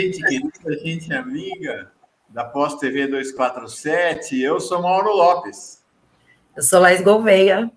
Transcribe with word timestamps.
Gente 0.00 0.22
querida, 0.22 0.78
gente 0.82 1.12
amiga 1.12 1.92
da 2.30 2.42
Pós 2.42 2.76
TV 2.76 3.06
247. 3.06 4.40
Eu 4.40 4.58
sou 4.58 4.80
Mauro 4.80 5.14
Lopes. 5.14 5.84
Eu 6.56 6.62
sou 6.62 6.80
Laís 6.80 7.02
Gouveia. 7.02 7.70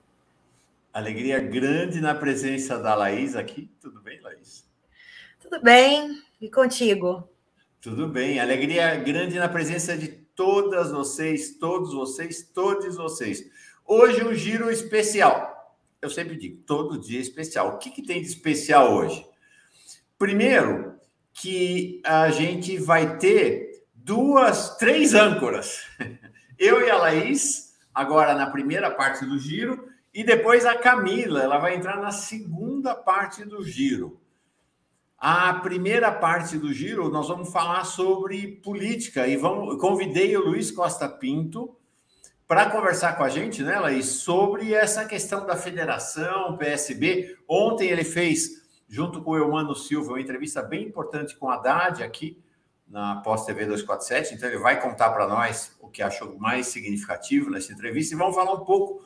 Alegria 0.94 1.42
grande 1.42 2.00
na 2.00 2.16
presença 2.16 2.80
da 2.80 2.96
Laís 2.96 3.36
aqui. 3.36 3.70
Tudo 3.82 4.00
bem, 4.00 4.22
Laís? 4.22 4.64
Tudo 5.42 5.62
bem. 5.62 6.18
E 6.40 6.50
contigo? 6.50 7.28
Tudo 7.82 8.08
bem. 8.08 8.40
Alegria 8.40 8.96
grande 8.96 9.38
na 9.38 9.50
presença 9.50 9.98
de 9.98 10.08
todas 10.08 10.92
vocês, 10.92 11.58
todos 11.58 11.94
vocês, 11.94 12.42
todos 12.54 12.96
vocês. 12.96 13.44
Hoje 13.86 14.24
um 14.24 14.34
giro 14.34 14.72
especial. 14.72 15.76
Eu 16.02 16.10
sempre 16.10 16.38
digo, 16.38 16.64
todo 16.66 16.98
dia 16.98 17.20
é 17.20 17.22
especial. 17.22 17.76
O 17.76 17.78
que, 17.80 17.90
que 17.90 18.02
tem 18.02 18.22
de 18.22 18.30
especial 18.30 18.94
hoje? 18.94 19.26
Primeiro, 20.18 20.93
que 21.34 22.02
a 22.06 22.30
gente 22.30 22.78
vai 22.78 23.18
ter 23.18 23.84
duas, 23.94 24.78
três 24.78 25.14
âncoras. 25.14 25.82
Eu 26.60 26.86
e 26.86 26.90
a 26.90 26.98
Laís, 26.98 27.74
agora 27.94 28.36
na 28.36 28.48
primeira 28.48 28.92
parte 28.92 29.26
do 29.26 29.40
giro, 29.40 29.90
e 30.14 30.24
depois 30.24 30.66
a 30.66 30.78
Camila, 30.78 31.42
ela 31.42 31.58
vai 31.58 31.76
entrar 31.76 31.98
na 31.98 32.12
segunda 32.12 32.94
parte 32.94 33.44
do 33.44 33.64
giro. 33.64 34.22
A 35.18 35.54
primeira 35.56 36.12
parte 36.12 36.58
do 36.58 36.72
giro, 36.72 37.10
nós 37.10 37.28
vamos 37.30 37.52
falar 37.52 37.84
sobre 37.86 38.60
política 38.64 39.26
e 39.26 39.36
vamos, 39.36 39.80
convidei 39.80 40.36
o 40.38 40.46
Luiz 40.46 40.70
Costa 40.70 41.10
Pinto 41.10 41.76
para 42.48 42.70
conversar 42.70 43.18
com 43.18 43.24
a 43.24 43.30
gente, 43.30 43.64
né, 43.64 43.80
Laís, 43.80 44.06
sobre 44.06 44.74
essa 44.74 45.06
questão 45.06 45.46
da 45.46 45.56
federação, 45.56 46.58
PSB. 46.58 47.38
Ontem 47.48 47.90
ele 47.90 48.04
fez 48.04 48.63
junto 48.94 49.24
com 49.24 49.32
o 49.32 49.38
Eumano 49.38 49.74
Silva, 49.74 50.12
uma 50.12 50.22
entrevista 50.22 50.62
bem 50.62 50.86
importante 50.86 51.36
com 51.36 51.50
a 51.50 51.56
Haddad 51.56 52.04
aqui 52.04 52.40
na 52.88 53.16
Pós 53.16 53.44
TV 53.44 53.66
247. 53.66 54.36
Então, 54.36 54.48
ele 54.48 54.60
vai 54.60 54.80
contar 54.80 55.10
para 55.10 55.28
nós 55.28 55.76
o 55.82 55.88
que 55.88 56.04
achou 56.04 56.38
mais 56.38 56.68
significativo 56.68 57.50
nessa 57.50 57.74
entrevista 57.74 58.14
e 58.14 58.18
vamos 58.20 58.36
falar 58.36 58.54
um 58.54 58.64
pouco 58.64 59.04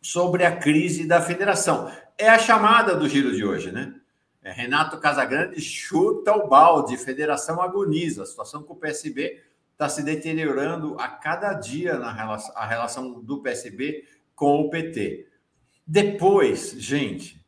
sobre 0.00 0.46
a 0.46 0.56
crise 0.56 1.06
da 1.06 1.20
federação. 1.20 1.92
É 2.16 2.30
a 2.30 2.38
chamada 2.38 2.96
do 2.96 3.06
giro 3.06 3.36
de 3.36 3.44
hoje, 3.44 3.70
né? 3.70 3.94
É 4.42 4.50
Renato 4.50 4.98
Casagrande 4.98 5.60
chuta 5.60 6.32
o 6.32 6.48
balde, 6.48 6.96
federação 6.96 7.60
agoniza. 7.60 8.22
A 8.22 8.26
situação 8.26 8.62
com 8.62 8.72
o 8.72 8.78
PSB 8.78 9.42
está 9.72 9.90
se 9.90 10.02
deteriorando 10.02 10.98
a 10.98 11.06
cada 11.06 11.52
dia 11.52 11.98
na 11.98 12.10
relação, 12.10 12.56
a 12.56 12.64
relação 12.64 13.20
do 13.20 13.42
PSB 13.42 14.08
com 14.34 14.62
o 14.62 14.70
PT. 14.70 15.28
Depois, 15.86 16.70
gente, 16.78 17.41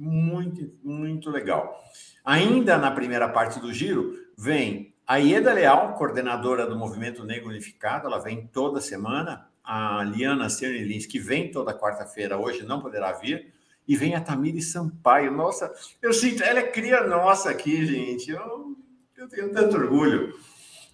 muito, 0.00 0.72
muito 0.82 1.30
legal. 1.30 1.78
Ainda 2.24 2.78
na 2.78 2.90
primeira 2.90 3.28
parte 3.28 3.60
do 3.60 3.72
giro, 3.72 4.14
vem 4.36 4.94
a 5.06 5.16
Ieda 5.16 5.52
Leal, 5.52 5.94
coordenadora 5.94 6.66
do 6.66 6.78
Movimento 6.78 7.24
Negro 7.24 7.50
Unificado, 7.50 8.06
ela 8.06 8.18
vem 8.18 8.46
toda 8.46 8.80
semana. 8.80 9.46
A 9.62 10.02
Liana 10.02 10.48
Cernelins, 10.48 11.04
que 11.04 11.18
vem 11.18 11.50
toda 11.50 11.78
quarta-feira, 11.78 12.38
hoje 12.38 12.64
não 12.64 12.80
poderá 12.80 13.12
vir. 13.12 13.52
E 13.86 13.94
vem 13.94 14.14
a 14.14 14.20
Tamiri 14.20 14.62
Sampaio. 14.62 15.30
Nossa, 15.32 15.72
eu 16.00 16.12
sinto, 16.12 16.42
ela 16.42 16.60
é 16.60 16.62
cria 16.62 17.06
nossa 17.06 17.50
aqui, 17.50 17.84
gente. 17.84 18.30
Eu, 18.30 18.76
eu 19.18 19.28
tenho 19.28 19.52
tanto 19.52 19.76
orgulho. 19.76 20.34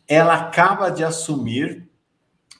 Ela 0.09 0.35
acaba 0.35 0.91
de 0.91 1.05
assumir 1.05 1.89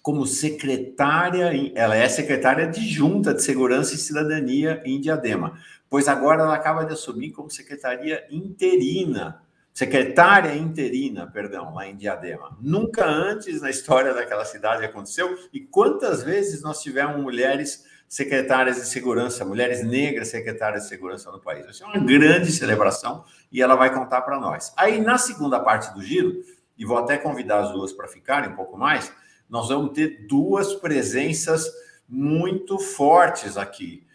como 0.03 0.25
secretária, 0.27 1.51
ela 1.75 1.97
é 1.97 2.09
secretária 2.09 2.69
de 2.69 2.87
Junta 2.89 3.35
de 3.35 3.43
Segurança 3.43 3.95
e 3.95 3.99
Cidadania 3.99 4.81
em 4.85 5.01
Diadema 5.01 5.59
pois 5.89 6.09
agora 6.09 6.43
ela 6.43 6.55
acaba 6.55 6.85
de 6.85 6.93
assumir 6.93 7.33
como 7.33 7.51
secretaria 7.51 8.27
interina, 8.31 9.43
secretária 9.73 10.55
interina, 10.55 11.27
perdão, 11.27 11.75
lá 11.75 11.87
em 11.87 11.97
Diadema. 11.97 12.57
Nunca 12.61 13.05
antes 13.05 13.61
na 13.61 13.71
história 13.71 14.15
daquela 14.15 14.45
cidade 14.45 14.85
aconteceu. 14.85 15.37
E 15.53 15.61
quantas 15.61 16.23
vezes 16.23 16.63
nós 16.63 16.81
tivemos 16.81 17.21
mulheres 17.21 17.85
secretárias 18.09 18.77
de 18.77 18.87
segurança, 18.87 19.45
mulheres 19.45 19.85
negras 19.85 20.29
secretárias 20.29 20.85
de 20.85 20.89
segurança 20.89 21.31
no 21.31 21.41
país? 21.41 21.67
Isso 21.67 21.85
é 21.85 21.87
uma 21.87 21.99
grande 21.99 22.51
celebração 22.53 23.25
e 23.53 23.61
ela 23.61 23.77
vai 23.77 23.93
contar 23.93 24.23
para 24.23 24.41
nós. 24.41 24.73
Aí, 24.77 25.01
na 25.01 25.19
segunda 25.19 25.61
parte 25.61 25.93
do 25.93 26.03
giro, 26.03 26.43
e 26.79 26.85
vou 26.85 26.99
até 26.99 27.19
convidar 27.19 27.61
as 27.61 27.73
duas 27.73 27.93
para 27.93 28.09
ficarem 28.09 28.51
um 28.51 28.57
pouco 28.57 28.77
mais, 28.77 29.13
nós 29.49 29.69
vamos 29.69 29.93
ter 29.93 30.27
duas 30.27 30.75
presenças 30.75 31.71
muito 32.09 32.79
fortes 32.79 33.57
aqui. 33.57 34.06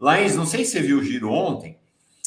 Laís, 0.00 0.36
não 0.36 0.46
sei 0.46 0.64
se 0.64 0.72
você 0.72 0.80
viu 0.82 0.98
o 0.98 1.04
giro 1.04 1.30
ontem. 1.30 1.78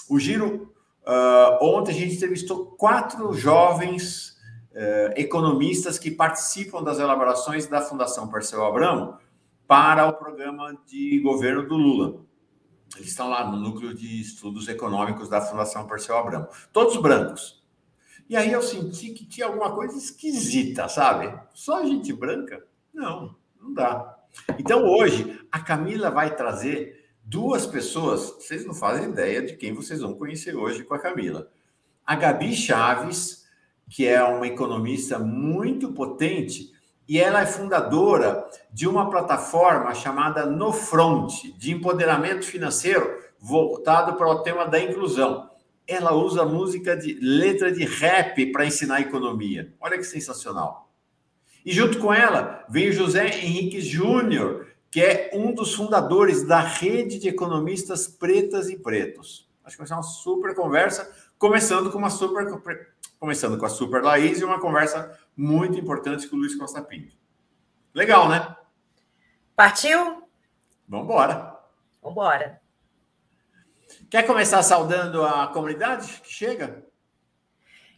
O 0.09 0.19
giro, 0.19 0.73
uh, 1.07 1.63
ontem 1.63 1.91
a 1.91 1.95
gente 1.95 2.15
entrevistou 2.15 2.65
quatro 2.65 3.33
jovens 3.33 4.37
uh, 4.71 5.13
economistas 5.15 5.97
que 5.97 6.11
participam 6.11 6.83
das 6.83 6.99
elaborações 6.99 7.67
da 7.67 7.81
Fundação 7.81 8.27
Perseu 8.27 8.65
Abramo 8.65 9.17
para 9.65 10.05
o 10.07 10.13
programa 10.13 10.77
de 10.85 11.19
governo 11.21 11.65
do 11.65 11.77
Lula. 11.77 12.25
Eles 12.97 13.07
estão 13.07 13.29
lá 13.29 13.49
no 13.49 13.57
núcleo 13.57 13.93
de 13.93 14.19
estudos 14.19 14.67
econômicos 14.67 15.29
da 15.29 15.39
Fundação 15.39 15.87
Perseu 15.87 16.17
Abramo. 16.17 16.47
Todos 16.73 16.97
brancos. 16.97 17.63
E 18.27 18.35
aí 18.35 18.51
eu 18.51 18.61
senti 18.61 19.11
que 19.11 19.25
tinha 19.25 19.45
alguma 19.45 19.73
coisa 19.73 19.97
esquisita, 19.97 20.89
sabe? 20.89 21.33
Só 21.53 21.85
gente 21.85 22.11
branca? 22.11 22.65
Não, 22.93 23.35
não 23.59 23.73
dá. 23.73 24.17
Então 24.59 24.85
hoje 24.85 25.39
a 25.51 25.59
Camila 25.59 26.09
vai 26.09 26.35
trazer 26.35 27.00
duas 27.31 27.65
pessoas, 27.65 28.35
vocês 28.39 28.65
não 28.65 28.73
fazem 28.73 29.09
ideia 29.09 29.41
de 29.41 29.55
quem 29.55 29.73
vocês 29.73 30.01
vão 30.01 30.13
conhecer 30.13 30.53
hoje 30.53 30.83
com 30.83 30.93
a 30.93 30.99
Camila. 30.99 31.49
A 32.05 32.13
Gabi 32.13 32.53
Chaves, 32.53 33.45
que 33.89 34.05
é 34.05 34.21
uma 34.21 34.45
economista 34.45 35.17
muito 35.17 35.93
potente, 35.93 36.73
e 37.07 37.17
ela 37.21 37.41
é 37.41 37.45
fundadora 37.45 38.45
de 38.69 38.85
uma 38.85 39.09
plataforma 39.09 39.95
chamada 39.95 40.45
No 40.45 40.73
Front, 40.73 41.55
de 41.57 41.71
empoderamento 41.71 42.43
financeiro 42.43 43.09
voltado 43.39 44.17
para 44.17 44.27
o 44.27 44.43
tema 44.43 44.65
da 44.65 44.77
inclusão. 44.77 45.49
Ela 45.87 46.13
usa 46.13 46.43
música 46.43 46.97
de 46.97 47.13
letra 47.13 47.71
de 47.71 47.85
rap 47.85 48.51
para 48.51 48.65
ensinar 48.65 48.99
economia. 48.99 49.73
Olha 49.79 49.97
que 49.97 50.03
sensacional. 50.03 50.91
E 51.65 51.71
junto 51.71 51.97
com 51.97 52.13
ela 52.13 52.65
vem 52.69 52.89
o 52.89 52.93
José 52.93 53.25
Henrique 53.39 53.79
Júnior, 53.79 54.67
que 54.91 55.01
é 55.01 55.31
um 55.33 55.53
dos 55.53 55.73
fundadores 55.73 56.45
da 56.45 56.59
rede 56.59 57.17
de 57.17 57.29
economistas 57.29 58.07
pretas 58.07 58.69
e 58.69 58.77
pretos. 58.77 59.49
Acho 59.63 59.77
que 59.77 59.79
vai 59.79 59.87
ser 59.87 59.93
uma 59.93 60.03
super 60.03 60.53
conversa, 60.53 61.09
começando 61.39 61.89
com 61.89 61.97
uma 61.97 62.09
super 62.09 62.45
começando 63.17 63.55
com 63.55 63.67
a 63.67 63.69
Super 63.69 64.03
Laís 64.03 64.41
e 64.41 64.43
uma 64.43 64.59
conversa 64.59 65.15
muito 65.37 65.79
importante 65.79 66.27
com 66.27 66.35
o 66.35 66.39
Luiz 66.39 66.55
Costa 66.55 66.81
Pinto. 66.81 67.15
Legal, 67.93 68.27
né? 68.27 68.55
Partiu? 69.55 70.23
Vamos 70.89 71.05
embora. 71.05 71.55
Vamos 72.01 72.13
embora. 72.17 72.59
Quer 74.09 74.23
começar 74.23 74.63
saudando 74.63 75.23
a 75.23 75.47
comunidade 75.49 76.19
que 76.23 76.33
chega? 76.33 76.83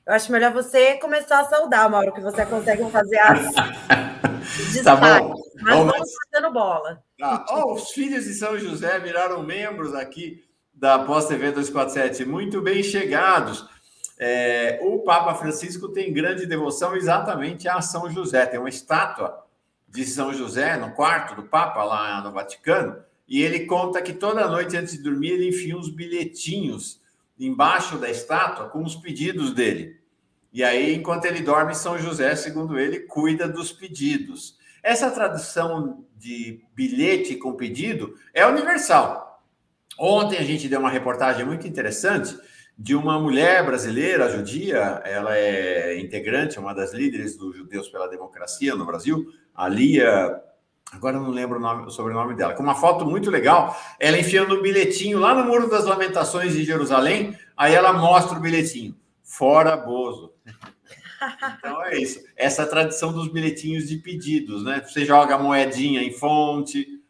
Eu 0.06 0.14
acho 0.14 0.30
melhor 0.30 0.52
você 0.52 0.98
começar 0.98 1.40
a 1.40 1.46
saudar, 1.46 1.90
Mauro, 1.90 2.14
que 2.14 2.20
você 2.20 2.46
consegue 2.46 2.84
fazer 2.92 3.20
as 3.20 3.53
tá 4.84 4.96
bom. 4.98 5.43
Mas 5.63 5.75
vamos, 5.75 5.94
vamos 5.94 6.12
fazendo 6.31 6.53
bola. 6.53 7.03
Tá. 7.18 7.46
Oh, 7.50 7.74
os 7.74 7.91
filhos 7.91 8.25
de 8.25 8.34
São 8.34 8.57
José 8.59 9.00
viraram 9.00 9.41
membros 9.41 9.96
aqui 9.96 10.43
da 10.73 10.99
Pós 10.99 11.28
TV 11.28 11.52
247. 11.52 12.26
Muito 12.26 12.61
bem 12.61 12.84
chegados. 12.84 13.67
É, 14.20 14.79
o 14.84 14.99
Papa 14.99 15.34
Francisco 15.35 15.90
tem 15.90 16.14
grande 16.14 16.46
devoção 16.46 16.96
exatamente 16.96 17.67
a 17.67 17.82
São 17.82 18.11
José. 18.11 18.46
Tem 18.46 18.59
uma 18.59 18.70
estátua 18.70 19.43
de 19.88 20.05
São 20.05 20.34
José 20.34 20.76
no 20.78 20.91
quarto 20.91 21.35
do 21.35 21.43
Papa, 21.43 21.84
lá 21.84 22.22
no 22.22 22.32
Vaticano, 22.32 22.97
e 23.28 23.43
ele 23.43 23.66
conta 23.66 24.02
que 24.02 24.11
toda 24.11 24.47
noite 24.47 24.76
antes 24.76 24.93
de 24.93 25.03
dormir 25.03 25.32
ele 25.32 25.49
enfia 25.49 25.78
uns 25.78 25.90
bilhetinhos 25.90 26.99
embaixo 27.40 27.97
da 27.97 28.09
estátua 28.09 28.70
com 28.70 28.84
os 28.84 28.96
pedidos 28.96 29.53
dele. 29.53 29.99
E 30.52 30.64
aí, 30.64 30.96
enquanto 30.96 31.26
ele 31.26 31.41
dorme, 31.41 31.76
São 31.76 31.97
José, 31.97 32.35
segundo 32.35 32.78
ele, 32.78 33.02
cuida 33.02 33.47
dos 33.47 33.72
pedidos. 33.72 34.58
Essa 34.84 35.09
tradução 35.09 36.06
de 36.18 36.62
bilhete 36.76 37.38
com 37.38 37.53
pedido 37.53 38.16
é 38.34 38.46
universal. 38.46 39.41
Ontem 39.97 40.38
a 40.38 40.44
gente 40.44 40.68
deu 40.68 40.82
uma 40.82 40.90
reportagem 40.90 41.46
muito 41.46 41.66
interessante 41.66 42.38
de 42.78 42.94
uma 42.96 43.20
mulher 43.20 43.66
brasileira, 43.66 44.30
judia, 44.30 45.02
ela 45.06 45.38
é 45.38 46.00
integrante, 46.00 46.59
uma 46.59 46.74
das 46.74 46.91
líderes 46.91 47.38
dos 47.38 47.56
Judeus 47.56 47.88
pela 47.88 48.09
Democracia 48.09 48.76
no 48.76 48.85
Brasil, 48.85 49.26
a 49.56 49.68
Lia, 49.68 50.41
agora 50.91 51.20
não 51.20 51.29
lembro 51.29 51.59
o, 51.59 51.62
nome, 51.62 51.86
o 51.86 51.91
sobrenome 51.91 52.36
dela, 52.36 52.56
com 52.56 52.64
uma 52.64 52.76
foto 52.76 53.06
muito 53.06 53.29
legal, 53.29 53.79
ela 54.00 54.18
enfiando 54.18 54.58
um 54.58 54.62
bilhetinho 54.62 55.20
lá 55.20 55.36
no 55.36 55.46
Muro 55.46 55.70
das 55.70 55.86
Lamentações 55.86 56.53
de 56.53 56.64
Jerusalém, 56.64 57.38
aí 57.56 57.76
ela 57.76 57.94
mostra 57.94 58.38
o 58.38 58.41
bilhetinho, 58.41 58.96
fora 59.24 59.78
Bozo. 59.78 60.34
Então 61.58 61.84
é 61.84 61.97
isso. 61.97 62.23
Essa 62.35 62.66
tradição 62.66 63.14
dos 63.14 63.28
bilhetinhos 63.28 63.87
de 63.87 63.97
pedidos, 63.97 64.64
né? 64.64 64.81
Você 64.81 65.05
joga 65.05 65.37
moedinha 65.37 66.02
em 66.02 66.11
fonte, 66.11 67.02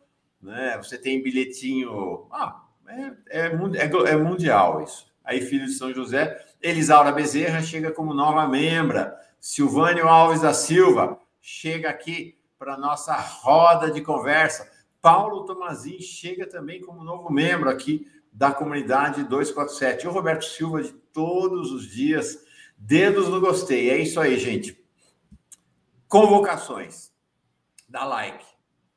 né? 0.41 0.77
Você 0.77 0.97
tem 0.97 1.21
bilhetinho. 1.21 2.27
Ah, 2.31 2.63
é, 2.87 3.11
é, 3.29 3.47
é, 3.47 4.11
é 4.11 4.17
mundial 4.17 4.83
isso. 4.83 5.07
aí 5.23 5.41
filho 5.41 5.65
de 5.65 5.73
São 5.73 5.93
José. 5.93 6.43
Elisaura 6.61 7.11
Bezerra 7.11 7.61
chega 7.61 7.91
como 7.91 8.13
nova 8.13 8.47
membra. 8.47 9.17
Silvânio 9.39 10.07
Alves 10.07 10.41
da 10.41 10.53
Silva 10.53 11.19
chega 11.41 11.89
aqui 11.89 12.37
para 12.57 12.77
nossa 12.77 13.13
roda 13.15 13.91
de 13.91 14.01
conversa. 14.01 14.71
Paulo 15.01 15.43
Tomazin 15.43 15.99
chega 15.99 16.47
também 16.47 16.79
como 16.79 17.03
novo 17.03 17.29
membro 17.29 17.69
aqui 17.69 18.07
da 18.31 18.51
comunidade 18.51 19.23
247. 19.25 20.05
E 20.05 20.07
o 20.07 20.11
Roberto 20.11 20.45
Silva, 20.45 20.81
de 20.81 20.91
todos 20.91 21.71
os 21.71 21.85
dias, 21.85 22.42
dedos 22.85 23.29
no 23.29 23.39
gostei. 23.39 23.89
É 23.89 23.97
isso 23.97 24.19
aí, 24.19 24.37
gente. 24.37 24.77
Convocações. 26.07 27.11
Dá 27.87 28.03
like, 28.05 28.45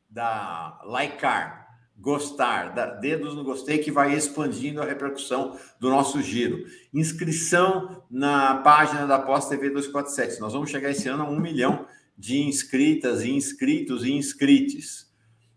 dá 0.08 0.80
likear, 0.84 1.68
gostar, 1.96 2.74
dá 2.74 2.86
dedos 2.86 3.34
no 3.34 3.44
gostei, 3.44 3.78
que 3.78 3.90
vai 3.90 4.14
expandindo 4.14 4.82
a 4.82 4.84
repercussão 4.84 5.58
do 5.78 5.88
nosso 5.88 6.20
giro. 6.20 6.64
Inscrição 6.92 8.02
na 8.10 8.56
página 8.56 9.06
da 9.06 9.18
Pós 9.18 9.48
TV 9.48 9.70
247. 9.70 10.40
Nós 10.40 10.52
vamos 10.52 10.70
chegar 10.70 10.90
esse 10.90 11.08
ano 11.08 11.24
a 11.24 11.30
um 11.30 11.38
milhão 11.38 11.86
de 12.18 12.40
inscritas 12.40 13.22
e 13.22 13.30
inscritos 13.30 14.04
e 14.04 14.12
inscritos. 14.12 15.06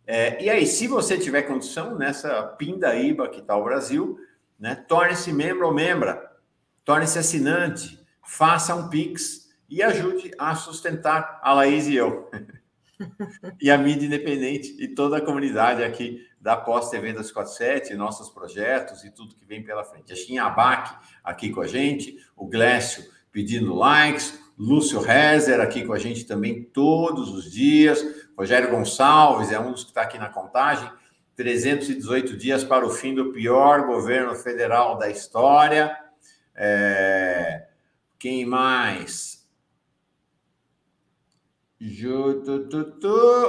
É, 0.06 0.44
e 0.44 0.50
aí, 0.50 0.66
se 0.66 0.88
você 0.88 1.18
tiver 1.18 1.44
condição 1.44 1.98
nessa 1.98 2.44
pindaíba 2.44 3.30
que 3.30 3.40
está 3.40 3.56
o 3.56 3.64
Brasil, 3.64 4.20
né, 4.60 4.76
torne-se 4.76 5.32
membro 5.32 5.68
ou 5.68 5.74
membra, 5.74 6.32
torne-se 6.84 7.18
assinante, 7.20 7.99
faça 8.30 8.76
um 8.76 8.88
Pix 8.90 9.50
e 9.68 9.82
ajude 9.82 10.32
a 10.38 10.54
sustentar 10.54 11.40
a 11.42 11.52
Laís 11.52 11.88
e 11.88 11.96
eu. 11.96 12.30
e 13.60 13.72
a 13.72 13.78
mídia 13.78 14.06
independente 14.06 14.76
e 14.80 14.88
toda 14.88 15.18
a 15.18 15.22
comunidade 15.22 15.84
aqui 15.84 16.24
da 16.40 16.56
Pós 16.56 16.92
TV 16.92 17.12
247, 17.12 17.96
nossos 17.96 18.30
projetos 18.30 19.04
e 19.04 19.10
tudo 19.10 19.36
que 19.36 19.46
vem 19.46 19.64
pela 19.64 19.84
frente. 19.84 20.14
A 20.14 20.16
Xinhabac 20.16 20.96
aqui 21.24 21.50
com 21.50 21.60
a 21.60 21.68
gente, 21.68 22.18
o 22.38 22.46
Glécio 22.48 23.04
pedindo 23.32 23.74
likes, 23.74 24.40
Lúcio 24.56 25.00
Rezer 25.00 25.60
aqui 25.60 25.84
com 25.84 25.94
a 25.94 26.00
gente 26.00 26.24
também 26.26 26.64
todos 26.64 27.34
os 27.34 27.52
dias, 27.52 28.06
Rogério 28.38 28.70
Gonçalves 28.70 29.52
é 29.52 29.60
um 29.60 29.72
dos 29.72 29.84
que 29.84 29.90
está 29.90 30.04
aqui 30.04 30.20
na 30.20 30.30
contagem. 30.30 30.90
318 31.36 32.38
dias 32.38 32.64
para 32.64 32.86
o 32.86 32.90
fim 32.90 33.16
do 33.16 33.32
pior 33.32 33.88
governo 33.88 34.36
federal 34.36 35.00
da 35.00 35.10
história. 35.10 35.98
É... 36.56 37.69
Quem 38.20 38.46
mais? 38.46 39.48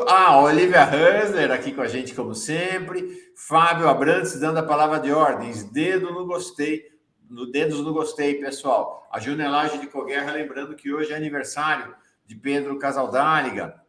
Ah, 0.08 0.40
Olivia 0.40 0.84
Hansler 0.84 1.50
aqui 1.50 1.72
com 1.72 1.82
a 1.82 1.88
gente, 1.88 2.14
como 2.14 2.34
sempre. 2.34 3.32
Fábio 3.34 3.88
Abrantes 3.88 4.38
dando 4.38 4.58
a 4.58 4.62
palavra 4.62 5.00
de 5.00 5.10
ordens. 5.10 5.64
Dedo 5.64 6.12
no 6.12 6.24
gostei. 6.24 6.88
No 7.28 7.50
dedos 7.50 7.80
no 7.80 7.92
gostei, 7.92 8.36
pessoal. 8.36 9.08
A 9.10 9.18
Junelagem 9.18 9.80
de 9.80 9.88
Coguerra, 9.88 10.32
lembrando 10.32 10.76
que 10.76 10.92
hoje 10.92 11.12
é 11.12 11.16
aniversário 11.16 11.94
de 12.24 12.36
Pedro 12.36 12.78
Casaldáliga 12.78 13.80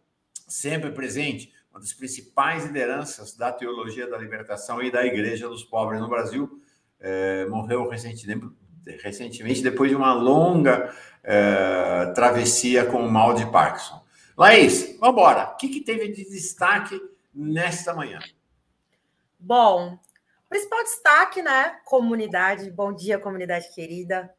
sempre 0.47 0.91
presente, 0.91 1.53
uma 1.71 1.79
das 1.79 1.93
principais 1.93 2.65
lideranças 2.65 3.35
da 3.35 3.51
teologia 3.51 4.09
da 4.09 4.17
libertação 4.17 4.81
e 4.81 4.91
da 4.91 5.05
Igreja 5.05 5.47
dos 5.47 5.63
Pobres 5.63 6.01
no 6.01 6.09
Brasil, 6.09 6.61
é, 6.99 7.45
morreu 7.45 7.87
recentemente, 7.87 8.51
recentemente, 9.03 9.61
depois 9.61 9.89
de 9.89 9.95
uma 9.95 10.13
longa 10.13 10.93
é, 11.23 12.11
travessia 12.15 12.85
com 12.85 13.05
o 13.05 13.11
mal 13.11 13.33
de 13.33 13.45
Parkinson. 13.51 14.01
Laís, 14.37 14.97
vamos 14.99 15.15
embora. 15.15 15.51
O 15.51 15.57
que, 15.57 15.69
que 15.69 15.81
teve 15.81 16.07
de 16.09 16.23
destaque 16.29 16.99
nesta 17.33 17.93
manhã? 17.93 18.19
Bom, 19.39 19.97
principal 20.49 20.83
destaque, 20.83 21.41
né? 21.41 21.79
Comunidade, 21.85 22.69
bom 22.71 22.93
dia, 22.93 23.19
comunidade 23.19 23.73
querida. 23.73 24.33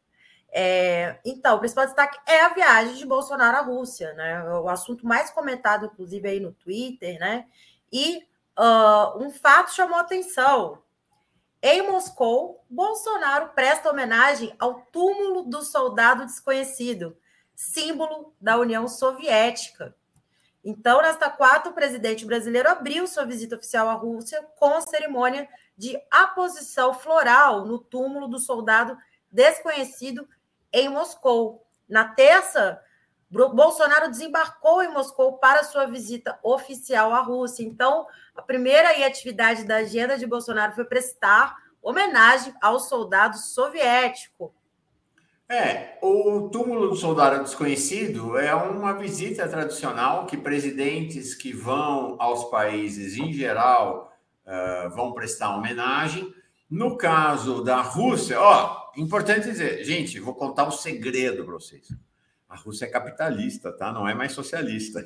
É, 0.51 1.19
então, 1.25 1.55
o 1.55 1.59
principal 1.59 1.85
destaque 1.85 2.19
é 2.27 2.41
a 2.41 2.53
viagem 2.53 2.95
de 2.95 3.05
Bolsonaro 3.05 3.57
à 3.57 3.61
Rússia, 3.61 4.13
né? 4.13 4.43
O 4.59 4.69
assunto 4.69 5.05
mais 5.05 5.31
comentado, 5.31 5.87
inclusive, 5.87 6.27
aí 6.27 6.39
no 6.39 6.53
Twitter, 6.53 7.17
né? 7.19 7.45
E 7.91 8.19
uh, 8.57 9.23
um 9.23 9.31
fato 9.31 9.73
chamou 9.73 9.97
atenção. 9.97 10.81
Em 11.65 11.81
Moscou, 11.89 12.61
Bolsonaro 12.69 13.53
presta 13.55 13.89
homenagem 13.89 14.53
ao 14.59 14.81
túmulo 14.81 15.43
do 15.43 15.63
soldado 15.63 16.25
desconhecido, 16.25 17.17
símbolo 17.55 18.35
da 18.41 18.57
União 18.57 18.85
Soviética. 18.85 19.95
Então, 20.61 21.01
nesta 21.01 21.29
quarta, 21.29 21.69
o 21.69 21.73
presidente 21.73 22.25
brasileiro 22.25 22.67
abriu 22.67 23.07
sua 23.07 23.23
visita 23.23 23.55
oficial 23.55 23.87
à 23.87 23.93
Rússia 23.93 24.45
com 24.57 24.81
cerimônia 24.81 25.47
de 25.77 25.97
aposição 26.11 26.93
floral 26.93 27.63
no 27.63 27.79
túmulo 27.79 28.27
do 28.27 28.39
soldado 28.39 28.97
desconhecido 29.31 30.27
em 30.73 30.89
Moscou. 30.89 31.65
Na 31.87 32.03
terça, 32.03 32.81
Bolsonaro 33.33 34.11
desembarcou 34.11 34.83
em 34.83 34.93
Moscou 34.93 35.39
para 35.39 35.63
sua 35.63 35.87
visita 35.87 36.37
oficial 36.43 37.11
à 37.13 37.19
Rússia. 37.19 37.63
Então, 37.63 38.05
a 38.35 38.41
primeira 38.43 38.89
atividade 39.07 39.63
da 39.63 39.77
agenda 39.77 40.17
de 40.17 40.27
Bolsonaro 40.27 40.73
foi 40.73 40.85
prestar 40.85 41.57
homenagem 41.81 42.53
ao 42.61 42.79
soldado 42.79 43.37
soviético. 43.37 44.53
É, 45.49 45.97
o 46.01 46.49
túmulo 46.49 46.89
do 46.89 46.95
soldado 46.95 47.43
desconhecido 47.43 48.37
é 48.37 48.53
uma 48.55 48.93
visita 48.93 49.47
tradicional 49.47 50.25
que 50.25 50.37
presidentes 50.37 51.35
que 51.35 51.51
vão 51.51 52.15
aos 52.19 52.45
países 52.45 53.17
em 53.17 53.33
geral 53.33 54.13
uh, 54.45 54.89
vão 54.91 55.11
prestar 55.11 55.55
homenagem. 55.55 56.33
No 56.69 56.97
caso 56.97 57.63
da 57.63 57.81
Rússia, 57.81 58.39
ó, 58.39 58.91
importante 58.95 59.49
dizer, 59.49 59.83
gente, 59.83 60.19
vou 60.19 60.33
contar 60.33 60.67
um 60.67 60.71
segredo 60.71 61.43
para 61.43 61.53
vocês. 61.53 61.87
A 62.53 62.55
Rússia 62.55 62.85
é 62.85 62.87
capitalista, 62.87 63.71
tá? 63.71 63.91
Não 63.91 64.07
é 64.07 64.13
mais 64.13 64.31
socialista. 64.31 65.03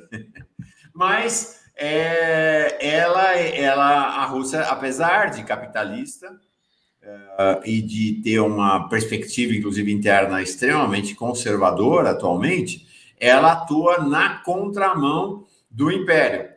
Mas 0.92 1.62
é, 1.74 2.76
ela, 2.86 3.32
ela, 3.36 3.86
a 4.22 4.26
Rússia, 4.26 4.60
apesar 4.64 5.30
de 5.30 5.42
capitalista 5.44 6.38
é, 7.00 7.60
e 7.64 7.80
de 7.80 8.20
ter 8.22 8.38
uma 8.40 8.86
perspectiva, 8.90 9.54
inclusive 9.54 9.90
interna, 9.90 10.42
extremamente 10.42 11.14
conservadora 11.14 12.10
atualmente, 12.10 12.86
ela 13.18 13.52
atua 13.52 13.96
na 14.04 14.40
contramão 14.40 15.46
do 15.70 15.90
império. 15.90 16.50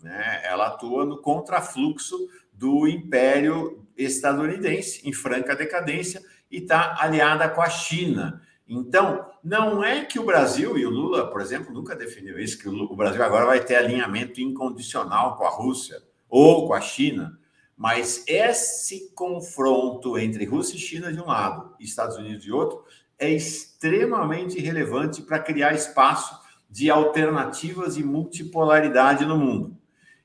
Né? 0.00 0.42
Ela 0.44 0.68
atua 0.68 1.04
no 1.04 1.20
contrafluxo 1.20 2.16
do 2.52 2.86
império 2.86 3.84
estadunidense, 3.96 5.00
em 5.08 5.12
franca 5.12 5.56
decadência, 5.56 6.22
e 6.48 6.58
está 6.58 6.96
aliada 7.00 7.48
com 7.48 7.60
a 7.60 7.68
China. 7.68 8.45
Então, 8.68 9.30
não 9.44 9.82
é 9.82 10.04
que 10.04 10.18
o 10.18 10.24
Brasil, 10.24 10.76
e 10.76 10.84
o 10.84 10.90
Lula, 10.90 11.30
por 11.30 11.40
exemplo, 11.40 11.72
nunca 11.72 11.94
definiu 11.94 12.38
isso, 12.38 12.58
que 12.58 12.68
o 12.68 12.96
Brasil 12.96 13.22
agora 13.22 13.46
vai 13.46 13.64
ter 13.64 13.76
alinhamento 13.76 14.40
incondicional 14.40 15.36
com 15.36 15.44
a 15.44 15.50
Rússia 15.50 16.02
ou 16.28 16.66
com 16.66 16.74
a 16.74 16.80
China, 16.80 17.38
mas 17.76 18.24
esse 18.26 19.12
confronto 19.14 20.18
entre 20.18 20.44
Rússia 20.44 20.76
e 20.76 20.80
China 20.80 21.12
de 21.12 21.20
um 21.20 21.26
lado 21.26 21.76
e 21.78 21.84
Estados 21.84 22.16
Unidos 22.16 22.42
de 22.42 22.50
outro 22.50 22.84
é 23.18 23.30
extremamente 23.30 24.58
relevante 24.58 25.22
para 25.22 25.38
criar 25.38 25.72
espaço 25.72 26.40
de 26.68 26.90
alternativas 26.90 27.96
e 27.96 28.02
multipolaridade 28.02 29.24
no 29.24 29.38
mundo. 29.38 29.76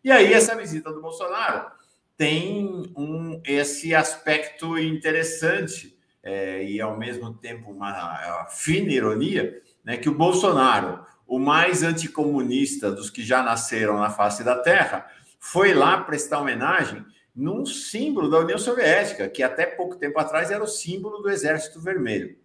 E 0.04 0.12
aí, 0.12 0.34
essa 0.34 0.56
visita 0.56 0.92
do 0.92 1.02
Bolsonaro 1.02 1.70
tem 2.18 2.92
um, 2.96 3.40
esse 3.46 3.94
aspecto 3.94 4.78
interessante 4.80 5.96
é, 6.24 6.64
e 6.64 6.80
ao 6.80 6.98
mesmo 6.98 7.34
tempo 7.34 7.72
uma, 7.72 8.46
fina 8.50 8.92
ironia, 8.92 9.62
né, 9.84 9.98
que 9.98 10.10
o 10.10 10.16
Bolsonaro, 10.16 11.04
o 11.28 11.40
mais 11.40 11.84
anticomunista 11.84 12.92
dos 12.92 13.10
que 13.10 13.24
já 13.24 13.42
nasceram 13.42 13.98
na 13.98 14.10
face 14.10 14.44
da 14.44 14.58
Terra, 14.58 15.08
foi 15.40 15.74
lá 15.74 16.02
prestar 16.02 16.40
homenagem 16.40 17.04
num 17.36 17.66
símbolo 17.66 18.30
da 18.30 18.40
União 18.40 18.58
Soviética, 18.58 19.28
que 19.28 19.42
até 19.42 19.66
pouco 19.66 19.96
tempo 19.96 20.20
atrás 20.20 20.52
era 20.52 20.64
o 20.64 20.68
símbolo 20.68 21.20
do 21.20 21.30
Exército 21.30 21.80
Vermelho. 21.80 22.38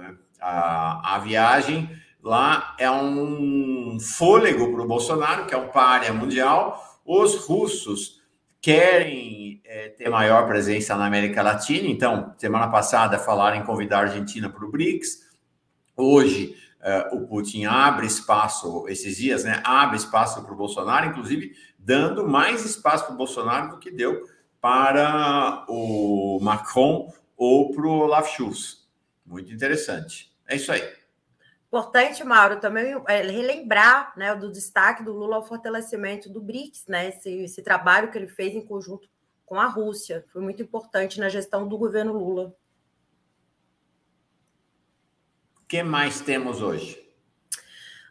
É? 0.00 0.14
A, 0.40 1.14
a 1.14 1.18
viagem 1.18 1.88
lá 2.22 2.74
é 2.78 2.90
um 2.90 3.98
fôlego 4.00 4.72
para 4.72 4.82
o 4.82 4.88
Bolsonaro, 4.88 5.46
que 5.46 5.54
é 5.54 5.58
um 5.58 5.68
párea 5.68 6.12
mundial. 6.12 6.82
Os 7.04 7.36
russos 7.36 8.22
querem 8.64 9.60
é, 9.62 9.90
ter 9.90 10.08
maior 10.08 10.46
presença 10.46 10.96
na 10.96 11.04
América 11.04 11.42
Latina. 11.42 11.86
Então, 11.86 12.34
semana 12.38 12.66
passada 12.68 13.18
falaram 13.18 13.58
em 13.58 13.62
convidar 13.62 13.98
a 13.98 14.02
Argentina 14.04 14.48
para 14.48 14.64
o 14.64 14.70
BRICS. 14.70 15.18
Hoje, 15.94 16.56
é, 16.80 17.10
o 17.12 17.26
Putin 17.26 17.66
abre 17.66 18.06
espaço, 18.06 18.88
esses 18.88 19.18
dias, 19.18 19.44
né? 19.44 19.60
Abre 19.66 19.98
espaço 19.98 20.42
para 20.42 20.54
o 20.54 20.56
Bolsonaro, 20.56 21.10
inclusive 21.10 21.52
dando 21.78 22.26
mais 22.26 22.64
espaço 22.64 23.04
para 23.04 23.12
o 23.12 23.18
Bolsonaro 23.18 23.68
do 23.68 23.78
que 23.78 23.90
deu 23.90 24.22
para 24.62 25.66
o 25.68 26.38
Macron 26.40 27.12
ou 27.36 27.70
para 27.70 27.86
o 27.86 27.98
Olaf 27.98 28.34
Scholz. 28.34 28.88
Muito 29.26 29.52
interessante. 29.52 30.34
É 30.48 30.56
isso 30.56 30.72
aí. 30.72 31.03
Importante, 31.74 32.22
Mauro, 32.22 32.60
também 32.60 32.94
é, 33.08 33.22
relembrar 33.22 34.12
né, 34.16 34.32
do 34.32 34.48
destaque 34.48 35.02
do 35.02 35.12
Lula 35.12 35.34
ao 35.34 35.44
fortalecimento 35.44 36.30
do 36.30 36.40
BRICS, 36.40 36.86
né, 36.86 37.08
esse, 37.08 37.28
esse 37.42 37.62
trabalho 37.64 38.12
que 38.12 38.16
ele 38.16 38.28
fez 38.28 38.54
em 38.54 38.64
conjunto 38.64 39.08
com 39.44 39.58
a 39.58 39.66
Rússia. 39.66 40.24
Foi 40.32 40.40
muito 40.40 40.62
importante 40.62 41.18
na 41.18 41.28
gestão 41.28 41.66
do 41.66 41.76
governo 41.76 42.12
Lula. 42.12 42.54
que 45.66 45.82
mais 45.82 46.20
temos 46.20 46.62
hoje? 46.62 47.12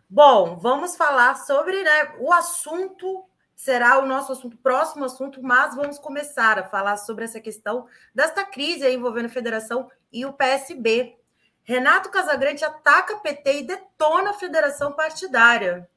Bom, 0.10 0.58
vamos 0.58 0.98
falar 0.98 1.36
sobre 1.38 1.82
né, 1.82 2.16
o 2.20 2.34
assunto, 2.34 3.24
será 3.56 3.98
o 4.00 4.06
nosso 4.06 4.34
assunto, 4.34 4.58
próximo 4.58 5.06
assunto, 5.06 5.42
mas 5.42 5.74
vamos 5.74 5.98
começar 5.98 6.60
a 6.60 6.68
falar 6.68 6.98
sobre 6.98 7.24
essa 7.24 7.40
questão 7.40 7.88
desta 8.14 8.44
crise 8.44 8.92
envolvendo 8.92 9.28
a 9.28 9.30
federação 9.30 9.90
e 10.12 10.26
o 10.26 10.34
PSB. 10.34 11.23
Renato 11.64 12.10
Casagrande 12.10 12.64
ataca 12.66 13.18
PT 13.18 13.60
e 13.60 13.64
detona 13.64 14.32
a 14.32 14.34
federação 14.34 14.92
partidária. 14.92 15.90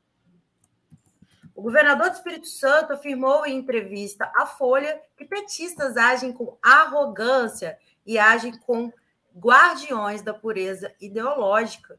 O 1.55 1.63
governador 1.63 2.11
do 2.11 2.17
Espírito 2.17 2.47
Santo 2.47 2.93
afirmou 2.93 3.45
em 3.45 3.57
entrevista 3.57 4.31
à 4.37 4.47
Folha 4.47 5.01
que 5.17 5.25
petistas 5.25 5.97
agem 5.97 6.33
com 6.33 6.57
arrogância 6.63 7.79
e 8.05 8.19
agem 8.19 8.53
com 8.59 8.93
guardiões 9.35 10.23
da 10.23 10.33
pureza 10.33 10.95
ideológica. 11.01 11.99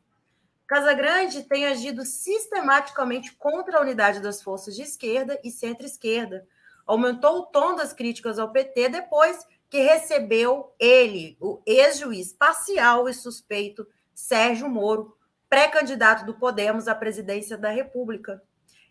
Casagrande 0.66 1.44
tem 1.44 1.66
agido 1.66 2.06
sistematicamente 2.06 3.34
contra 3.36 3.78
a 3.78 3.82
unidade 3.82 4.22
das 4.22 4.42
forças 4.42 4.76
de 4.76 4.84
esquerda 4.84 5.40
e 5.44 5.52
centro-esquerda. 5.52 6.48
Aumentou 6.86 7.40
o 7.40 7.46
tom 7.48 7.76
das 7.76 7.92
críticas 7.92 8.40
ao 8.40 8.52
PT 8.52 8.90
depois 8.90 9.46
que 9.70 9.80
recebeu 9.80 10.74
ele, 10.80 11.38
o 11.40 11.62
ex-juiz 11.66 12.34
parcial 12.34 13.10
e 13.10 13.14
suspeito 13.14 13.88
Sérgio 14.14 14.70
Moro, 14.70 15.16
pré-candidato 15.50 16.26
do 16.26 16.34
Podemos 16.34 16.88
à 16.88 16.96
presidência 16.96 17.58
da 17.58 17.70
República. 17.70 18.42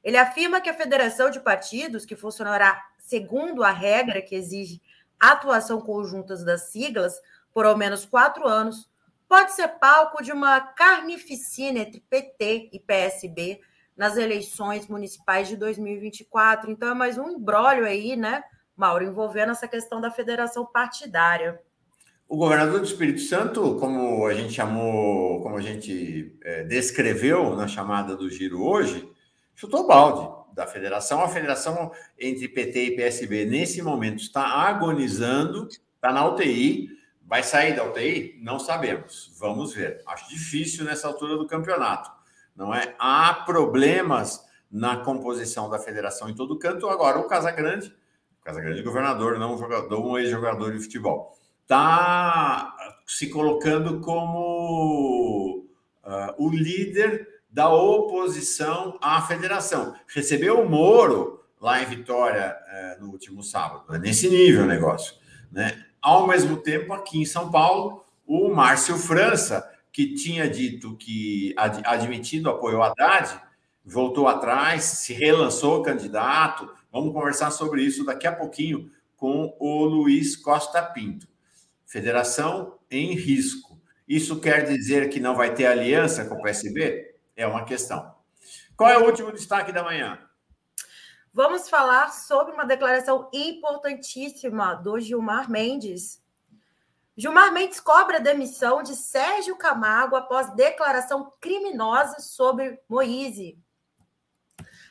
Ele 0.02 0.16
afirma 0.16 0.60
que 0.60 0.68
a 0.68 0.74
federação 0.74 1.30
de 1.30 1.40
partidos, 1.40 2.04
que 2.04 2.14
funcionará 2.14 2.80
segundo 2.98 3.64
a 3.64 3.70
regra 3.70 4.22
que 4.22 4.34
exige 4.34 4.80
atuação 5.18 5.80
conjuntas 5.80 6.44
das 6.44 6.70
siglas 6.70 7.20
por 7.52 7.64
ao 7.64 7.76
menos 7.76 8.04
quatro 8.04 8.46
anos, 8.46 8.88
pode 9.28 9.52
ser 9.52 9.68
palco 9.78 10.22
de 10.22 10.30
uma 10.30 10.60
carnificina 10.60 11.80
entre 11.80 12.00
PT 12.00 12.70
e 12.72 12.78
PSB 12.78 13.60
nas 13.96 14.16
eleições 14.16 14.86
municipais 14.86 15.48
de 15.48 15.56
2024. 15.56 16.70
Então 16.70 16.90
é 16.90 16.94
mais 16.94 17.16
um 17.16 17.30
embrólio 17.30 17.86
aí, 17.86 18.14
né? 18.14 18.44
Mauro, 18.76 19.04
envolvendo 19.04 19.52
essa 19.52 19.66
questão 19.66 20.00
da 20.00 20.10
federação 20.10 20.66
partidária. 20.66 21.60
O 22.28 22.36
governador 22.36 22.80
do 22.80 22.84
Espírito 22.84 23.20
Santo, 23.20 23.76
como 23.78 24.26
a 24.26 24.34
gente 24.34 24.52
chamou, 24.52 25.40
como 25.42 25.56
a 25.56 25.60
gente 25.60 26.36
é, 26.42 26.64
descreveu 26.64 27.54
na 27.54 27.68
chamada 27.68 28.16
do 28.16 28.28
giro 28.28 28.62
hoje, 28.62 29.08
chutou 29.54 29.84
o 29.84 29.86
balde 29.86 30.28
da 30.52 30.66
federação. 30.66 31.22
A 31.22 31.28
federação 31.28 31.92
entre 32.18 32.48
PT 32.48 32.84
e 32.84 32.96
PSB, 32.96 33.44
nesse 33.44 33.80
momento, 33.80 34.20
está 34.20 34.42
agonizando, 34.42 35.68
está 35.68 36.12
na 36.12 36.26
UTI. 36.26 36.88
Vai 37.22 37.42
sair 37.42 37.76
da 37.76 37.84
UTI? 37.84 38.38
Não 38.42 38.58
sabemos. 38.58 39.32
Vamos 39.38 39.72
ver. 39.72 40.02
Acho 40.06 40.28
difícil 40.28 40.84
nessa 40.84 41.06
altura 41.08 41.36
do 41.36 41.46
campeonato. 41.46 42.10
Não 42.54 42.74
é? 42.74 42.94
Há 42.98 43.42
problemas 43.46 44.44
na 44.70 44.96
composição 44.96 45.70
da 45.70 45.78
federação 45.78 46.28
em 46.28 46.34
todo 46.34 46.58
canto. 46.58 46.88
Agora, 46.88 47.18
o 47.18 47.28
Casagrande 47.28 47.94
Casagrande 48.46 48.80
governador, 48.80 49.40
não 49.40 49.56
um 49.56 49.58
jogador, 49.58 50.06
um 50.06 50.16
ex-jogador 50.16 50.72
de 50.72 50.78
futebol. 50.78 51.36
Está 51.62 52.76
se 53.04 53.28
colocando 53.28 53.98
como 53.98 55.64
uh, 56.04 56.32
o 56.38 56.48
líder 56.48 57.26
da 57.50 57.68
oposição 57.68 58.96
à 59.02 59.20
federação. 59.20 59.96
Recebeu 60.06 60.60
o 60.60 60.70
Moro 60.70 61.44
lá 61.60 61.82
em 61.82 61.86
Vitória 61.86 62.56
uh, 63.00 63.04
no 63.04 63.10
último 63.10 63.42
sábado. 63.42 63.92
É 63.92 63.98
nesse 63.98 64.28
nível 64.28 64.62
o 64.62 64.66
negócio. 64.66 65.16
Né? 65.50 65.84
Ao 66.00 66.24
mesmo 66.28 66.56
tempo, 66.58 66.92
aqui 66.92 67.20
em 67.20 67.26
São 67.26 67.50
Paulo, 67.50 68.04
o 68.24 68.54
Márcio 68.54 68.96
França, 68.96 69.68
que 69.90 70.14
tinha 70.14 70.48
dito 70.48 70.96
que 70.96 71.52
ad, 71.56 71.82
admitido 71.84 72.48
apoio 72.48 72.76
ao 72.76 72.92
Haddad, 72.92 73.40
voltou 73.84 74.28
atrás, 74.28 74.84
se 74.84 75.12
relançou 75.12 75.82
candidato, 75.82 76.75
Vamos 76.92 77.12
conversar 77.12 77.50
sobre 77.50 77.82
isso 77.82 78.04
daqui 78.04 78.26
a 78.26 78.34
pouquinho 78.34 78.90
com 79.16 79.56
o 79.58 79.84
Luiz 79.84 80.36
Costa 80.36 80.82
Pinto. 80.82 81.26
Federação 81.84 82.78
em 82.90 83.14
risco. 83.14 83.80
Isso 84.06 84.40
quer 84.40 84.64
dizer 84.66 85.08
que 85.08 85.20
não 85.20 85.34
vai 85.34 85.54
ter 85.54 85.66
aliança 85.66 86.24
com 86.24 86.36
o 86.36 86.42
PSB? 86.42 87.14
É 87.34 87.46
uma 87.46 87.64
questão. 87.64 88.14
Qual 88.76 88.88
é 88.88 88.98
o 88.98 89.04
último 89.04 89.32
destaque 89.32 89.72
da 89.72 89.82
manhã? 89.82 90.18
Vamos 91.32 91.68
falar 91.68 92.12
sobre 92.12 92.54
uma 92.54 92.64
declaração 92.64 93.28
importantíssima 93.32 94.74
do 94.74 94.98
Gilmar 94.98 95.50
Mendes. 95.50 96.22
Gilmar 97.16 97.52
Mendes 97.52 97.80
cobra 97.80 98.18
a 98.18 98.20
demissão 98.20 98.82
de 98.82 98.94
Sérgio 98.94 99.56
Camargo 99.56 100.16
após 100.16 100.54
declaração 100.54 101.32
criminosa 101.40 102.20
sobre 102.20 102.80
Moise. 102.88 103.58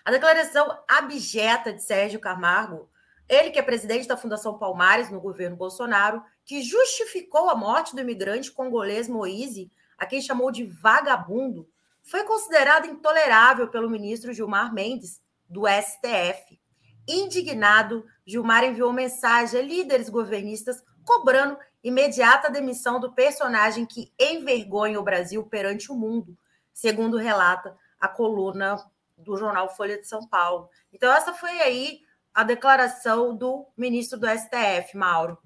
A 0.05 0.11
declaração 0.11 0.77
abjeta 0.87 1.73
de 1.73 1.81
Sérgio 1.81 2.19
Camargo, 2.19 2.87
ele 3.27 3.49
que 3.49 3.57
é 3.57 3.63
presidente 3.63 4.07
da 4.07 4.15
Fundação 4.15 4.55
Palmares 4.55 5.09
no 5.09 5.19
governo 5.19 5.55
Bolsonaro, 5.55 6.21
que 6.45 6.61
justificou 6.61 7.49
a 7.49 7.55
morte 7.55 7.95
do 7.95 8.01
imigrante 8.01 8.51
congolês 8.51 9.09
Moise, 9.09 9.71
a 9.97 10.05
quem 10.05 10.21
chamou 10.21 10.51
de 10.51 10.63
vagabundo, 10.63 11.67
foi 12.03 12.23
considerado 12.23 12.85
intolerável 12.85 13.67
pelo 13.67 13.89
ministro 13.89 14.31
Gilmar 14.31 14.71
Mendes, 14.71 15.19
do 15.49 15.63
STF. 15.67 16.61
Indignado, 17.07 18.05
Gilmar 18.27 18.63
enviou 18.63 18.93
mensagem 18.93 19.59
a 19.59 19.63
líderes 19.63 20.07
governistas 20.07 20.83
cobrando 21.03 21.57
imediata 21.83 22.51
demissão 22.51 22.99
do 22.99 23.11
personagem 23.11 23.87
que 23.87 24.13
envergonha 24.19 24.99
o 24.99 25.03
Brasil 25.03 25.43
perante 25.47 25.91
o 25.91 25.95
mundo, 25.95 26.37
segundo 26.71 27.17
relata 27.17 27.75
a 27.99 28.07
coluna 28.07 28.77
do 29.17 29.37
jornal 29.37 29.73
Folha 29.75 29.97
de 29.97 30.07
São 30.07 30.27
Paulo. 30.27 30.69
Então, 30.91 31.11
essa 31.11 31.33
foi 31.33 31.61
aí 31.61 32.01
a 32.33 32.43
declaração 32.43 33.35
do 33.35 33.65
ministro 33.77 34.19
do 34.19 34.27
STF, 34.27 34.97
Mauro. 34.97 35.37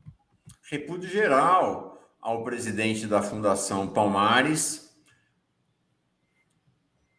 Repúdio 0.69 1.09
geral 1.09 1.99
ao 2.19 2.43
presidente 2.43 3.07
da 3.07 3.21
Fundação 3.21 3.87
Palmares. 3.87 4.95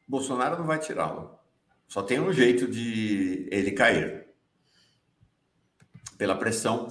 Bolsonaro 0.07 0.59
não 0.59 0.67
vai 0.67 0.79
tirá-lo. 0.79 1.39
Só 1.87 2.03
tem 2.03 2.21
um 2.21 2.33
jeito 2.33 2.69
de 2.69 3.49
ele 3.51 3.73
cair. 3.73 4.29
Pela 6.19 6.37
pressão 6.37 6.89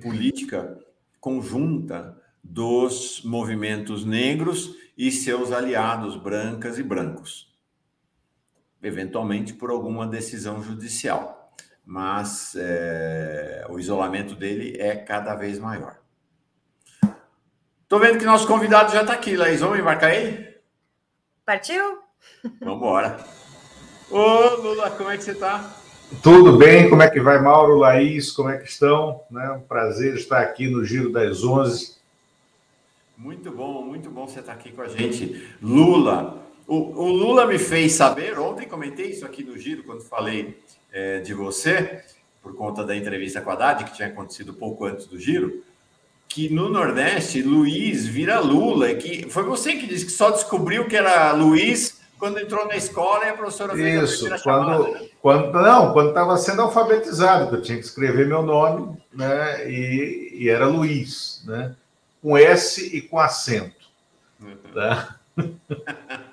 política 0.00 0.78
conjunta 1.20 2.20
dos 2.42 3.22
movimentos 3.22 4.04
negros 4.04 4.74
e 4.98 5.12
seus 5.12 5.52
aliados 5.52 6.16
brancas 6.16 6.78
e 6.78 6.82
brancos 6.82 7.51
eventualmente 8.82 9.54
por 9.54 9.70
alguma 9.70 10.06
decisão 10.06 10.62
judicial. 10.62 11.52
Mas 11.84 12.54
é, 12.56 13.66
o 13.68 13.78
isolamento 13.78 14.34
dele 14.34 14.76
é 14.78 14.96
cada 14.96 15.34
vez 15.34 15.58
maior. 15.58 15.96
Estou 17.82 18.00
vendo 18.00 18.18
que 18.18 18.24
nosso 18.24 18.46
convidado 18.46 18.92
já 18.92 19.02
está 19.02 19.12
aqui, 19.12 19.36
Laís. 19.36 19.60
Vamos 19.60 19.78
embarcar 19.78 20.14
ele? 20.14 20.48
Partiu? 21.44 21.98
Vamos 22.60 22.76
embora. 22.76 23.18
Ô, 24.10 24.56
Lula, 24.56 24.90
como 24.90 25.10
é 25.10 25.16
que 25.16 25.24
você 25.24 25.32
está? 25.32 25.74
Tudo 26.22 26.58
bem, 26.58 26.90
como 26.90 27.02
é 27.02 27.08
que 27.08 27.20
vai, 27.20 27.40
Mauro, 27.40 27.78
Laís, 27.78 28.30
como 28.30 28.50
é 28.50 28.58
que 28.58 28.68
estão? 28.68 29.22
Né? 29.30 29.50
Um 29.52 29.60
prazer 29.60 30.14
estar 30.14 30.40
aqui 30.40 30.68
no 30.68 30.84
Giro 30.84 31.10
das 31.10 31.42
Onze. 31.42 31.96
Muito 33.16 33.50
bom, 33.50 33.82
muito 33.82 34.10
bom 34.10 34.26
você 34.26 34.40
estar 34.40 34.52
aqui 34.52 34.72
com 34.72 34.82
a 34.82 34.88
gente. 34.88 35.48
Lula, 35.62 36.41
o, 36.66 36.76
o, 36.76 37.08
Lula 37.08 37.46
me 37.46 37.58
fez 37.58 37.92
saber, 37.92 38.38
ontem 38.38 38.66
comentei 38.66 39.06
isso 39.06 39.24
aqui 39.24 39.42
no 39.42 39.58
Giro, 39.58 39.84
quando 39.84 40.02
falei 40.02 40.58
é, 40.92 41.20
de 41.20 41.34
você, 41.34 42.02
por 42.42 42.54
conta 42.54 42.84
da 42.84 42.96
entrevista 42.96 43.40
com 43.40 43.50
a 43.50 43.52
Haddad, 43.54 43.84
que 43.84 43.94
tinha 43.94 44.08
acontecido 44.08 44.54
pouco 44.54 44.84
antes 44.84 45.06
do 45.06 45.18
Giro, 45.18 45.62
que 46.28 46.48
no 46.48 46.68
Nordeste, 46.68 47.42
Luiz 47.42 48.06
vira 48.06 48.40
Lula, 48.40 48.90
e 48.90 48.96
que 48.96 49.30
foi 49.30 49.42
você 49.42 49.74
que 49.74 49.86
disse 49.86 50.06
que 50.06 50.12
só 50.12 50.30
descobriu 50.30 50.88
que 50.88 50.96
era 50.96 51.32
Luiz 51.32 52.00
quando 52.18 52.38
entrou 52.38 52.66
na 52.68 52.76
escola 52.76 53.24
e 53.26 53.30
a 53.30 53.34
professora 53.34 53.74
fez 53.74 54.10
Isso, 54.10 54.28
quando, 54.28 54.38
chamada, 54.38 54.88
né? 54.90 55.08
quando 55.20 55.52
não, 55.60 55.92
quando 55.92 56.08
estava 56.10 56.36
sendo 56.36 56.62
alfabetizado, 56.62 57.48
que 57.48 57.56
eu 57.56 57.62
tinha 57.62 57.78
que 57.78 57.84
escrever 57.84 58.28
meu 58.28 58.42
nome, 58.42 58.96
né? 59.12 59.68
E, 59.68 60.30
e 60.38 60.48
era 60.48 60.68
Luiz, 60.68 61.42
né? 61.44 61.74
Com 62.22 62.38
S 62.38 62.96
e 62.96 63.02
com 63.02 63.18
acento. 63.18 63.88
Uhum. 64.40 64.56
Tá? 64.72 65.16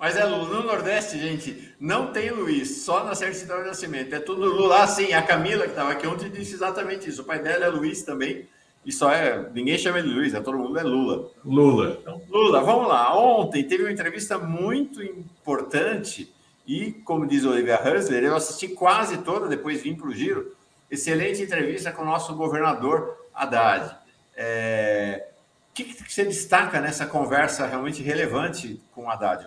Mas 0.00 0.16
é 0.16 0.24
Lula. 0.24 0.48
No 0.48 0.62
Nordeste, 0.62 1.18
gente, 1.20 1.74
não 1.78 2.10
tem 2.10 2.30
Luiz, 2.30 2.84
só 2.84 3.04
na 3.04 3.14
certidão 3.14 3.58
de 3.58 3.66
nascimento. 3.68 4.14
É 4.14 4.18
tudo 4.18 4.46
Lula. 4.46 4.82
Ah, 4.82 4.86
sim, 4.86 5.12
a 5.12 5.22
Camila, 5.22 5.64
que 5.64 5.70
estava 5.70 5.92
aqui 5.92 6.06
ontem, 6.06 6.30
disse 6.30 6.54
exatamente 6.54 7.10
isso. 7.10 7.20
O 7.20 7.24
pai 7.26 7.38
dela 7.38 7.66
é 7.66 7.68
Luiz 7.68 8.02
também. 8.02 8.48
E 8.84 8.90
só 8.90 9.12
é. 9.12 9.50
Ninguém 9.52 9.76
chama 9.76 9.98
ele 9.98 10.08
Luiz, 10.08 10.32
é 10.32 10.40
todo 10.40 10.56
mundo 10.56 10.78
é 10.78 10.82
Lula. 10.82 11.30
Lula. 11.44 11.98
Então, 12.00 12.22
Lula, 12.30 12.62
vamos 12.62 12.88
lá. 12.88 13.14
Ontem 13.14 13.62
teve 13.62 13.82
uma 13.82 13.92
entrevista 13.92 14.38
muito 14.38 15.02
importante. 15.02 16.32
E, 16.66 16.92
como 17.04 17.26
diz 17.26 17.44
Olivia 17.44 17.78
Husler, 17.78 18.24
eu 18.24 18.36
assisti 18.36 18.68
quase 18.68 19.18
toda, 19.18 19.48
depois 19.48 19.82
vim 19.82 19.94
para 19.94 20.08
o 20.08 20.14
giro. 20.14 20.56
Excelente 20.90 21.42
entrevista 21.42 21.92
com 21.92 22.02
o 22.02 22.06
nosso 22.06 22.34
governador 22.34 23.18
Haddad. 23.34 23.96
É, 24.34 25.26
O 25.70 25.74
que, 25.74 25.84
que 25.84 26.10
você 26.10 26.24
destaca 26.24 26.80
nessa 26.80 27.04
conversa 27.04 27.66
realmente 27.66 28.02
relevante 28.02 28.80
com 28.92 29.04
o 29.04 29.10
Haddad? 29.10 29.46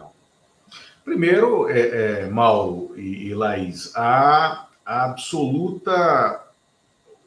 Primeiro, 1.03 1.69
é, 1.69 1.79
é, 2.21 2.27
Mauro 2.27 2.93
e, 2.95 3.27
e 3.27 3.35
Laís, 3.35 3.91
a, 3.95 4.67
absoluta. 4.85 6.41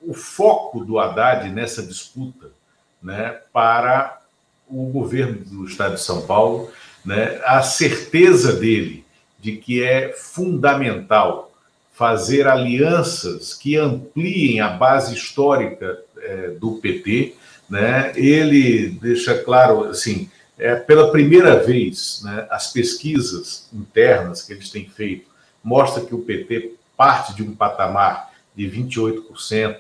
O 0.00 0.14
foco 0.14 0.84
do 0.84 1.00
Haddad 1.00 1.48
nessa 1.50 1.82
disputa 1.82 2.50
né, 3.02 3.40
para 3.52 4.20
o 4.68 4.86
governo 4.86 5.44
do 5.44 5.64
Estado 5.64 5.94
de 5.94 6.00
São 6.00 6.26
Paulo, 6.26 6.70
né, 7.04 7.40
a 7.44 7.60
certeza 7.62 8.52
dele 8.52 9.04
de 9.40 9.56
que 9.56 9.82
é 9.82 10.12
fundamental 10.12 11.52
fazer 11.92 12.46
alianças 12.46 13.54
que 13.54 13.76
ampliem 13.76 14.60
a 14.60 14.68
base 14.68 15.14
histórica 15.14 15.98
é, 16.18 16.48
do 16.50 16.72
PT, 16.72 17.34
né? 17.70 18.12
Ele 18.14 18.90
deixa 18.90 19.36
claro, 19.38 19.84
assim, 19.84 20.30
é, 20.58 20.74
pela 20.74 21.10
primeira 21.10 21.62
vez, 21.62 22.20
né, 22.24 22.46
as 22.50 22.72
pesquisas 22.72 23.68
internas 23.72 24.42
que 24.42 24.52
eles 24.52 24.70
têm 24.70 24.88
feito 24.88 25.28
mostram 25.62 26.04
que 26.04 26.14
o 26.14 26.22
PT 26.22 26.74
parte 26.96 27.34
de 27.34 27.42
um 27.42 27.54
patamar 27.54 28.32
de 28.54 28.64
28%, 28.64 29.76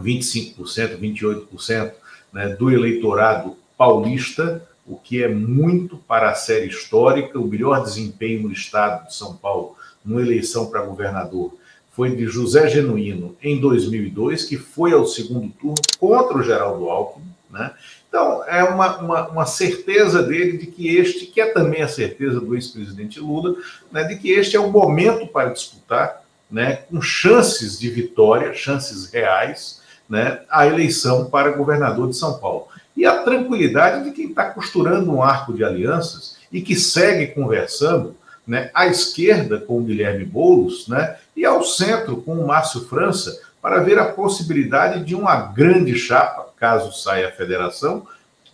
25%, 0.00 0.98
28% 0.98 1.92
né, 2.32 2.48
do 2.48 2.70
eleitorado 2.70 3.56
paulista, 3.78 4.66
o 4.86 4.96
que 4.96 5.22
é 5.22 5.28
muito 5.28 5.96
para 5.96 6.30
a 6.30 6.34
série 6.34 6.66
histórica. 6.66 7.38
O 7.38 7.46
melhor 7.46 7.82
desempenho 7.82 8.42
no 8.42 8.52
estado 8.52 9.06
de 9.06 9.14
São 9.14 9.36
Paulo, 9.36 9.76
numa 10.04 10.20
eleição 10.20 10.66
para 10.66 10.82
governador, 10.82 11.56
foi 11.92 12.14
de 12.14 12.26
José 12.26 12.68
Genuíno 12.68 13.36
em 13.40 13.60
2002, 13.60 14.44
que 14.44 14.58
foi 14.58 14.92
ao 14.92 15.06
segundo 15.06 15.48
turno 15.50 15.76
contra 15.98 16.36
o 16.36 16.42
Geraldo 16.42 16.90
Alckmin. 16.90 17.32
Né? 17.48 17.72
Então, 18.14 18.44
é 18.46 18.62
uma, 18.62 18.96
uma, 18.98 19.28
uma, 19.28 19.44
certeza 19.44 20.22
dele 20.22 20.56
de 20.56 20.68
que 20.68 20.96
este, 20.96 21.26
que 21.26 21.40
é 21.40 21.46
também 21.46 21.82
a 21.82 21.88
certeza 21.88 22.40
do 22.40 22.54
ex-presidente 22.54 23.18
Lula, 23.18 23.56
né, 23.90 24.04
de 24.04 24.14
que 24.16 24.30
este 24.30 24.54
é 24.54 24.60
o 24.60 24.70
momento 24.70 25.26
para 25.26 25.50
disputar, 25.50 26.22
né, 26.48 26.76
com 26.88 27.02
chances 27.02 27.76
de 27.76 27.90
vitória, 27.90 28.54
chances 28.54 29.10
reais, 29.10 29.82
né, 30.08 30.42
a 30.48 30.64
eleição 30.64 31.24
para 31.24 31.56
governador 31.56 32.08
de 32.08 32.16
São 32.16 32.38
Paulo. 32.38 32.68
E 32.96 33.04
a 33.04 33.24
tranquilidade 33.24 34.04
de 34.04 34.12
quem 34.12 34.28
está 34.28 34.44
costurando 34.44 35.10
um 35.10 35.20
arco 35.20 35.52
de 35.52 35.64
alianças 35.64 36.36
e 36.52 36.62
que 36.62 36.76
segue 36.76 37.34
conversando 37.34 38.14
né, 38.46 38.70
à 38.72 38.86
esquerda 38.86 39.58
com 39.58 39.78
o 39.78 39.82
Guilherme 39.82 40.24
Boulos 40.24 40.86
né, 40.86 41.16
e 41.34 41.44
ao 41.44 41.64
centro 41.64 42.18
com 42.18 42.34
o 42.34 42.46
Márcio 42.46 42.82
França 42.82 43.40
para 43.60 43.82
ver 43.82 43.98
a 43.98 44.12
possibilidade 44.12 45.04
de 45.04 45.16
uma 45.16 45.34
grande 45.34 45.98
chapa, 45.98 46.43
caso 46.64 46.92
saia 46.92 47.28
a 47.28 47.32
federação, 47.32 48.06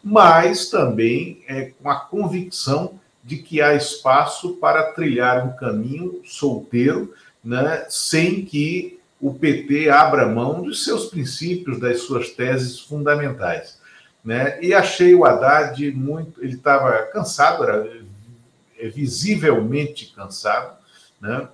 mas 0.03 0.69
também 0.71 1.45
é, 1.47 1.73
com 1.81 1.91
a 1.91 1.97
convicção 1.97 2.99
de 3.23 3.37
que 3.37 3.61
há 3.61 3.75
espaço 3.75 4.57
para 4.57 4.93
trilhar 4.93 5.47
um 5.47 5.53
caminho 5.57 6.23
solteiro, 6.25 7.15
né, 7.45 7.87
sem 7.89 8.45
que 8.45 8.99
o 9.21 9.35
PT 9.35 9.91
abra 9.91 10.27
mão 10.27 10.63
dos 10.63 10.85
seus 10.85 11.07
princípios, 11.07 11.79
das 11.79 12.01
suas 12.03 12.31
teses 12.31 12.81
fundamentais 12.81 13.81
né? 14.25 14.59
E 14.63 14.75
achei 14.75 15.15
o 15.15 15.25
Haddad 15.25 15.91
muito. 15.93 16.43
Ele 16.43 16.55
estava 16.55 16.91
cansado, 17.07 17.65
era 17.65 18.03
é, 18.79 18.89
visivelmente 18.89 20.13
cansado, 20.15 20.77
né? 21.21 21.49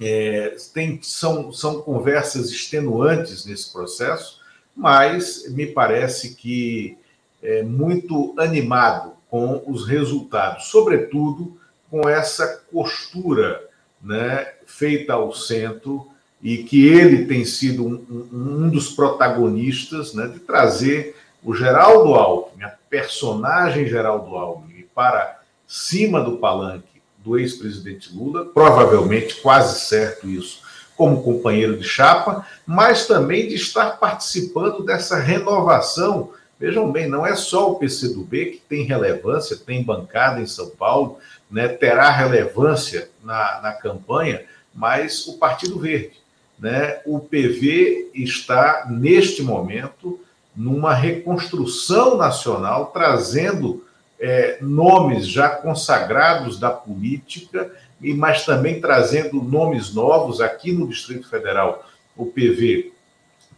É, 0.00 0.56
tem, 0.72 0.98
são, 1.02 1.52
são 1.52 1.82
conversas 1.82 2.50
extenuantes 2.50 3.44
nesse 3.44 3.70
processo, 3.70 4.39
mas 4.80 5.44
me 5.50 5.66
parece 5.66 6.34
que 6.34 6.96
é 7.42 7.62
muito 7.62 8.34
animado 8.38 9.12
com 9.28 9.62
os 9.66 9.86
resultados, 9.86 10.68
sobretudo 10.68 11.58
com 11.90 12.08
essa 12.08 12.62
costura 12.72 13.62
né, 14.02 14.48
feita 14.66 15.12
ao 15.12 15.34
centro 15.34 16.08
e 16.42 16.64
que 16.64 16.86
ele 16.86 17.26
tem 17.26 17.44
sido 17.44 17.86
um, 17.86 18.26
um, 18.32 18.70
dos 18.70 18.90
protagonistas 18.92 20.14
né, 20.14 20.26
de 20.26 20.40
trazer 20.40 21.14
o 21.44 21.54
Geraldo 21.54 22.14
Alckmin, 22.14 22.64
a 22.64 22.74
personagem 22.88 23.86
Geraldo 23.86 24.34
Alckmin, 24.34 24.86
para 24.94 25.42
cima 25.66 26.22
do 26.22 26.38
palanque 26.38 27.02
do 27.18 27.38
ex-presidente 27.38 28.14
Lula, 28.16 28.46
provavelmente 28.46 29.36
quase 29.42 29.80
certo 29.80 30.26
isso, 30.26 30.59
como 31.00 31.22
companheiro 31.22 31.78
de 31.78 31.88
chapa, 31.88 32.46
mas 32.66 33.06
também 33.06 33.48
de 33.48 33.54
estar 33.54 33.98
participando 33.98 34.84
dessa 34.84 35.18
renovação. 35.18 36.34
Vejam 36.58 36.92
bem, 36.92 37.08
não 37.08 37.26
é 37.26 37.34
só 37.34 37.72
o 37.72 37.76
PCdoB 37.76 38.44
que 38.50 38.62
tem 38.68 38.84
relevância, 38.84 39.56
tem 39.56 39.82
bancada 39.82 40.42
em 40.42 40.46
São 40.46 40.68
Paulo, 40.68 41.16
né, 41.50 41.68
terá 41.68 42.10
relevância 42.10 43.08
na, 43.24 43.62
na 43.62 43.72
campanha, 43.72 44.42
mas 44.74 45.26
o 45.26 45.38
Partido 45.38 45.78
Verde. 45.78 46.20
Né, 46.58 47.00
o 47.06 47.18
PV 47.18 48.10
está, 48.14 48.86
neste 48.90 49.42
momento, 49.42 50.20
numa 50.54 50.92
reconstrução 50.92 52.18
nacional, 52.18 52.90
trazendo 52.92 53.86
é, 54.20 54.58
nomes 54.60 55.26
já 55.26 55.48
consagrados 55.48 56.60
da 56.60 56.68
política, 56.68 57.74
e 58.00 58.14
mas 58.14 58.44
também 58.44 58.80
trazendo 58.80 59.42
nomes 59.42 59.94
novos 59.94 60.40
aqui 60.40 60.72
no 60.72 60.88
Distrito 60.88 61.28
Federal. 61.28 61.84
O 62.16 62.26
PV 62.26 62.92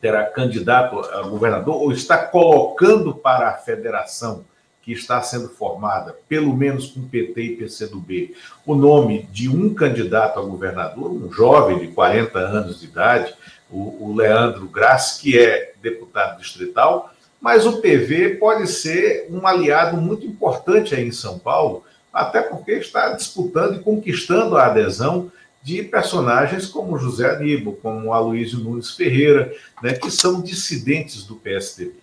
terá 0.01 0.25
candidato 0.25 0.99
a 0.99 1.23
governador 1.23 1.77
ou 1.77 1.93
está 1.93 2.19
colocando 2.19 3.15
para 3.15 3.49
a 3.49 3.55
federação 3.55 4.45
que 4.83 4.93
está 4.93 5.23
sendo 5.23 5.49
formada, 5.49 6.17
pelo 6.29 6.57
menos 6.57 6.89
com 6.89 7.07
PT 7.07 7.41
e 7.41 7.57
PCdoB, 7.57 8.35
o 8.67 8.75
nome 8.75 9.23
de 9.31 9.49
um 9.49 9.73
candidato 9.73 10.41
a 10.41 10.43
governador, 10.43 11.09
um 11.09 11.31
jovem 11.33 11.79
de 11.79 11.87
40 11.89 12.39
anos 12.39 12.81
de 12.81 12.87
idade, 12.87 13.33
o, 13.71 14.09
o 14.09 14.15
Leandro 14.17 14.67
Graça, 14.67 15.21
que 15.21 15.39
é 15.39 15.73
deputado 15.81 16.41
distrital, 16.41 17.13
mas 17.41 17.65
o 17.65 17.81
PV 17.81 18.37
pode 18.41 18.67
ser 18.67 19.29
um 19.31 19.47
aliado 19.47 19.97
muito 19.97 20.27
importante 20.27 20.95
aí 20.97 21.07
em 21.07 21.13
São 21.13 21.39
Paulo, 21.39 21.85
até 22.13 22.43
porque 22.43 22.73
está 22.73 23.13
disputando 23.13 23.77
e 23.77 23.83
conquistando 23.83 24.57
a 24.57 24.67
adesão 24.67 25.31
de 25.63 25.83
personagens 25.85 26.67
como 26.67 26.99
José 26.99 27.31
Aníbal, 27.31 27.75
como 27.75 28.13
Aloysio 28.13 28.59
Nunes 28.59 28.91
Ferreira, 28.91 29.55
né, 29.83 29.95
que 29.95 30.11
são 30.11 30.43
dissidentes 30.43 31.25
do 31.25 31.37
PSDB. 31.37 31.95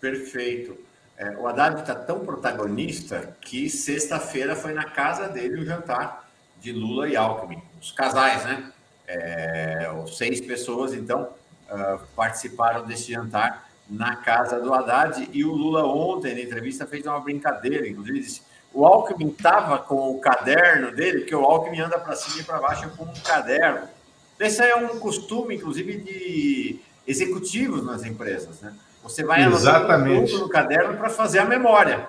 Perfeito. 0.00 0.76
É, 1.16 1.30
o 1.36 1.46
Haddad 1.46 1.80
está 1.80 1.94
tão 1.94 2.20
protagonista 2.20 3.36
que 3.40 3.70
sexta-feira 3.70 4.56
foi 4.56 4.72
na 4.72 4.84
casa 4.84 5.28
dele 5.28 5.62
o 5.62 5.64
jantar 5.64 6.28
de 6.60 6.72
Lula 6.72 7.08
e 7.08 7.16
Alckmin, 7.16 7.62
os 7.80 7.92
casais, 7.92 8.44
né? 8.44 8.72
É, 9.06 9.88
seis 10.08 10.40
pessoas, 10.40 10.92
então, 10.92 11.28
uh, 11.70 12.00
participaram 12.16 12.84
desse 12.84 13.12
jantar 13.12 13.70
na 13.88 14.16
casa 14.16 14.60
do 14.60 14.72
Haddad. 14.72 15.28
E 15.32 15.44
o 15.44 15.52
Lula, 15.52 15.84
ontem, 15.84 16.34
na 16.34 16.40
entrevista, 16.40 16.86
fez 16.86 17.04
uma 17.06 17.20
brincadeira. 17.20 17.88
Inclusive, 17.88 18.20
disse: 18.20 18.42
o 18.72 18.84
Alckmin 18.84 19.28
estava 19.28 19.78
com 19.78 20.10
o 20.10 20.20
caderno 20.20 20.90
dele, 20.90 21.22
que 21.22 21.34
o 21.34 21.44
Alckmin 21.44 21.80
anda 21.80 21.98
para 21.98 22.16
cima 22.16 22.40
e 22.40 22.44
para 22.44 22.58
baixo 22.58 22.90
com 22.96 23.04
um 23.04 23.12
caderno. 23.22 23.88
Esse 24.38 24.62
é 24.62 24.74
um 24.74 24.98
costume, 24.98 25.54
inclusive, 25.54 25.98
de 25.98 26.80
executivos 27.06 27.84
nas 27.84 28.04
empresas. 28.04 28.60
Né? 28.60 28.74
Você 29.02 29.22
vai 29.22 29.44
Exatamente. 29.46 30.34
no 30.36 30.48
caderno 30.48 30.96
para 30.96 31.08
fazer 31.08 31.38
a 31.38 31.44
memória. 31.44 32.08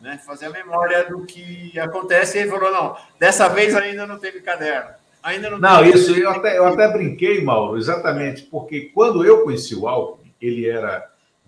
Né? 0.00 0.18
Fazer 0.24 0.46
a 0.46 0.50
memória 0.50 1.04
do 1.04 1.26
que 1.26 1.78
acontece. 1.78 2.38
E 2.38 2.42
ele 2.42 2.50
falou: 2.50 2.72
não, 2.72 2.96
dessa 3.20 3.48
vez 3.48 3.74
ainda 3.74 4.06
não 4.06 4.18
teve 4.18 4.40
caderno. 4.40 4.90
Ainda 5.22 5.50
não, 5.50 5.58
não 5.58 5.84
isso 5.84 6.14
eu 6.14 6.30
até, 6.30 6.56
eu 6.56 6.66
até 6.66 6.88
brinquei, 6.88 7.42
Mauro, 7.42 7.76
exatamente, 7.76 8.42
porque 8.42 8.92
quando 8.94 9.24
eu 9.24 9.42
conheci 9.42 9.74
o 9.74 9.88
Alckmin, 9.88 10.32
ele 10.40 10.68
era 10.68 11.04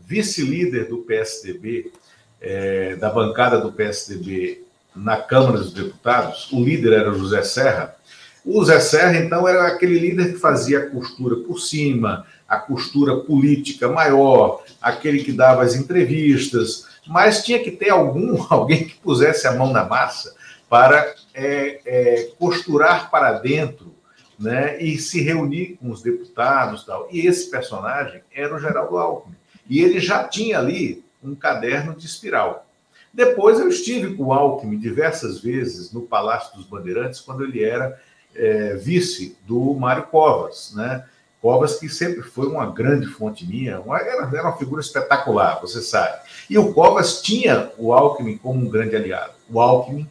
vice-líder 0.08 0.88
do 0.88 0.98
PSDB, 0.98 1.92
é, 2.40 2.96
da 2.96 3.10
bancada 3.10 3.58
do 3.58 3.70
PSDB 3.70 4.64
na 4.96 5.18
Câmara 5.18 5.58
dos 5.58 5.72
Deputados, 5.72 6.50
o 6.50 6.64
líder 6.64 6.94
era 6.94 7.10
o 7.10 7.18
José 7.18 7.42
Serra. 7.42 7.94
O 8.42 8.60
José 8.60 8.80
Serra, 8.80 9.18
então, 9.18 9.46
era 9.46 9.66
aquele 9.66 9.98
líder 9.98 10.32
que 10.32 10.38
fazia 10.38 10.78
a 10.78 10.90
costura 10.90 11.36
por 11.36 11.60
cima, 11.60 12.24
a 12.48 12.56
costura 12.56 13.18
política 13.18 13.86
maior, 13.86 14.64
aquele 14.80 15.22
que 15.22 15.30
dava 15.30 15.62
as 15.62 15.74
entrevistas, 15.74 16.86
mas 17.06 17.44
tinha 17.44 17.62
que 17.62 17.70
ter 17.70 17.90
algum, 17.90 18.42
alguém 18.48 18.84
que 18.84 18.94
pusesse 18.94 19.46
a 19.46 19.52
mão 19.52 19.70
na 19.70 19.84
massa 19.84 20.34
para 20.70 21.14
é, 21.34 21.80
é, 21.84 22.30
costurar 22.38 23.10
para 23.10 23.32
dentro 23.32 23.94
né, 24.38 24.80
e 24.80 24.96
se 24.96 25.20
reunir 25.20 25.76
com 25.78 25.90
os 25.90 26.02
deputados. 26.02 26.84
Tal. 26.84 27.08
E 27.10 27.26
esse 27.26 27.50
personagem 27.50 28.22
era 28.32 28.56
o 28.56 28.58
Geraldo 28.58 28.96
Alckmin. 28.96 29.37
E 29.68 29.80
ele 29.80 30.00
já 30.00 30.24
tinha 30.24 30.58
ali 30.58 31.04
um 31.22 31.34
caderno 31.34 31.94
de 31.94 32.06
espiral. 32.06 32.66
Depois 33.12 33.58
eu 33.58 33.68
estive 33.68 34.14
com 34.14 34.24
o 34.24 34.32
Alckmin 34.32 34.78
diversas 34.78 35.40
vezes 35.40 35.92
no 35.92 36.02
Palácio 36.02 36.56
dos 36.56 36.66
Bandeirantes, 36.66 37.20
quando 37.20 37.44
ele 37.44 37.64
era 37.64 38.00
é, 38.34 38.74
vice 38.74 39.36
do 39.46 39.74
Mário 39.74 40.04
Covas. 40.04 40.72
Né? 40.74 41.04
Covas, 41.40 41.78
que 41.78 41.88
sempre 41.88 42.22
foi 42.22 42.46
uma 42.46 42.70
grande 42.70 43.06
fonte 43.06 43.46
minha, 43.46 43.80
uma, 43.80 43.98
era, 43.98 44.24
era 44.24 44.42
uma 44.42 44.56
figura 44.56 44.80
espetacular, 44.80 45.60
você 45.60 45.80
sabe. 45.80 46.18
E 46.48 46.58
o 46.58 46.72
Covas 46.72 47.22
tinha 47.22 47.70
o 47.78 47.92
Alckmin 47.92 48.36
como 48.38 48.60
um 48.60 48.68
grande 48.68 48.96
aliado. 48.96 49.32
O 49.50 49.60
Alckmin 49.60 50.08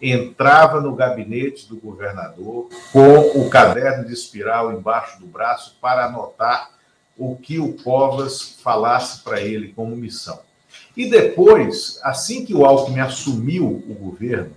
entrava 0.00 0.80
no 0.80 0.94
gabinete 0.94 1.68
do 1.68 1.76
governador 1.76 2.68
com 2.92 3.40
o 3.40 3.48
caderno 3.48 4.04
de 4.04 4.12
espiral 4.12 4.72
embaixo 4.72 5.18
do 5.18 5.26
braço 5.26 5.78
para 5.80 6.06
anotar 6.06 6.73
o 7.16 7.36
que 7.36 7.58
o 7.58 7.74
Covas 7.74 8.58
falasse 8.62 9.22
para 9.22 9.40
ele 9.40 9.72
como 9.72 9.96
missão. 9.96 10.40
E 10.96 11.08
depois, 11.08 11.98
assim 12.02 12.44
que 12.44 12.54
o 12.54 12.64
Alckmin 12.64 13.00
assumiu 13.00 13.66
o 13.66 13.94
governo, 13.94 14.52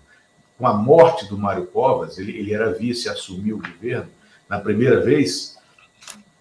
com 0.57 0.67
a 0.67 0.73
morte 0.73 1.27
do 1.27 1.37
Mário 1.37 1.67
Covas, 1.67 2.17
ele, 2.17 2.37
ele 2.37 2.53
era 2.53 2.73
vice, 2.73 3.09
assumiu 3.09 3.57
o 3.57 3.61
governo 3.61 4.09
na 4.49 4.59
primeira 4.59 5.01
vez, 5.01 5.57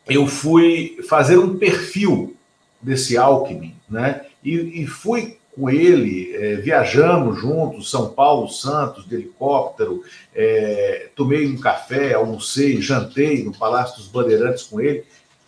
eu 0.08 0.26
fui 0.26 0.98
fazer 1.08 1.38
um 1.38 1.58
perfil 1.58 2.36
desse 2.80 3.16
Alckmin, 3.16 3.74
né? 3.88 4.24
E, 4.42 4.82
e 4.82 4.86
fui 4.86 5.38
com 5.54 5.70
ele, 5.70 6.36
é, 6.36 6.56
viajamos 6.56 7.40
juntos, 7.40 7.90
São 7.90 8.10
Paulo, 8.10 8.48
Santos, 8.48 9.08
de 9.08 9.14
helicóptero, 9.14 10.04
é, 10.34 11.08
tomei 11.16 11.46
um 11.46 11.58
café, 11.58 12.12
almocei, 12.12 12.80
jantei 12.80 13.42
no 13.42 13.56
Palácio 13.56 13.96
dos 13.96 14.08
Bandeirantes 14.08 14.64
com 14.64 14.80
ele. 14.80 15.04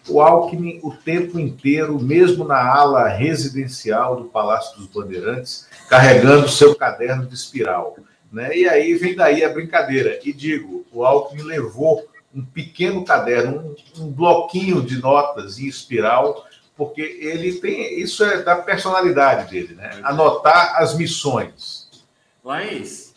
O 0.09 0.21
Alckmin, 0.21 0.81
o 0.83 0.93
tempo 0.93 1.39
inteiro, 1.39 2.01
mesmo 2.01 2.45
na 2.45 2.59
ala 2.59 3.09
residencial 3.09 4.17
do 4.17 4.25
Palácio 4.25 4.79
dos 4.79 4.87
Bandeirantes, 4.87 5.69
carregando 5.89 6.49
seu 6.49 6.75
caderno 6.75 7.27
de 7.27 7.35
espiral. 7.35 7.97
Né? 8.33 8.57
E 8.57 8.69
aí 8.69 8.95
vem 8.95 9.15
daí 9.15 9.45
a 9.45 9.49
brincadeira. 9.49 10.19
E 10.25 10.33
digo, 10.33 10.85
o 10.93 11.05
Alckmin 11.05 11.43
levou 11.43 12.07
um 12.35 12.45
pequeno 12.45 13.05
caderno, 13.05 13.77
um, 13.97 14.05
um 14.05 14.11
bloquinho 14.11 14.83
de 14.83 15.01
notas 15.01 15.59
em 15.59 15.67
espiral, 15.67 16.45
porque 16.77 17.01
ele 17.01 17.55
tem. 17.55 17.99
Isso 18.01 18.25
é 18.25 18.43
da 18.43 18.57
personalidade 18.57 19.51
dele, 19.51 19.75
né? 19.75 19.99
Anotar 20.03 20.77
as 20.77 20.97
missões. 20.97 21.89
Laís, 22.45 23.15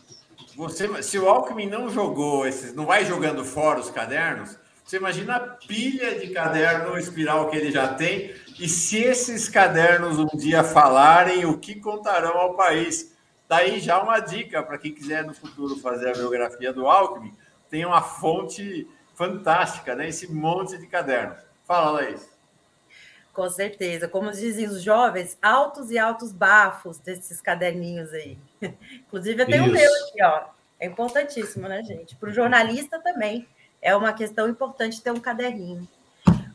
você, 0.55 1.01
se 1.03 1.17
o 1.17 1.27
Alckmin 1.27 1.67
não 1.67 1.89
jogou 1.89 2.45
esses, 2.47 2.73
não 2.73 2.85
vai 2.85 3.05
jogando 3.05 3.45
fora 3.45 3.79
os 3.79 3.89
cadernos, 3.89 4.57
você 4.91 4.97
imagina 4.97 5.37
a 5.37 5.39
pilha 5.39 6.19
de 6.19 6.31
caderno 6.31 6.97
espiral 6.97 7.49
que 7.49 7.55
ele 7.55 7.71
já 7.71 7.93
tem, 7.93 8.35
e 8.59 8.67
se 8.67 9.01
esses 9.01 9.47
cadernos 9.47 10.19
um 10.19 10.27
dia 10.35 10.65
falarem, 10.65 11.45
o 11.45 11.57
que 11.57 11.75
contarão 11.75 12.37
ao 12.37 12.57
país? 12.57 13.15
Daí 13.47 13.79
já 13.79 14.03
uma 14.03 14.19
dica 14.19 14.61
para 14.61 14.77
quem 14.77 14.93
quiser 14.93 15.23
no 15.23 15.33
futuro 15.33 15.77
fazer 15.77 16.09
a 16.09 16.13
biografia 16.13 16.73
do 16.73 16.87
Alckmin, 16.87 17.33
tem 17.69 17.85
uma 17.85 18.01
fonte 18.01 18.85
fantástica, 19.15 19.95
né? 19.95 20.09
Esse 20.09 20.29
monte 20.29 20.77
de 20.77 20.85
cadernos. 20.87 21.37
Fala, 21.63 21.91
Laís. 21.91 22.29
Com 23.31 23.49
certeza. 23.49 24.09
Como 24.09 24.29
dizem 24.29 24.67
os 24.67 24.83
jovens, 24.83 25.37
altos 25.41 25.89
e 25.89 25.97
altos 25.97 26.33
bafos 26.33 26.97
desses 26.97 27.39
caderninhos 27.39 28.11
aí. 28.11 28.37
Inclusive, 29.07 29.41
eu 29.41 29.45
tenho 29.45 29.63
o 29.63 29.71
meu 29.71 29.89
aqui, 29.89 30.21
ó. 30.21 30.49
É 30.77 30.85
importantíssimo, 30.85 31.69
né, 31.69 31.81
gente? 31.81 32.13
Para 32.17 32.29
o 32.29 32.33
jornalista 32.33 32.99
também 32.99 33.47
é 33.81 33.95
uma 33.95 34.13
questão 34.13 34.47
importante 34.47 35.01
ter 35.01 35.11
um 35.11 35.19
caderninho. 35.19 35.87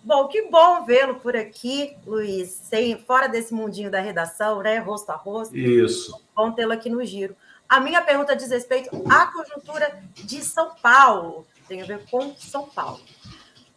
Bom, 0.04 0.28
que 0.28 0.42
bom 0.42 0.84
vê-lo 0.84 1.16
por 1.16 1.36
aqui, 1.36 1.96
Luiz, 2.06 2.48
sem, 2.50 2.96
fora 2.96 3.26
desse 3.26 3.52
mundinho 3.52 3.90
da 3.90 4.00
redação, 4.00 4.62
né? 4.62 4.78
Rosto 4.78 5.10
a 5.10 5.16
rosto. 5.16 5.56
Isso. 5.56 6.22
Bom 6.34 6.52
tê-lo 6.52 6.72
aqui 6.72 6.88
no 6.88 7.04
giro. 7.04 7.36
A 7.68 7.80
minha 7.80 8.00
pergunta 8.00 8.36
diz 8.36 8.50
respeito 8.50 8.90
à 9.10 9.26
conjuntura 9.26 10.00
de 10.14 10.40
São 10.42 10.76
Paulo 10.76 11.44
tem 11.66 11.82
a 11.82 11.84
ver 11.84 12.06
com 12.10 12.34
São 12.36 12.68
Paulo. 12.68 13.00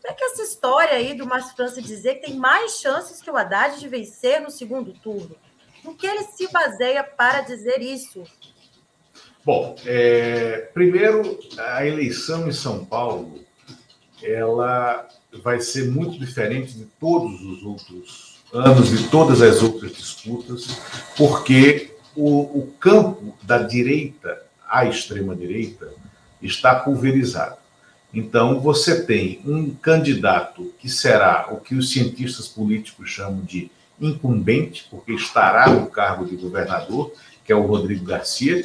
Como 0.02 0.14
é 0.14 0.14
que 0.14 0.24
essa 0.24 0.44
história 0.44 0.94
aí 0.94 1.14
do 1.14 1.26
Márcio 1.26 1.56
França 1.56 1.82
dizer 1.82 2.16
que 2.16 2.28
tem 2.28 2.36
mais 2.36 2.80
chances 2.80 3.22
que 3.22 3.30
o 3.30 3.36
Haddad 3.36 3.80
de 3.80 3.88
vencer 3.88 4.40
no 4.40 4.50
segundo 4.50 4.94
turno? 4.94 5.36
No 5.84 5.96
que 5.96 6.08
ele 6.08 6.24
se 6.24 6.48
baseia 6.52 7.04
para 7.04 7.42
dizer 7.42 7.82
isso? 7.82 8.24
Bom, 9.46 9.76
é, 9.86 10.70
primeiro, 10.74 11.40
a 11.58 11.86
eleição 11.86 12.48
em 12.48 12.52
São 12.52 12.86
Paulo, 12.86 13.40
ela 14.22 15.08
vai 15.44 15.62
ser 15.62 15.90
muito 15.90 16.20
diferente 16.20 16.74
de 16.74 16.86
todos 17.00 17.42
os 17.42 17.64
outros 17.64 18.40
anos, 18.54 18.90
de 18.90 19.08
todas 19.10 19.42
as 19.42 19.62
outras 19.62 19.94
disputas, 19.94 20.68
porque 21.16 21.96
o, 22.16 22.60
o 22.60 22.74
campo 22.80 23.36
da 23.44 23.60
direita 23.60 24.42
à 24.68 24.86
extrema-direita 24.86 25.94
está 26.42 26.76
pulverizado. 26.76 27.58
Então, 28.14 28.60
você 28.60 29.04
tem 29.04 29.40
um 29.46 29.70
candidato 29.70 30.74
que 30.80 30.90
será 30.90 31.48
o 31.52 31.58
que 31.58 31.76
os 31.76 31.92
cientistas 31.92 32.48
políticos 32.48 33.10
chamam 33.10 33.42
de 33.42 33.70
incumbente, 34.02 34.88
porque 34.90 35.14
estará 35.14 35.70
no 35.70 35.88
cargo 35.88 36.26
de 36.26 36.36
governador, 36.36 37.14
que 37.46 37.52
é 37.52 37.56
o 37.56 37.66
Rodrigo 37.66 38.06
Garcia. 38.06 38.64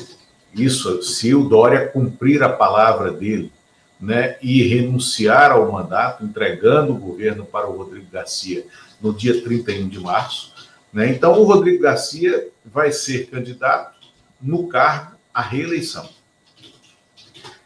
Isso 0.55 1.03
se 1.03 1.35
o 1.35 1.45
Dória 1.45 1.89
cumprir 1.89 2.43
a 2.43 2.49
palavra 2.49 3.11
dele 3.11 3.53
né, 4.01 4.37
e 4.43 4.63
renunciar 4.63 5.51
ao 5.51 5.71
mandato, 5.71 6.25
entregando 6.25 6.93
o 6.93 6.99
governo 6.99 7.45
para 7.45 7.69
o 7.69 7.77
Rodrigo 7.77 8.07
Garcia 8.11 8.67
no 9.01 9.13
dia 9.13 9.43
31 9.43 9.89
de 9.89 9.99
março. 10.01 10.53
Né? 10.93 11.11
Então, 11.11 11.33
o 11.39 11.45
Rodrigo 11.45 11.83
Garcia 11.83 12.49
vai 12.65 12.93
ser 12.93 13.27
candidato 13.29 13.95
no 14.41 14.69
cargo 14.69 15.17
à 15.33 15.41
reeleição. 15.41 16.09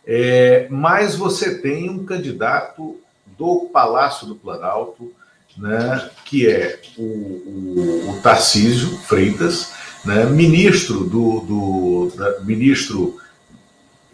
É, 0.07 0.67
mas 0.71 1.15
você 1.15 1.59
tem 1.59 1.91
um 1.91 2.05
candidato 2.05 2.99
do 3.37 3.69
Palácio 3.73 4.27
do 4.27 4.35
Planalto, 4.35 5.13
né, 5.57 6.11
que 6.25 6.49
é 6.49 6.81
o, 6.97 7.03
o, 7.03 8.11
o 8.11 8.21
Tarcísio 8.23 8.97
Freitas, 8.99 9.73
né, 10.05 10.25
ministro 10.27 11.05
do, 11.05 11.41
do 11.41 12.13
da, 12.17 12.41
ministro 12.41 13.19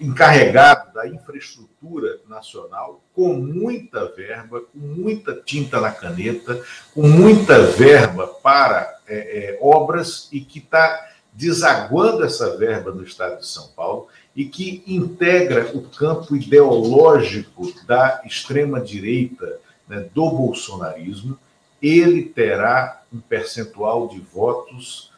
encarregado 0.01 0.93
da 0.93 1.07
infraestrutura 1.09 2.19
nacional, 2.29 3.03
com 3.15 3.35
muita 3.35 4.07
verba, 4.07 4.61
com 4.61 4.79
muita 4.79 5.35
tinta 5.35 5.81
na 5.81 5.93
caneta, 5.93 6.61
com 6.93 7.07
muita 7.07 7.61
verba 7.61 8.27
para 8.27 8.99
é, 9.07 9.55
é, 9.55 9.59
obras 9.61 10.29
e 10.33 10.41
que 10.41 10.59
está 10.59 11.11
desaguando 11.33 12.25
essa 12.25 12.57
verba 12.57 12.93
no 12.93 13.03
estado 13.03 13.39
de 13.39 13.47
São 13.47 13.69
Paulo 13.69 14.09
e 14.35 14.45
que 14.45 14.83
integra 14.87 15.71
o 15.75 15.83
campo 15.83 16.35
ideológico 16.35 17.73
da 17.87 18.23
extrema-direita, 18.25 19.61
né, 19.89 20.09
do 20.15 20.31
bolsonarismo, 20.31 21.39
ele 21.81 22.23
terá 22.23 23.03
um 23.13 23.21
percentual 23.21 24.09
de 24.09 24.19
votos 24.19 25.13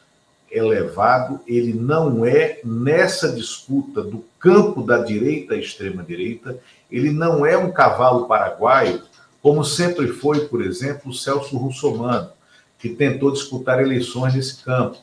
elevado. 0.51 1.41
Ele 1.47 1.73
não 1.73 2.25
é, 2.25 2.61
nessa 2.65 3.33
disputa 3.33 4.03
do 4.03 4.25
campo 4.39 4.83
da 4.83 4.99
direita 4.99 5.55
à 5.55 5.57
extrema-direita, 5.57 6.59
ele 6.91 7.11
não 7.11 7.45
é 7.45 7.57
um 7.57 7.73
cavalo 7.73 8.27
paraguaio, 8.27 9.03
como 9.43 9.65
sempre 9.65 10.09
foi, 10.09 10.47
por 10.49 10.63
exemplo, 10.63 11.11
o 11.11 11.15
Celso 11.15 11.57
Russomano, 11.57 12.31
que 12.79 12.89
tentou 12.91 13.31
disputar 13.31 13.81
eleições 13.81 14.35
nesse 14.35 14.63
campo. 14.63 14.99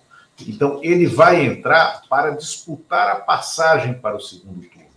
Então, 0.47 0.79
ele 0.81 1.05
vai 1.05 1.45
entrar 1.45 2.03
para 2.09 2.31
disputar 2.31 3.09
a 3.09 3.15
passagem 3.15 3.93
para 3.93 4.15
o 4.15 4.21
segundo 4.21 4.61
turno. 4.61 4.87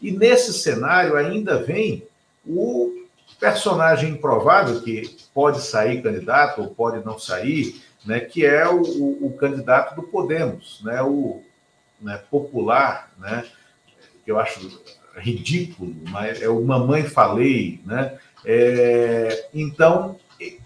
E 0.00 0.10
nesse 0.10 0.52
cenário 0.52 1.16
ainda 1.16 1.62
vem 1.62 2.04
o 2.46 2.92
personagem 3.38 4.10
improvável, 4.10 4.80
que 4.80 5.16
pode 5.34 5.60
sair 5.60 6.02
candidato 6.02 6.62
ou 6.62 6.68
pode 6.68 7.04
não 7.04 7.18
sair, 7.18 7.82
né, 8.06 8.20
que 8.20 8.46
é 8.46 8.68
o, 8.68 8.80
o, 8.80 9.26
o 9.26 9.36
candidato 9.36 9.96
do 9.96 10.02
Podemos, 10.02 10.80
né, 10.84 11.02
o 11.02 11.42
né, 12.00 12.20
popular, 12.30 13.12
né, 13.18 13.44
que 14.24 14.30
eu 14.30 14.38
acho 14.38 14.80
ridículo, 15.16 15.94
mas 16.10 16.40
é 16.40 16.48
o 16.48 16.62
Mamãe 16.62 17.04
Falei. 17.04 17.80
Né? 17.84 18.18
É, 18.44 19.48
então, 19.52 20.16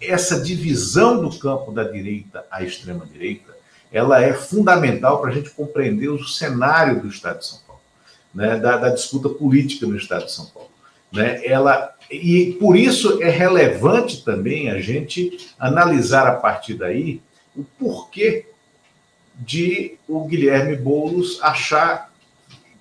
essa 0.01 0.41
divisão 0.41 1.21
do 1.21 1.37
campo 1.37 1.71
da 1.71 1.83
direita 1.83 2.45
à 2.51 2.63
extrema-direita 2.63 3.51
ela 3.91 4.21
é 4.21 4.33
fundamental 4.33 5.19
para 5.19 5.31
a 5.31 5.33
gente 5.33 5.49
compreender 5.49 6.07
o 6.07 6.23
cenário 6.23 7.01
do 7.01 7.09
Estado 7.09 7.39
de 7.39 7.47
São 7.47 7.59
Paulo, 7.67 7.81
né, 8.33 8.57
da, 8.57 8.77
da, 8.77 8.89
disputa 8.89 9.27
política 9.27 9.85
no 9.85 9.97
Estado 9.97 10.25
de 10.25 10.31
São 10.31 10.45
Paulo. 10.45 10.69
Né, 11.11 11.45
ela, 11.45 11.93
e 12.09 12.55
por 12.57 12.77
isso 12.77 13.21
é 13.21 13.29
relevante 13.29 14.23
também 14.23 14.69
a 14.69 14.79
gente 14.79 15.53
analisar 15.59 16.25
a 16.25 16.35
partir 16.35 16.75
daí 16.75 17.21
o 17.55 17.63
porquê 17.63 18.47
de 19.35 19.97
o 20.07 20.25
Guilherme 20.25 20.75
Boulos 20.75 21.41
achar 21.41 22.11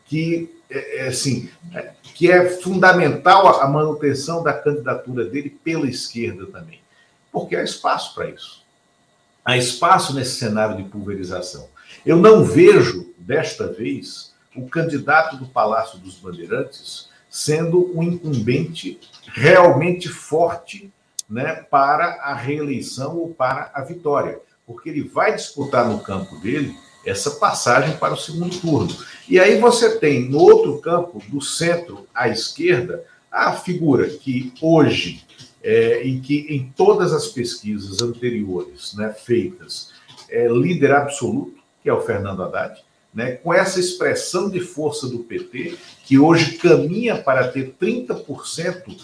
que 0.04 0.50
é, 0.68 0.98
é 0.98 1.08
assim, 1.08 1.50
é, 1.74 1.92
que 2.02 2.30
é 2.30 2.48
fundamental 2.48 3.60
a 3.60 3.68
manutenção 3.68 4.42
da 4.42 4.52
candidatura 4.52 5.24
dele 5.24 5.50
pela 5.50 5.88
esquerda 5.88 6.46
também, 6.46 6.80
porque 7.32 7.56
há 7.56 7.62
espaço 7.62 8.14
para 8.14 8.30
isso. 8.30 8.64
Há 9.44 9.56
espaço 9.56 10.14
nesse 10.14 10.36
cenário 10.36 10.76
de 10.76 10.84
pulverização. 10.84 11.68
Eu 12.04 12.16
não 12.16 12.44
vejo, 12.44 13.12
desta 13.18 13.66
vez, 13.66 14.34
o 14.54 14.68
candidato 14.68 15.36
do 15.36 15.46
Palácio 15.46 15.98
dos 15.98 16.16
Bandeirantes 16.16 17.08
sendo 17.28 17.96
um 17.96 18.02
incumbente 18.02 19.00
realmente 19.32 20.08
forte 20.08 20.92
né, 21.28 21.64
para 21.70 22.20
a 22.22 22.34
reeleição 22.34 23.16
ou 23.16 23.32
para 23.32 23.70
a 23.72 23.82
vitória, 23.82 24.40
porque 24.70 24.88
ele 24.88 25.02
vai 25.02 25.34
disputar 25.34 25.88
no 25.88 25.98
campo 25.98 26.36
dele 26.36 26.76
essa 27.04 27.32
passagem 27.32 27.96
para 27.96 28.14
o 28.14 28.16
segundo 28.16 28.56
turno. 28.60 28.96
E 29.28 29.36
aí 29.40 29.58
você 29.58 29.98
tem 29.98 30.28
no 30.28 30.38
outro 30.38 30.78
campo, 30.78 31.20
do 31.26 31.40
centro 31.40 32.06
à 32.14 32.28
esquerda, 32.28 33.04
a 33.32 33.52
figura 33.52 34.08
que 34.08 34.52
hoje, 34.62 35.24
é, 35.60 36.04
e 36.04 36.20
que 36.20 36.46
em 36.50 36.72
todas 36.76 37.12
as 37.12 37.26
pesquisas 37.26 38.00
anteriores 38.00 38.94
né, 38.94 39.12
feitas, 39.12 39.90
é 40.28 40.46
líder 40.46 40.92
absoluto, 40.92 41.58
que 41.82 41.88
é 41.88 41.92
o 41.92 42.02
Fernando 42.02 42.44
Haddad, 42.44 42.80
né, 43.12 43.32
com 43.32 43.52
essa 43.52 43.80
expressão 43.80 44.48
de 44.48 44.60
força 44.60 45.08
do 45.08 45.18
PT, 45.18 45.76
que 46.04 46.16
hoje 46.16 46.58
caminha 46.58 47.16
para 47.20 47.48
ter 47.48 47.74
30% 47.80 48.96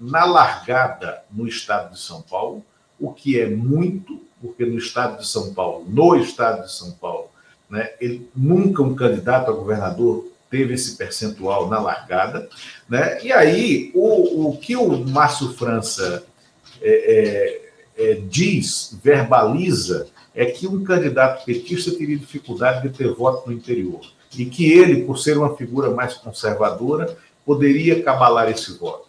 na 0.00 0.24
largada 0.24 1.22
no 1.30 1.46
estado 1.46 1.92
de 1.92 2.00
São 2.00 2.22
Paulo, 2.22 2.64
o 2.98 3.12
que 3.12 3.38
é 3.38 3.48
muito, 3.48 4.20
porque 4.42 4.66
no 4.66 4.76
estado 4.76 5.18
de 5.18 5.28
São 5.28 5.54
Paulo, 5.54 5.86
no 5.88 6.16
estado 6.16 6.64
de 6.64 6.72
São 6.72 6.90
Paulo, 6.90 7.30
né, 7.70 7.90
ele, 8.00 8.28
nunca 8.34 8.82
um 8.82 8.94
candidato 8.94 9.50
a 9.50 9.54
governador 9.54 10.28
teve 10.50 10.74
esse 10.74 10.96
percentual 10.96 11.68
na 11.68 11.80
largada. 11.80 12.48
Né? 12.86 13.24
E 13.24 13.32
aí, 13.32 13.90
o, 13.94 14.48
o 14.48 14.56
que 14.58 14.76
o 14.76 14.98
Márcio 15.08 15.54
França 15.54 16.24
é, 16.82 17.62
é, 17.96 18.10
é, 18.10 18.14
diz, 18.28 18.98
verbaliza, 19.02 20.08
é 20.34 20.44
que 20.46 20.66
um 20.66 20.82
candidato 20.84 21.44
petista 21.44 21.90
teria 21.92 22.18
dificuldade 22.18 22.86
de 22.86 22.94
ter 22.96 23.08
voto 23.14 23.48
no 23.48 23.56
interior. 23.56 24.00
E 24.36 24.44
que 24.44 24.70
ele, 24.70 25.04
por 25.04 25.18
ser 25.18 25.38
uma 25.38 25.56
figura 25.56 25.90
mais 25.90 26.14
conservadora, 26.14 27.16
poderia 27.44 28.02
cabalar 28.02 28.50
esse 28.50 28.72
voto. 28.78 29.08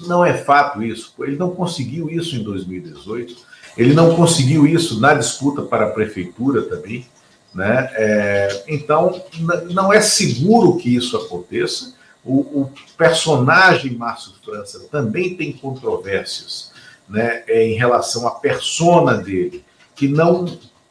Não 0.00 0.24
é 0.24 0.34
fato 0.34 0.82
isso. 0.82 1.14
Ele 1.20 1.36
não 1.36 1.54
conseguiu 1.54 2.10
isso 2.10 2.34
em 2.36 2.42
2018. 2.42 3.36
Ele 3.76 3.94
não 3.94 4.14
conseguiu 4.14 4.66
isso 4.66 5.00
na 5.00 5.14
disputa 5.14 5.62
para 5.62 5.86
a 5.86 5.90
prefeitura 5.90 6.62
também. 6.62 7.06
Né? 7.54 7.90
É, 7.94 8.64
então, 8.68 9.22
não 9.70 9.92
é 9.92 10.00
seguro 10.00 10.76
que 10.76 10.94
isso 10.94 11.16
aconteça. 11.16 11.94
O, 12.24 12.40
o, 12.62 12.72
personagem 12.96 13.94
Márcio 13.94 14.32
França 14.42 14.80
também 14.90 15.36
tem 15.36 15.52
controvérsias 15.52 16.72
né, 17.08 17.44
em 17.48 17.74
relação 17.74 18.26
à 18.26 18.30
persona 18.30 19.14
dele, 19.14 19.64
que 19.94 20.08
não, 20.08 20.44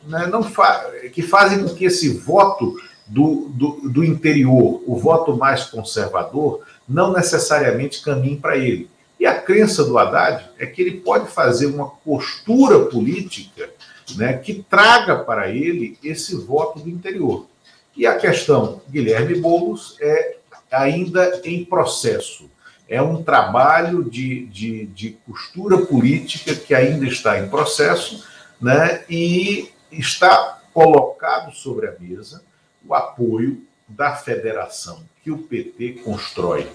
né, 0.05 0.27
não 0.27 0.43
fa 0.43 0.91
que 1.11 1.21
fazem 1.21 1.63
com 1.63 1.73
que 1.73 1.85
esse 1.85 2.09
voto 2.19 2.75
do, 3.07 3.49
do, 3.49 3.89
do 3.89 4.03
interior, 4.03 4.81
o 4.85 4.95
voto 4.95 5.35
mais 5.35 5.65
conservador, 5.65 6.61
não 6.87 7.11
necessariamente 7.11 8.01
caminhe 8.01 8.37
para 8.37 8.57
ele. 8.57 8.89
E 9.23 9.25
a 9.25 9.39
crença 9.39 9.85
do 9.85 9.97
Haddad 9.97 10.49
é 10.59 10.65
que 10.65 10.81
ele 10.81 10.99
pode 10.99 11.29
fazer 11.29 11.67
uma 11.67 11.87
postura 11.87 12.87
política 12.87 13.69
né, 14.17 14.33
que 14.33 14.61
traga 14.69 15.15
para 15.15 15.47
ele 15.47 15.97
esse 16.03 16.35
voto 16.35 16.79
do 16.79 16.89
interior. 16.89 17.47
E 17.95 18.05
a 18.05 18.17
questão 18.17 18.81
Guilherme 18.89 19.39
Boulos 19.39 19.95
é 20.01 20.35
ainda 20.69 21.39
em 21.45 21.63
processo. 21.63 22.51
É 22.85 23.01
um 23.01 23.23
trabalho 23.23 24.03
de, 24.03 24.45
de, 24.47 24.87
de 24.87 25.11
costura 25.25 25.77
política 25.77 26.53
que 26.53 26.75
ainda 26.75 27.05
está 27.05 27.39
em 27.39 27.47
processo, 27.47 28.27
né, 28.59 29.05
e 29.09 29.71
está 29.89 30.61
colocado 30.73 31.53
sobre 31.53 31.87
a 31.87 31.95
mesa 31.97 32.43
o 32.85 32.93
apoio 32.93 33.61
da 33.87 34.17
federação 34.17 35.01
que 35.23 35.31
o 35.31 35.37
PT 35.37 36.01
constrói, 36.03 36.69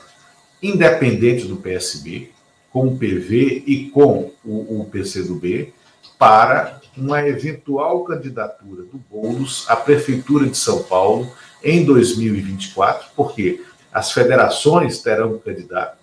independente 0.63 1.45
do 1.47 1.59
PSB, 1.59 2.38
com 2.79 2.87
o 2.87 2.97
PV 2.97 3.65
e 3.67 3.91
com 3.91 4.31
o, 4.45 4.83
o 4.83 4.85
PCdoB, 4.85 5.75
para 6.17 6.81
uma 6.97 7.27
eventual 7.27 8.05
candidatura 8.05 8.85
do 8.85 8.99
Boulos 8.99 9.69
à 9.69 9.75
Prefeitura 9.75 10.47
de 10.47 10.57
São 10.57 10.85
Paulo 10.85 11.29
em 11.63 11.85
2024, 11.85 13.09
porque 13.17 13.65
as 13.93 14.13
federações 14.13 15.03
terão 15.03 15.35
um 15.35 15.39
candidato 15.41 15.99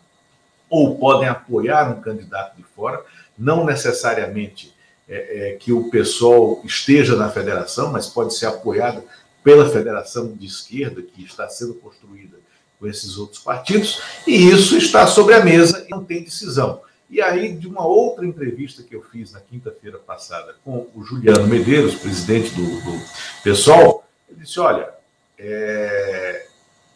ou 0.69 0.97
podem 0.97 1.29
apoiar 1.29 1.97
um 1.97 2.01
candidato 2.01 2.57
de 2.57 2.63
fora, 2.63 3.01
não 3.37 3.65
necessariamente 3.65 4.75
é, 5.07 5.51
é, 5.51 5.53
que 5.53 5.71
o 5.71 5.89
pessoal 5.89 6.59
esteja 6.65 7.15
na 7.15 7.29
federação, 7.29 7.89
mas 7.89 8.07
pode 8.07 8.35
ser 8.35 8.47
apoiado 8.47 9.01
pela 9.41 9.69
federação 9.69 10.33
de 10.33 10.45
esquerda 10.45 11.01
que 11.01 11.23
está 11.23 11.47
sendo 11.47 11.75
construída 11.75 12.35
com 12.79 12.87
esses 12.87 13.17
outros 13.17 13.39
partidos, 13.39 14.01
e 14.27 14.49
isso 14.49 14.77
está 14.77 15.07
sobre 15.07 15.33
a 15.33 15.43
mesa 15.43 15.85
e 15.87 15.89
não 15.89 16.03
tem 16.03 16.23
decisão. 16.23 16.81
E 17.09 17.21
aí, 17.21 17.53
de 17.53 17.67
uma 17.67 17.85
outra 17.85 18.25
entrevista 18.25 18.83
que 18.83 18.95
eu 18.95 19.01
fiz 19.11 19.31
na 19.31 19.39
quinta-feira 19.39 19.97
passada 19.97 20.55
com 20.63 20.87
o 20.95 21.03
Juliano 21.03 21.47
Medeiros, 21.47 21.95
presidente 21.95 22.53
do, 22.55 22.63
do 22.63 23.01
PSOL, 23.43 24.03
ele 24.27 24.41
disse: 24.41 24.59
olha, 24.59 24.89
é, 25.37 26.47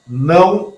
não, 0.08 0.74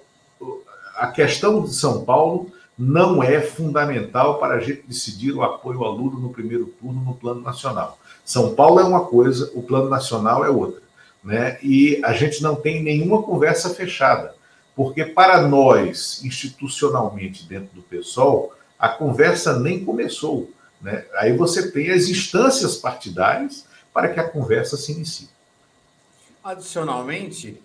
a 0.95 1.07
questão 1.07 1.63
de 1.63 1.73
São 1.73 2.03
Paulo 2.03 2.51
não 2.77 3.23
é 3.23 3.39
fundamental 3.39 4.39
para 4.39 4.55
a 4.55 4.59
gente 4.59 4.83
decidir 4.87 5.33
o 5.33 5.43
apoio 5.43 5.83
ao 5.83 5.91
Lula 5.91 6.19
no 6.19 6.29
primeiro 6.29 6.65
turno 6.79 7.01
no 7.01 7.13
plano 7.13 7.41
nacional. 7.41 7.99
São 8.25 8.55
Paulo 8.55 8.79
é 8.79 8.83
uma 8.83 9.05
coisa, 9.05 9.51
o 9.53 9.61
plano 9.61 9.89
nacional 9.89 10.43
é 10.43 10.49
outra. 10.49 10.81
Né? 11.23 11.59
E 11.61 12.01
a 12.03 12.13
gente 12.13 12.41
não 12.41 12.55
tem 12.55 12.81
nenhuma 12.81 13.21
conversa 13.21 13.69
fechada, 13.69 14.33
porque 14.75 15.05
para 15.05 15.47
nós, 15.47 16.23
institucionalmente, 16.23 17.45
dentro 17.45 17.69
do 17.73 17.81
PSOL, 17.81 18.53
a 18.79 18.89
conversa 18.89 19.59
nem 19.59 19.83
começou. 19.83 20.49
Né? 20.81 21.05
Aí 21.15 21.35
você 21.35 21.71
tem 21.71 21.91
as 21.91 22.07
instâncias 22.09 22.77
partidárias 22.77 23.65
para 23.93 24.09
que 24.09 24.19
a 24.19 24.27
conversa 24.27 24.77
se 24.77 24.91
inicie. 24.91 25.29
Adicionalmente, 26.43 27.61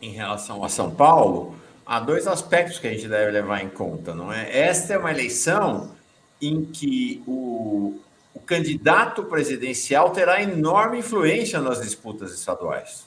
em 0.00 0.12
relação 0.12 0.62
a 0.62 0.68
São 0.68 0.90
Paulo, 0.90 1.56
há 1.84 1.98
dois 1.98 2.26
aspectos 2.26 2.78
que 2.78 2.86
a 2.86 2.92
gente 2.92 3.08
deve 3.08 3.32
levar 3.32 3.62
em 3.64 3.68
conta, 3.68 4.14
não 4.14 4.32
é? 4.32 4.56
Esta 4.56 4.94
é 4.94 4.98
uma 4.98 5.10
eleição 5.10 5.96
em 6.40 6.64
que 6.66 7.22
o, 7.26 7.98
o 8.34 8.40
candidato 8.40 9.24
presidencial 9.24 10.10
terá 10.10 10.42
enorme 10.42 10.98
influência 10.98 11.60
nas 11.60 11.80
disputas 11.80 12.32
estaduais. 12.32 13.06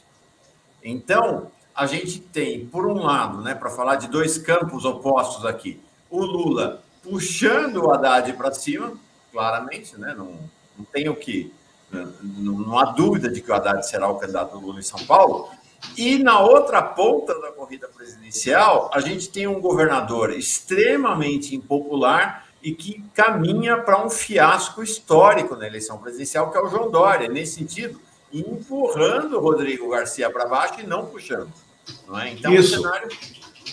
Então, 0.83 1.51
a 1.79 1.85
gente 1.85 2.19
tem, 2.19 2.65
por 2.65 2.85
um 2.85 3.01
lado, 3.01 3.41
né, 3.41 3.55
para 3.55 3.69
falar 3.69 3.95
de 3.95 4.09
dois 4.09 4.37
campos 4.37 4.83
opostos 4.83 5.45
aqui, 5.45 5.79
o 6.09 6.25
Lula 6.25 6.83
puxando 7.01 7.77
o 7.77 7.91
Haddad 7.91 8.33
para 8.33 8.51
cima, 8.51 8.91
claramente, 9.31 9.97
né? 9.97 10.13
Não, 10.13 10.37
não 10.77 10.83
tem 10.91 11.07
o 11.07 11.15
que. 11.15 11.53
Não, 11.89 12.59
não, 12.59 12.77
há 12.77 12.91
dúvida 12.91 13.29
de 13.29 13.39
que 13.39 13.49
o 13.49 13.53
Haddad 13.53 13.87
será 13.87 14.09
o 14.09 14.15
candidato 14.15 14.59
do 14.59 14.65
Lula 14.65 14.79
em 14.79 14.83
São 14.83 14.99
Paulo. 15.05 15.47
E 15.97 16.21
na 16.21 16.41
outra 16.41 16.81
ponta 16.81 17.33
da 17.39 17.53
corrida 17.53 17.87
presidencial, 17.87 18.91
a 18.93 18.99
gente 18.99 19.29
tem 19.29 19.47
um 19.47 19.61
governador 19.61 20.31
extremamente 20.31 21.55
impopular 21.55 22.45
e 22.61 22.73
que 22.73 23.01
caminha 23.13 23.77
para 23.77 24.05
um 24.05 24.09
fiasco 24.09 24.83
histórico 24.83 25.55
na 25.55 25.65
eleição 25.65 25.97
presidencial, 25.97 26.51
que 26.51 26.57
é 26.57 26.61
o 26.61 26.67
João 26.67 26.91
Dória, 26.91 27.29
nesse 27.29 27.55
sentido, 27.55 28.01
empurrando 28.33 29.37
o 29.37 29.39
Rodrigo 29.39 29.89
Garcia 29.89 30.29
para 30.29 30.45
baixo 30.45 30.81
e 30.81 30.85
não 30.85 31.05
puxando. 31.05 31.49
Não 32.07 32.19
é? 32.19 32.31
Então, 32.31 32.53
Isso. 32.53 32.75
é 32.75 32.79
um 32.79 32.81
cenário 32.81 33.09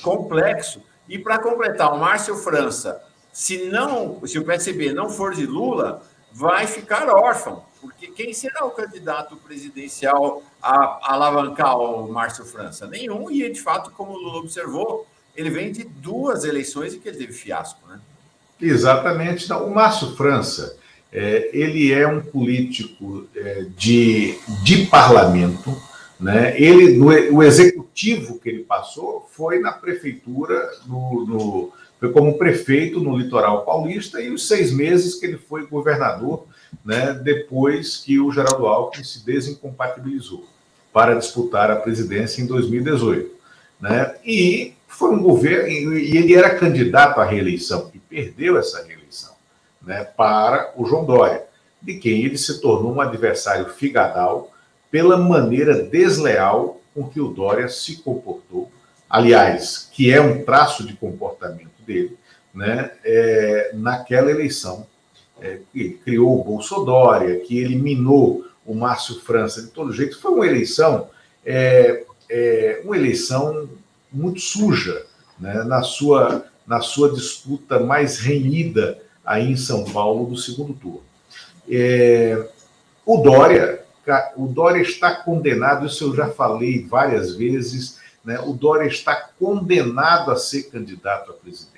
complexo. 0.02 0.82
E 1.08 1.18
para 1.18 1.38
completar, 1.38 1.92
o 1.92 1.98
Márcio 1.98 2.36
França 2.36 3.00
se 3.36 3.68
não, 3.68 4.26
se 4.26 4.38
o 4.38 4.44
PSB 4.46 4.94
não 4.94 5.10
for 5.10 5.34
de 5.34 5.44
Lula, 5.44 6.00
vai 6.32 6.66
ficar 6.66 7.06
órfão, 7.10 7.64
porque 7.82 8.06
quem 8.06 8.32
será 8.32 8.64
o 8.64 8.70
candidato 8.70 9.36
presidencial 9.36 10.42
a, 10.62 11.12
alavancar 11.12 11.78
o 11.78 12.10
Márcio 12.10 12.46
França? 12.46 12.86
Nenhum, 12.86 13.30
e 13.30 13.52
de 13.52 13.60
fato, 13.60 13.90
como 13.90 14.12
o 14.12 14.16
Lula 14.16 14.38
observou, 14.38 15.06
ele 15.36 15.50
vem 15.50 15.70
de 15.70 15.84
duas 15.84 16.44
eleições 16.44 16.94
e 16.94 16.98
que 16.98 17.10
ele 17.10 17.18
teve 17.18 17.34
fiasco, 17.34 17.86
né? 17.86 18.00
Exatamente. 18.58 19.50
Não, 19.50 19.66
o 19.66 19.74
Márcio 19.74 20.16
França, 20.16 20.78
é, 21.12 21.50
ele 21.52 21.92
é 21.92 22.08
um 22.08 22.22
político 22.22 23.28
é, 23.36 23.66
de, 23.76 24.38
de 24.62 24.86
parlamento, 24.86 25.76
né? 26.18 26.58
Ele, 26.60 26.96
no, 26.96 27.08
o 27.36 27.42
executivo 27.42 28.38
que 28.38 28.48
ele 28.48 28.64
passou 28.64 29.28
foi 29.30 29.58
na 29.60 29.72
prefeitura, 29.72 30.70
no, 30.86 31.26
no 31.26 31.72
foi 31.98 32.12
como 32.12 32.36
prefeito 32.36 33.00
no 33.00 33.16
litoral 33.16 33.64
paulista 33.64 34.20
e 34.20 34.30
os 34.30 34.46
seis 34.46 34.72
meses 34.72 35.14
que 35.14 35.26
ele 35.26 35.38
foi 35.38 35.66
governador, 35.66 36.46
né, 36.84 37.14
depois 37.14 37.96
que 37.98 38.20
o 38.20 38.30
Geraldo 38.30 38.66
Alckmin 38.66 39.02
se 39.02 39.24
desincompatibilizou 39.24 40.44
para 40.92 41.14
disputar 41.14 41.70
a 41.70 41.76
presidência 41.76 42.42
em 42.42 42.46
2018. 42.46 43.34
Né? 43.80 44.14
E 44.24 44.74
foi 44.86 45.10
um 45.10 45.22
governo, 45.22 45.96
e 45.96 46.16
ele 46.16 46.34
era 46.34 46.54
candidato 46.54 47.18
à 47.18 47.24
reeleição 47.24 47.90
e 47.94 47.98
perdeu 47.98 48.58
essa 48.58 48.84
reeleição 48.84 49.34
né, 49.82 50.04
para 50.04 50.72
o 50.76 50.84
João 50.84 51.04
Dória, 51.04 51.44
de 51.80 51.94
quem 51.94 52.24
ele 52.24 52.36
se 52.36 52.60
tornou 52.60 52.94
um 52.94 53.00
adversário 53.00 53.70
figadal 53.70 54.50
pela 54.96 55.18
maneira 55.18 55.82
desleal 55.82 56.80
com 56.94 57.06
que 57.06 57.20
o 57.20 57.28
Dória 57.28 57.68
se 57.68 57.96
comportou 57.96 58.70
aliás, 59.08 59.88
que 59.92 60.12
é 60.12 60.20
um 60.20 60.44
traço 60.44 60.86
de 60.86 60.94
comportamento 60.94 61.70
dele, 61.86 62.16
né, 62.54 62.90
é, 63.04 63.70
naquela 63.74 64.30
eleição. 64.30 64.86
É, 65.38 65.58
que 65.70 65.90
criou 65.90 66.40
o 66.40 66.44
Bolsonaro, 66.44 67.40
que 67.40 67.58
eliminou 67.58 68.46
o 68.64 68.74
Márcio 68.74 69.20
França 69.20 69.60
de 69.60 69.68
todo 69.68 69.92
jeito. 69.92 70.18
Foi 70.18 70.32
uma 70.32 70.46
eleição, 70.46 71.10
é, 71.44 72.04
é, 72.30 72.80
uma 72.82 72.96
eleição 72.96 73.68
muito 74.10 74.40
suja, 74.40 75.04
né, 75.38 75.62
na, 75.64 75.82
sua, 75.82 76.46
na 76.66 76.80
sua 76.80 77.12
disputa 77.12 77.78
mais 77.78 78.18
renhida 78.18 78.98
aí 79.22 79.50
em 79.50 79.56
São 79.56 79.84
Paulo 79.84 80.24
do 80.24 80.38
segundo 80.38 80.72
turno. 80.72 81.02
É, 81.70 82.48
o 83.04 83.18
Dória, 83.18 83.85
o 84.36 84.46
Dória 84.46 84.80
está 84.80 85.14
condenado, 85.14 85.86
isso 85.86 86.04
eu 86.04 86.14
já 86.14 86.28
falei 86.28 86.84
várias 86.84 87.34
vezes, 87.34 88.00
né, 88.24 88.40
o 88.40 88.52
Dória 88.52 88.86
está 88.86 89.14
condenado 89.38 90.30
a 90.30 90.36
ser 90.36 90.64
candidato 90.64 91.30
a 91.30 91.34
presidente 91.34 91.76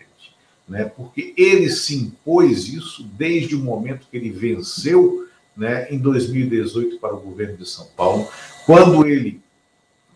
né, 0.69 0.85
porque 0.85 1.33
ele 1.37 1.71
se 1.71 1.97
impôs 1.97 2.69
isso 2.69 3.03
desde 3.03 3.57
o 3.57 3.61
momento 3.61 4.07
que 4.11 4.17
ele 4.17 4.31
venceu 4.31 5.27
né, 5.57 5.91
em 5.91 5.99
2018 5.99 6.99
para 6.99 7.15
o 7.15 7.21
governo 7.21 7.57
de 7.57 7.69
São 7.69 7.87
Paulo, 7.97 8.29
quando 8.67 9.07
ele 9.07 9.41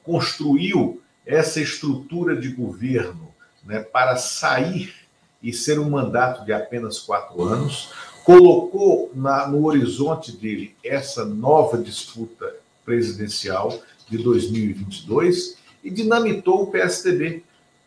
construiu 0.05 1.01
essa 1.25 1.61
estrutura 1.61 2.37
de 2.37 2.49
governo 2.51 3.33
né, 3.65 3.81
para 3.81 4.17
sair 4.17 4.95
e 5.43 5.53
ser 5.53 5.79
um 5.79 5.91
mandato 5.91 6.45
de 6.45 6.53
apenas 6.53 6.99
quatro 6.99 7.43
anos, 7.43 7.91
colocou 8.25 9.11
na, 9.15 9.47
no 9.49 9.67
horizonte 9.67 10.33
dele 10.33 10.75
essa 10.85 11.25
nova 11.25 11.79
disputa 11.79 12.55
presidencial 12.85 13.81
de 14.09 14.19
2022 14.19 15.57
e 15.83 15.91
dinamitou 15.91 16.63
o 16.63 16.67
PSDB 16.69 17.43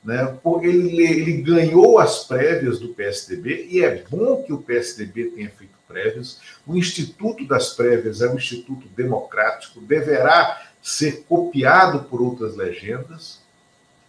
né? 0.05 0.37
Ele, 0.61 1.01
ele 1.01 1.41
ganhou 1.41 1.97
as 1.97 2.25
prévias 2.25 2.79
do 2.79 2.89
PSDB, 2.89 3.67
e 3.71 3.83
é 3.83 4.03
bom 4.07 4.43
que 4.43 4.53
o 4.53 4.61
PSDB 4.61 5.31
tenha 5.31 5.49
feito 5.49 5.73
prévias. 5.87 6.39
O 6.65 6.77
Instituto 6.77 7.45
das 7.47 7.73
Prévias 7.73 8.21
é 8.21 8.29
um 8.29 8.35
instituto 8.35 8.87
democrático, 8.89 9.81
deverá 9.81 10.61
ser 10.81 11.23
copiado 11.27 12.03
por 12.03 12.21
outras 12.21 12.55
legendas, 12.55 13.39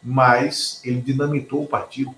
mas 0.02 0.82
ele 0.84 1.00
dinamitou 1.00 1.64
o 1.64 1.66
partido. 1.66 2.14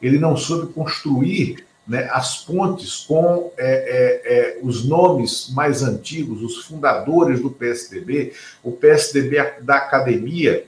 Ele 0.00 0.18
não 0.18 0.36
soube 0.36 0.72
construir 0.72 1.66
né, 1.88 2.08
as 2.12 2.44
pontes 2.44 3.04
com 3.06 3.50
é, 3.56 3.64
é, 3.66 4.34
é, 4.34 4.58
os 4.62 4.84
nomes 4.84 5.48
mais 5.50 5.82
antigos, 5.82 6.42
os 6.42 6.64
fundadores 6.66 7.40
do 7.40 7.50
PSDB, 7.50 8.34
o 8.62 8.72
PSDB 8.72 9.62
da 9.62 9.76
academia, 9.76 10.66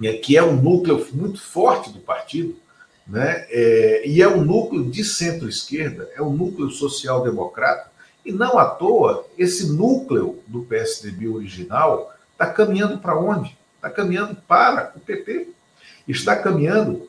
né, 0.00 0.14
que 0.14 0.36
é 0.36 0.42
um 0.42 0.56
núcleo 0.56 1.06
muito 1.12 1.40
forte 1.40 1.90
do 1.90 2.00
partido, 2.00 2.56
né, 3.06 3.46
é, 3.50 4.08
e 4.08 4.22
é 4.22 4.28
um 4.28 4.42
núcleo 4.42 4.90
de 4.90 5.04
centro-esquerda, 5.04 6.08
é 6.16 6.22
um 6.22 6.32
núcleo 6.32 6.70
social-democrata, 6.70 7.90
e 8.24 8.32
não 8.32 8.58
à 8.58 8.64
toa, 8.64 9.24
esse 9.38 9.72
núcleo 9.72 10.40
do 10.48 10.62
PSDB 10.62 11.28
original 11.28 12.12
está 12.32 12.46
caminhando 12.46 12.98
para 12.98 13.16
onde? 13.16 13.56
Está 13.76 13.88
caminhando 13.88 14.34
para 14.48 14.92
o 14.96 15.00
PT. 15.00 15.48
Está 16.08 16.34
caminhando 16.34 17.08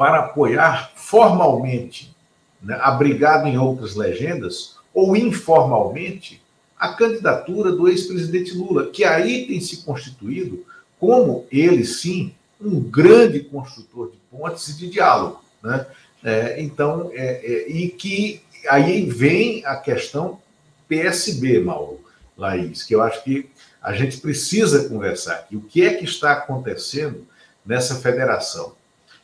para 0.00 0.20
apoiar 0.20 0.92
formalmente, 0.94 2.16
né, 2.62 2.74
abrigado 2.80 3.46
em 3.46 3.58
outras 3.58 3.94
legendas, 3.94 4.76
ou 4.94 5.14
informalmente, 5.14 6.42
a 6.74 6.94
candidatura 6.94 7.70
do 7.70 7.86
ex-presidente 7.86 8.56
Lula, 8.56 8.86
que 8.86 9.04
aí 9.04 9.46
tem 9.46 9.60
se 9.60 9.84
constituído 9.84 10.64
como 10.98 11.44
ele, 11.52 11.84
sim, 11.84 12.34
um 12.58 12.80
grande 12.80 13.40
construtor 13.40 14.10
de 14.10 14.16
pontes 14.30 14.68
e 14.68 14.78
de 14.78 14.88
diálogo. 14.88 15.44
Né? 15.62 15.86
É, 16.24 16.62
então, 16.62 17.10
é, 17.12 17.44
é, 17.44 17.70
e 17.70 17.90
que 17.90 18.40
aí 18.70 19.04
vem 19.04 19.62
a 19.66 19.76
questão 19.76 20.40
PSB, 20.88 21.60
Mauro, 21.60 22.00
Laís, 22.38 22.84
que 22.84 22.94
eu 22.94 23.02
acho 23.02 23.22
que 23.22 23.50
a 23.82 23.92
gente 23.92 24.16
precisa 24.16 24.88
conversar 24.88 25.34
aqui. 25.34 25.56
O 25.56 25.60
que 25.60 25.84
é 25.84 25.92
que 25.92 26.06
está 26.06 26.32
acontecendo 26.32 27.26
nessa 27.66 27.96
federação? 27.96 28.79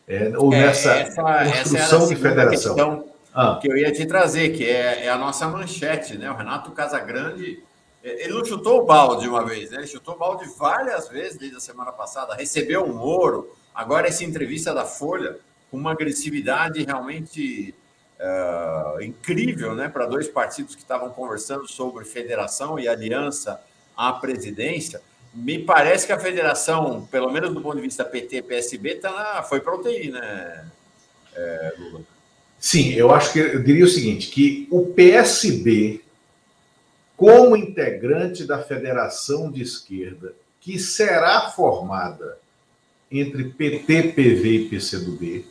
É, 0.09 0.33
ou 0.37 0.53
é, 0.53 0.67
nessa 0.67 0.93
essa, 0.93 1.23
construção 1.23 1.99
essa 1.99 2.15
de 2.15 2.17
federação? 2.17 2.75
Questão 2.75 3.09
ah. 3.35 3.59
que 3.61 3.71
eu 3.71 3.77
ia 3.77 3.93
te 3.93 4.07
trazer, 4.07 4.51
que 4.51 4.65
é, 4.65 5.07
é, 5.07 5.09
a 5.09 5.19
nossa 5.19 5.49
manchete, 5.49 6.17
né? 6.17 6.31
O 6.31 6.37
Renato 6.37 6.71
Casagrande 6.73 7.63
ele 8.07 8.35
não 8.35 8.45
chutou 8.45 8.83
o 8.83 8.85
balde 8.85 9.29
uma 9.29 9.45
vez, 9.45 9.71
né? 9.71 9.79
Ele 9.79 9.87
chutou 9.89 10.15
o 10.15 10.19
balde 10.19 10.49
várias 10.57 11.09
vezes 11.09 11.37
desde 11.37 11.57
a 11.57 11.61
semana 11.61 11.91
passada. 11.91 12.37
Recebeu 12.37 12.85
um 12.85 12.95
Moro, 12.95 13.53
agora 13.75 14.07
essa 14.07 14.23
entrevista 14.23 14.73
da 14.73 14.85
Folha, 14.85 15.39
com 15.69 15.77
uma 15.77 15.91
agressividade 15.91 16.85
realmente 16.85 17.75
uh, 18.21 19.03
incrível, 19.03 19.75
né? 19.75 19.89
Para 19.89 20.07
dois 20.07 20.29
partidos 20.29 20.77
que 20.77 20.83
estavam 20.83 21.11
conversando 21.11 21.67
sobre 21.67 22.05
federação 22.05 22.79
e 22.79 22.87
aliança 22.87 23.61
à 23.97 24.13
presidência. 24.13 25.03
Me 25.37 25.59
parece 25.59 26.07
que 26.07 26.13
a 26.13 26.19
federação, 26.19 27.07
pelo 27.11 27.31
menos 27.31 27.53
do 27.53 27.61
ponto 27.61 27.77
de 27.77 27.83
vista 27.83 28.05
PT-PSB, 28.05 28.97
tá 28.97 29.13
na, 29.13 29.43
foi 29.43 29.61
para 29.61 29.77
UTI, 29.77 30.11
né, 30.11 30.67
é, 31.35 31.75
Lula? 31.79 32.01
Sim, 32.59 32.95
eu 32.95 33.13
acho 33.13 33.33
que 33.35 33.39
eu 33.39 33.63
diria 33.63 33.85
o 33.85 33.89
seguinte: 33.89 34.29
que 34.29 34.67
o 34.71 34.87
PSB 34.87 36.01
como 37.17 37.57
integrante 37.57 38.45
da 38.45 38.63
federação 38.63 39.51
de 39.51 39.63
esquerda, 39.63 40.35
que 40.61 40.79
será 40.79 41.51
formada 41.51 42.39
entre 43.11 43.45
PT, 43.45 44.13
PV 44.13 44.49
e 44.49 44.69
PCdoB, 44.69 45.47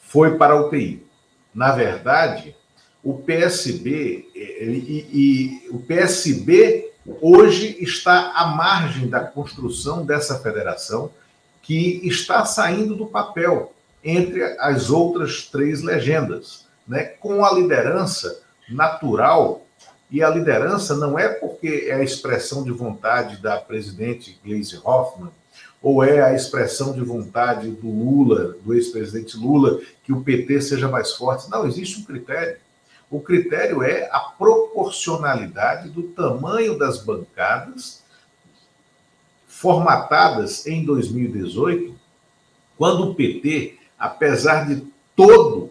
foi 0.00 0.36
para 0.36 0.54
a 0.54 0.60
UTI. 0.60 1.06
Na 1.54 1.72
verdade, 1.72 2.56
o 3.02 3.14
PSB 3.18 4.28
e, 4.34 4.40
e, 4.40 5.06
e, 5.12 5.68
o 5.70 5.78
PSB 5.78 6.90
hoje 7.20 7.76
está 7.80 8.32
à 8.32 8.46
margem 8.46 9.08
da 9.08 9.20
construção 9.20 10.04
dessa 10.04 10.38
federação 10.38 11.10
que 11.62 12.00
está 12.04 12.44
saindo 12.44 12.94
do 12.94 13.06
papel 13.06 13.72
entre 14.02 14.42
as 14.58 14.90
outras 14.90 15.46
três 15.46 15.82
legendas, 15.82 16.66
né, 16.86 17.04
com 17.04 17.44
a 17.44 17.52
liderança 17.52 18.40
natural 18.68 19.64
e 20.10 20.22
a 20.22 20.28
liderança 20.28 20.94
não 20.94 21.18
é 21.18 21.28
porque 21.28 21.86
é 21.88 21.94
a 21.94 22.04
expressão 22.04 22.62
de 22.62 22.70
vontade 22.70 23.38
da 23.38 23.56
presidente 23.56 24.38
Gleisi 24.44 24.78
Hoffmann, 24.84 25.32
ou 25.82 26.04
é 26.04 26.22
a 26.22 26.34
expressão 26.34 26.92
de 26.92 27.00
vontade 27.00 27.68
do 27.68 27.88
Lula, 27.88 28.56
do 28.64 28.72
ex-presidente 28.72 29.36
Lula, 29.36 29.80
que 30.02 30.12
o 30.12 30.22
PT 30.22 30.60
seja 30.62 30.88
mais 30.88 31.12
forte. 31.12 31.50
Não, 31.50 31.66
existe 31.66 32.00
um 32.00 32.04
critério. 32.04 32.56
O 33.14 33.20
critério 33.20 33.80
é 33.80 34.08
a 34.10 34.18
proporcionalidade 34.18 35.88
do 35.88 36.02
tamanho 36.02 36.76
das 36.76 36.98
bancadas 36.98 38.02
formatadas 39.46 40.66
em 40.66 40.84
2018, 40.84 41.94
quando 42.76 43.04
o 43.04 43.14
PT, 43.14 43.78
apesar 43.96 44.66
de 44.66 44.84
todo 45.14 45.70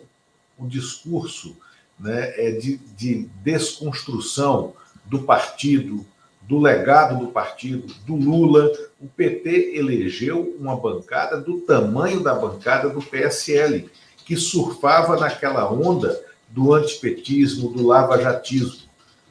o 0.57 0.65
discurso 0.65 1.57
né, 1.99 2.31
é 2.37 2.51
de, 2.51 2.77
de 2.77 3.29
desconstrução 3.43 4.73
do 5.03 5.23
partido, 5.23 6.05
do 6.43 6.61
legado 6.61 7.19
do 7.19 7.27
partido, 7.27 7.93
do 8.05 8.15
Lula. 8.15 8.71
O 9.01 9.07
PT 9.09 9.73
elegeu 9.75 10.55
uma 10.57 10.77
bancada 10.77 11.41
do 11.41 11.59
tamanho 11.59 12.23
da 12.23 12.33
bancada 12.33 12.87
do 12.87 13.01
PSL, 13.01 13.89
que 14.25 14.37
surfava 14.37 15.19
naquela 15.19 15.69
onda 15.69 16.31
do 16.53 16.71
antipetismo, 16.71 17.69
do 17.69 17.85
lavajatismo. 17.85 18.83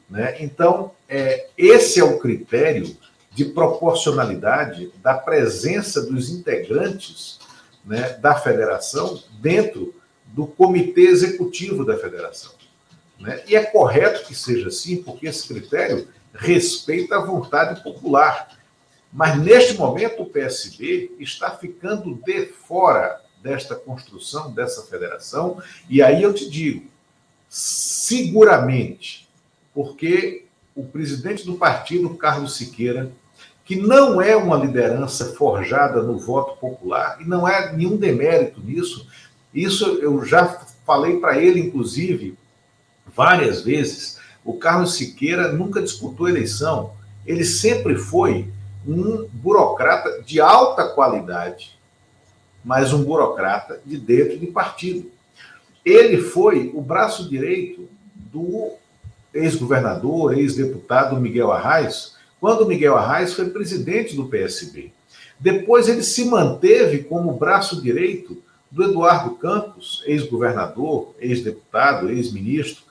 Né? 0.09 0.35
Então, 0.41 0.91
é, 1.07 1.47
esse 1.57 2.01
é 2.01 2.03
o 2.03 2.19
critério 2.19 2.97
de 3.31 3.45
proporcionalidade 3.45 4.91
da 5.01 5.13
presença 5.13 6.01
dos 6.01 6.29
integrantes 6.29 7.39
né, 7.85 8.17
da 8.21 8.35
federação 8.35 9.23
dentro 9.39 9.95
do 10.27 10.45
comitê 10.45 11.03
executivo 11.03 11.85
da 11.85 11.97
federação. 11.97 12.51
Né? 13.17 13.41
E 13.47 13.55
é 13.55 13.63
correto 13.63 14.25
que 14.25 14.35
seja 14.35 14.67
assim, 14.67 15.01
porque 15.01 15.27
esse 15.27 15.47
critério 15.47 16.09
respeita 16.33 17.15
a 17.15 17.25
vontade 17.25 17.81
popular. 17.81 18.57
Mas, 19.13 19.39
neste 19.39 19.75
momento, 19.75 20.23
o 20.23 20.29
PSB 20.29 21.13
está 21.19 21.51
ficando 21.51 22.15
de 22.15 22.47
fora 22.47 23.21
desta 23.41 23.75
construção, 23.75 24.51
dessa 24.51 24.83
federação, 24.83 25.61
e 25.89 26.01
aí 26.01 26.23
eu 26.23 26.33
te 26.33 26.49
digo, 26.49 26.92
seguramente, 27.55 29.29
porque 29.75 30.47
o 30.75 30.83
presidente 30.83 31.45
do 31.45 31.53
partido, 31.53 32.15
Carlos 32.15 32.57
Siqueira, 32.57 33.11
que 33.63 33.75
não 33.75 34.19
é 34.19 34.35
uma 34.35 34.57
liderança 34.57 35.35
forjada 35.35 36.01
no 36.01 36.17
voto 36.17 36.57
popular, 36.57 37.21
e 37.21 37.25
não 37.25 37.45
há 37.45 37.71
nenhum 37.71 37.95
demérito 37.95 38.59
nisso, 38.59 39.07
isso 39.53 39.85
eu 40.01 40.25
já 40.25 40.47
falei 40.83 41.19
para 41.19 41.37
ele, 41.37 41.59
inclusive, 41.59 42.35
várias 43.15 43.61
vezes, 43.61 44.17
o 44.43 44.57
Carlos 44.57 44.95
Siqueira 44.95 45.51
nunca 45.51 45.79
disputou 45.79 46.27
eleição. 46.27 46.93
Ele 47.23 47.45
sempre 47.45 47.95
foi 47.99 48.51
um 48.85 49.27
burocrata 49.31 50.23
de 50.23 50.41
alta 50.41 50.87
qualidade, 50.87 51.77
mas 52.65 52.91
um 52.91 53.03
burocrata 53.03 53.79
de 53.85 53.95
dentro 53.99 54.39
de 54.39 54.47
partido. 54.47 55.12
Ele 55.85 56.17
foi 56.17 56.71
o 56.73 56.81
braço 56.81 57.29
direito 57.29 57.87
do 58.15 58.73
ex-governador, 59.33 60.37
ex-deputado 60.37 61.19
Miguel 61.19 61.51
Arraes, 61.51 62.15
quando 62.39 62.65
Miguel 62.65 62.95
Arraes 62.95 63.33
foi 63.33 63.49
presidente 63.49 64.15
do 64.15 64.25
PSB. 64.25 64.91
Depois 65.39 65.87
ele 65.87 66.03
se 66.03 66.25
manteve 66.25 66.99
como 66.99 67.37
braço 67.37 67.81
direito 67.81 68.41
do 68.69 68.83
Eduardo 68.83 69.35
Campos, 69.35 70.03
ex-governador, 70.05 71.13
ex-deputado, 71.19 72.09
ex-ministro, 72.09 72.83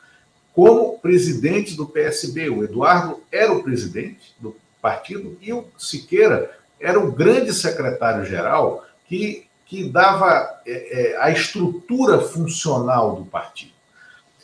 como 0.54 0.98
presidente 0.98 1.74
do 1.74 1.86
PSB. 1.86 2.50
O 2.50 2.62
Eduardo 2.62 3.20
era 3.32 3.52
o 3.52 3.62
presidente 3.62 4.34
do 4.38 4.54
partido 4.80 5.36
e 5.40 5.52
o 5.52 5.64
Siqueira 5.78 6.50
era 6.80 6.98
o 6.98 7.12
grande 7.12 7.52
secretário-geral 7.52 8.84
que, 9.08 9.46
que 9.72 9.88
dava 9.88 10.60
é, 10.66 11.14
é, 11.14 11.16
a 11.18 11.30
estrutura 11.30 12.20
funcional 12.20 13.16
do 13.16 13.24
partido. 13.24 13.72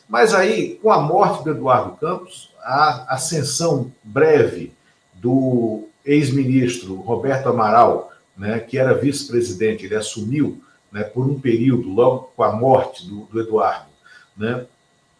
Mas 0.07 0.33
aí, 0.33 0.79
com 0.81 0.91
a 0.91 0.99
morte 0.99 1.43
do 1.43 1.51
Eduardo 1.51 1.97
Campos, 1.97 2.51
a 2.63 3.13
ascensão 3.13 3.91
breve 4.03 4.73
do 5.13 5.87
ex-ministro 6.03 6.95
Roberto 6.95 7.47
Amaral, 7.47 8.11
né, 8.35 8.59
que 8.59 8.75
era 8.75 8.95
vice-presidente, 8.95 9.85
ele 9.85 9.95
assumiu 9.95 10.63
né, 10.91 11.03
por 11.03 11.27
um 11.27 11.39
período, 11.39 11.93
logo 11.93 12.31
com 12.35 12.41
a 12.41 12.51
morte 12.51 13.07
do, 13.07 13.25
do 13.25 13.39
Eduardo, 13.39 13.91
né, 14.35 14.65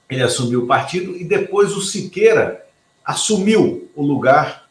ele 0.10 0.24
assumiu 0.24 0.64
o 0.64 0.68
partido 0.68 1.16
e 1.16 1.24
depois 1.24 1.78
o 1.78 1.82
Siqueira 1.82 2.66
assumiu 3.06 3.88
o 3.96 4.02
lugar 4.04 4.68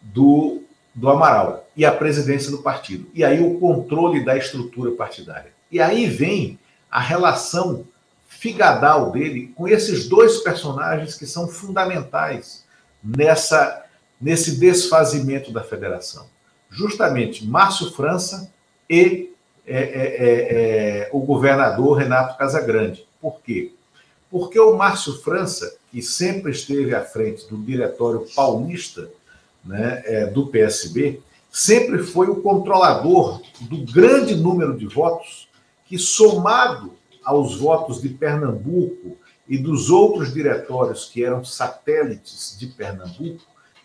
do, 0.00 0.62
do 0.94 1.10
Amaral 1.10 1.68
e 1.80 1.84
a 1.86 1.90
presidência 1.90 2.50
do 2.50 2.58
partido. 2.58 3.08
E 3.14 3.24
aí 3.24 3.42
o 3.42 3.58
controle 3.58 4.22
da 4.22 4.36
estrutura 4.36 4.90
partidária. 4.90 5.50
E 5.72 5.80
aí 5.80 6.06
vem 6.06 6.58
a 6.90 7.00
relação 7.00 7.86
figadal 8.28 9.10
dele 9.10 9.50
com 9.56 9.66
esses 9.66 10.06
dois 10.06 10.40
personagens 10.40 11.14
que 11.14 11.24
são 11.24 11.48
fundamentais 11.48 12.66
nessa 13.02 13.86
nesse 14.20 14.60
desfazimento 14.60 15.50
da 15.50 15.64
federação. 15.64 16.26
Justamente 16.68 17.46
Márcio 17.46 17.90
França 17.92 18.52
e 18.86 19.32
é, 19.66 19.78
é, 19.78 19.82
é, 19.82 21.04
é, 21.06 21.10
o 21.12 21.20
governador 21.20 21.96
Renato 21.96 22.36
Casagrande. 22.36 23.06
Por 23.22 23.40
quê? 23.40 23.72
Porque 24.30 24.60
o 24.60 24.76
Márcio 24.76 25.14
França, 25.22 25.78
que 25.90 26.02
sempre 26.02 26.52
esteve 26.52 26.94
à 26.94 27.02
frente 27.02 27.48
do 27.48 27.56
diretório 27.56 28.26
paulista 28.36 29.10
né, 29.64 30.02
é, 30.04 30.26
do 30.26 30.46
PSB, 30.48 31.22
sempre 31.50 32.02
foi 32.02 32.28
o 32.28 32.40
controlador 32.40 33.42
do 33.62 33.84
grande 33.92 34.34
número 34.34 34.76
de 34.76 34.86
votos 34.86 35.48
que, 35.84 35.98
somado 35.98 36.92
aos 37.24 37.58
votos 37.58 38.00
de 38.00 38.08
Pernambuco 38.08 39.16
e 39.48 39.58
dos 39.58 39.90
outros 39.90 40.32
diretórios 40.32 41.06
que 41.06 41.24
eram 41.24 41.44
satélites 41.44 42.56
de 42.58 42.68
Pernambuco, 42.68 43.42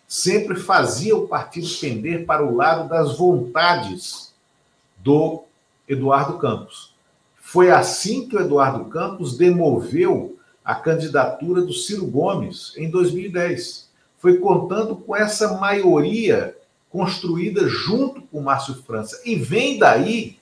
sempre 0.08 0.56
fazia 0.56 1.16
o 1.18 1.28
partido 1.28 1.68
pender 1.82 2.26
para 2.26 2.46
o 2.46 2.56
lado 2.56 2.88
das 2.88 3.18
vontades 3.18 4.34
do 4.98 5.44
Eduardo 5.88 6.38
Campos. 6.38 6.94
Foi 7.36 7.72
assim 7.72 8.28
que 8.28 8.36
o 8.36 8.40
Eduardo 8.40 8.86
Campos 8.86 9.38
demoveu 9.38 10.38
a 10.64 10.76
candidatura 10.76 11.62
do 11.62 11.74
Ciro 11.74 12.06
Gomes 12.06 12.74
em 12.78 12.90
2010. 12.90 13.90
Foi 14.18 14.38
contando 14.38 14.96
com 14.96 15.16
essa 15.16 15.54
maioria 15.58 16.55
construída 16.96 17.68
junto 17.68 18.22
com 18.22 18.40
Márcio 18.40 18.76
França. 18.76 19.22
E 19.26 19.36
vem 19.36 19.78
daí 19.78 20.40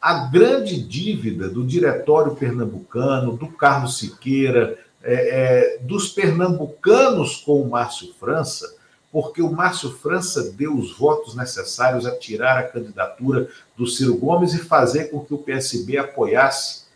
a 0.00 0.26
grande 0.26 0.82
dívida 0.82 1.48
do 1.48 1.64
Diretório 1.64 2.34
Pernambucano, 2.34 3.36
do 3.36 3.46
Carlos 3.46 3.96
Siqueira, 3.96 4.76
é, 5.04 5.14
é, 5.14 5.78
dos 5.78 6.08
pernambucanos 6.08 7.36
com 7.36 7.62
o 7.62 7.70
Márcio 7.70 8.12
França, 8.18 8.74
porque 9.12 9.40
o 9.40 9.52
Márcio 9.52 9.92
França 9.92 10.50
deu 10.50 10.76
os 10.76 10.98
votos 10.98 11.36
necessários 11.36 12.06
a 12.06 12.18
tirar 12.18 12.58
a 12.58 12.64
candidatura 12.64 13.48
do 13.76 13.86
Ciro 13.86 14.16
Gomes 14.16 14.54
e 14.54 14.58
fazer 14.58 15.12
com 15.12 15.24
que 15.24 15.32
o 15.32 15.38
PSB 15.38 15.96
apoiasse 15.96 16.86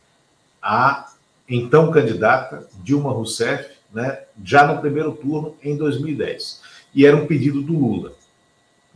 a 0.60 1.12
então 1.48 1.92
candidata 1.92 2.66
Dilma 2.82 3.12
Rousseff, 3.12 3.76
né, 3.94 4.22
já 4.42 4.66
no 4.66 4.80
primeiro 4.80 5.12
turno 5.12 5.54
em 5.62 5.76
2010. 5.76 6.60
E 6.92 7.06
era 7.06 7.16
um 7.16 7.28
pedido 7.28 7.62
do 7.62 7.72
Lula. 7.72 8.25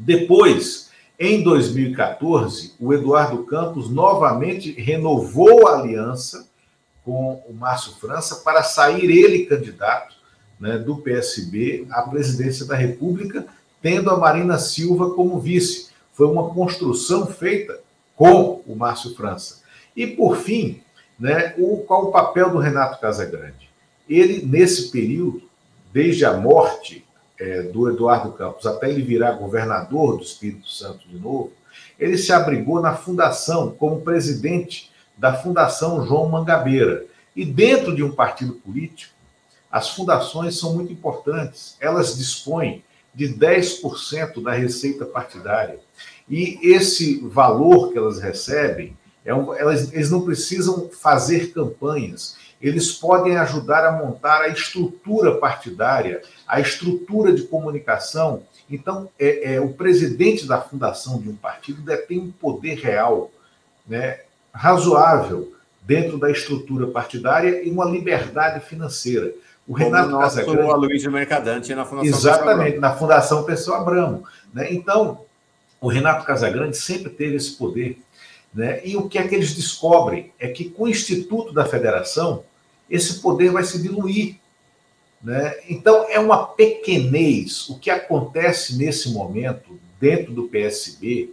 Depois, 0.01 0.90
em 1.18 1.42
2014, 1.42 2.72
o 2.80 2.94
Eduardo 2.94 3.44
Campos 3.44 3.90
novamente 3.90 4.72
renovou 4.72 5.68
a 5.68 5.78
aliança 5.78 6.48
com 7.05 7.42
o 7.46 7.53
Márcio 7.53 7.92
França 7.92 8.36
para 8.36 8.62
sair 8.62 9.11
ele 9.11 9.44
candidato 9.44 10.16
né, 10.59 10.78
do 10.78 10.96
PSB 10.96 11.86
à 11.90 12.03
presidência 12.03 12.64
da 12.64 12.74
República, 12.74 13.46
tendo 13.82 14.11
a 14.11 14.18
Marina 14.18 14.59
Silva 14.59 15.11
como 15.11 15.38
vice. 15.38 15.90
Foi 16.14 16.26
uma 16.26 16.48
construção 16.48 17.26
feita 17.26 17.80
com 18.16 18.62
o 18.66 18.74
Márcio 18.74 19.14
França. 19.14 19.61
E, 19.94 20.07
por 20.07 20.38
fim, 20.38 20.80
né, 21.18 21.55
o, 21.59 21.78
qual 21.78 22.07
o 22.07 22.11
papel 22.11 22.51
do 22.51 22.59
Renato 22.59 22.98
Casagrande? 22.98 23.68
Ele, 24.09 24.46
nesse 24.46 24.90
período, 24.90 25.42
desde 25.92 26.24
a 26.24 26.32
morte 26.32 27.05
é, 27.41 27.62
do 27.62 27.91
Eduardo 27.91 28.32
Campos 28.32 28.66
até 28.66 28.91
ele 28.91 29.03
virar 29.03 29.32
governador 29.32 30.18
do 30.18 30.22
Espírito 30.22 30.68
Santo 30.68 31.09
de 31.09 31.18
novo, 31.18 31.53
ele 31.99 32.18
se 32.18 32.32
abrigou 32.32 32.80
na 32.80 32.95
fundação 32.95 33.70
como 33.70 34.03
presidente 34.03 34.91
da 35.16 35.34
Fundação 35.34 36.07
João 36.07 36.28
Mangabeira. 36.28 37.07
E 37.34 37.45
dentro 37.45 37.95
de 37.95 38.03
um 38.03 38.12
partido 38.12 38.55
político, 38.55 39.14
as 39.70 39.91
fundações 39.91 40.59
são 40.59 40.74
muito 40.74 40.93
importantes. 40.93 41.76
Elas 41.80 42.16
dispõem 42.16 42.84
de 43.14 43.28
10% 43.28 44.43
da 44.43 44.53
receita 44.53 45.05
partidária. 45.05 45.78
E 46.28 46.59
esse 46.62 47.20
valor 47.20 47.93
que 47.93 47.99
elas 47.99 48.20
recebem, 48.20 48.97
é 49.24 49.34
um, 49.34 49.55
elas, 49.55 49.93
eles 49.93 50.11
não 50.11 50.22
precisam 50.22 50.88
fazer 50.88 51.53
campanhas. 51.53 52.36
Eles 52.61 52.93
podem 52.93 53.37
ajudar 53.39 53.87
a 53.87 53.93
montar 53.93 54.43
a 54.43 54.49
estrutura 54.49 55.37
partidária, 55.37 56.23
a 56.47 56.61
estrutura 56.61 57.33
de 57.33 57.43
comunicação. 57.45 58.43
Então, 58.71 59.09
é, 59.19 59.55
é 59.55 59.61
o 59.61 59.71
presidente 59.71 60.47
da 60.47 60.61
fundação 60.61 61.19
de 61.19 61.29
um 61.29 61.37
partido 61.37 61.81
detém 61.81 62.19
um 62.19 62.31
poder 62.31 62.75
real, 62.75 63.31
né, 63.87 64.21
razoável 64.53 65.53
dentro 65.83 66.19
da 66.19 66.31
estrutura 66.31 66.87
partidária 66.89 67.63
e 67.63 67.71
uma 67.71 67.85
liberdade 67.85 68.65
financeira. 68.65 69.33
O 69.67 69.73
Renato 69.73 70.11
Como 70.11 70.21
Casagrande. 70.21 70.63
O 70.63 70.73
Aloysio 70.73 71.11
Mercadante 71.11 71.75
na 71.75 71.85
Fundação 71.85 72.11
Exatamente, 72.11 72.79
na 72.79 72.95
Fundação 72.95 73.45
Pessoa 73.45 73.79
Abramo. 73.79 74.25
Né? 74.53 74.73
Então, 74.73 75.25
o 75.81 75.89
Renato 75.89 76.27
Casagrande 76.27 76.77
sempre 76.77 77.11
teve 77.11 77.37
esse 77.37 77.53
poder. 77.53 77.99
Né? 78.53 78.81
E 78.85 78.97
o 78.97 79.09
que 79.09 79.19
é 79.19 79.27
que 79.27 79.35
eles 79.35 79.55
descobrem? 79.55 80.33
É 80.39 80.49
que 80.49 80.69
com 80.69 80.85
o 80.85 80.89
Instituto 80.89 81.53
da 81.53 81.65
Federação, 81.65 82.45
esse 82.91 83.20
poder 83.20 83.53
vai 83.53 83.62
se 83.62 83.80
diluir. 83.80 84.36
Né? 85.22 85.55
Então, 85.68 86.07
é 86.09 86.18
uma 86.18 86.47
pequenez. 86.47 87.68
O 87.68 87.78
que 87.78 87.91
acontece 87.91 88.76
nesse 88.76 89.11
momento, 89.11 89.78
dentro 90.01 90.32
do 90.32 90.49
PSB, 90.49 91.30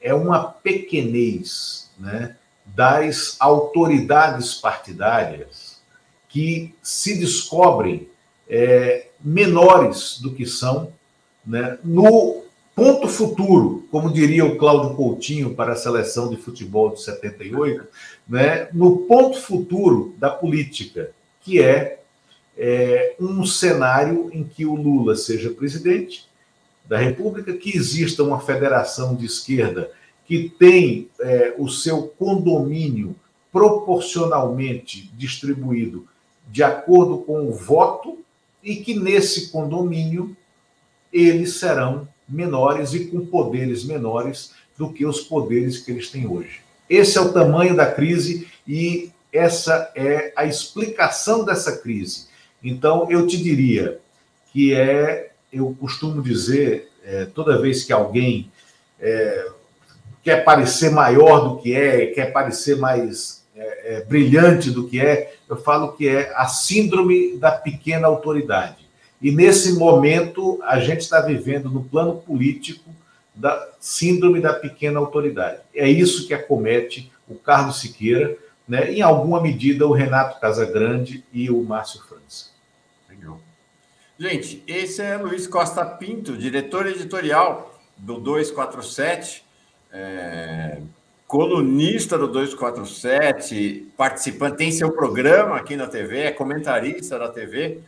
é 0.00 0.14
uma 0.14 0.44
pequenez 0.44 1.90
né, 1.98 2.36
das 2.64 3.36
autoridades 3.40 4.54
partidárias 4.54 5.80
que 6.28 6.74
se 6.82 7.18
descobrem 7.18 8.08
é, 8.48 9.08
menores 9.20 10.18
do 10.20 10.32
que 10.32 10.46
são 10.46 10.92
né, 11.44 11.78
no 11.82 12.44
ponto 12.74 13.08
futuro, 13.08 13.86
como 13.90 14.12
diria 14.12 14.44
o 14.44 14.56
Cláudio 14.56 14.94
Coutinho 14.94 15.54
para 15.54 15.72
a 15.72 15.76
seleção 15.76 16.30
de 16.30 16.36
futebol 16.36 16.90
de 16.90 17.02
78, 17.02 17.86
né, 18.28 18.68
no 18.72 18.98
ponto 18.98 19.38
futuro 19.40 20.14
da 20.18 20.30
política, 20.30 21.10
que 21.40 21.60
é, 21.60 22.00
é 22.56 23.14
um 23.18 23.44
cenário 23.44 24.30
em 24.32 24.44
que 24.44 24.64
o 24.64 24.74
Lula 24.74 25.16
seja 25.16 25.50
presidente 25.50 26.28
da 26.86 26.98
República, 26.98 27.52
que 27.52 27.76
exista 27.76 28.22
uma 28.22 28.40
federação 28.40 29.14
de 29.14 29.26
esquerda 29.26 29.90
que 30.24 30.48
tem 30.48 31.08
é, 31.20 31.54
o 31.58 31.68
seu 31.68 32.02
condomínio 32.02 33.16
proporcionalmente 33.52 35.10
distribuído 35.16 36.06
de 36.48 36.62
acordo 36.62 37.18
com 37.18 37.48
o 37.48 37.52
voto 37.52 38.18
e 38.62 38.76
que 38.76 38.94
nesse 38.94 39.50
condomínio 39.50 40.36
eles 41.12 41.54
serão 41.54 42.08
menores 42.28 42.92
e 42.94 43.06
com 43.06 43.26
poderes 43.26 43.84
menores 43.84 44.52
do 44.78 44.92
que 44.92 45.04
os 45.04 45.20
poderes 45.20 45.78
que 45.80 45.90
eles 45.90 46.10
têm 46.10 46.26
hoje. 46.26 46.60
Esse 46.90 47.16
é 47.16 47.20
o 47.20 47.32
tamanho 47.32 47.76
da 47.76 47.86
crise 47.86 48.48
e 48.66 49.12
essa 49.32 49.92
é 49.94 50.32
a 50.34 50.44
explicação 50.44 51.44
dessa 51.44 51.78
crise. 51.78 52.26
Então, 52.60 53.08
eu 53.08 53.28
te 53.28 53.40
diria 53.40 54.00
que 54.52 54.74
é, 54.74 55.30
eu 55.52 55.74
costumo 55.78 56.20
dizer, 56.20 56.90
é, 57.04 57.26
toda 57.26 57.62
vez 57.62 57.84
que 57.84 57.92
alguém 57.92 58.50
é, 59.00 59.50
quer 60.24 60.44
parecer 60.44 60.90
maior 60.90 61.48
do 61.48 61.58
que 61.58 61.72
é, 61.72 62.06
quer 62.06 62.32
parecer 62.32 62.76
mais 62.76 63.44
é, 63.54 63.98
é, 63.98 64.04
brilhante 64.04 64.68
do 64.72 64.88
que 64.88 65.00
é. 65.00 65.34
Eu 65.48 65.56
falo 65.56 65.92
que 65.92 66.08
é 66.08 66.32
a 66.34 66.48
síndrome 66.48 67.36
da 67.36 67.52
pequena 67.52 68.08
autoridade. 68.08 68.88
E 69.22 69.30
nesse 69.30 69.74
momento, 69.74 70.58
a 70.64 70.80
gente 70.80 71.02
está 71.02 71.20
vivendo 71.20 71.70
no 71.70 71.84
plano 71.84 72.16
político 72.16 72.89
da 73.40 73.68
síndrome 73.80 74.40
da 74.40 74.52
pequena 74.52 74.98
autoridade. 74.98 75.60
É 75.74 75.88
isso 75.88 76.26
que 76.26 76.34
acomete 76.34 77.10
o 77.26 77.34
Carlos 77.34 77.80
Siqueira, 77.80 78.36
né? 78.68 78.92
em 78.92 79.00
alguma 79.00 79.40
medida 79.40 79.86
o 79.86 79.92
Renato 79.92 80.38
Casagrande 80.40 81.24
e 81.32 81.50
o 81.50 81.62
Márcio 81.62 82.02
França. 82.02 82.50
Legal. 83.08 83.40
Gente, 84.18 84.62
esse 84.66 85.00
é 85.00 85.16
Luiz 85.16 85.46
Costa 85.46 85.84
Pinto, 85.84 86.36
diretor 86.36 86.86
editorial 86.86 87.80
do 87.96 88.20
247, 88.20 89.44
é, 89.92 90.78
colunista 91.26 92.18
do 92.18 92.28
247, 92.28 93.88
participante, 93.96 94.56
tem 94.56 94.70
seu 94.70 94.92
programa 94.92 95.56
aqui 95.56 95.76
na 95.76 95.86
TV, 95.86 96.20
é 96.20 96.30
comentarista 96.30 97.18
da 97.18 97.28
TV 97.28 97.80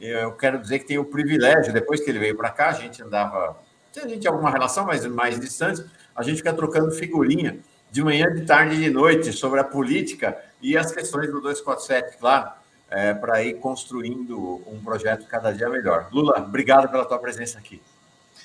eu 0.00 0.32
quero 0.32 0.60
dizer 0.60 0.80
que 0.80 0.86
tenho 0.86 1.02
o 1.02 1.06
privilégio, 1.06 1.72
depois 1.72 2.00
que 2.00 2.10
ele 2.10 2.18
veio 2.18 2.36
para 2.36 2.50
cá, 2.50 2.68
a 2.68 2.72
gente 2.72 3.02
andava, 3.02 3.56
a 4.00 4.08
gente 4.08 4.26
alguma 4.26 4.50
relação, 4.50 4.86
mas 4.86 5.06
mais 5.06 5.38
distante, 5.38 5.84
a 6.14 6.22
gente 6.22 6.38
fica 6.38 6.52
trocando 6.52 6.90
figurinha 6.90 7.58
de 7.90 8.02
manhã, 8.02 8.32
de 8.32 8.44
tarde 8.44 8.74
e 8.74 8.78
de 8.78 8.90
noite 8.90 9.32
sobre 9.32 9.60
a 9.60 9.64
política 9.64 10.36
e 10.60 10.76
as 10.76 10.90
questões 10.92 11.26
do 11.28 11.40
247, 11.40 12.18
claro, 12.18 12.50
é, 12.90 13.14
para 13.14 13.42
ir 13.42 13.54
construindo 13.54 14.62
um 14.66 14.80
projeto 14.82 15.26
cada 15.26 15.52
dia 15.52 15.68
melhor. 15.68 16.08
Lula, 16.12 16.38
obrigado 16.38 16.90
pela 16.90 17.04
tua 17.04 17.18
presença 17.18 17.58
aqui. 17.58 17.80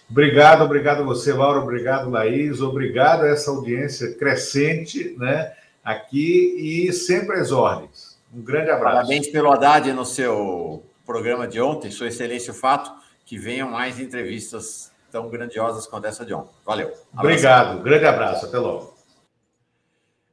Obrigado, 0.09 0.63
obrigado 0.63 1.05
você, 1.05 1.31
Laura, 1.31 1.59
obrigado, 1.59 2.09
Laís, 2.09 2.61
obrigado 2.61 3.23
a 3.23 3.29
essa 3.29 3.49
audiência 3.49 4.13
crescente, 4.15 5.15
né, 5.17 5.53
aqui 5.83 6.55
e 6.87 6.91
sempre 6.91 7.39
às 7.39 7.51
ordens. 7.51 8.19
Um 8.33 8.41
grande 8.41 8.71
abraço. 8.71 8.95
Parabéns 8.95 9.27
pelo 9.27 9.51
Haddad 9.51 9.91
no 9.93 10.05
seu 10.05 10.83
programa 11.05 11.47
de 11.47 11.61
ontem, 11.61 11.91
Sua 11.91 12.07
Excelência 12.07 12.51
o 12.51 12.55
Fato, 12.55 12.91
que 13.25 13.37
venham 13.37 13.69
mais 13.69 13.99
entrevistas 13.99 14.91
tão 15.11 15.29
grandiosas 15.29 15.85
quanto 15.85 16.07
essa 16.07 16.25
de 16.25 16.33
ontem. 16.33 16.55
Valeu. 16.65 16.87
Abraço. 16.87 17.19
Obrigado, 17.19 17.83
grande 17.83 18.05
abraço, 18.05 18.45
até 18.45 18.57
logo. 18.57 18.95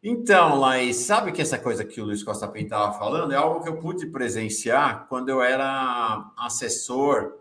Então, 0.02 0.60
Laís, 0.60 0.96
sabe 0.96 1.32
que 1.32 1.42
essa 1.42 1.58
coisa 1.58 1.84
que 1.84 2.00
o 2.00 2.04
Luiz 2.04 2.22
Costa 2.22 2.46
Pinto 2.46 2.66
estava 2.66 2.96
falando 2.96 3.32
é 3.32 3.36
algo 3.36 3.62
que 3.62 3.68
eu 3.68 3.78
pude 3.78 4.06
presenciar 4.06 5.06
quando 5.08 5.28
eu 5.28 5.42
era 5.42 6.30
assessor 6.38 7.32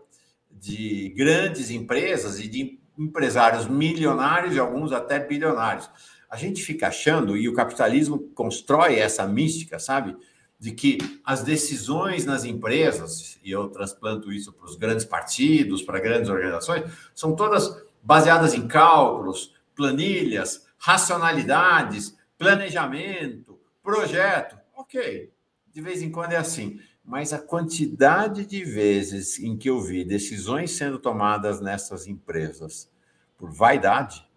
de 0.50 1.14
grandes 1.16 1.70
empresas 1.70 2.40
e 2.40 2.48
de 2.48 2.80
empresários 2.98 3.68
milionários 3.68 4.56
e 4.56 4.58
alguns 4.58 4.90
até 4.90 5.20
bilionários. 5.20 5.88
A 6.28 6.36
gente 6.36 6.62
fica 6.62 6.88
achando, 6.88 7.36
e 7.36 7.48
o 7.48 7.54
capitalismo 7.54 8.18
constrói 8.34 8.98
essa 8.98 9.24
mística, 9.26 9.78
sabe? 9.78 10.16
De 10.58 10.72
que 10.72 10.98
as 11.24 11.42
decisões 11.42 12.24
nas 12.24 12.44
empresas, 12.44 13.38
e 13.44 13.50
eu 13.50 13.68
transplanto 13.68 14.32
isso 14.32 14.52
para 14.52 14.66
os 14.66 14.76
grandes 14.76 15.04
partidos, 15.04 15.82
para 15.82 16.00
grandes 16.00 16.28
organizações, 16.28 16.90
são 17.14 17.36
todas 17.36 17.80
baseadas 18.02 18.54
em 18.54 18.66
cálculos, 18.66 19.54
planilhas, 19.74 20.66
racionalidades, 20.76 22.16
planejamento, 22.36 23.58
projeto. 23.82 24.58
Ok, 24.76 25.30
de 25.72 25.80
vez 25.80 26.02
em 26.02 26.10
quando 26.10 26.32
é 26.32 26.36
assim. 26.36 26.80
Mas 27.04 27.32
a 27.32 27.38
quantidade 27.38 28.44
de 28.44 28.64
vezes 28.64 29.38
em 29.38 29.56
que 29.56 29.70
eu 29.70 29.80
vi 29.80 30.04
decisões 30.04 30.72
sendo 30.72 30.98
tomadas 30.98 31.60
nessas 31.60 32.06
empresas 32.06 32.90
por 33.36 33.50
vaidade, 33.50 34.27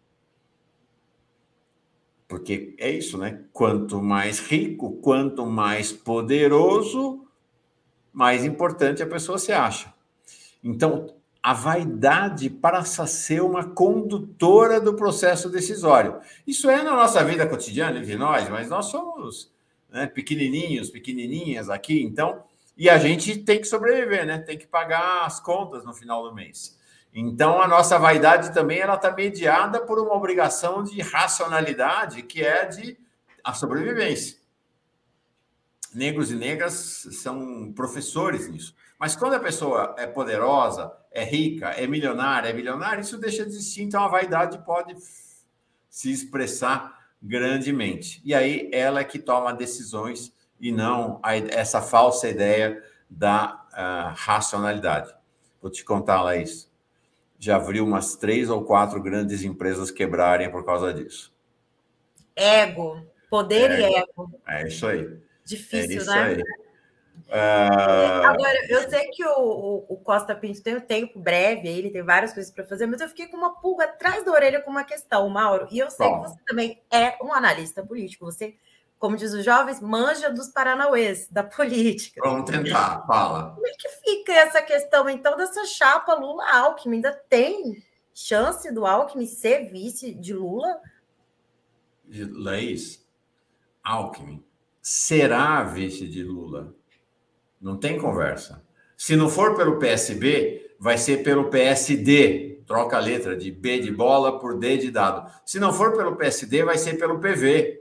porque 2.31 2.73
é 2.77 2.89
isso, 2.89 3.17
né? 3.17 3.41
Quanto 3.51 4.01
mais 4.01 4.39
rico, 4.39 4.93
quanto 5.01 5.45
mais 5.45 5.91
poderoso, 5.91 7.27
mais 8.13 8.45
importante 8.45 9.03
a 9.03 9.05
pessoa 9.05 9.37
se 9.37 9.51
acha. 9.51 9.93
Então, 10.63 11.13
a 11.43 11.53
vaidade 11.53 12.49
passa 12.49 13.03
a 13.03 13.07
ser 13.07 13.41
uma 13.41 13.65
condutora 13.65 14.79
do 14.79 14.93
processo 14.93 15.49
decisório. 15.49 16.21
Isso 16.47 16.69
é 16.69 16.81
na 16.81 16.95
nossa 16.95 17.21
vida 17.21 17.45
cotidiana 17.45 17.99
de 17.99 18.15
nós, 18.15 18.47
mas 18.47 18.69
nós 18.69 18.85
somos 18.85 19.51
né, 19.89 20.07
pequenininhos, 20.07 20.89
pequenininhas 20.89 21.69
aqui, 21.69 22.01
então, 22.01 22.45
e 22.77 22.89
a 22.89 22.97
gente 22.97 23.39
tem 23.39 23.59
que 23.59 23.67
sobreviver, 23.67 24.25
né? 24.25 24.39
Tem 24.39 24.57
que 24.57 24.67
pagar 24.67 25.25
as 25.25 25.41
contas 25.41 25.83
no 25.83 25.93
final 25.93 26.23
do 26.23 26.33
mês. 26.33 26.79
Então, 27.13 27.61
a 27.61 27.67
nossa 27.67 27.99
vaidade 27.99 28.53
também 28.53 28.79
ela 28.79 28.95
está 28.95 29.11
mediada 29.11 29.81
por 29.81 29.99
uma 29.99 30.13
obrigação 30.13 30.81
de 30.81 31.01
racionalidade, 31.01 32.23
que 32.23 32.41
é 32.41 32.65
de 32.65 32.97
a 33.43 33.53
sobrevivência. 33.53 34.37
Negros 35.93 36.31
e 36.31 36.35
negras 36.35 37.07
são 37.21 37.73
professores 37.73 38.47
nisso. 38.47 38.73
Mas 38.97 39.15
quando 39.15 39.33
a 39.33 39.39
pessoa 39.39 39.93
é 39.97 40.07
poderosa, 40.07 40.93
é 41.11 41.23
rica, 41.23 41.69
é 41.71 41.85
milionária, 41.85 42.47
é 42.47 42.53
bilionária, 42.53 43.01
isso 43.01 43.17
deixa 43.17 43.43
de 43.43 43.49
existir. 43.49 43.81
Então, 43.81 44.01
a 44.03 44.07
vaidade 44.07 44.63
pode 44.63 44.95
se 45.89 46.09
expressar 46.09 46.97
grandemente. 47.21 48.21
E 48.23 48.33
aí, 48.33 48.69
ela 48.71 49.01
é 49.01 49.03
que 49.03 49.19
toma 49.19 49.53
decisões 49.53 50.33
e 50.61 50.71
não 50.71 51.19
a, 51.21 51.35
essa 51.35 51.81
falsa 51.81 52.29
ideia 52.29 52.81
da 53.09 53.65
uh, 53.73 54.15
racionalidade. 54.15 55.13
Vou 55.61 55.69
te 55.69 55.83
contar, 55.83 56.21
Laís 56.21 56.70
já 57.41 57.57
viu 57.57 57.83
umas 57.83 58.15
três 58.15 58.51
ou 58.51 58.63
quatro 58.63 59.01
grandes 59.01 59.43
empresas 59.43 59.89
quebrarem 59.89 60.51
por 60.51 60.63
causa 60.63 60.93
disso. 60.93 61.33
Ego, 62.35 63.03
poder 63.31 63.71
ego. 63.71 63.81
e 63.81 63.95
ego. 63.95 64.41
É 64.47 64.67
isso 64.67 64.85
aí. 64.85 65.19
Difícil, 65.43 65.91
é 65.91 65.95
isso 65.95 66.11
né? 66.11 66.23
Aí. 66.23 66.41
Uh... 67.27 68.25
Agora, 68.25 68.67
eu 68.69 68.87
sei 68.87 69.07
que 69.09 69.25
o, 69.25 69.85
o, 69.89 69.97
Costa 69.97 70.35
Pinto 70.35 70.61
tem 70.61 70.75
um 70.75 70.81
tempo 70.81 71.19
breve, 71.19 71.67
ele 71.67 71.89
tem 71.89 72.03
várias 72.03 72.31
coisas 72.31 72.51
para 72.51 72.63
fazer, 72.63 72.85
mas 72.85 73.01
eu 73.01 73.09
fiquei 73.09 73.25
com 73.25 73.37
uma 73.37 73.59
pulga 73.59 73.85
atrás 73.85 74.23
da 74.23 74.31
orelha 74.31 74.61
com 74.61 74.69
uma 74.69 74.83
questão, 74.83 75.27
Mauro. 75.27 75.67
E 75.71 75.79
eu 75.79 75.89
sei 75.89 76.07
Bom. 76.07 76.21
que 76.21 76.29
você 76.29 76.39
também 76.45 76.79
é 76.91 77.17
um 77.23 77.33
analista 77.33 77.83
político. 77.83 78.25
Você 78.25 78.55
como 79.01 79.17
diz 79.17 79.33
os 79.33 79.43
jovens, 79.43 79.81
manja 79.81 80.29
dos 80.29 80.49
paranauês, 80.49 81.27
da 81.27 81.43
política. 81.43 82.21
Vamos 82.23 82.49
tentar, 82.49 83.03
fala. 83.07 83.55
Como 83.55 83.65
é 83.65 83.71
que 83.71 83.89
fica 83.89 84.31
essa 84.31 84.61
questão, 84.61 85.09
então, 85.09 85.35
dessa 85.35 85.65
chapa 85.65 86.13
Lula-Alckmin? 86.13 86.97
Ainda 86.97 87.11
tem 87.11 87.83
chance 88.13 88.71
do 88.71 88.85
Alckmin 88.85 89.25
ser 89.25 89.71
vice 89.71 90.13
de 90.13 90.35
Lula? 90.35 90.79
Laís, 92.07 93.03
Alckmin 93.83 94.45
será 94.79 95.63
vice 95.63 96.07
de 96.07 96.23
Lula. 96.23 96.75
Não 97.59 97.77
tem 97.77 97.97
conversa. 97.99 98.63
Se 98.95 99.15
não 99.15 99.29
for 99.29 99.55
pelo 99.55 99.79
PSB, 99.79 100.75
vai 100.79 100.99
ser 100.99 101.23
pelo 101.23 101.49
PSD. 101.49 102.61
Troca 102.67 102.97
a 102.97 102.99
letra 102.99 103.35
de 103.35 103.49
B 103.49 103.79
de 103.79 103.89
bola 103.89 104.37
por 104.37 104.59
D 104.59 104.77
de 104.77 104.91
dado. 104.91 105.27
Se 105.43 105.59
não 105.59 105.73
for 105.73 105.97
pelo 105.97 106.15
PSD, 106.15 106.63
vai 106.63 106.77
ser 106.77 106.99
pelo 106.99 107.19
PV. 107.19 107.80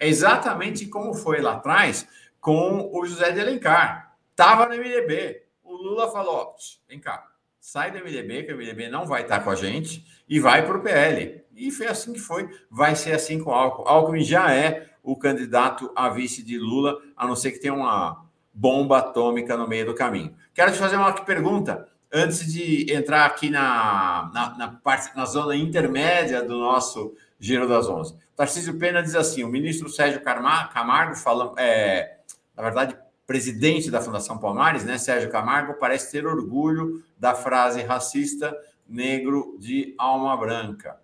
É 0.00 0.08
exatamente 0.08 0.86
como 0.86 1.12
foi 1.12 1.42
lá 1.42 1.52
atrás 1.52 2.08
com 2.40 2.90
o 2.90 3.04
José 3.04 3.32
de 3.32 3.40
Alencar. 3.40 4.16
Estava 4.30 4.64
no 4.64 4.74
MDB. 4.74 5.42
O 5.62 5.74
Lula 5.74 6.10
falou: 6.10 6.54
vem 6.88 6.98
cá, 6.98 7.26
sai 7.60 7.90
do 7.90 7.98
MDB, 7.98 8.44
que 8.44 8.52
o 8.54 8.56
MDB 8.56 8.88
não 8.88 9.04
vai 9.04 9.22
estar 9.22 9.40
com 9.40 9.50
a 9.50 9.54
gente, 9.54 10.04
e 10.26 10.40
vai 10.40 10.64
para 10.64 10.78
o 10.78 10.80
PL. 10.80 11.44
E 11.54 11.70
foi 11.70 11.86
assim 11.86 12.14
que 12.14 12.18
foi. 12.18 12.48
Vai 12.70 12.96
ser 12.96 13.12
assim 13.12 13.38
com 13.38 13.50
o 13.50 13.54
Alckmin. 13.54 13.84
Alckmin 13.86 14.24
já 14.24 14.54
é 14.54 14.88
o 15.02 15.14
candidato 15.16 15.92
a 15.94 16.08
vice 16.08 16.42
de 16.42 16.58
Lula, 16.58 16.98
a 17.14 17.26
não 17.26 17.36
ser 17.36 17.52
que 17.52 17.60
tenha 17.60 17.74
uma 17.74 18.24
bomba 18.54 18.98
atômica 18.98 19.54
no 19.56 19.68
meio 19.68 19.84
do 19.84 19.94
caminho. 19.94 20.34
Quero 20.54 20.72
te 20.72 20.78
fazer 20.78 20.96
uma 20.96 21.12
pergunta 21.12 21.86
antes 22.12 22.50
de 22.50 22.92
entrar 22.92 23.26
aqui 23.26 23.50
na, 23.50 24.30
na, 24.32 24.56
na, 24.56 24.68
parte, 24.68 25.14
na 25.14 25.26
zona 25.26 25.54
intermédia 25.54 26.42
do 26.42 26.58
nosso 26.58 27.14
Giro 27.40 27.66
das 27.66 27.88
Onze. 27.88 28.14
Tarcísio 28.36 28.78
Pena 28.78 29.02
diz 29.02 29.14
assim: 29.14 29.42
o 29.42 29.48
ministro 29.48 29.88
Sérgio 29.88 30.22
Camargo, 30.22 31.16
falando, 31.16 31.58
é, 31.58 32.18
na 32.54 32.62
verdade, 32.62 32.96
presidente 33.26 33.90
da 33.90 34.02
Fundação 34.02 34.38
Palmares, 34.38 34.84
né, 34.84 34.98
Sérgio 34.98 35.30
Camargo, 35.30 35.74
parece 35.74 36.12
ter 36.12 36.26
orgulho 36.26 37.02
da 37.18 37.34
frase 37.34 37.80
racista 37.82 38.54
negro 38.86 39.56
de 39.58 39.94
alma 39.96 40.36
branca. 40.36 41.00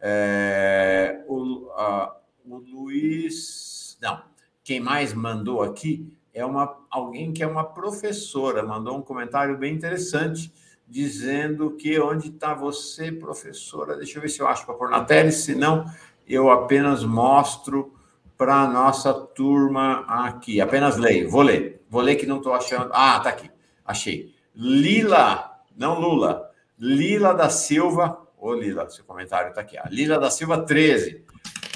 É, 0.00 1.24
o, 1.26 1.68
a, 1.72 2.16
o 2.46 2.58
Luiz. 2.58 3.98
Não, 4.00 4.22
quem 4.62 4.78
mais 4.78 5.12
mandou 5.12 5.62
aqui 5.62 6.16
é 6.32 6.44
uma, 6.46 6.78
alguém 6.88 7.32
que 7.32 7.42
é 7.42 7.46
uma 7.46 7.64
professora, 7.64 8.62
mandou 8.62 8.96
um 8.96 9.02
comentário 9.02 9.58
bem 9.58 9.74
interessante 9.74 10.52
dizendo 10.90 11.70
que 11.70 11.98
onde 12.00 12.28
está 12.28 12.52
você, 12.52 13.12
professora? 13.12 13.96
Deixa 13.96 14.18
eu 14.18 14.22
ver 14.22 14.28
se 14.28 14.40
eu 14.40 14.48
acho 14.48 14.66
para 14.66 14.74
pôr 14.74 14.90
na 14.90 15.04
tela, 15.04 15.30
senão 15.30 15.84
eu 16.26 16.50
apenas 16.50 17.04
mostro 17.04 17.94
para 18.36 18.62
a 18.62 18.68
nossa 18.68 19.14
turma 19.14 20.04
aqui. 20.08 20.60
Apenas 20.60 20.96
leio, 20.96 21.30
vou 21.30 21.42
ler. 21.42 21.84
Vou 21.88 22.02
ler 22.02 22.16
que 22.16 22.26
não 22.26 22.38
estou 22.38 22.52
achando. 22.52 22.90
Ah, 22.92 23.20
tá 23.20 23.28
aqui. 23.28 23.48
Achei. 23.84 24.34
Lila, 24.54 25.60
não 25.76 26.00
Lula. 26.00 26.50
Lila 26.78 27.34
da 27.34 27.48
Silva. 27.48 28.26
Ô, 28.36 28.52
Lila, 28.52 28.88
seu 28.88 29.04
comentário 29.04 29.50
está 29.50 29.60
aqui. 29.60 29.76
Lila 29.90 30.18
da 30.18 30.30
Silva 30.30 30.64
13. 30.64 31.24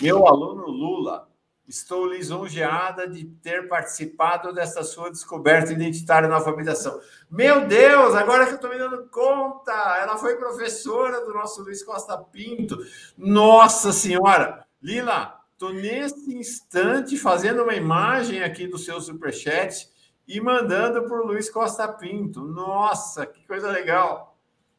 Meu 0.02 0.26
aluno 0.26 0.66
Lula, 0.66 1.28
estou 1.66 2.06
lisonjeada 2.06 3.08
de 3.08 3.24
ter 3.24 3.68
participado 3.68 4.52
dessa 4.52 4.82
sua 4.82 5.10
descoberta 5.10 5.72
identitária 5.72 6.28
na 6.28 6.36
alfabetização. 6.36 7.00
Meu 7.30 7.66
Deus, 7.66 8.14
agora 8.14 8.44
que 8.46 8.52
eu 8.52 8.56
estou 8.56 8.70
me 8.70 8.78
dando 8.78 9.08
conta, 9.08 9.72
ela 10.00 10.16
foi 10.16 10.36
professora 10.36 11.24
do 11.24 11.32
nosso 11.32 11.62
Luiz 11.62 11.82
Costa 11.82 12.16
Pinto. 12.18 12.78
Nossa 13.16 13.92
Senhora! 13.92 14.66
Lila, 14.82 15.40
estou 15.52 15.72
nesse 15.72 16.34
instante 16.34 17.16
fazendo 17.16 17.62
uma 17.62 17.74
imagem 17.74 18.42
aqui 18.42 18.66
do 18.66 18.76
seu 18.76 19.00
superchat 19.00 19.88
e 20.28 20.40
mandando 20.40 21.04
para 21.04 21.20
o 21.20 21.26
Luiz 21.26 21.48
Costa 21.48 21.88
Pinto. 21.88 22.42
Nossa, 22.42 23.24
que 23.24 23.46
coisa 23.46 23.70
legal! 23.70 24.32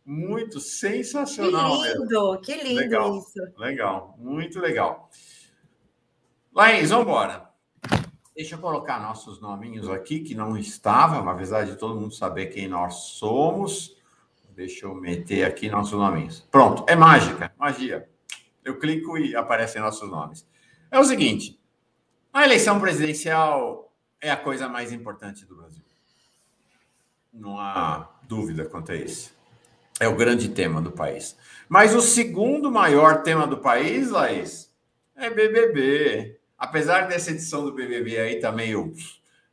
Muito 0.05 0.59
sensacional. 0.59 1.81
Que 1.81 1.87
lindo, 1.87 1.99
mesmo. 1.99 2.41
que 2.41 2.63
lindo 2.63 2.75
legal, 2.75 3.17
isso. 3.17 3.33
Legal, 3.57 4.15
muito 4.19 4.59
legal. 4.59 5.09
Laís, 6.55 6.89
vamos 6.89 7.05
embora. 7.05 7.49
Deixa 8.33 8.55
eu 8.55 8.59
colocar 8.59 8.97
nossos 9.01 9.41
nominhos 9.41 9.89
aqui, 9.89 10.21
que 10.21 10.33
não 10.33 10.57
estava, 10.57 11.29
apesar 11.29 11.65
de 11.65 11.75
todo 11.75 11.99
mundo 11.99 12.15
saber 12.15 12.45
quem 12.45 12.65
nós 12.65 13.09
somos. 13.17 13.97
Deixa 14.51 14.85
eu 14.85 14.95
meter 14.95 15.43
aqui 15.43 15.69
nossos 15.69 15.99
nominhos. 15.99 16.47
Pronto, 16.49 16.85
é 16.87 16.95
mágica, 16.95 17.53
magia. 17.57 18.09
Eu 18.63 18.79
clico 18.79 19.17
e 19.17 19.35
aparecem 19.35 19.81
nossos 19.81 20.09
nomes. 20.09 20.47
É 20.89 20.97
o 20.97 21.03
seguinte: 21.03 21.59
a 22.31 22.45
eleição 22.45 22.79
presidencial 22.79 23.91
é 24.21 24.31
a 24.31 24.37
coisa 24.37 24.69
mais 24.69 24.93
importante 24.93 25.45
do 25.45 25.57
Brasil. 25.57 25.83
Não 27.33 27.59
há 27.59 28.09
dúvida 28.23 28.63
quanto 28.63 28.93
a 28.93 28.95
isso. 28.95 29.35
É 29.99 30.07
o 30.07 30.15
grande 30.15 30.47
tema 30.47 30.81
do 30.81 30.93
país. 30.93 31.35
Mas 31.67 31.93
o 31.93 31.99
segundo 31.99 32.71
maior 32.71 33.23
tema 33.23 33.45
do 33.45 33.57
país, 33.57 34.09
Laís, 34.09 34.73
é 35.17 35.29
BBB. 35.29 36.34
Apesar 36.57 37.07
dessa 37.07 37.31
edição 37.31 37.63
do 37.65 37.73
BBB 37.73 38.17
aí 38.17 38.39
tá 38.39 38.51
meio 38.51 38.93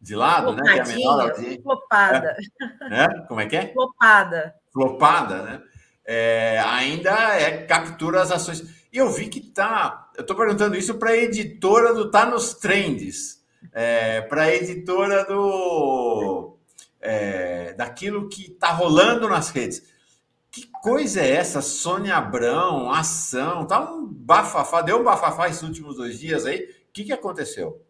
de 0.00 0.16
lado, 0.16 0.54
né? 0.54 0.72
Que 0.72 0.80
é 0.80 0.96
menor 0.96 1.34
Flopada. 1.62 2.36
É? 2.90 3.02
é? 3.04 3.08
Como 3.28 3.40
é 3.40 3.46
que 3.46 3.56
é? 3.56 3.72
Flopada. 3.72 4.54
Flopada, 4.72 5.42
né? 5.42 5.62
É, 6.04 6.60
ainda 6.66 7.10
é 7.36 7.64
captura 7.64 8.20
as 8.20 8.32
ações. 8.32 8.64
E 8.92 8.98
eu 8.98 9.10
vi 9.10 9.28
que 9.28 9.40
tá. 9.40 10.10
Eu 10.16 10.22
estou 10.22 10.36
perguntando 10.36 10.76
isso 10.76 10.94
para 10.94 11.10
a 11.10 11.16
editora 11.16 11.94
do 11.94 12.10
Tá 12.10 12.26
nos 12.26 12.54
Trends, 12.54 13.42
é, 13.72 14.20
para 14.22 14.42
a 14.42 14.54
editora 14.54 15.24
do 15.24 16.58
é, 17.00 17.72
daquilo 17.74 18.28
que 18.28 18.52
está 18.52 18.72
rolando 18.72 19.28
nas 19.28 19.50
redes. 19.50 19.82
Que 20.50 20.66
coisa 20.66 21.20
é 21.20 21.30
essa? 21.30 21.62
Sônia 21.62 22.16
Abrão, 22.16 22.92
ação, 22.92 23.66
tá 23.66 23.80
um 23.80 24.06
bafafá, 24.06 24.82
deu 24.82 25.00
um 25.00 25.04
bafafá 25.04 25.48
esses 25.48 25.62
últimos 25.62 25.96
dois 25.96 26.18
dias 26.18 26.44
aí. 26.44 26.68
Que, 26.92 27.04
que 27.04 27.12
aconteceu? 27.12 27.84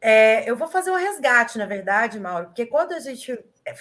É, 0.00 0.48
eu 0.50 0.56
vou 0.56 0.66
fazer 0.66 0.90
um 0.90 0.96
resgate, 0.96 1.58
na 1.58 1.66
verdade, 1.66 2.18
Mauro, 2.18 2.46
porque 2.46 2.66
quando 2.66 2.92
a 2.92 2.98
gente 2.98 3.38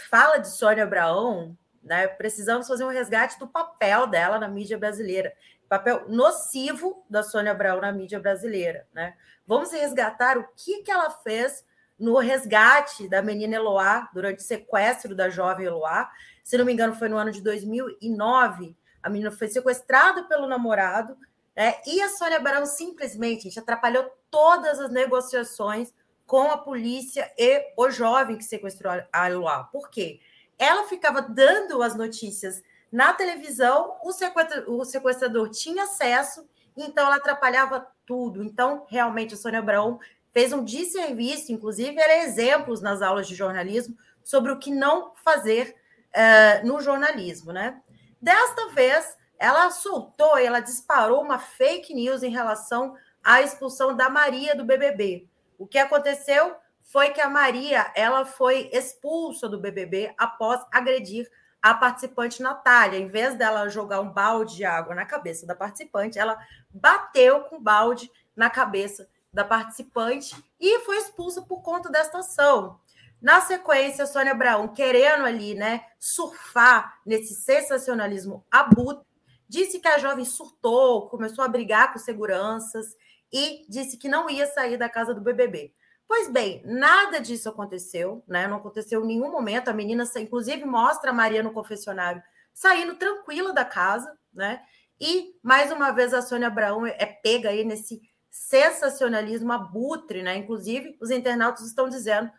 fala 0.10 0.38
de 0.38 0.50
Sônia 0.50 0.84
Abraão, 0.84 1.58
né, 1.82 2.08
precisamos 2.08 2.68
fazer 2.68 2.84
um 2.84 2.90
resgate 2.90 3.40
do 3.40 3.48
papel 3.48 4.06
dela 4.06 4.38
na 4.38 4.48
mídia 4.48 4.78
brasileira, 4.78 5.34
papel 5.68 6.06
nocivo 6.08 7.04
da 7.10 7.24
Sônia 7.24 7.54
Abraão 7.54 7.82
na 7.82 7.92
mídia 7.92 8.20
brasileira. 8.20 8.86
Né? 8.94 9.16
Vamos 9.48 9.72
resgatar 9.72 10.38
o 10.38 10.48
que, 10.56 10.84
que 10.84 10.92
ela 10.92 11.10
fez 11.10 11.66
no 11.98 12.18
resgate 12.18 13.08
da 13.08 13.22
menina 13.22 13.56
Eloá, 13.56 14.10
durante 14.14 14.40
o 14.40 14.44
sequestro 14.44 15.16
da 15.16 15.30
jovem 15.30 15.68
Eloá. 15.68 16.10
Se 16.44 16.58
não 16.58 16.66
me 16.66 16.74
engano, 16.74 16.96
foi 16.96 17.08
no 17.08 17.18
ano 17.18 17.32
de 17.32 17.42
2009. 17.42 18.76
A 19.02 19.10
menina 19.10 19.32
foi 19.32 19.48
sequestrada 19.48 20.24
pelo 20.24 20.48
namorado, 20.48 21.18
né? 21.56 21.76
e 21.86 22.02
a 22.02 22.10
Sônia 22.10 22.38
Abraão 22.38 22.66
simplesmente 22.66 23.44
gente, 23.44 23.60
atrapalhou 23.60 24.10
todas 24.30 24.80
as 24.80 24.92
negociações 24.92 25.94
com 26.26 26.50
a 26.50 26.58
polícia 26.58 27.32
e 27.38 27.74
o 27.76 27.90
jovem 27.90 28.38
que 28.38 28.44
sequestrou 28.44 29.02
a 29.12 29.30
Eloá. 29.30 29.66
Por 29.66 29.90
quê? 29.90 30.20
ela 30.62 30.88
ficava 30.88 31.24
dando 31.24 31.82
as 31.82 31.96
notícias 31.96 32.62
na 32.92 33.14
televisão, 33.14 33.98
o, 34.04 34.12
sequestrador, 34.12 34.72
o 34.72 34.86
sequestrador 34.86 35.50
tinha 35.50 35.86
acesso, 35.86 36.48
então 36.78 37.08
ela 37.08 37.16
atrapalhava 37.16 37.88
tudo. 38.06 38.44
Então, 38.44 38.86
realmente, 38.88 39.34
a 39.34 39.38
Sônia 39.38 39.58
Abraão 39.58 40.00
fez 40.32 40.54
um 40.54 40.64
desserviço, 40.64 41.52
inclusive, 41.52 42.00
era 42.00 42.26
exemplos 42.26 42.80
nas 42.80 43.02
aulas 43.02 43.28
de 43.28 43.34
jornalismo 43.34 43.98
sobre 44.24 44.52
o 44.52 44.60
que 44.60 44.70
não 44.70 45.14
fazer 45.24 45.76
uh, 46.14 46.68
no 46.68 46.80
jornalismo, 46.80 47.52
né? 47.52 47.82
Desta 48.22 48.68
vez, 48.70 49.18
ela 49.42 49.72
soltou 49.72 50.40
e 50.40 50.46
ela 50.46 50.60
disparou 50.60 51.22
uma 51.22 51.40
fake 51.40 51.94
news 51.94 52.24
em 52.24 52.30
relação 52.30 52.96
à 53.24 53.42
expulsão 53.42 53.96
da 53.96 54.10
Maria 54.10 54.56
do 54.56 54.64
BBB. 54.64 55.28
O 55.58 55.68
que 55.68 55.78
aconteceu? 55.78 56.56
foi 56.92 57.12
que 57.12 57.22
a 57.22 57.30
Maria 57.30 57.90
ela 57.96 58.26
foi 58.26 58.70
expulsa 58.74 59.48
do 59.48 59.58
BBB 59.58 60.14
após 60.18 60.62
agredir 60.70 61.26
a 61.62 61.74
participante 61.74 62.42
Natália. 62.42 63.00
Em 63.00 63.08
vez 63.08 63.36
dela 63.36 63.70
jogar 63.70 64.02
um 64.02 64.12
balde 64.12 64.58
de 64.58 64.66
água 64.66 64.94
na 64.94 65.06
cabeça 65.06 65.46
da 65.46 65.56
participante, 65.56 66.20
ela 66.20 66.38
bateu 66.70 67.42
com 67.42 67.56
o 67.56 67.62
balde 67.62 68.12
na 68.36 68.50
cabeça 68.50 69.08
da 69.32 69.46
participante 69.46 70.36
e 70.60 70.80
foi 70.80 70.98
expulsa 70.98 71.42
por 71.42 71.62
conta 71.62 71.90
desta 71.90 72.18
ação. 72.18 72.78
Na 73.22 73.40
sequência, 73.40 74.06
Sônia 74.06 74.34
Abraão, 74.34 74.68
querendo 74.68 75.24
ali, 75.24 75.56
né, 75.56 75.86
surfar 75.98 77.00
nesse 77.06 77.36
sensacionalismo 77.36 78.44
abutre, 78.52 79.06
disse 79.52 79.82
que 79.82 79.88
a 79.90 79.98
jovem 79.98 80.24
surtou, 80.24 81.10
começou 81.10 81.44
a 81.44 81.48
brigar 81.50 81.92
com 81.92 82.00
seguranças 82.00 82.96
e 83.30 83.66
disse 83.68 83.98
que 83.98 84.08
não 84.08 84.30
ia 84.30 84.48
sair 84.48 84.78
da 84.78 84.88
casa 84.88 85.14
do 85.14 85.20
BBB. 85.20 85.74
Pois 86.08 86.30
bem, 86.30 86.62
nada 86.66 87.20
disso 87.20 87.50
aconteceu, 87.50 88.24
né? 88.26 88.48
Não 88.48 88.58
aconteceu 88.58 89.04
em 89.04 89.08
nenhum 89.08 89.30
momento. 89.30 89.68
A 89.68 89.74
menina, 89.74 90.06
inclusive, 90.18 90.64
mostra 90.64 91.12
a 91.12 91.14
Maria 91.14 91.44
no 91.44 91.52
confessionário 91.52 92.24
saindo 92.54 92.96
tranquila 92.96 93.54
da 93.54 93.66
casa, 93.66 94.18
né? 94.34 94.64
E 94.98 95.36
mais 95.44 95.70
uma 95.70 95.92
vez 95.92 96.14
a 96.14 96.22
Sônia 96.22 96.48
Abraão 96.48 96.86
é 96.86 97.06
pega 97.06 97.50
aí 97.50 97.66
nesse 97.66 98.02
sensacionalismo 98.30 99.52
abutre, 99.52 100.24
né? 100.24 100.38
Inclusive, 100.38 100.98
os 101.02 101.12
internautas 101.12 101.66
estão 101.66 101.90
dizendo 101.90 102.32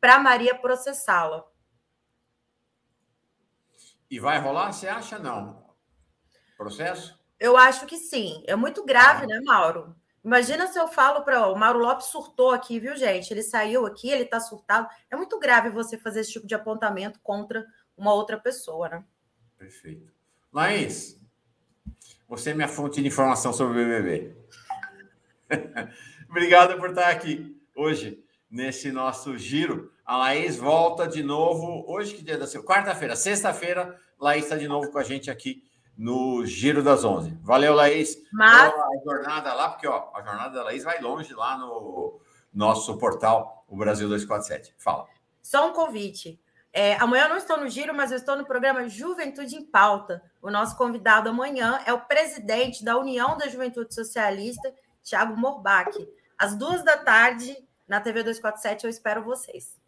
para 0.00 0.20
Maria 0.20 0.54
processá-la. 0.54 1.44
E 4.08 4.20
vai 4.20 4.38
rolar? 4.38 4.72
Você 4.72 4.86
acha 4.86 5.18
não? 5.18 5.69
Processo? 6.60 7.18
Eu 7.38 7.56
acho 7.56 7.86
que 7.86 7.96
sim. 7.96 8.44
É 8.46 8.54
muito 8.54 8.84
grave, 8.84 9.24
ah. 9.24 9.26
né, 9.26 9.40
Mauro? 9.40 9.96
Imagina 10.22 10.66
se 10.66 10.78
eu 10.78 10.86
falo 10.88 11.24
para 11.24 11.48
o 11.48 11.56
Mauro 11.56 11.78
Lopes 11.78 12.08
surtou 12.08 12.50
aqui, 12.50 12.78
viu, 12.78 12.94
gente? 12.94 13.32
Ele 13.32 13.42
saiu 13.42 13.86
aqui, 13.86 14.10
ele 14.10 14.24
está 14.24 14.38
surtado. 14.38 14.86
É 15.10 15.16
muito 15.16 15.38
grave 15.38 15.70
você 15.70 15.96
fazer 15.96 16.20
esse 16.20 16.32
tipo 16.32 16.46
de 16.46 16.54
apontamento 16.54 17.18
contra 17.22 17.66
uma 17.96 18.12
outra 18.12 18.38
pessoa, 18.38 18.90
né? 18.90 19.02
Perfeito. 19.56 20.12
Laís, 20.52 21.18
você 22.28 22.50
é 22.50 22.54
minha 22.54 22.68
fonte 22.68 23.00
de 23.00 23.08
informação 23.08 23.54
sobre 23.54 23.80
o 23.80 23.82
BBB. 23.82 24.36
Obrigado 26.28 26.78
por 26.78 26.90
estar 26.90 27.08
aqui 27.08 27.58
hoje 27.74 28.22
nesse 28.50 28.92
nosso 28.92 29.38
giro. 29.38 29.90
A 30.04 30.18
Laís 30.18 30.58
volta 30.58 31.08
de 31.08 31.22
novo 31.22 31.90
hoje, 31.90 32.14
que 32.14 32.22
dia 32.22 32.36
da 32.36 32.46
semana? 32.46 32.68
Quarta-feira, 32.68 33.16
sexta-feira, 33.16 33.98
Laís 34.20 34.44
está 34.44 34.58
de 34.58 34.68
novo 34.68 34.90
com 34.90 34.98
a 34.98 35.02
gente 35.02 35.30
aqui 35.30 35.69
no 36.00 36.46
Giro 36.46 36.82
das 36.82 37.04
11. 37.04 37.36
Valeu, 37.42 37.74
Laís. 37.74 38.16
Mas... 38.32 38.72
a 38.72 39.04
jornada 39.04 39.52
lá, 39.52 39.68
porque 39.68 39.86
ó, 39.86 40.10
a 40.14 40.22
jornada 40.22 40.54
da 40.54 40.64
Laís 40.64 40.82
vai 40.82 40.98
longe 40.98 41.34
lá 41.34 41.58
no 41.58 42.18
nosso 42.50 42.96
portal, 42.96 43.66
o 43.68 43.76
Brasil 43.76 44.08
247. 44.08 44.74
Fala. 44.78 45.06
Só 45.42 45.68
um 45.68 45.74
convite. 45.74 46.40
É, 46.72 46.94
amanhã 46.96 47.24
eu 47.24 47.28
não 47.28 47.36
estou 47.36 47.58
no 47.58 47.68
Giro, 47.68 47.94
mas 47.94 48.10
eu 48.10 48.16
estou 48.16 48.34
no 48.34 48.46
programa 48.46 48.88
Juventude 48.88 49.56
em 49.56 49.66
Pauta. 49.66 50.22
O 50.40 50.50
nosso 50.50 50.74
convidado 50.74 51.28
amanhã 51.28 51.82
é 51.84 51.92
o 51.92 52.00
presidente 52.00 52.82
da 52.82 52.96
União 52.96 53.36
da 53.36 53.46
Juventude 53.46 53.94
Socialista, 53.94 54.74
Tiago 55.02 55.36
Morbach. 55.36 55.94
Às 56.38 56.56
duas 56.56 56.82
da 56.82 56.96
tarde, 56.96 57.54
na 57.86 58.00
TV 58.00 58.22
247, 58.22 58.84
eu 58.84 58.90
espero 58.90 59.22
vocês. 59.22 59.78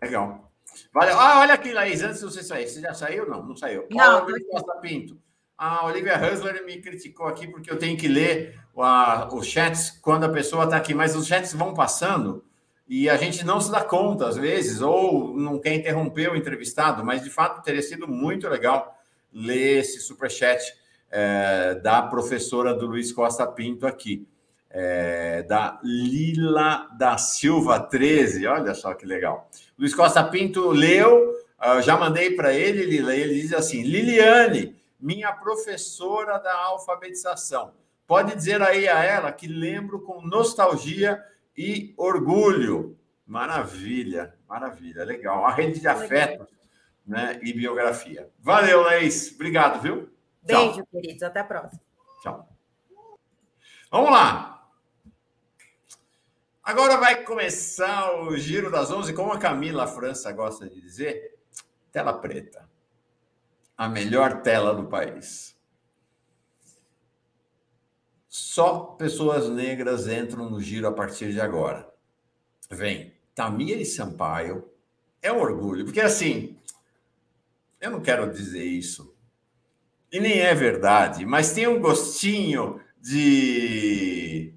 Legal. 0.00 0.50
Ah, 0.94 1.40
olha 1.40 1.54
aqui, 1.54 1.72
Laís, 1.72 2.02
antes 2.02 2.20
de 2.20 2.24
você 2.24 2.42
sair. 2.42 2.68
Você 2.68 2.80
já 2.80 2.94
saiu? 2.94 3.28
Não, 3.28 3.42
não 3.42 3.56
saiu. 3.56 3.86
Não. 3.90 4.26
Costa 4.50 4.74
Pinto. 4.76 5.18
A 5.56 5.86
Olivia 5.86 6.18
Husler 6.18 6.64
me 6.64 6.80
criticou 6.80 7.26
aqui 7.26 7.46
porque 7.46 7.70
eu 7.70 7.78
tenho 7.78 7.96
que 7.96 8.08
ler 8.08 8.58
a, 8.76 9.28
os 9.32 9.46
chats 9.46 9.90
quando 10.02 10.24
a 10.24 10.28
pessoa 10.28 10.64
está 10.64 10.76
aqui, 10.76 10.92
mas 10.94 11.14
os 11.14 11.26
chats 11.26 11.52
vão 11.52 11.72
passando 11.72 12.44
e 12.86 13.08
a 13.08 13.16
gente 13.16 13.44
não 13.46 13.60
se 13.60 13.70
dá 13.70 13.82
conta, 13.82 14.28
às 14.28 14.36
vezes, 14.36 14.82
ou 14.82 15.34
não 15.36 15.58
quer 15.58 15.74
interromper 15.74 16.30
o 16.30 16.36
entrevistado, 16.36 17.04
mas 17.04 17.22
de 17.22 17.30
fato 17.30 17.62
teria 17.62 17.80
sido 17.80 18.06
muito 18.06 18.48
legal 18.48 18.98
ler 19.32 19.78
esse 19.78 20.00
superchat 20.00 20.60
é, 21.10 21.76
da 21.76 22.02
professora 22.02 22.74
do 22.74 22.86
Luiz 22.86 23.12
Costa 23.12 23.46
Pinto 23.46 23.86
aqui. 23.86 24.26
É, 24.76 25.44
da 25.44 25.78
Lila 25.84 26.88
da 26.98 27.16
Silva 27.16 27.78
13, 27.78 28.44
olha 28.48 28.74
só 28.74 28.92
que 28.92 29.06
legal. 29.06 29.48
Luiz 29.78 29.94
Costa 29.94 30.24
Pinto 30.24 30.70
leu, 30.70 31.32
uh, 31.60 31.80
já 31.80 31.96
mandei 31.96 32.32
para 32.32 32.52
ele, 32.52 32.84
Lila, 32.84 33.14
ele 33.14 33.34
diz 33.34 33.52
assim: 33.52 33.84
Liliane, 33.84 34.74
minha 34.98 35.32
professora 35.32 36.38
da 36.38 36.52
alfabetização, 36.64 37.72
Pode 38.06 38.34
dizer 38.34 38.60
aí 38.60 38.86
a 38.86 39.02
ela 39.02 39.32
que 39.32 39.46
lembro 39.46 40.00
com 40.00 40.20
nostalgia 40.20 41.24
e 41.56 41.94
orgulho. 41.96 42.98
Maravilha, 43.26 44.34
maravilha, 44.46 45.04
legal. 45.04 45.46
A 45.46 45.50
rede 45.50 45.80
de 45.80 45.88
afeto 45.88 46.46
né, 47.06 47.40
e 47.42 47.52
biografia. 47.52 48.28
Valeu, 48.40 48.82
Laís. 48.82 49.32
Obrigado, 49.34 49.80
viu? 49.80 50.10
Beijo, 50.42 50.74
Tchau. 50.74 50.86
queridos. 50.92 51.22
Até 51.22 51.40
a 51.40 51.44
próxima. 51.44 51.80
Tchau. 52.22 52.46
Vamos 53.90 54.10
lá. 54.10 54.53
Agora 56.64 56.96
vai 56.96 57.22
começar 57.22 58.20
o 58.22 58.36
Giro 58.38 58.70
das 58.70 58.90
Onze, 58.90 59.12
como 59.12 59.32
a 59.32 59.38
Camila 59.38 59.86
França 59.86 60.32
gosta 60.32 60.66
de 60.66 60.80
dizer, 60.80 61.36
tela 61.92 62.14
preta. 62.14 62.66
A 63.76 63.86
melhor 63.86 64.40
tela 64.40 64.74
do 64.74 64.86
país. 64.86 65.54
Só 68.28 68.78
pessoas 68.78 69.48
negras 69.48 70.08
entram 70.08 70.48
no 70.48 70.60
giro 70.60 70.88
a 70.88 70.92
partir 70.92 71.32
de 71.32 71.40
agora. 71.40 71.92
Vem 72.70 73.12
Tamir 73.34 73.84
Sampaio. 73.86 74.66
É 75.20 75.30
um 75.30 75.40
orgulho, 75.40 75.84
porque 75.84 76.00
assim, 76.00 76.56
eu 77.80 77.90
não 77.90 78.00
quero 78.00 78.32
dizer 78.32 78.64
isso, 78.64 79.14
e 80.10 80.20
nem 80.20 80.40
é 80.40 80.54
verdade, 80.54 81.26
mas 81.26 81.52
tem 81.52 81.66
um 81.66 81.80
gostinho 81.80 82.80
de. 83.00 84.54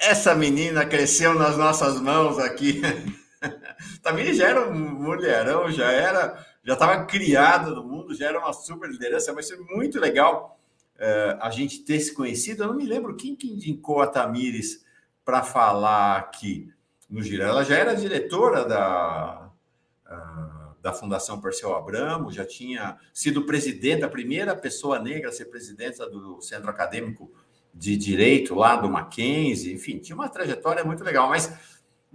Essa 0.00 0.34
menina 0.34 0.86
cresceu 0.86 1.34
nas 1.34 1.58
nossas 1.58 2.00
mãos 2.00 2.38
aqui. 2.38 2.80
Tamiri 4.02 4.32
já 4.32 4.48
era 4.48 4.66
um 4.66 4.74
mulherão, 4.74 5.70
já 5.70 5.92
era, 5.92 6.42
já 6.64 6.72
estava 6.72 7.04
criada 7.04 7.70
no 7.70 7.84
mundo, 7.84 8.14
já 8.14 8.28
era 8.28 8.38
uma 8.38 8.52
super 8.54 8.88
liderança. 8.88 9.34
Vai 9.34 9.42
ser 9.42 9.58
muito 9.58 10.00
legal 10.00 10.58
uh, 10.96 11.38
a 11.42 11.50
gente 11.50 11.80
ter 11.80 12.00
se 12.00 12.14
conhecido. 12.14 12.62
Eu 12.62 12.68
não 12.68 12.76
me 12.76 12.86
lembro 12.86 13.14
quem 13.14 13.36
que 13.36 13.52
indicou 13.52 14.00
a 14.00 14.06
Tamires 14.06 14.82
para 15.22 15.42
falar 15.42 16.16
aqui 16.16 16.72
no 17.08 17.22
Giro. 17.22 17.42
Ela 17.42 17.62
já 17.62 17.76
era 17.76 17.94
diretora 17.94 18.64
da. 18.64 19.50
Uh, 20.06 20.60
da 20.80 20.94
Fundação 20.94 21.38
Perseu 21.42 21.76
Abramo, 21.76 22.32
já 22.32 22.42
tinha 22.42 22.96
sido 23.12 23.44
presidente, 23.44 24.02
a 24.02 24.08
primeira 24.08 24.56
pessoa 24.56 24.98
negra 24.98 25.28
a 25.28 25.32
ser 25.32 25.44
presidente 25.44 25.98
do 25.98 26.40
Centro 26.40 26.70
Acadêmico 26.70 27.30
de 27.72 27.96
Direito 27.96 28.54
lá 28.54 28.76
do 28.76 28.90
Mackenzie, 28.90 29.72
enfim, 29.72 29.98
tinha 29.98 30.16
uma 30.16 30.28
trajetória 30.28 30.84
muito 30.84 31.04
legal, 31.04 31.28
mas 31.28 31.56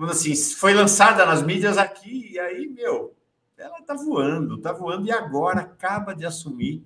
assim, 0.10 0.36
foi 0.36 0.74
lançada 0.74 1.26
nas 1.26 1.42
mídias 1.42 1.78
aqui 1.78 2.32
e 2.34 2.40
aí, 2.40 2.68
meu, 2.68 3.16
ela 3.58 3.82
tá 3.82 3.94
voando, 3.94 4.58
tá 4.58 4.74
voando 4.74 5.08
e 5.08 5.12
agora 5.12 5.62
acaba 5.62 6.14
de 6.14 6.26
assumir 6.26 6.84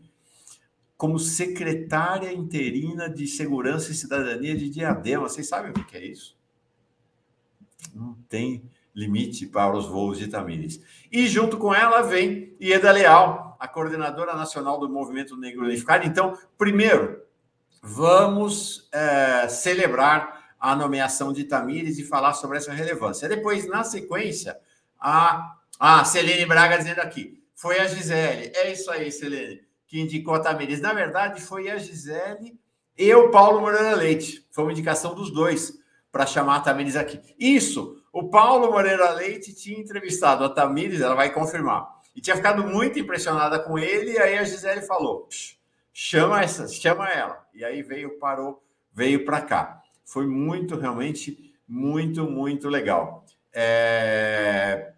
como 0.95 1.17
secretária 1.17 2.32
interina 2.32 3.09
de 3.09 3.26
Segurança 3.26 3.91
e 3.91 3.95
Cidadania 3.95 4.55
de 4.55 4.70
Diadema. 4.70 5.30
Vocês 5.30 5.47
sabem 5.47 5.72
o 5.72 5.86
que 5.86 5.95
é 5.95 6.05
isso? 6.05 6.38
Não 7.95 8.15
tem 8.28 8.63
limite 8.93 9.45
para 9.45 9.78
os 9.78 9.88
voos 9.88 10.17
de 10.17 10.28
Tamires. 10.28 10.82
E 11.09 11.26
junto 11.26 11.57
com 11.57 11.74
ela 11.74 12.01
vem 12.01 12.53
Ieda 12.59 12.91
Leal, 12.91 13.55
a 13.57 13.67
coordenadora 13.67 14.36
nacional 14.36 14.78
do 14.78 14.89
Movimento 14.89 15.38
Negro 15.38 15.63
Unificado. 15.63 16.05
Então, 16.05 16.38
primeiro, 16.57 17.22
vamos 17.82 18.90
é, 18.92 19.48
celebrar 19.48 20.54
a 20.60 20.76
nomeação 20.76 21.32
de 21.32 21.46
Tamires 21.46 21.98
e 21.98 22.04
falar 22.04 22.34
sobre 22.34 22.58
essa 22.58 22.72
relevância. 22.72 23.30
Depois, 23.30 23.68
na 23.68 23.84
sequência, 23.84 24.58
a, 25.00 25.56
a 25.80 26.04
Celene 26.04 26.46
Braga 26.46 26.78
dizendo 26.78 27.00
aqui, 27.00 27.42
foi 27.56 27.80
a 27.80 27.88
Gisele. 27.88 28.52
É 28.56 28.72
isso 28.72 28.92
aí, 28.92 29.12
Celene, 29.12 29.62
que 29.88 30.00
indicou 30.00 30.34
a 30.34 30.40
Tamires. 30.40 30.82
Na 30.82 30.94
verdade, 30.94 31.42
foi 31.42 31.70
a 31.70 31.78
Gisele 31.78 32.60
e 32.98 33.14
o 33.14 33.32
Paulo 33.32 33.62
Moreira 33.62 33.96
Leite. 33.96 34.46
Foi 34.52 34.64
uma 34.64 34.74
indicação 34.74 35.16
dos 35.16 35.32
dois 35.32 35.74
para 36.12 36.26
chamar 36.26 36.58
a 36.58 36.62
Tamires 36.62 36.96
aqui. 36.96 37.20
Isso 37.40 38.00
o 38.12 38.30
Paulo 38.30 38.72
Moreira 38.72 39.12
Leite 39.12 39.54
tinha 39.54 39.80
entrevistado 39.80 40.44
a 40.44 40.50
Tamires, 40.50 41.02
ela 41.02 41.16
vai 41.16 41.32
confirmar, 41.32 41.88
e 42.16 42.22
tinha 42.22 42.36
ficado 42.36 42.66
muito 42.66 42.98
impressionada 42.98 43.60
com 43.60 43.78
ele, 43.78 44.14
e 44.14 44.18
aí 44.18 44.38
a 44.38 44.44
Gisele 44.44 44.82
falou: 44.82 45.28
chama 46.02 46.41
essa, 46.41 46.66
chama 46.70 47.10
ela. 47.10 47.45
E 47.54 47.66
aí 47.66 47.84
veio, 47.84 48.18
parou, 48.18 48.64
veio 48.93 49.26
para 49.26 49.41
cá. 49.41 49.82
Foi 50.06 50.26
muito, 50.26 50.78
realmente, 50.78 51.54
muito, 51.68 52.24
muito 52.24 52.70
legal. 52.70 53.26
É... 53.52 54.93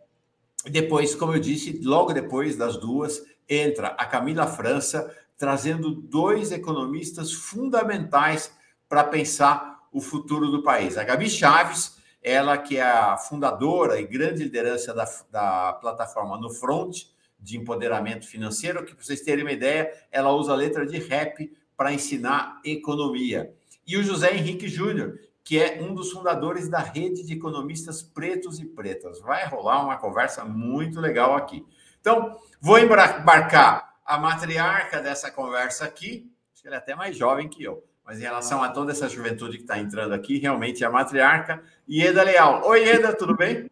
Depois, 0.66 1.16
como 1.16 1.34
eu 1.34 1.40
disse, 1.40 1.82
logo 1.84 2.14
depois 2.14 2.56
das 2.56 2.78
duas, 2.78 3.26
entra 3.50 3.88
a 3.98 4.06
Camila 4.06 4.46
França, 4.46 5.12
trazendo 5.38 5.90
dois 5.90 6.52
economistas 6.52 7.34
fundamentais 7.34 8.56
para 8.88 9.04
pensar 9.04 9.80
o 9.92 10.00
futuro 10.00 10.52
do 10.52 10.62
país. 10.62 11.00
A 11.00 11.04
Gabi 11.04 11.28
Chaves 11.28 12.00
ela 12.22 12.56
que 12.56 12.78
é 12.78 12.84
a 12.84 13.18
fundadora 13.18 14.00
e 14.00 14.06
grande 14.06 14.44
liderança 14.44 14.94
da, 14.94 15.06
da 15.32 15.74
plataforma 15.74 16.38
No 16.38 16.52
Front, 16.52 17.06
de 17.42 17.58
empoderamento 17.58 18.28
financeiro, 18.28 18.86
que 18.86 18.94
para 18.94 19.04
vocês 19.04 19.22
terem 19.22 19.44
uma 19.44 19.52
ideia, 19.52 19.92
ela 20.12 20.32
usa 20.32 20.54
a 20.54 20.56
letra 20.56 20.86
de 20.86 21.00
rap 21.00 21.52
para 21.76 21.92
ensinar 21.92 22.62
economia. 22.64 23.52
E 23.88 23.98
o 23.98 24.04
José 24.04 24.36
Henrique 24.36 24.68
Júnior, 24.68 25.20
que 25.44 25.60
é 25.60 25.82
um 25.82 25.96
dos 25.96 26.12
fundadores 26.12 26.70
da 26.70 26.80
rede 26.80 27.26
de 27.26 27.34
economistas 27.34 28.04
pretos 28.04 28.60
e 28.60 28.66
pretas. 28.66 29.20
Vai 29.22 29.46
rolar 29.48 29.84
uma 29.84 29.98
conversa 29.98 30.46
muito 30.46 31.00
legal 31.00 31.36
aqui. 31.36 31.66
Então, 32.00 32.38
vou 32.60 32.78
embarcar 32.78 33.96
a 34.06 34.18
matriarca 34.18 35.02
dessa 35.02 35.32
conversa 35.32 35.86
aqui, 35.86 36.32
acho 36.54 36.62
que 36.62 36.68
ela 36.68 36.78
é 36.78 36.80
até 36.80 36.96
mais 36.96 37.16
jovem 37.16 37.48
que 37.48 37.64
eu, 37.64 37.84
mas 38.06 38.20
em 38.20 38.24
relação 38.24 38.62
a 38.62 38.70
toda 38.70 38.92
essa 38.92 39.08
juventude 39.10 39.58
que 39.58 39.64
está 39.64 39.80
entrando 39.80 40.14
aqui, 40.14 40.38
realmente 40.38 40.84
é 40.84 40.88
a 40.88 40.92
matriarca 40.92 41.64
Ieda 41.90 42.24
Leal. 42.24 42.62
Oi, 42.66 42.86
Ieda, 42.86 43.16
tudo 43.16 43.36
bem? 43.36 43.70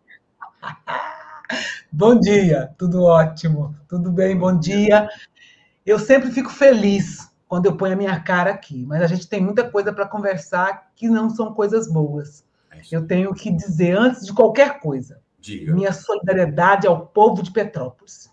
Bom 1.91 2.19
dia, 2.19 2.73
tudo 2.77 3.03
ótimo, 3.03 3.75
tudo 3.87 4.11
bem, 4.11 4.37
bom 4.37 4.57
dia. 4.57 5.09
Eu 5.85 5.97
sempre 5.97 6.31
fico 6.31 6.49
feliz 6.49 7.31
quando 7.47 7.65
eu 7.65 7.75
ponho 7.75 7.93
a 7.93 7.97
minha 7.97 8.19
cara 8.19 8.51
aqui, 8.51 8.85
mas 8.85 9.01
a 9.01 9.07
gente 9.07 9.27
tem 9.27 9.41
muita 9.41 9.69
coisa 9.69 9.91
para 9.91 10.07
conversar 10.07 10.91
que 10.95 11.09
não 11.09 11.29
são 11.29 11.53
coisas 11.53 11.91
boas. 11.91 12.45
É 12.71 12.81
eu 12.91 13.07
tenho 13.07 13.33
que 13.33 13.51
dizer, 13.51 13.97
antes 13.97 14.25
de 14.25 14.33
qualquer 14.33 14.79
coisa, 14.79 15.19
Diga. 15.39 15.73
minha 15.73 15.91
solidariedade 15.91 16.85
ao 16.85 17.07
povo 17.07 17.41
de 17.41 17.51
Petrópolis. 17.51 18.29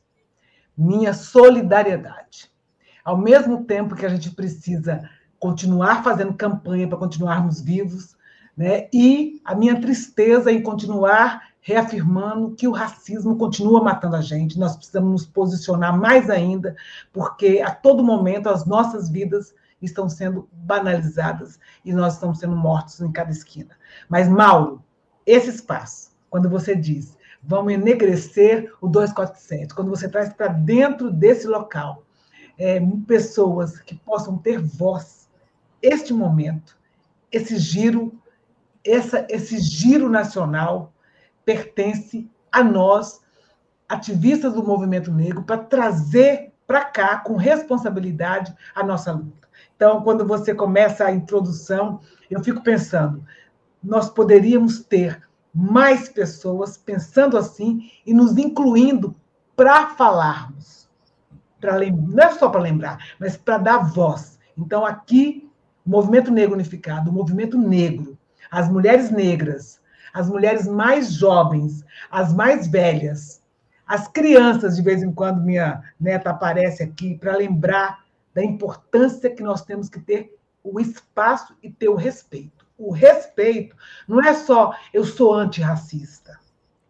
Minha 0.76 1.14
solidariedade. 1.14 2.52
Ao 3.02 3.16
mesmo 3.16 3.64
tempo 3.64 3.96
que 3.96 4.04
a 4.04 4.10
gente 4.10 4.30
precisa 4.32 5.08
continuar 5.38 6.04
fazendo 6.04 6.34
campanha 6.34 6.86
para 6.86 6.98
continuarmos 6.98 7.60
vivos, 7.60 8.16
né? 8.54 8.88
E 8.92 9.40
a 9.44 9.54
minha 9.54 9.80
tristeza 9.80 10.52
em 10.52 10.62
continuar 10.62 11.42
reafirmando 11.66 12.54
que 12.54 12.68
o 12.68 12.70
racismo 12.70 13.36
continua 13.36 13.82
matando 13.82 14.14
a 14.14 14.20
gente. 14.20 14.56
Nós 14.56 14.76
precisamos 14.76 15.10
nos 15.10 15.26
posicionar 15.26 15.98
mais 15.98 16.30
ainda, 16.30 16.76
porque 17.12 17.60
a 17.60 17.72
todo 17.72 18.04
momento 18.04 18.48
as 18.48 18.64
nossas 18.64 19.10
vidas 19.10 19.52
estão 19.82 20.08
sendo 20.08 20.48
banalizadas 20.52 21.58
e 21.84 21.92
nós 21.92 22.14
estamos 22.14 22.38
sendo 22.38 22.54
mortos 22.54 23.00
em 23.00 23.10
cada 23.10 23.32
esquina. 23.32 23.76
Mas, 24.08 24.28
Mauro, 24.28 24.80
esse 25.26 25.50
espaço, 25.50 26.12
quando 26.30 26.48
você 26.48 26.76
diz 26.76 27.16
vamos 27.42 27.72
enegrecer 27.72 28.72
o 28.80 28.86
247, 28.86 29.74
quando 29.74 29.90
você 29.90 30.08
traz 30.08 30.32
para 30.32 30.48
dentro 30.48 31.10
desse 31.10 31.48
local 31.48 32.04
é, 32.56 32.80
pessoas 33.08 33.80
que 33.80 33.96
possam 33.96 34.38
ter 34.38 34.60
voz, 34.60 35.28
este 35.82 36.12
momento, 36.12 36.78
esse 37.30 37.58
giro, 37.58 38.12
essa, 38.84 39.26
esse 39.28 39.58
giro 39.58 40.08
nacional 40.08 40.92
pertence 41.46 42.28
a 42.52 42.62
nós, 42.62 43.22
ativistas 43.88 44.52
do 44.52 44.64
movimento 44.64 45.12
negro, 45.12 45.44
para 45.44 45.56
trazer 45.56 46.52
para 46.66 46.84
cá, 46.84 47.18
com 47.18 47.36
responsabilidade, 47.36 48.52
a 48.74 48.82
nossa 48.82 49.12
luta. 49.12 49.46
Então, 49.76 50.02
quando 50.02 50.26
você 50.26 50.52
começa 50.52 51.04
a 51.04 51.12
introdução, 51.12 52.00
eu 52.28 52.42
fico 52.42 52.62
pensando, 52.62 53.24
nós 53.82 54.10
poderíamos 54.10 54.80
ter 54.80 55.22
mais 55.54 56.08
pessoas 56.08 56.76
pensando 56.76 57.38
assim 57.38 57.90
e 58.04 58.12
nos 58.12 58.36
incluindo 58.36 59.14
para 59.54 59.90
falarmos. 59.94 60.88
Pra, 61.60 61.78
não 61.78 62.24
é 62.24 62.32
só 62.32 62.48
para 62.48 62.60
lembrar, 62.60 62.98
mas 63.18 63.36
para 63.36 63.58
dar 63.58 63.78
voz. 63.78 64.38
Então, 64.58 64.84
aqui 64.84 65.48
o 65.86 65.90
movimento 65.90 66.32
negro 66.32 66.54
unificado, 66.54 67.10
o 67.10 67.12
movimento 67.12 67.56
negro, 67.56 68.18
as 68.50 68.68
mulheres 68.68 69.10
negras, 69.10 69.80
as 70.16 70.30
mulheres 70.30 70.66
mais 70.66 71.12
jovens, 71.12 71.84
as 72.10 72.32
mais 72.32 72.66
velhas, 72.66 73.42
as 73.86 74.08
crianças, 74.08 74.76
de 74.76 74.82
vez 74.82 75.02
em 75.02 75.12
quando 75.12 75.42
minha 75.42 75.82
neta 76.00 76.30
aparece 76.30 76.82
aqui 76.82 77.18
para 77.18 77.36
lembrar 77.36 78.02
da 78.34 78.42
importância 78.42 79.28
que 79.28 79.42
nós 79.42 79.62
temos 79.62 79.90
que 79.90 80.00
ter 80.00 80.34
o 80.64 80.80
espaço 80.80 81.54
e 81.62 81.70
ter 81.70 81.90
o 81.90 81.94
respeito. 81.94 82.66
O 82.78 82.92
respeito 82.92 83.76
não 84.08 84.18
é 84.22 84.32
só 84.32 84.74
eu 84.90 85.04
sou 85.04 85.34
antirracista, 85.34 86.40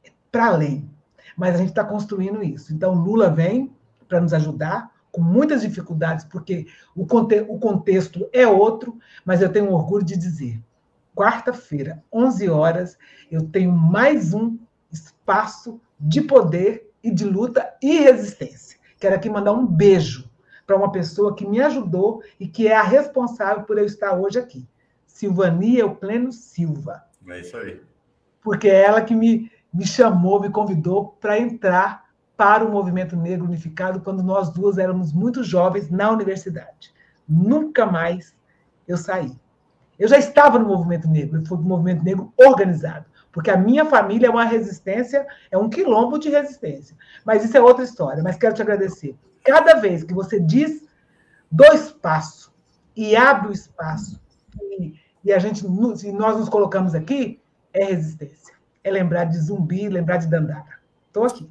é 0.04 0.10
para 0.30 0.46
além. 0.46 0.88
Mas 1.36 1.56
a 1.56 1.58
gente 1.58 1.70
está 1.70 1.84
construindo 1.84 2.44
isso. 2.44 2.72
Então, 2.72 2.94
Lula 2.94 3.28
vem 3.28 3.74
para 4.06 4.20
nos 4.20 4.32
ajudar, 4.32 4.88
com 5.10 5.20
muitas 5.20 5.62
dificuldades, 5.62 6.24
porque 6.26 6.68
o, 6.94 7.04
conte 7.04 7.44
o 7.48 7.58
contexto 7.58 8.28
é 8.32 8.46
outro, 8.46 8.96
mas 9.24 9.42
eu 9.42 9.52
tenho 9.52 9.72
orgulho 9.72 10.04
de 10.04 10.16
dizer: 10.16 10.62
quarta-feira, 11.16 12.04
11 12.12 12.50
horas, 12.50 12.98
eu 13.32 13.48
tenho 13.48 13.72
mais 13.72 14.34
um 14.34 14.58
espaço 14.92 15.80
de 15.98 16.20
poder 16.20 16.92
e 17.02 17.10
de 17.10 17.24
luta 17.24 17.74
e 17.82 18.00
resistência. 18.00 18.78
Quero 19.00 19.16
aqui 19.16 19.30
mandar 19.30 19.52
um 19.52 19.66
beijo 19.66 20.30
para 20.66 20.76
uma 20.76 20.92
pessoa 20.92 21.34
que 21.34 21.46
me 21.46 21.60
ajudou 21.60 22.22
e 22.38 22.46
que 22.46 22.68
é 22.68 22.76
a 22.76 22.82
responsável 22.82 23.64
por 23.64 23.78
eu 23.78 23.86
estar 23.86 24.12
hoje 24.12 24.38
aqui. 24.38 24.68
Silvania 25.06 25.80
Eucleno 25.80 26.30
Silva. 26.32 27.02
É 27.26 27.40
isso 27.40 27.56
aí. 27.56 27.80
Porque 28.42 28.68
é 28.68 28.82
ela 28.82 29.00
que 29.00 29.14
me, 29.14 29.50
me 29.72 29.86
chamou, 29.86 30.40
me 30.40 30.50
convidou 30.50 31.16
para 31.18 31.38
entrar 31.38 32.04
para 32.36 32.62
o 32.62 32.70
movimento 32.70 33.16
negro 33.16 33.46
unificado 33.46 34.00
quando 34.00 34.22
nós 34.22 34.50
duas 34.50 34.76
éramos 34.76 35.12
muito 35.12 35.42
jovens 35.42 35.88
na 35.88 36.10
universidade. 36.10 36.92
Nunca 37.26 37.86
mais 37.86 38.36
eu 38.86 38.98
saí. 38.98 39.34
Eu 39.98 40.08
já 40.08 40.18
estava 40.18 40.58
no 40.58 40.66
movimento 40.66 41.08
negro, 41.08 41.40
eu 41.40 41.46
fui 41.46 41.56
do 41.56 41.64
movimento 41.64 42.04
negro 42.04 42.32
organizado, 42.36 43.06
porque 43.32 43.50
a 43.50 43.56
minha 43.56 43.84
família 43.84 44.26
é 44.26 44.30
uma 44.30 44.44
resistência, 44.44 45.26
é 45.50 45.56
um 45.56 45.68
quilombo 45.68 46.18
de 46.18 46.28
resistência. 46.28 46.96
Mas 47.24 47.44
isso 47.44 47.56
é 47.56 47.60
outra 47.60 47.84
história. 47.84 48.22
Mas 48.22 48.36
quero 48.36 48.54
te 48.54 48.62
agradecer. 48.62 49.14
Cada 49.44 49.74
vez 49.74 50.02
que 50.02 50.14
você 50.14 50.40
diz 50.40 50.82
do 51.50 51.64
espaço 51.66 52.52
e 52.94 53.14
abre 53.14 53.48
o 53.48 53.52
espaço 53.52 54.20
e, 54.60 54.94
e 55.24 55.32
a 55.32 55.38
gente, 55.38 55.60
se 55.96 56.12
nós 56.12 56.38
nos 56.38 56.48
colocamos 56.48 56.94
aqui, 56.94 57.40
é 57.72 57.84
resistência. 57.84 58.54
É 58.82 58.90
lembrar 58.90 59.24
de 59.24 59.38
zumbi, 59.38 59.88
lembrar 59.88 60.18
de 60.18 60.28
dandara. 60.28 60.80
Estou 61.08 61.24
aqui. 61.24 61.48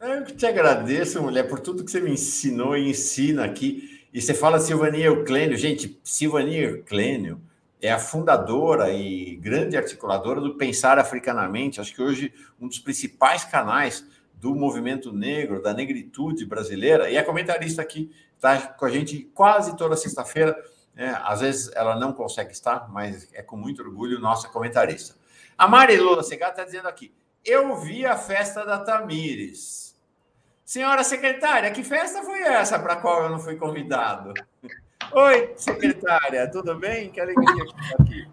Eu 0.00 0.22
que 0.22 0.32
te 0.32 0.46
agradeço, 0.46 1.20
mulher, 1.20 1.48
por 1.48 1.58
tudo 1.58 1.84
que 1.84 1.90
você 1.90 2.00
me 2.00 2.12
ensinou 2.12 2.76
e 2.76 2.90
ensina 2.90 3.44
aqui. 3.44 4.06
E 4.12 4.22
você 4.22 4.32
fala 4.32 4.60
Silvania 4.60 5.06
Euclênio. 5.06 5.56
Gente, 5.56 6.00
Silvania 6.04 6.70
Euclênio 6.70 7.40
é 7.80 7.90
a 7.90 7.98
fundadora 7.98 8.92
e 8.92 9.36
grande 9.36 9.76
articuladora 9.76 10.40
do 10.40 10.56
Pensar 10.56 10.98
Africanamente. 10.98 11.80
Acho 11.80 11.94
que 11.94 12.02
hoje 12.02 12.32
um 12.60 12.66
dos 12.66 12.78
principais 12.78 13.44
canais 13.44 14.04
do 14.34 14.54
movimento 14.54 15.12
negro, 15.12 15.62
da 15.62 15.72
negritude 15.72 16.44
brasileira. 16.44 17.10
E 17.10 17.16
é 17.16 17.22
comentarista 17.22 17.82
aqui, 17.82 18.12
está 18.36 18.58
com 18.58 18.84
a 18.84 18.90
gente 18.90 19.22
quase 19.34 19.76
toda 19.76 19.96
sexta-feira. 19.96 20.56
É, 20.96 21.10
às 21.22 21.40
vezes 21.40 21.70
ela 21.74 21.96
não 21.96 22.12
consegue 22.12 22.52
estar, 22.52 22.88
mas 22.90 23.28
é 23.32 23.42
com 23.42 23.56
muito 23.56 23.82
orgulho 23.82 24.18
nossa 24.18 24.48
comentarista. 24.48 25.14
A 25.56 25.68
Mari 25.68 25.96
Lula 25.96 26.22
Segar 26.22 26.50
está 26.50 26.64
dizendo 26.64 26.88
aqui: 26.88 27.12
eu 27.44 27.76
vi 27.76 28.04
a 28.04 28.16
festa 28.16 28.64
da 28.64 28.78
Tamires. 28.78 29.96
Senhora 30.64 31.02
secretária, 31.02 31.70
que 31.70 31.82
festa 31.82 32.22
foi 32.22 32.42
essa 32.42 32.78
para 32.78 32.94
a 32.94 32.96
qual 32.96 33.22
eu 33.22 33.30
não 33.30 33.38
fui 33.38 33.56
convidado? 33.56 34.34
Oi, 35.12 35.52
secretária, 35.56 36.50
tudo 36.50 36.74
bem? 36.74 37.10
Que 37.10 37.20
alegria 37.20 37.64
que 37.64 37.80
está 37.80 37.96
aqui. 38.02 38.28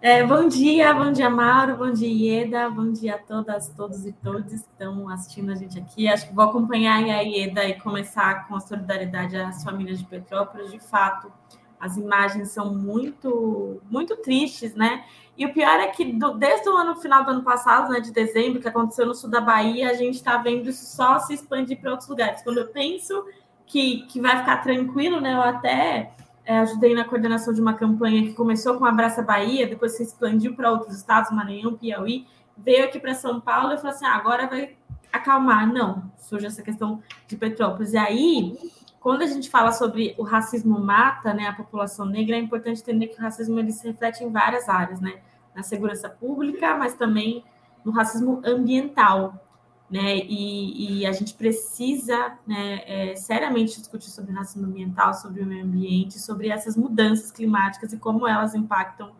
É, 0.00 0.24
bom 0.24 0.48
dia, 0.48 0.92
bom 0.94 1.10
dia, 1.10 1.28
Mauro, 1.28 1.76
bom 1.76 1.90
dia, 1.92 2.08
Ieda, 2.08 2.70
bom 2.70 2.92
dia 2.92 3.16
a 3.16 3.18
todas, 3.18 3.68
todos 3.68 4.04
e 4.06 4.12
todas 4.12 4.62
que 4.62 4.70
estão 4.70 5.08
assistindo 5.08 5.52
a 5.52 5.54
gente 5.54 5.78
aqui. 5.78 6.08
Acho 6.08 6.28
que 6.28 6.34
vou 6.34 6.44
acompanhar 6.44 7.02
a 7.02 7.20
Ieda 7.20 7.64
e 7.64 7.80
começar 7.80 8.46
com 8.46 8.56
a 8.56 8.60
solidariedade 8.60 9.36
às 9.36 9.62
famílias 9.62 9.98
de 9.98 10.04
Petrópolis. 10.06 10.70
De 10.70 10.78
fato, 10.78 11.32
as 11.80 11.96
imagens 11.96 12.50
são 12.50 12.74
muito, 12.74 13.80
muito 13.88 14.16
tristes, 14.16 14.74
né? 14.74 15.04
E 15.36 15.46
o 15.46 15.52
pior 15.52 15.78
é 15.80 15.86
que 15.88 16.12
do, 16.12 16.34
desde 16.34 16.68
o 16.68 16.76
ano 16.76 16.96
final 16.96 17.24
do 17.24 17.30
ano 17.30 17.42
passado, 17.44 17.92
né, 17.92 18.00
de 18.00 18.10
dezembro, 18.10 18.60
que 18.60 18.68
aconteceu 18.68 19.06
no 19.06 19.14
sul 19.14 19.30
da 19.30 19.40
Bahia, 19.40 19.90
a 19.90 19.94
gente 19.94 20.16
está 20.16 20.36
vendo 20.36 20.68
isso 20.68 20.84
só 20.96 21.20
se 21.20 21.34
expandir 21.34 21.80
para 21.80 21.92
outros 21.92 22.08
lugares. 22.08 22.42
Quando 22.42 22.58
eu 22.58 22.68
penso 22.68 23.24
que, 23.68 24.02
que 24.06 24.20
vai 24.20 24.38
ficar 24.38 24.58
tranquilo, 24.58 25.20
né? 25.20 25.34
Eu 25.34 25.42
até 25.42 26.12
é, 26.44 26.58
ajudei 26.58 26.94
na 26.94 27.04
coordenação 27.04 27.52
de 27.52 27.60
uma 27.60 27.74
campanha 27.74 28.22
que 28.22 28.34
começou 28.34 28.78
com 28.78 28.84
Abraça 28.84 29.22
Bahia, 29.22 29.66
depois 29.66 29.96
se 29.96 30.02
expandiu 30.02 30.54
para 30.54 30.70
outros 30.70 30.96
estados, 30.96 31.30
Maranhão, 31.30 31.76
Piauí, 31.76 32.26
veio 32.56 32.84
aqui 32.84 32.98
para 32.98 33.14
São 33.14 33.40
Paulo 33.40 33.72
e 33.72 33.76
falou 33.76 33.92
assim: 33.92 34.06
ah, 34.06 34.14
agora 34.14 34.46
vai 34.46 34.76
acalmar. 35.12 35.70
Não, 35.72 36.10
surge 36.18 36.46
essa 36.46 36.62
questão 36.62 37.02
de 37.26 37.36
Petrópolis. 37.36 37.92
E 37.92 37.98
aí 37.98 38.58
quando 39.00 39.22
a 39.22 39.26
gente 39.26 39.48
fala 39.48 39.72
sobre 39.72 40.14
o 40.18 40.22
racismo 40.22 40.78
mata 40.78 41.32
né, 41.32 41.46
a 41.46 41.52
população 41.52 42.04
negra, 42.04 42.36
é 42.36 42.38
importante 42.38 42.82
entender 42.82 43.06
que 43.06 43.18
o 43.18 43.22
racismo 43.22 43.58
ele 43.58 43.72
se 43.72 43.86
reflete 43.86 44.24
em 44.24 44.30
várias 44.30 44.68
áreas, 44.68 45.00
né? 45.00 45.20
Na 45.54 45.62
segurança 45.62 46.08
pública, 46.08 46.76
mas 46.76 46.94
também 46.94 47.44
no 47.84 47.92
racismo 47.92 48.42
ambiental. 48.44 49.47
Né? 49.90 50.16
E, 50.16 51.00
e 51.00 51.06
a 51.06 51.12
gente 51.12 51.32
precisa 51.32 52.38
né, 52.46 52.82
é, 52.84 53.16
seriamente 53.16 53.78
discutir 53.78 54.10
sobre 54.10 54.34
racismo 54.34 54.66
ambiental, 54.66 55.14
sobre 55.14 55.42
o 55.42 55.46
meio 55.46 55.64
ambiente, 55.64 56.18
sobre 56.18 56.50
essas 56.50 56.76
mudanças 56.76 57.30
climáticas 57.30 57.92
e 57.94 57.98
como 57.98 58.28
elas 58.28 58.54
impactam 58.54 59.12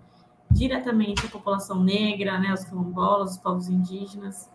diretamente 0.50 1.24
a 1.24 1.28
população 1.30 1.82
negra, 1.82 2.38
né, 2.38 2.52
os 2.52 2.64
quilombolas, 2.64 3.32
os 3.32 3.38
povos 3.38 3.68
indígenas. 3.68 4.50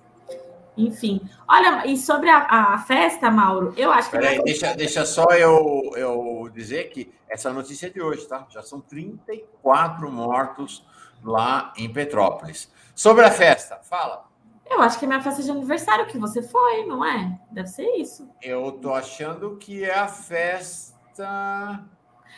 Enfim, 0.75 1.21
olha, 1.47 1.85
e 1.85 1.95
sobre 1.97 2.29
a, 2.29 2.73
a 2.73 2.77
festa, 2.79 3.29
Mauro, 3.29 3.73
eu 3.77 3.91
acho 3.91 4.09
que. 4.09 4.17
Peraí, 4.17 4.41
deixa, 4.43 4.73
deixa 4.73 5.05
só 5.05 5.25
eu, 5.31 5.91
eu 5.95 6.49
dizer 6.51 6.89
que 6.89 7.13
essa 7.29 7.53
notícia 7.53 7.87
é 7.87 7.89
de 7.89 8.01
hoje, 8.01 8.27
tá? 8.27 8.47
Já 8.49 8.63
são 8.63 8.81
34 8.81 10.11
mortos 10.11 10.83
lá 11.23 11.71
em 11.77 11.91
Petrópolis. 11.91 12.71
Sobre 12.95 13.23
a 13.23 13.31
festa, 13.31 13.79
fala. 13.83 14.25
Eu 14.69 14.81
acho 14.81 14.97
que 14.97 15.05
é 15.05 15.07
minha 15.07 15.21
festa 15.21 15.43
de 15.43 15.51
aniversário 15.51 16.05
que 16.07 16.17
você 16.17 16.41
foi, 16.41 16.85
não 16.85 17.05
é? 17.05 17.39
Deve 17.51 17.67
ser 17.67 17.87
isso. 17.95 18.29
Eu 18.41 18.71
tô 18.71 18.93
achando 18.93 19.57
que 19.57 19.83
é 19.83 19.93
a 19.93 20.07
festa. 20.07 21.83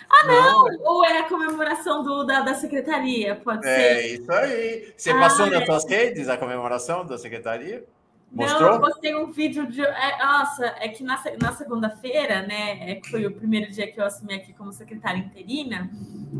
Ah, 0.09 0.27
não! 0.27 0.65
não. 0.65 0.79
Ou 0.83 1.05
é 1.05 1.19
a 1.19 1.29
comemoração 1.29 2.03
do, 2.03 2.23
da, 2.23 2.41
da 2.41 2.53
secretaria? 2.55 3.35
Pode 3.35 3.65
é 3.67 3.75
ser. 3.75 3.81
É 3.81 4.07
isso 4.07 4.31
aí. 4.31 4.93
Você 4.97 5.11
ah, 5.11 5.19
passou 5.19 5.47
é. 5.47 5.49
nas 5.51 5.65
suas 5.65 5.89
redes 5.89 6.27
a 6.27 6.37
comemoração 6.37 7.05
da 7.05 7.17
secretaria? 7.17 7.85
Mostrou? 8.31 8.61
Não, 8.63 8.73
eu 8.73 8.81
postei 8.81 9.15
um 9.15 9.31
vídeo 9.31 9.65
de. 9.65 9.81
É, 9.81 10.17
nossa, 10.17 10.65
é 10.79 10.89
que 10.89 11.03
na, 11.03 11.21
na 11.41 11.53
segunda-feira, 11.53 12.41
né? 12.41 12.91
É, 12.91 13.01
foi 13.09 13.25
o 13.25 13.31
primeiro 13.31 13.71
dia 13.71 13.89
que 13.89 13.99
eu 13.99 14.03
assumi 14.03 14.33
aqui 14.33 14.51
como 14.51 14.73
secretária 14.73 15.19
interina. 15.19 15.89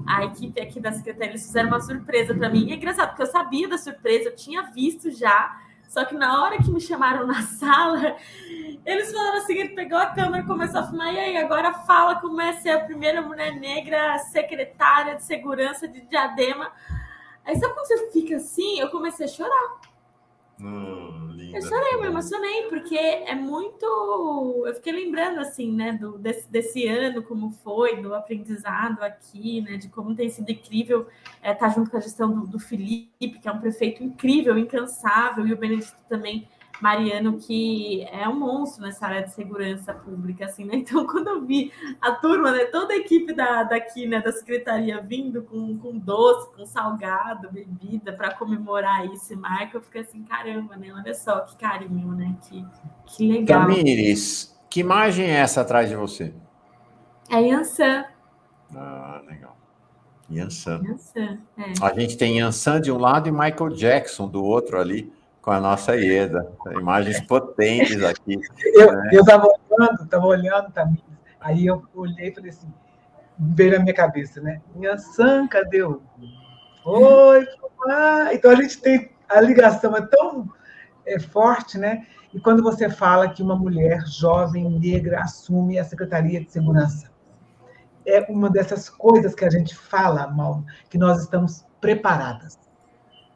A 0.05 0.25
equipe 0.25 0.59
aqui 0.59 0.79
da 0.81 0.91
secretaria 0.91 1.31
eles 1.31 1.45
fizeram 1.45 1.69
uma 1.69 1.79
surpresa 1.79 2.35
para 2.35 2.49
mim. 2.49 2.67
E 2.67 2.73
é 2.73 2.75
engraçado, 2.75 3.09
porque 3.09 3.21
eu 3.21 3.27
sabia 3.27 3.67
da 3.67 3.77
surpresa, 3.77 4.29
eu 4.29 4.35
tinha 4.35 4.63
visto 4.63 5.09
já. 5.09 5.61
Só 5.95 6.03
que 6.03 6.13
na 6.13 6.43
hora 6.43 6.57
que 6.57 6.69
me 6.69 6.81
chamaram 6.81 7.25
na 7.25 7.41
sala, 7.57 8.17
eles 8.85 9.13
falaram 9.13 9.37
assim: 9.37 9.57
ele 9.57 9.69
pegou 9.69 9.97
a 9.97 10.07
câmera 10.07 10.43
e 10.43 10.45
começou 10.45 10.81
a 10.81 10.83
filmar. 10.83 11.13
E 11.13 11.17
aí, 11.17 11.37
agora 11.37 11.71
fala 11.71 12.19
como 12.19 12.41
é 12.41 12.51
ser 12.51 12.71
a 12.71 12.81
primeira 12.81 13.21
mulher 13.21 13.55
negra 13.55 14.19
secretária 14.19 15.15
de 15.15 15.23
segurança 15.23 15.87
de 15.87 16.01
diadema. 16.01 16.69
Aí, 17.45 17.55
sabe 17.55 17.73
quando 17.73 17.87
você 17.87 18.11
fica 18.11 18.35
assim? 18.35 18.77
Eu 18.77 18.89
comecei 18.89 19.25
a 19.25 19.29
chorar. 19.29 19.79
Hum, 20.59 21.35
eu 21.53 21.61
chorei, 21.61 21.99
me 21.99 22.07
emocionei, 22.07 22.63
porque 22.69 22.97
é 22.97 23.35
muito. 23.35 24.63
Eu 24.65 24.73
fiquei 24.75 24.93
lembrando, 24.93 25.39
assim, 25.39 25.71
né, 25.71 25.93
do, 25.93 26.17
desse, 26.17 26.49
desse 26.49 26.87
ano, 26.87 27.21
como 27.23 27.49
foi, 27.49 28.01
do 28.01 28.13
aprendizado 28.13 29.01
aqui, 29.03 29.61
né, 29.61 29.77
de 29.77 29.89
como 29.89 30.15
tem 30.15 30.29
sido 30.29 30.49
incrível 30.49 31.07
é, 31.41 31.51
estar 31.51 31.69
junto 31.69 31.91
com 31.91 31.97
a 31.97 31.99
gestão 32.01 32.33
do, 32.33 32.47
do 32.47 32.59
Felipe, 32.59 33.39
que 33.39 33.47
é 33.47 33.51
um 33.51 33.59
prefeito 33.59 34.03
incrível, 34.03 34.57
incansável, 34.57 35.45
e 35.45 35.53
o 35.53 35.57
Benedito 35.57 35.95
também 36.07 36.47
Mariano, 36.81 37.37
que 37.37 38.03
é 38.11 38.27
um 38.27 38.37
monstro 38.37 38.83
nessa 38.83 39.05
área 39.07 39.23
de 39.23 39.33
segurança 39.33 39.93
pública, 39.93 40.45
assim, 40.45 40.65
né? 40.65 40.75
Então, 40.85 41.05
quando 41.07 41.27
eu 41.29 41.41
vi 41.41 41.71
a 41.99 42.11
turma, 42.11 42.51
né, 42.51 42.65
toda 42.65 42.93
a 42.93 42.97
equipe 42.97 43.33
da, 43.33 43.63
daqui, 43.63 44.05
né, 44.05 44.21
da 44.21 44.31
secretaria 44.31 45.01
vindo 45.01 45.41
com, 45.43 45.77
com 45.77 45.97
doce, 45.97 46.55
com 46.55 46.65
salgado, 46.65 47.51
bebida, 47.51 48.13
para 48.13 48.33
comemorar 48.33 49.05
esse 49.05 49.35
marco, 49.35 49.77
eu 49.77 49.81
fiquei 49.81 50.01
assim, 50.01 50.23
caramba, 50.23 50.75
né? 50.75 50.93
Olha 50.93 51.13
só 51.13 51.39
que 51.39 51.55
carinho, 51.57 52.11
né? 52.11 52.35
Que, 52.47 52.65
que 53.07 53.31
legal. 53.31 53.61
Tamires, 53.61 54.55
que 54.69 54.81
imagem 54.81 55.25
é 55.25 55.37
essa 55.37 55.61
atrás 55.61 55.89
de 55.89 55.95
você? 55.95 56.33
É 57.29 57.41
Yansan. 57.41 58.05
Ah, 58.75 59.21
legal. 59.27 59.57
Yansan. 60.29 60.81
Yansan, 60.83 61.39
é. 61.57 61.73
A 61.81 61.99
gente 61.99 62.17
tem 62.17 62.39
Yansan 62.39 62.79
de 62.79 62.91
um 62.91 62.97
lado 62.97 63.27
e 63.27 63.31
Michael 63.31 63.69
Jackson 63.69 64.27
do 64.27 64.43
outro 64.43 64.79
ali 64.79 65.14
com 65.45 65.51
a 65.51 65.59
nossa 65.59 65.95
Ieda. 65.95 66.51
Imagens 66.71 67.21
potentes 67.21 68.03
aqui. 68.03 68.35
Eu 68.73 68.91
né? 68.91 69.09
estava 69.13 69.47
olhando, 69.47 70.03
estava 70.03 70.25
olhando 70.25 70.71
também. 70.71 71.03
Aí 71.39 71.67
eu 71.67 71.83
olhei 71.93 72.29
e 72.29 72.33
falei 72.33 72.49
assim, 72.49 72.73
veio 73.37 73.73
na 73.73 73.79
minha 73.83 73.93
cabeça, 73.93 74.41
né? 74.41 74.59
Minha 74.73 74.97
San, 74.97 75.47
cadê 75.47 75.83
o? 75.83 76.01
Oi, 76.83 77.47
ah, 77.87 78.29
então 78.33 78.49
a 78.49 78.55
gente 78.55 78.81
tem 78.81 79.11
a 79.29 79.39
ligação 79.41 79.95
é 79.95 80.01
tão 80.01 80.49
é, 81.05 81.19
forte, 81.19 81.77
né? 81.77 82.07
E 82.33 82.39
quando 82.39 82.63
você 82.63 82.89
fala 82.89 83.29
que 83.29 83.43
uma 83.43 83.55
mulher 83.55 84.01
jovem 84.07 84.67
negra 84.67 85.21
assume 85.21 85.77
a 85.77 85.83
Secretaria 85.83 86.43
de 86.43 86.51
Segurança, 86.51 87.11
é 88.07 88.21
uma 88.27 88.49
dessas 88.49 88.89
coisas 88.89 89.35
que 89.35 89.45
a 89.45 89.49
gente 89.51 89.75
fala, 89.75 90.25
mal, 90.27 90.63
que 90.89 90.97
nós 90.97 91.21
estamos 91.21 91.63
preparadas 91.79 92.64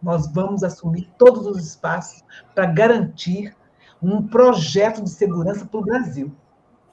nós 0.02 0.32
vamos 0.32 0.64
assumir 0.64 1.10
todos 1.18 1.45
os 1.45 1.64
espaços 1.64 2.24
para 2.56 2.66
garantir 2.66 3.56
um 4.02 4.26
projeto 4.26 5.04
de 5.04 5.10
segurança 5.10 5.66
para 5.66 5.80
o 5.80 5.84
Brasil. 5.84 6.32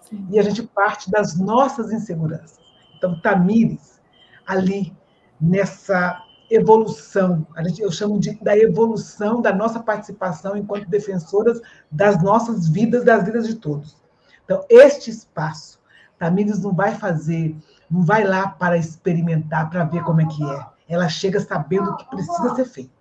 Sim. 0.01 0.27
E 0.31 0.39
a 0.39 0.43
gente 0.43 0.63
parte 0.63 1.11
das 1.11 1.37
nossas 1.39 1.93
inseguranças. 1.93 2.59
Então, 2.97 3.21
Tamires, 3.21 4.01
ali, 4.47 4.97
nessa 5.41 6.23
evolução, 6.51 7.47
a 7.57 7.63
gente, 7.63 7.83
eu 7.83 7.91
chamo 7.91 8.19
de, 8.19 8.35
da 8.43 8.57
evolução 8.57 9.43
da 9.43 9.53
nossa 9.53 9.81
participação 9.81 10.57
enquanto 10.57 10.89
defensoras 10.89 11.61
das 11.91 12.23
nossas 12.23 12.69
vidas, 12.69 13.05
das 13.05 13.25
vidas 13.25 13.47
de 13.47 13.57
todos. 13.57 13.97
Então, 14.45 14.65
este 14.69 15.11
espaço, 15.11 15.81
Tamires 16.19 16.63
não 16.63 16.73
vai 16.73 16.95
fazer, 16.95 17.57
não 17.91 18.03
vai 18.03 18.25
lá 18.25 18.49
para 18.49 18.77
experimentar, 18.77 19.69
para 19.69 19.85
ver 19.85 20.03
como 20.05 20.21
é 20.21 20.27
que 20.27 20.43
é. 20.45 20.67
Ela 20.89 21.09
chega 21.09 21.41
sabendo 21.41 21.91
o 21.91 21.97
que 21.97 22.09
precisa 22.09 22.55
ser 22.55 22.65
feito. 22.65 22.95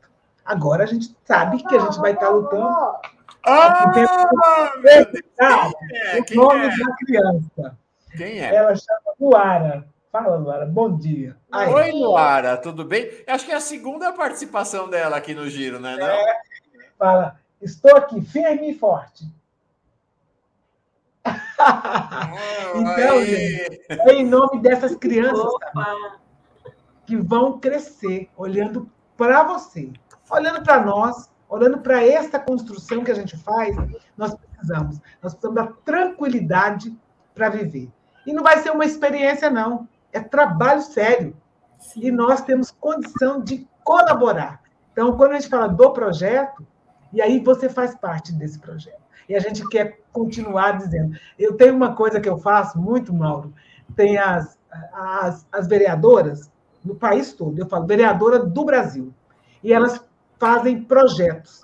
Agora 0.45 0.83
a 0.83 0.85
gente 0.85 1.15
sabe 1.25 1.63
que 1.63 1.75
a 1.75 1.79
gente 1.79 1.99
vai 1.99 2.13
estar 2.13 2.29
lutando. 2.29 2.67
Ah, 3.47 3.91
é? 3.95 4.05
o 6.33 6.35
nome 6.35 6.65
é? 6.67 6.69
da 6.69 6.95
criança. 6.97 7.77
Quem 8.15 8.39
é? 8.39 8.55
Ela 8.55 8.75
chama 8.75 9.13
Luara. 9.19 9.87
Fala, 10.11 10.37
Luara, 10.37 10.65
bom 10.65 10.95
dia. 10.95 11.35
Aí. 11.51 11.73
Oi, 11.73 11.91
Luara, 11.91 12.55
tudo 12.57 12.85
bem? 12.85 13.09
Eu 13.27 13.33
acho 13.33 13.45
que 13.45 13.51
é 13.51 13.55
a 13.55 13.59
segunda 13.59 14.13
participação 14.13 14.87
dela 14.87 15.17
aqui 15.17 15.33
no 15.33 15.49
Giro, 15.49 15.79
né? 15.79 15.97
Não? 15.97 16.07
É, 16.07 16.39
fala, 16.97 17.39
estou 17.59 17.95
aqui 17.97 18.21
firme 18.21 18.69
e 18.69 18.77
forte. 18.77 19.25
então, 22.75 23.25
gente, 23.25 23.81
é 23.89 24.13
em 24.13 24.25
nome 24.25 24.61
dessas 24.61 24.95
crianças 24.95 25.51
que 27.05 27.17
vão 27.17 27.59
crescer 27.59 28.29
olhando 28.37 28.89
para 29.17 29.43
você, 29.43 29.91
olhando 30.29 30.63
para 30.63 30.83
nós, 30.83 31.29
olhando 31.47 31.79
para 31.79 32.03
essa 32.03 32.39
construção 32.39 33.03
que 33.03 33.11
a 33.11 33.15
gente 33.15 33.37
faz, 33.37 33.75
nós 34.17 34.35
precisamos. 34.35 34.99
Nós 35.21 35.33
precisamos 35.33 35.55
da 35.55 35.67
tranquilidade 35.83 36.97
para 37.33 37.49
viver. 37.49 37.91
E 38.25 38.33
não 38.33 38.43
vai 38.43 38.57
ser 38.59 38.71
uma 38.71 38.85
experiência, 38.85 39.49
não 39.49 39.87
é 40.15 40.19
trabalho 40.21 40.81
sério. 40.81 41.35
Sim. 41.77 42.05
E 42.05 42.11
nós 42.11 42.41
temos 42.41 42.71
condição 42.71 43.41
de 43.41 43.67
colaborar. 43.83 44.61
Então, 44.91 45.15
quando 45.17 45.33
a 45.33 45.35
gente 45.35 45.49
fala 45.49 45.67
do 45.67 45.91
projeto, 45.91 46.65
e 47.11 47.21
aí 47.21 47.39
você 47.39 47.67
faz 47.67 47.93
parte 47.95 48.31
desse 48.31 48.57
projeto. 48.57 49.03
E 49.27 49.35
a 49.35 49.39
gente 49.39 49.67
quer 49.67 49.99
continuar 50.13 50.77
dizendo. 50.77 51.17
Eu 51.37 51.57
tenho 51.57 51.75
uma 51.75 51.93
coisa 51.95 52.21
que 52.21 52.29
eu 52.29 52.37
faço 52.37 52.79
muito, 52.79 53.13
Mauro. 53.13 53.53
Tem 53.95 54.17
as, 54.17 54.57
as, 54.93 55.45
as 55.51 55.67
vereadoras 55.67 56.49
no 56.83 56.95
país 56.95 57.33
todo. 57.33 57.59
Eu 57.59 57.67
falo 57.67 57.85
vereadora 57.85 58.39
do 58.39 58.63
Brasil. 58.63 59.13
E 59.61 59.73
elas 59.73 60.01
fazem 60.39 60.83
projetos. 60.83 61.63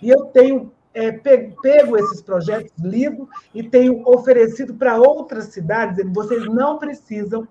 E 0.00 0.08
eu 0.08 0.24
tenho 0.26 0.72
é, 0.94 1.12
pego 1.12 1.96
esses 1.96 2.20
projetos, 2.20 2.72
lido 2.78 3.28
e 3.54 3.62
tenho 3.62 4.06
oferecido 4.06 4.74
para 4.74 4.98
outras 4.98 5.46
cidades. 5.46 6.04
Vocês 6.12 6.44
não 6.46 6.78
precisam 6.78 7.46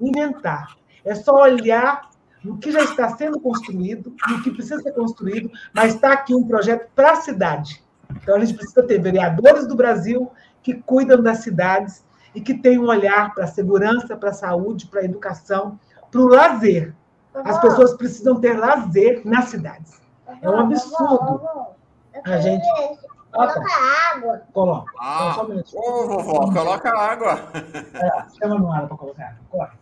inventar. 0.00 0.76
É 1.04 1.14
só 1.14 1.42
olhar 1.42 2.10
no 2.44 2.58
que 2.58 2.70
já 2.70 2.82
está 2.82 3.08
sendo 3.16 3.40
construído, 3.40 4.14
no 4.28 4.42
que 4.42 4.50
precisa 4.50 4.80
ser 4.80 4.92
construído, 4.92 5.50
mas 5.74 5.94
está 5.94 6.12
aqui 6.12 6.34
um 6.34 6.46
projeto 6.46 6.88
para 6.94 7.12
a 7.12 7.16
cidade. 7.16 7.82
Então, 8.10 8.36
a 8.36 8.40
gente 8.40 8.56
precisa 8.56 8.82
ter 8.82 9.00
vereadores 9.00 9.66
do 9.66 9.76
Brasil 9.76 10.30
que 10.62 10.74
cuidam 10.74 11.22
das 11.22 11.38
cidades 11.38 12.04
e 12.34 12.40
que 12.40 12.54
têm 12.54 12.78
um 12.78 12.88
olhar 12.88 13.34
para 13.34 13.44
a 13.44 13.48
segurança, 13.48 14.16
para 14.16 14.30
a 14.30 14.34
saúde, 14.34 14.86
para 14.86 15.00
a 15.00 15.04
educação, 15.04 15.78
para 16.10 16.20
o 16.20 16.28
lazer. 16.28 16.94
As 17.34 17.60
pessoas 17.60 17.94
precisam 17.94 18.40
ter 18.40 18.58
lazer 18.58 19.22
nas 19.24 19.46
cidades. 19.46 20.00
É 20.42 20.48
um 20.48 20.60
absurdo. 20.60 21.40
A 22.24 22.38
gente. 22.38 22.66
Coloca 23.32 23.62
água. 24.12 24.42
Coloca. 24.52 24.92
Ah, 24.98 25.46
ô, 25.74 26.06
vovó, 26.08 26.52
coloca 26.52 26.90
água. 26.90 27.48
É, 27.94 28.24
chama 28.38 28.58
no 28.58 28.72
ar 28.72 28.88
para 28.88 28.96
colocar 28.96 29.24
água. 29.24 29.38
Coloca. 29.50 29.72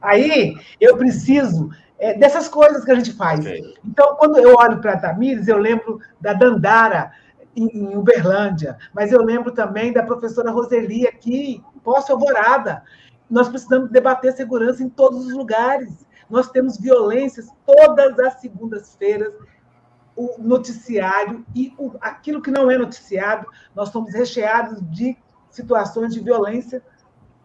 Aí 0.00 0.56
eu 0.80 0.96
preciso 0.96 1.70
é, 1.98 2.14
dessas 2.14 2.48
coisas 2.48 2.84
que 2.84 2.90
a 2.90 2.94
gente 2.94 3.12
faz. 3.12 3.40
Okay. 3.40 3.74
Então, 3.84 4.16
quando 4.16 4.38
eu 4.38 4.54
olho 4.56 4.80
para 4.80 4.94
a 4.94 4.98
Tamires, 4.98 5.48
eu 5.48 5.58
lembro 5.58 6.00
da 6.20 6.32
Dandara 6.32 7.12
em, 7.54 7.66
em, 7.66 7.96
Uberlândia, 7.96 8.78
mas 8.92 9.12
eu 9.12 9.22
lembro 9.22 9.52
também 9.52 9.92
da 9.92 10.02
professora 10.02 10.50
Roseli 10.50 11.06
aqui, 11.06 11.62
Poço 11.82 12.12
Alvorada. 12.12 12.82
Nós 13.28 13.48
precisamos 13.48 13.90
debater 13.90 14.32
segurança 14.32 14.82
em 14.82 14.88
todos 14.88 15.26
os 15.26 15.32
lugares. 15.32 16.06
Nós 16.28 16.50
temos 16.50 16.78
violências 16.78 17.48
todas 17.64 18.18
as 18.18 18.40
segundas-feiras, 18.40 19.32
o 20.14 20.36
noticiário 20.38 21.46
e 21.54 21.72
o, 21.78 21.92
aquilo 22.00 22.42
que 22.42 22.50
não 22.50 22.70
é 22.70 22.76
noticiado, 22.76 23.46
nós 23.74 23.90
somos 23.90 24.12
recheados 24.12 24.80
de 24.90 25.16
situações 25.50 26.12
de 26.12 26.20
violência 26.20 26.82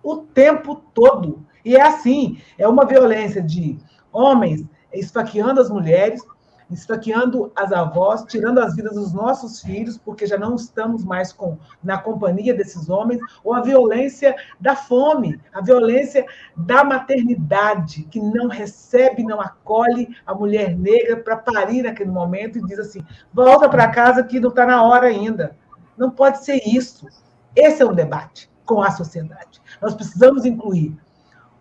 o 0.02 0.18
tempo 0.18 0.76
todo. 0.94 1.46
E 1.64 1.76
é 1.76 1.82
assim, 1.82 2.42
é 2.58 2.68
uma 2.68 2.86
violência 2.86 3.42
de 3.42 3.78
homens 4.12 4.66
esfaqueando 4.92 5.62
as 5.62 5.70
mulheres, 5.70 6.22
esfaqueando 6.70 7.52
as 7.56 7.72
avós, 7.72 8.24
tirando 8.24 8.60
as 8.60 8.76
vidas 8.76 8.96
dos 8.96 9.14
nossos 9.14 9.62
filhos, 9.62 9.98
porque 9.98 10.26
já 10.26 10.38
não 10.38 10.56
estamos 10.56 11.04
mais 11.04 11.32
com, 11.32 11.58
na 11.84 11.98
companhia 11.98 12.54
desses 12.54 12.90
homens, 12.90 13.22
ou 13.44 13.54
a 13.54 13.62
violência 13.62 14.36
da 14.60 14.76
fome, 14.76 15.40
a 15.54 15.62
violência 15.62 16.26
da 16.56 16.84
maternidade, 16.84 18.04
que 18.04 18.20
não 18.20 18.48
recebe, 18.48 19.24
não 19.24 19.40
acolhe 19.40 20.16
a 20.26 20.34
mulher 20.34 20.78
negra 20.78 21.18
para 21.18 21.38
parir 21.38 21.84
naquele 21.84 22.12
momento 22.12 22.58
e 22.58 22.66
diz 22.66 22.80
assim: 22.80 23.04
volta 23.34 23.70
para 23.70 23.90
casa 23.90 24.24
que 24.24 24.40
não 24.40 24.50
está 24.50 24.66
na 24.66 24.84
hora 24.84 25.08
ainda. 25.08 25.56
Não 25.98 26.10
pode 26.10 26.44
ser 26.44 26.62
isso. 26.68 27.08
Esse 27.56 27.84
é 27.84 27.86
um 27.86 27.94
debate 27.94 28.50
com 28.66 28.82
a 28.82 28.92
sociedade. 28.92 29.62
Nós 29.82 29.94
precisamos 29.94 30.46
incluir 30.46 30.96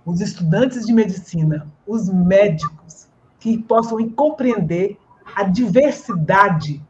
os 0.05 0.21
estudantes 0.21 0.87
de 0.87 0.93
medicina, 0.93 1.67
os 1.87 2.09
médicos, 2.09 3.02
que 3.43 3.59
possam 3.59 4.09
compreender 4.11 4.97
a 5.35 5.43
diversidade 5.43 6.81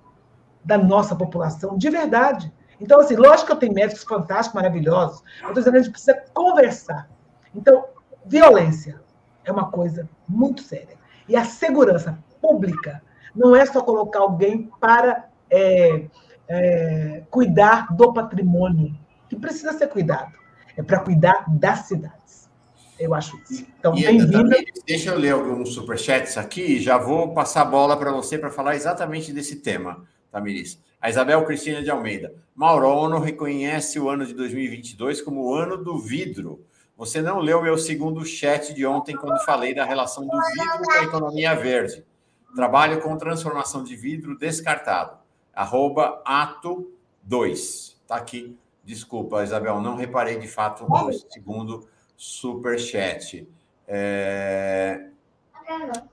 da 0.62 0.76
nossa 0.76 1.16
população, 1.16 1.78
de 1.78 1.88
verdade. 1.88 2.52
Então, 2.78 3.00
assim, 3.00 3.16
lógico 3.16 3.46
que 3.46 3.52
eu 3.52 3.56
tenho 3.56 3.72
médicos 3.72 4.04
fantásticos, 4.04 4.54
maravilhosos, 4.54 5.22
que 5.22 5.58
a 5.58 5.72
gente 5.78 5.90
precisa 5.90 6.22
conversar. 6.34 7.08
Então, 7.54 7.86
violência 8.26 9.00
é 9.46 9.50
uma 9.50 9.70
coisa 9.70 10.06
muito 10.28 10.62
séria. 10.62 10.94
E 11.26 11.34
a 11.34 11.42
segurança 11.46 12.18
pública 12.38 13.02
não 13.34 13.56
é 13.56 13.64
só 13.64 13.80
colocar 13.80 14.20
alguém 14.20 14.70
para 14.78 15.30
é, 15.48 16.04
é, 16.48 17.22
cuidar 17.30 17.90
do 17.94 18.12
patrimônio, 18.12 18.94
que 19.26 19.36
precisa 19.36 19.72
ser 19.72 19.86
cuidado, 19.86 20.36
é 20.76 20.82
para 20.82 21.00
cuidar 21.00 21.46
das 21.48 21.86
cidades. 21.86 22.41
Eu 23.02 23.14
acho 23.14 23.36
isso. 23.50 23.66
Então, 23.80 23.92
bem-vindo. 23.92 24.48
Deixa 24.86 25.10
eu 25.10 25.18
ler 25.18 25.32
alguns 25.32 25.74
superchats 25.74 26.38
aqui 26.38 26.78
já 26.78 26.96
vou 26.96 27.34
passar 27.34 27.62
a 27.62 27.64
bola 27.64 27.96
para 27.96 28.12
você 28.12 28.38
para 28.38 28.48
falar 28.48 28.76
exatamente 28.76 29.32
desse 29.32 29.56
tema, 29.56 30.06
Tamiris. 30.30 30.80
A 31.00 31.10
Isabel 31.10 31.44
Cristina 31.44 31.82
de 31.82 31.90
Almeida. 31.90 32.32
Mauro, 32.54 32.86
a 32.86 32.94
ONU 32.94 33.18
reconhece 33.18 33.98
o 33.98 34.08
ano 34.08 34.24
de 34.24 34.32
2022 34.34 35.20
como 35.20 35.42
o 35.42 35.52
ano 35.52 35.76
do 35.76 35.98
vidro. 35.98 36.64
Você 36.96 37.20
não 37.20 37.40
leu 37.40 37.60
meu 37.60 37.76
segundo 37.76 38.24
chat 38.24 38.72
de 38.72 38.86
ontem 38.86 39.16
quando 39.16 39.44
falei 39.44 39.74
da 39.74 39.84
relação 39.84 40.24
do 40.24 40.40
vidro 40.40 40.78
com 40.84 40.92
a 40.92 41.02
economia 41.02 41.56
verde. 41.56 42.04
Trabalho 42.54 43.00
com 43.00 43.16
transformação 43.16 43.82
de 43.82 43.96
vidro 43.96 44.38
descartado. 44.38 45.18
Arroba 45.52 46.22
ato 46.24 46.88
2. 47.24 47.96
Está 48.00 48.14
aqui. 48.14 48.56
Desculpa, 48.84 49.42
Isabel, 49.42 49.80
não 49.80 49.96
reparei 49.96 50.38
de 50.38 50.46
fato 50.46 50.88
no 50.88 51.12
segundo 51.12 51.88
super 52.16 52.78
chat. 52.78 53.48
É... 53.86 55.08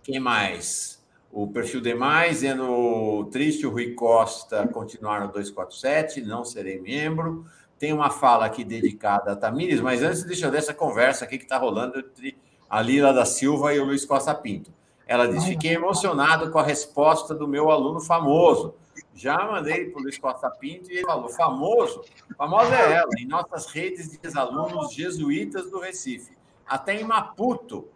Quem 0.03 0.19
mais? 0.19 0.99
O 1.31 1.47
perfil 1.47 1.79
demais, 1.79 2.39
dizendo 2.39 3.25
triste, 3.31 3.65
o 3.67 3.69
Rui 3.69 3.93
Costa 3.93 4.67
continuar 4.67 5.21
no 5.21 5.27
247, 5.27 6.21
não 6.21 6.43
serei 6.43 6.79
membro. 6.79 7.45
Tem 7.77 7.93
uma 7.93 8.09
fala 8.09 8.45
aqui 8.45 8.63
dedicada 8.63 9.31
a 9.31 9.35
Tamires, 9.35 9.79
mas 9.79 10.01
antes 10.01 10.23
deixa 10.23 10.47
eu 10.47 10.51
ver 10.51 10.57
essa 10.57 10.73
conversa 10.73 11.25
aqui 11.25 11.37
que 11.37 11.45
está 11.45 11.57
rolando 11.57 11.99
entre 11.99 12.37
a 12.69 12.81
Lila 12.81 13.13
da 13.13 13.25
Silva 13.25 13.73
e 13.73 13.79
o 13.79 13.85
Luiz 13.85 14.03
Costa 14.05 14.33
Pinto. 14.33 14.73
Ela 15.07 15.27
diz: 15.27 15.43
Fiquei 15.45 15.73
emocionado 15.73 16.51
com 16.51 16.59
a 16.59 16.63
resposta 16.63 17.33
do 17.33 17.47
meu 17.47 17.71
aluno 17.71 17.99
famoso. 17.99 18.75
Já 19.19 19.37
mandei 19.45 19.89
para 19.89 19.99
o 19.99 20.03
Luiz 20.03 20.17
Costa 20.17 20.49
Pinto 20.49 20.89
e 20.89 20.95
ele 20.95 21.05
falou: 21.05 21.27
famoso, 21.27 22.05
famosa 22.37 22.73
é 22.73 22.93
ela, 22.93 23.09
em 23.19 23.27
nossas 23.27 23.65
redes 23.65 24.09
de 24.09 24.39
alunos 24.39 24.93
jesuítas 24.93 25.69
do 25.69 25.77
Recife. 25.77 26.37
Até 26.65 26.95
em 26.95 27.03
Maputo, 27.03 27.89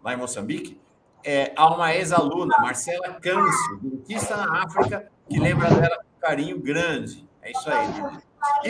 lá 0.00 0.14
em 0.14 0.16
Moçambique, 0.16 0.80
é, 1.24 1.52
há 1.56 1.74
uma 1.74 1.92
ex-aluna, 1.92 2.56
Marcela 2.60 3.14
Câncio, 3.14 3.80
dentista 3.82 4.36
na 4.36 4.62
África, 4.62 5.10
que 5.28 5.40
lembra 5.40 5.70
dela 5.74 5.96
com 5.96 6.20
carinho 6.20 6.60
grande. 6.60 7.28
É 7.42 7.50
isso 7.50 7.68
aí. 7.68 8.22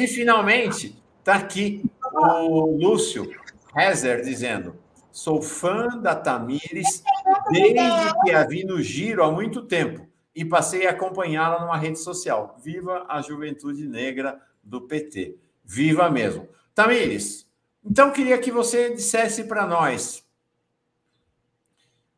E, 0.03 0.09
finalmente, 0.09 0.99
está 1.19 1.35
aqui 1.35 1.85
o 2.15 2.79
Lúcio 2.79 3.31
Rezer 3.75 4.23
dizendo: 4.23 4.75
sou 5.13 5.43
fã 5.43 5.87
da 5.99 6.15
Tamires 6.17 7.03
desde 7.51 8.15
que 8.25 8.31
a 8.31 8.47
vi 8.47 8.65
no 8.65 8.81
Giro 8.81 9.23
há 9.23 9.31
muito 9.31 9.61
tempo 9.61 10.10
e 10.35 10.45
passei 10.45 10.87
a 10.87 10.91
acompanhá-la 10.91 11.61
numa 11.61 11.77
rede 11.77 11.99
social. 11.99 12.57
Viva 12.63 13.07
a 13.09 13.21
juventude 13.21 13.87
negra 13.87 14.41
do 14.63 14.83
PT. 14.83 15.39
viva 15.65 16.11
mesmo. 16.11 16.49
Tamires, 16.75 17.49
então 17.85 18.13
queria 18.13 18.39
que 18.39 18.51
você 18.51 18.95
dissesse 18.95 19.45
para 19.45 19.67
nós 19.67 20.25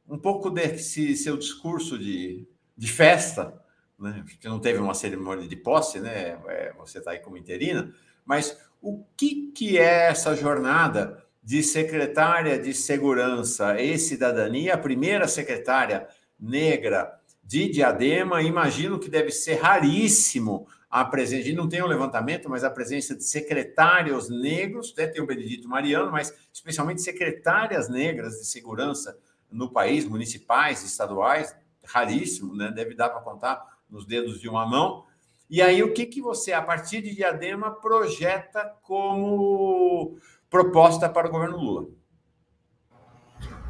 um 0.09 0.19
pouco 0.19 0.51
desse 0.51 1.17
seu 1.17 1.37
discurso 1.37 1.99
de, 1.99 2.47
de 2.77 2.93
festa, 2.93 3.59
né? 3.99 4.25
que 4.39 4.47
não 4.47 4.61
teve 4.61 4.79
uma 4.79 4.95
cerimônia 4.95 5.49
de 5.49 5.57
posse, 5.57 6.01
né? 6.01 6.39
É, 6.49 6.73
você 6.77 6.99
está 6.99 7.13
aí 7.13 7.19
como 7.19 7.39
interina, 7.39 7.95
mas 8.25 8.59
o 8.81 9.05
que, 9.17 9.53
que 9.53 9.79
é 9.79 10.09
essa 10.09 10.37
jornada 10.37 11.25
de 11.43 11.63
secretária 11.63 12.59
de 12.59 12.75
Segurança 12.75 13.81
e 13.81 13.99
Cidadania, 13.99 14.75
a 14.75 14.79
primeira 14.79 15.27
secretária 15.27 16.07
negra 16.39 17.19
de 17.43 17.69
Diadema? 17.69 18.43
Imagino 18.43 18.99
que 18.99 19.11
deve 19.11 19.31
ser 19.31 19.55
raríssimo 19.55 20.67
a 20.93 21.07
presença, 21.07 21.45
gente 21.45 21.57
não 21.57 21.71
tem 21.71 21.83
um 21.83 21.87
levantamento, 21.87 22.51
mas 22.51 22.63
a 22.63 22.71
presença 22.71 23.17
de 23.17 23.25
secretários 23.25 24.29
negros, 24.29 24.93
até 24.93 25.07
tem 25.07 25.23
o 25.23 25.27
Benedito 25.27 25.67
Mariano, 25.67 26.13
mas 26.13 26.35
especialmente 26.53 27.01
secretárias 27.01 27.89
negras 27.89 28.35
de 28.35 28.45
segurança 28.45 29.19
no 29.51 29.71
país, 29.71 30.05
municipais, 30.05 30.85
estaduais, 30.85 31.57
raríssimo, 31.83 32.55
né? 32.55 32.71
Deve 32.71 32.95
dar 32.95 33.09
para 33.09 33.23
contar 33.23 33.79
nos 33.89 34.05
dedos 34.05 34.39
de 34.39 34.51
uma 34.51 34.67
mão. 34.67 35.07
E 35.49 35.63
aí, 35.63 35.83
o 35.83 35.95
que, 35.95 36.05
que 36.05 36.21
você, 36.21 36.53
a 36.53 36.61
partir 36.61 37.01
de 37.01 37.15
Diadema, 37.15 37.71
projeta 37.71 38.75
como 38.83 40.19
proposta 40.51 41.09
para 41.09 41.27
o 41.27 41.31
governo 41.31 41.57
Lula? 41.57 41.87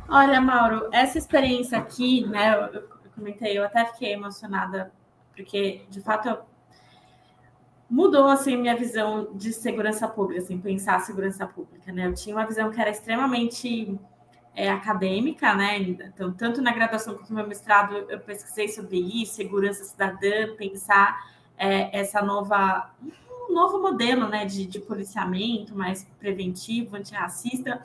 Olha, 0.08 0.40
Mauro, 0.40 0.88
essa 0.92 1.18
experiência 1.18 1.78
aqui, 1.78 2.26
né, 2.26 2.68
comentei, 3.22 3.56
eu 3.56 3.64
até 3.64 3.84
fiquei 3.86 4.12
emocionada, 4.12 4.92
porque, 5.34 5.82
de 5.88 6.00
fato, 6.00 6.36
mudou, 7.88 8.26
assim, 8.26 8.56
minha 8.56 8.76
visão 8.76 9.32
de 9.34 9.52
segurança 9.52 10.08
pública, 10.08 10.42
assim, 10.42 10.58
pensar 10.58 10.96
a 10.96 11.00
segurança 11.00 11.46
pública, 11.46 11.92
né? 11.92 12.06
Eu 12.06 12.14
tinha 12.14 12.34
uma 12.34 12.44
visão 12.44 12.70
que 12.70 12.80
era 12.80 12.90
extremamente 12.90 13.96
é, 14.54 14.68
acadêmica, 14.70 15.54
né? 15.54 15.78
Então, 15.78 16.32
tanto 16.32 16.60
na 16.60 16.72
graduação 16.72 17.14
quanto 17.14 17.30
no 17.30 17.36
meu 17.36 17.46
mestrado, 17.46 17.94
eu 18.08 18.18
pesquisei 18.18 18.68
sobre 18.68 18.98
isso, 18.98 19.34
segurança 19.34 19.84
cidadã, 19.84 20.54
pensar 20.56 21.30
é, 21.56 21.96
essa 21.96 22.20
nova, 22.20 22.90
um 23.48 23.54
novo 23.54 23.80
modelo, 23.80 24.28
né, 24.28 24.44
de, 24.44 24.66
de 24.66 24.80
policiamento 24.80 25.76
mais 25.76 26.04
preventivo, 26.18 26.96
antirracista. 26.96 27.82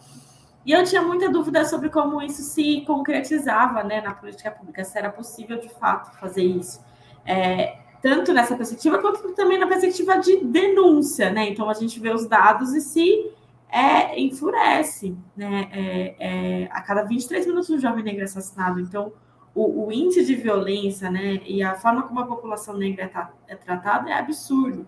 E 0.67 0.73
eu 0.73 0.83
tinha 0.83 1.01
muita 1.01 1.29
dúvida 1.29 1.63
sobre 1.63 1.89
como 1.89 2.21
isso 2.21 2.41
se 2.41 2.81
concretizava, 2.81 3.83
né, 3.83 4.01
na 4.01 4.13
política 4.13 4.51
pública, 4.51 4.83
se 4.83 4.97
era 4.97 5.09
possível 5.09 5.57
de 5.61 5.69
fato 5.69 6.13
fazer 6.19 6.43
isso. 6.43 6.83
É, 7.25 7.77
tanto 8.01 8.33
nessa 8.33 8.53
perspectiva 8.53 8.97
quanto 8.97 9.33
também 9.33 9.57
na 9.57 9.65
perspectiva 9.65 10.17
de 10.19 10.43
denúncia, 10.43 11.31
né? 11.31 11.47
Então 11.47 11.69
a 11.69 11.73
gente 11.73 11.97
vê 12.01 12.09
os 12.13 12.27
dados 12.27 12.73
e 12.73 12.81
se 12.81 13.31
é, 13.69 14.19
enfurece, 14.19 15.15
né? 15.37 15.69
É, 15.71 16.15
é, 16.19 16.67
a 16.69 16.81
cada 16.81 17.03
23 17.03 17.47
minutos 17.47 17.69
um 17.69 17.79
jovem 17.79 18.03
negro 18.03 18.21
é 18.21 18.25
assassinado. 18.25 18.81
Então, 18.81 19.13
o, 19.55 19.85
o, 19.85 19.91
índice 19.91 20.25
de 20.25 20.35
violência, 20.35 21.09
né? 21.09 21.39
E 21.45 21.63
a 21.63 21.75
forma 21.75 22.03
como 22.03 22.19
a 22.19 22.25
população 22.25 22.75
negra 22.77 23.09
é, 23.47 23.53
é 23.53 23.55
tratada 23.55 24.09
é 24.09 24.13
absurdo. 24.13 24.85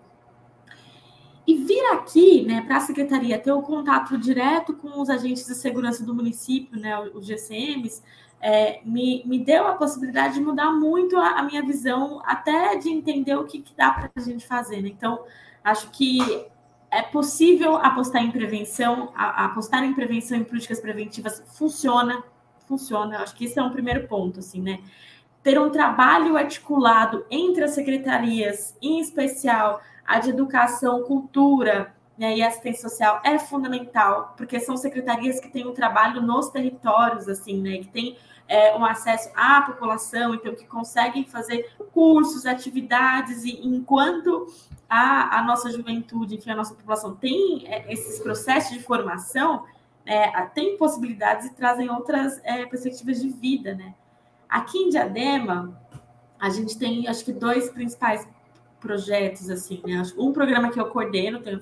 E 1.50 1.54
vir 1.64 1.84
aqui, 1.86 2.42
né, 2.42 2.62
para 2.62 2.76
a 2.76 2.80
secretaria 2.80 3.36
ter 3.36 3.50
o 3.50 3.60
contato 3.60 4.16
direto 4.16 4.72
com 4.72 5.00
os 5.00 5.10
agentes 5.10 5.44
de 5.44 5.56
segurança 5.56 6.04
do 6.04 6.14
município, 6.14 6.78
né, 6.78 6.96
os 7.12 7.26
GCMs, 7.26 8.04
é, 8.40 8.80
me, 8.84 9.24
me 9.26 9.36
deu 9.40 9.66
a 9.66 9.74
possibilidade 9.74 10.34
de 10.34 10.40
mudar 10.40 10.70
muito 10.70 11.16
a, 11.16 11.40
a 11.40 11.42
minha 11.42 11.60
visão, 11.60 12.22
até 12.24 12.76
de 12.76 12.88
entender 12.88 13.34
o 13.34 13.46
que, 13.46 13.58
que 13.58 13.74
dá 13.76 13.90
para 13.90 14.08
a 14.14 14.20
gente 14.20 14.46
fazer. 14.46 14.80
Né? 14.80 14.90
Então, 14.90 15.24
acho 15.64 15.90
que 15.90 16.20
é 16.88 17.02
possível 17.02 17.74
apostar 17.78 18.22
em 18.22 18.30
prevenção, 18.30 19.10
apostar 19.16 19.82
em 19.82 19.92
prevenção 19.92 20.38
em 20.38 20.44
políticas 20.44 20.78
preventivas 20.78 21.42
funciona, 21.48 22.22
funciona. 22.68 23.24
Acho 23.24 23.34
que 23.34 23.46
esse 23.46 23.58
é 23.58 23.62
um 23.62 23.70
primeiro 23.70 24.06
ponto, 24.06 24.38
assim, 24.38 24.62
né? 24.62 24.78
Ter 25.42 25.58
um 25.58 25.70
trabalho 25.70 26.36
articulado 26.36 27.26
entre 27.28 27.64
as 27.64 27.72
secretarias, 27.72 28.76
em 28.80 29.00
especial 29.00 29.80
a 30.10 30.18
de 30.18 30.30
educação, 30.30 31.04
cultura 31.04 31.94
né, 32.18 32.36
e 32.36 32.42
assistência 32.42 32.88
social, 32.88 33.20
é 33.24 33.38
fundamental, 33.38 34.34
porque 34.36 34.58
são 34.58 34.76
secretarias 34.76 35.38
que 35.38 35.48
têm 35.48 35.68
um 35.68 35.72
trabalho 35.72 36.20
nos 36.20 36.48
territórios, 36.48 37.28
assim, 37.28 37.60
né? 37.62 37.78
Que 37.78 37.86
tem 37.86 38.16
é, 38.48 38.76
um 38.76 38.84
acesso 38.84 39.30
à 39.36 39.62
população, 39.62 40.34
então 40.34 40.52
que 40.52 40.66
conseguem 40.66 41.24
fazer 41.24 41.70
cursos, 41.94 42.44
atividades, 42.44 43.44
e 43.44 43.64
enquanto 43.64 44.48
a, 44.88 45.38
a 45.38 45.44
nossa 45.44 45.70
juventude, 45.70 46.34
enfim, 46.34 46.50
a 46.50 46.56
nossa 46.56 46.74
população 46.74 47.14
tem 47.14 47.68
é, 47.68 47.90
esses 47.92 48.18
processos 48.18 48.76
de 48.76 48.82
formação, 48.82 49.64
é, 50.04 50.28
tem 50.46 50.76
possibilidades 50.76 51.46
e 51.46 51.54
trazem 51.54 51.88
outras 51.88 52.40
é, 52.42 52.66
perspectivas 52.66 53.20
de 53.20 53.28
vida, 53.28 53.76
né? 53.76 53.94
Aqui 54.48 54.76
em 54.76 54.88
Diadema, 54.88 55.80
a 56.40 56.50
gente 56.50 56.76
tem, 56.76 57.06
acho 57.06 57.24
que, 57.24 57.32
dois 57.32 57.70
principais 57.70 58.26
projetos, 58.80 59.50
assim, 59.50 59.82
né? 59.86 60.02
Um 60.16 60.32
programa 60.32 60.70
que 60.70 60.80
eu 60.80 60.86
coordeno, 60.86 61.40
tenho 61.40 61.60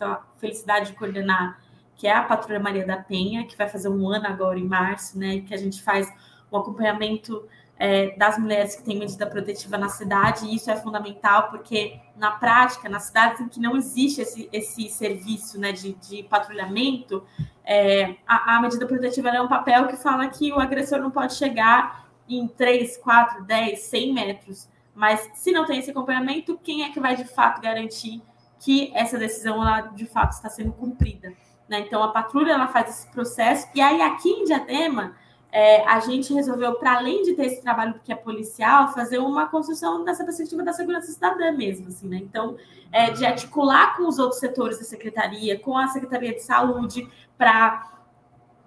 a 0.00 0.22
felicidade 0.38 0.92
de 0.92 0.96
coordenar, 0.96 1.60
que 1.96 2.06
é 2.06 2.14
a 2.14 2.22
Patrulha 2.22 2.60
Maria 2.60 2.86
da 2.86 2.96
Penha, 2.96 3.44
que 3.46 3.56
vai 3.56 3.68
fazer 3.68 3.88
um 3.88 4.08
ano 4.08 4.26
agora 4.26 4.58
em 4.58 4.66
março, 4.66 5.18
né? 5.18 5.40
Que 5.40 5.52
a 5.52 5.58
gente 5.58 5.82
faz 5.82 6.10
o 6.50 6.56
acompanhamento 6.56 7.44
é, 7.80 8.14
das 8.16 8.38
mulheres 8.38 8.76
que 8.76 8.82
têm 8.82 8.98
medida 8.98 9.26
protetiva 9.26 9.78
na 9.78 9.88
cidade, 9.88 10.44
e 10.44 10.54
isso 10.54 10.70
é 10.70 10.76
fundamental, 10.76 11.48
porque 11.48 11.98
na 12.14 12.30
prática, 12.30 12.90
nas 12.90 13.04
cidades 13.04 13.40
em 13.40 13.48
que 13.48 13.58
não 13.58 13.74
existe 13.74 14.20
esse, 14.20 14.48
esse 14.52 14.88
serviço 14.90 15.58
né, 15.58 15.72
de, 15.72 15.94
de 15.94 16.22
patrulhamento, 16.24 17.24
é, 17.64 18.16
a, 18.26 18.56
a, 18.56 18.60
medida 18.60 18.86
protetiva 18.86 19.30
é 19.30 19.40
um 19.40 19.48
papel 19.48 19.86
que 19.88 19.96
fala 19.96 20.28
que 20.28 20.52
o 20.52 20.60
agressor 20.60 20.98
não 20.98 21.10
pode 21.10 21.34
chegar 21.34 22.06
em 22.28 22.46
3, 22.46 22.98
4, 22.98 23.44
10, 23.44 23.78
100 23.80 24.12
metros. 24.12 24.68
Mas 25.00 25.30
se 25.32 25.50
não 25.50 25.64
tem 25.64 25.78
esse 25.78 25.90
acompanhamento, 25.90 26.60
quem 26.62 26.82
é 26.82 26.90
que 26.90 27.00
vai 27.00 27.16
de 27.16 27.24
fato 27.24 27.58
garantir 27.62 28.20
que 28.58 28.92
essa 28.94 29.16
decisão 29.16 29.54
ela, 29.66 29.80
de 29.80 30.04
fato 30.04 30.32
está 30.32 30.50
sendo 30.50 30.72
cumprida? 30.72 31.32
Né? 31.66 31.80
Então 31.80 32.02
a 32.02 32.08
patrulha 32.08 32.52
ela 32.52 32.68
faz 32.68 32.90
esse 32.90 33.10
processo, 33.10 33.66
e 33.74 33.80
aí 33.80 34.02
aqui 34.02 34.28
em 34.28 34.44
Diadema 34.44 35.16
é, 35.50 35.88
a 35.88 36.00
gente 36.00 36.34
resolveu, 36.34 36.74
para 36.74 36.98
além 36.98 37.22
de 37.22 37.32
ter 37.32 37.46
esse 37.46 37.62
trabalho 37.62 37.98
que 38.04 38.12
é 38.12 38.14
policial, 38.14 38.92
fazer 38.92 39.16
uma 39.16 39.46
construção 39.46 40.04
dessa 40.04 40.22
perspectiva 40.22 40.62
da 40.62 40.74
segurança 40.74 41.10
cidadã 41.10 41.50
mesmo, 41.50 41.88
assim, 41.88 42.06
né? 42.06 42.18
Então, 42.18 42.58
é, 42.92 43.10
de 43.10 43.24
articular 43.24 43.96
com 43.96 44.06
os 44.06 44.18
outros 44.18 44.38
setores 44.38 44.76
da 44.76 44.84
secretaria, 44.84 45.58
com 45.58 45.78
a 45.78 45.88
Secretaria 45.88 46.34
de 46.34 46.42
Saúde, 46.42 47.08
para 47.38 47.90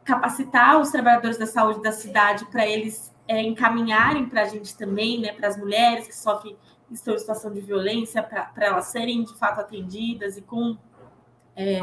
capacitar 0.04 0.82
os 0.82 0.90
trabalhadores 0.90 1.38
da 1.38 1.46
saúde 1.46 1.80
da 1.84 1.92
cidade, 1.92 2.44
para 2.46 2.68
eles 2.68 3.13
é, 3.28 3.42
encaminharem 3.42 4.28
para 4.28 4.44
a 4.44 4.46
gente 4.46 4.78
também, 4.78 5.20
né, 5.20 5.32
para 5.34 5.48
as 5.48 5.58
mulheres 5.58 6.08
que 6.08 6.16
sofrem, 6.16 6.58
estão 6.92 7.16
em 7.16 7.18
situação 7.18 7.52
de 7.52 7.62
violência, 7.62 8.22
para 8.22 8.52
elas 8.58 8.86
serem 8.86 9.24
de 9.24 9.34
fato 9.38 9.60
atendidas 9.60 10.38
e 10.38 10.42
com 10.42 10.78
é, 11.56 11.80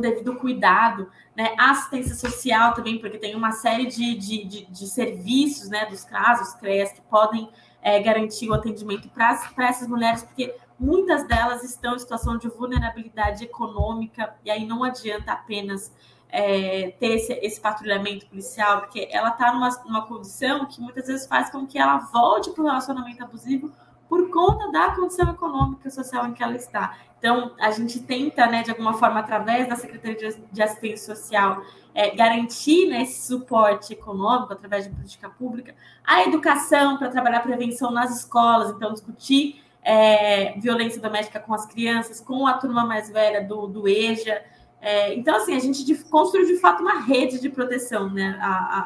devido 0.00 0.34
cuidado, 0.36 1.10
né? 1.36 1.54
Assistência 1.58 2.14
social 2.14 2.72
também, 2.74 2.98
porque 2.98 3.18
tem 3.18 3.34
uma 3.34 3.52
série 3.52 3.86
de, 3.86 4.14
de, 4.14 4.44
de, 4.44 4.66
de 4.66 4.86
serviços, 4.86 5.68
né, 5.68 5.86
dos 5.86 6.04
casos, 6.04 6.54
CREAS, 6.54 6.92
que 6.92 7.02
podem 7.02 7.50
é, 7.82 8.00
garantir 8.00 8.48
o 8.48 8.54
atendimento 8.54 9.08
para 9.10 9.38
essas 9.58 9.86
mulheres, 9.86 10.22
porque 10.22 10.54
muitas 10.78 11.26
delas 11.26 11.62
estão 11.62 11.94
em 11.94 11.98
situação 11.98 12.38
de 12.38 12.48
vulnerabilidade 12.48 13.44
econômica, 13.44 14.34
e 14.44 14.50
aí 14.50 14.64
não 14.64 14.82
adianta 14.82 15.32
apenas 15.32 15.92
é, 16.32 16.94
ter 16.98 17.16
esse, 17.16 17.32
esse, 17.34 17.60
patrulhamento 17.60 18.26
policial, 18.26 18.80
porque 18.80 19.06
ela 19.12 19.28
está 19.28 19.52
numa, 19.52 19.68
numa 19.84 20.06
condição 20.06 20.64
que 20.64 20.80
muitas 20.80 21.06
vezes 21.06 21.26
faz 21.26 21.50
com 21.50 21.66
que 21.66 21.78
ela 21.78 21.98
volte 21.98 22.50
para 22.50 22.62
o 22.62 22.66
relacionamento 22.66 23.22
abusivo 23.22 23.70
por 24.08 24.30
conta 24.30 24.70
da 24.72 24.94
condição 24.94 25.30
econômica 25.30 25.88
e 25.88 25.90
social 25.90 26.26
em 26.26 26.32
que 26.32 26.42
ela 26.42 26.56
está. 26.56 26.96
Então, 27.18 27.52
a 27.60 27.70
gente 27.70 28.00
tenta, 28.00 28.46
né, 28.46 28.62
de 28.62 28.70
alguma 28.70 28.94
forma, 28.94 29.20
através 29.20 29.68
da 29.68 29.76
Secretaria 29.76 30.34
de 30.50 30.62
Assistência 30.62 31.14
Social, 31.14 31.62
é, 31.94 32.14
garantir 32.14 32.88
né, 32.88 33.02
esse 33.02 33.26
suporte 33.26 33.92
econômico 33.92 34.52
através 34.52 34.84
de 34.84 34.90
política 34.90 35.28
pública, 35.28 35.74
a 36.02 36.24
educação 36.24 36.96
para 36.96 37.10
trabalhar 37.10 37.38
a 37.38 37.42
prevenção 37.42 37.90
nas 37.90 38.18
escolas, 38.18 38.70
então 38.70 38.92
discutir 38.92 39.62
é, 39.82 40.58
violência 40.58 41.00
doméstica 41.00 41.40
com 41.40 41.52
as 41.52 41.66
crianças, 41.66 42.20
com 42.20 42.46
a 42.46 42.54
turma 42.54 42.84
mais 42.84 43.10
velha 43.10 43.42
do, 43.42 43.66
do 43.66 43.86
EJA. 43.86 44.42
É, 44.82 45.14
então, 45.14 45.36
assim, 45.36 45.54
a 45.54 45.60
gente 45.60 45.94
construiu 46.04 46.44
de 46.44 46.56
fato 46.56 46.82
uma 46.82 46.98
rede 47.00 47.40
de 47.40 47.48
proteção 47.48 48.10
né, 48.10 48.36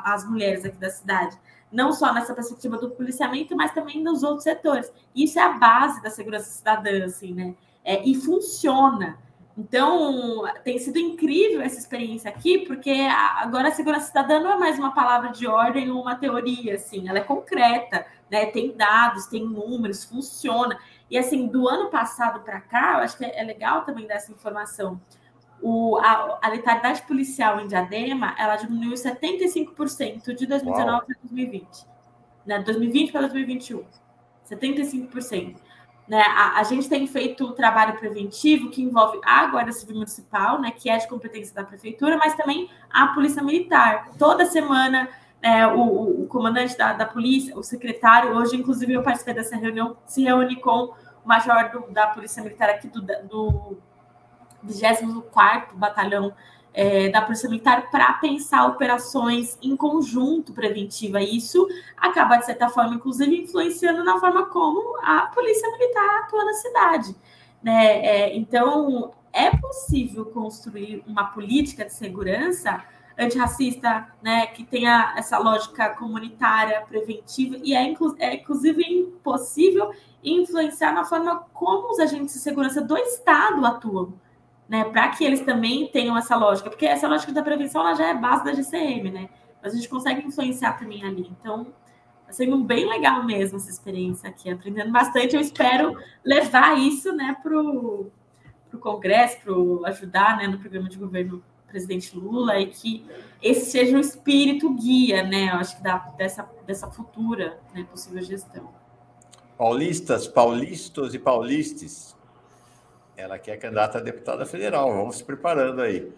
às 0.05 0.29
mulheres 0.29 0.65
aqui 0.65 0.77
da 0.77 0.91
cidade 0.91 1.37
não 1.71 1.93
só 1.93 2.13
nessa 2.13 2.35
perspectiva 2.35 2.79
do 2.79 2.91
policiamento, 2.91 3.57
mas 3.57 3.73
também 3.73 4.03
nos 4.03 4.23
outros 4.23 4.45
setores. 4.45 4.93
Isso 5.15 5.39
é 5.39 5.43
a 5.43 5.51
base 5.51 6.03
da 6.03 6.11
segurança 6.11 6.49
cidadã, 6.51 7.05
assim, 7.05 7.35
né? 7.35 7.55
É, 7.85 8.03
e 8.03 8.15
funciona. 8.15 9.19
Então, 9.59 10.45
tem 10.65 10.79
sido 10.79 10.99
incrível 10.99 11.63
essa 11.63 11.79
experiência 11.79 12.31
aqui, 12.31 12.67
porque 12.67 12.91
agora 13.37 13.69
a 13.69 13.73
segurança 13.73 14.09
cidadã 14.09 14.39
não 14.39 14.53
é 14.53 14.59
mais 14.59 14.79
uma 14.79 14.95
palavra 14.95 15.31
de 15.31 15.47
ordem 15.47 15.91
ou 15.91 16.03
uma 16.03 16.15
teoria, 16.15 16.75
assim, 16.75 17.09
ela 17.09 17.19
é 17.19 17.23
concreta, 17.23 18.07
né? 18.31 18.47
Tem 18.47 18.77
dados, 18.77 19.27
tem 19.27 19.45
números, 19.45 20.05
funciona. 20.05 20.79
E 21.11 21.17
assim, 21.17 21.47
do 21.47 21.69
ano 21.69 21.89
passado 21.89 22.41
para 22.41 22.61
cá, 22.61 22.95
eu 22.95 22.99
acho 23.01 23.17
que 23.17 23.25
é 23.25 23.43
legal 23.43 23.83
também 23.85 24.07
dar 24.07 24.15
essa 24.15 24.33
informação. 24.33 25.01
O, 25.63 25.97
a, 25.99 26.39
a, 26.43 26.49
letalidade 26.49 27.03
policial 27.03 27.61
em 27.61 27.67
Diadema, 27.67 28.35
ela 28.39 28.57
diminuiu 28.57 28.95
75% 28.95 30.35
de 30.35 30.47
2019 30.47 31.07
para 31.07 31.17
2020. 31.23 31.87
Né? 32.45 32.63
2020 32.63 33.13
para 33.13 33.23
2021. 33.23 33.85
75%. 34.49 35.57
Né? 36.07 36.23
A, 36.23 36.61
a, 36.61 36.63
gente 36.63 36.89
tem 36.89 37.07
feito 37.07 37.53
trabalho 37.53 37.99
preventivo 37.99 38.71
que 38.71 38.83
envolve 38.83 39.19
a 39.25 39.47
Guarda 39.47 39.73
Civil 39.73 39.97
Municipal, 39.97 40.61
né, 40.61 40.71
que 40.71 40.89
é 40.89 40.97
de 40.97 41.09
competência 41.09 41.53
da 41.55 41.65
Prefeitura, 41.65 42.17
mas 42.17 42.37
também 42.37 42.71
a 42.89 43.09
Polícia 43.09 43.43
Militar. 43.43 44.11
Toda 44.17 44.47
semana, 44.47 45.09
é, 45.43 45.67
o, 45.67 46.23
o, 46.23 46.27
comandante 46.29 46.77
da, 46.79 46.93
da, 46.93 47.07
polícia, 47.07 47.57
o 47.59 47.63
secretário, 47.63 48.37
hoje, 48.37 48.57
inclusive, 48.57 48.93
eu 48.93 49.03
participei 49.03 49.35
dessa 49.35 49.57
reunião, 49.57 49.97
se 50.07 50.23
reúne 50.23 50.61
com 50.61 50.95
o 51.25 51.29
major 51.29 51.71
do, 51.71 51.93
da 51.93 52.07
Polícia 52.07 52.41
Militar 52.41 52.71
aqui 52.71 52.87
do, 52.87 53.01
do 53.01 53.77
24 54.63 55.77
Batalhão 55.77 56.35
é, 56.77 57.09
da 57.09 57.23
Polícia 57.23 57.49
Militar 57.49 57.91
para 57.91 58.13
pensar 58.15 58.67
operações 58.67 59.59
em 59.63 59.75
conjunto 59.75 60.53
preventiva. 60.53 61.23
Isso 61.23 61.67
acaba, 61.97 62.37
de 62.37 62.45
certa 62.45 62.69
forma, 62.69 62.95
inclusive, 62.95 63.45
influenciando 63.45 64.05
na 64.05 64.21
forma 64.21 64.45
como 64.47 64.99
a 65.03 65.23
Polícia 65.35 65.71
Militar 65.73 66.21
atua 66.21 66.45
na 66.45 66.53
cidade. 66.53 67.17
Né? 67.63 68.05
É, 68.05 68.37
então, 68.37 69.13
é 69.33 69.51
possível 69.57 70.27
construir 70.27 71.03
uma 71.07 71.25
política 71.25 71.87
de 71.87 71.95
segurança 71.95 72.85
antirracista, 73.19 74.09
né, 74.23 74.47
que 74.49 74.63
tenha 74.63 75.15
essa 75.17 75.39
lógica 75.39 75.89
comunitária, 75.95 76.83
preventiva, 76.83 77.57
e 77.63 77.75
é, 77.75 77.95
é 78.19 78.35
inclusive 78.35 79.15
possível 79.25 79.91
influenciar 80.23 80.93
na 80.93 81.03
forma 81.03 81.47
como 81.55 81.91
os 81.91 81.99
agentes 81.99 82.35
de 82.35 82.41
segurança 82.41 82.83
do 82.83 82.95
Estado 82.99 83.65
atuam 83.65 84.13
né? 84.69 84.85
Para 84.85 85.09
que 85.09 85.25
eles 85.25 85.41
também 85.41 85.89
tenham 85.89 86.17
essa 86.17 86.37
lógica, 86.37 86.71
porque 86.71 86.87
essa 86.87 87.09
lógica 87.09 87.33
da 87.33 87.43
prevenção 87.43 87.83
ela 87.83 87.95
já 87.95 88.09
é 88.09 88.15
base 88.15 88.45
da 88.45 88.53
GCM, 88.53 89.11
né? 89.11 89.29
Mas 89.63 89.73
a 89.73 89.77
gente 89.77 89.89
consegue 89.89 90.27
influenciar 90.27 90.75
também 90.75 91.05
ali. 91.05 91.31
Então, 91.41 91.67
está 92.21 92.33
sendo 92.33 92.63
bem 92.65 92.89
legal 92.89 93.25
mesmo 93.25 93.57
essa 93.57 93.71
experiência 93.71 94.29
aqui, 94.29 94.51
aprendendo 94.51 94.91
bastante. 94.91 95.35
Eu 95.35 95.41
espero 95.41 95.97
levar 96.25 96.79
isso, 96.79 97.13
né, 97.13 97.37
para 97.43 97.59
o 97.59 98.11
Congresso, 98.81 99.39
para 99.43 99.89
ajudar, 99.91 100.37
né, 100.37 100.47
no 100.47 100.59
programa 100.59 100.89
de 100.89 100.99
governo 100.99 101.39
do 101.39 101.45
presidente 101.67 102.17
Lula 102.17 102.59
e 102.61 102.67
que 102.67 103.05
esse 103.43 103.71
seja 103.71 103.97
o 103.97 104.01
espírito 104.01 104.73
guia, 104.75 105.23
né? 105.23 105.51
Eu 105.51 105.57
acho 105.57 105.77
que 105.77 105.83
da, 105.83 105.99
dessa, 106.17 106.49
dessa 106.67 106.91
futura 106.91 107.59
né, 107.75 107.85
possível 107.91 108.23
gestão. 108.23 108.71
Paulistas, 109.59 110.27
paulistas 110.27 111.15
e 111.15 111.19
paulistas, 111.19 112.16
ela 113.17 113.39
quer 113.39 113.57
candidata 113.57 113.99
a 113.99 114.01
deputada 114.01 114.45
federal. 114.47 114.93
Vamos 114.93 115.17
se 115.17 115.25
preparando 115.25 115.81
aí. 115.81 116.11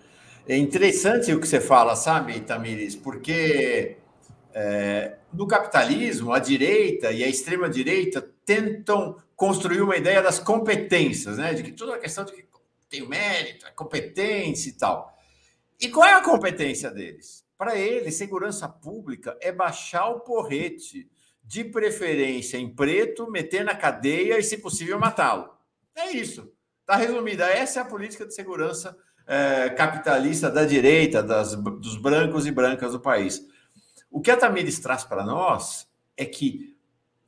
É 0.46 0.56
interessante 0.56 1.32
o 1.32 1.40
que 1.40 1.46
você 1.46 1.60
fala, 1.60 1.94
sabe, 1.94 2.40
Tamires? 2.40 2.96
Porque 2.96 3.96
é, 4.54 5.16
no 5.32 5.46
capitalismo, 5.46 6.32
a 6.32 6.38
direita 6.38 7.12
e 7.12 7.22
a 7.22 7.28
extrema-direita 7.28 8.22
tentam 8.44 9.16
construir 9.36 9.82
uma 9.82 9.96
ideia 9.96 10.22
das 10.22 10.38
competências, 10.38 11.38
né? 11.38 11.52
De 11.54 11.62
que 11.62 11.72
toda 11.72 11.94
a 11.94 11.98
questão 11.98 12.24
de 12.24 12.32
que 12.32 12.48
tem 12.88 13.06
mérito, 13.06 13.66
é 13.66 13.70
competência 13.70 14.70
e 14.70 14.72
tal. 14.72 15.14
E 15.80 15.88
qual 15.88 16.06
é 16.06 16.14
a 16.14 16.22
competência 16.22 16.90
deles? 16.90 17.44
Para 17.56 17.76
eles, 17.76 18.14
segurança 18.14 18.68
pública 18.68 19.36
é 19.40 19.52
baixar 19.52 20.08
o 20.08 20.20
porrete, 20.20 21.08
de 21.44 21.64
preferência 21.64 22.58
em 22.58 22.68
preto, 22.68 23.30
meter 23.30 23.64
na 23.64 23.74
cadeia 23.74 24.38
e, 24.38 24.42
se 24.42 24.58
possível, 24.58 24.98
matá-lo. 24.98 25.50
É 25.96 26.10
isso. 26.10 26.52
Está 26.88 26.96
resumida. 26.96 27.44
Essa 27.44 27.80
é 27.80 27.82
a 27.82 27.84
política 27.84 28.24
de 28.24 28.34
segurança 28.34 28.96
é, 29.26 29.68
capitalista 29.68 30.50
da 30.50 30.64
direita, 30.64 31.22
das, 31.22 31.54
dos 31.54 31.98
brancos 31.98 32.46
e 32.46 32.50
brancas 32.50 32.92
do 32.92 33.00
país. 33.00 33.46
O 34.10 34.22
que 34.22 34.30
a 34.30 34.36
Tamires 34.38 34.78
traz 34.78 35.04
para 35.04 35.22
nós 35.22 35.86
é 36.16 36.24
que 36.24 36.74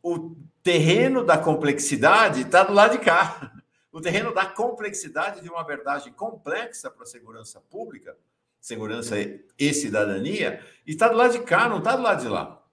o 0.03 0.35
terreno 0.63 1.23
da 1.23 1.37
complexidade 1.37 2.41
está 2.41 2.63
do 2.63 2.73
lado 2.73 2.93
de 2.93 3.05
cá. 3.05 3.53
O 3.93 4.01
terreno 4.01 4.33
da 4.33 4.47
complexidade 4.47 5.43
de 5.43 5.51
uma 5.51 5.63
verdade 5.63 6.11
complexa 6.13 6.91
para 6.91 7.03
a 7.03 7.07
segurança 7.07 7.61
pública, 7.61 8.17
segurança 8.59 9.17
e 9.59 9.75
cidadania, 9.75 10.65
está 10.87 11.07
do 11.07 11.19
lado 11.19 11.33
de 11.33 11.41
cá, 11.41 11.69
não 11.69 11.81
está 11.81 11.97
do 11.97 12.03
lado 12.03 12.23
de 12.23 12.29
lá. 12.29 12.65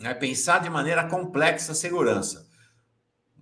É 0.00 0.14
pensar 0.14 0.62
de 0.62 0.70
maneira 0.70 1.06
complexa 1.08 1.72
a 1.72 1.74
segurança. 1.74 2.50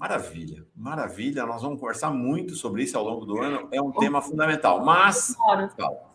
Maravilha, 0.01 0.67
maravilha. 0.75 1.45
Nós 1.45 1.61
vamos 1.61 1.79
conversar 1.79 2.11
muito 2.11 2.55
sobre 2.55 2.85
isso 2.85 2.97
ao 2.97 3.05
longo 3.05 3.27
do 3.27 3.39
ano. 3.39 3.69
É 3.71 3.83
um 3.83 3.93
tema 3.93 4.23
fundamental. 4.23 4.83
Mas. 4.83 5.37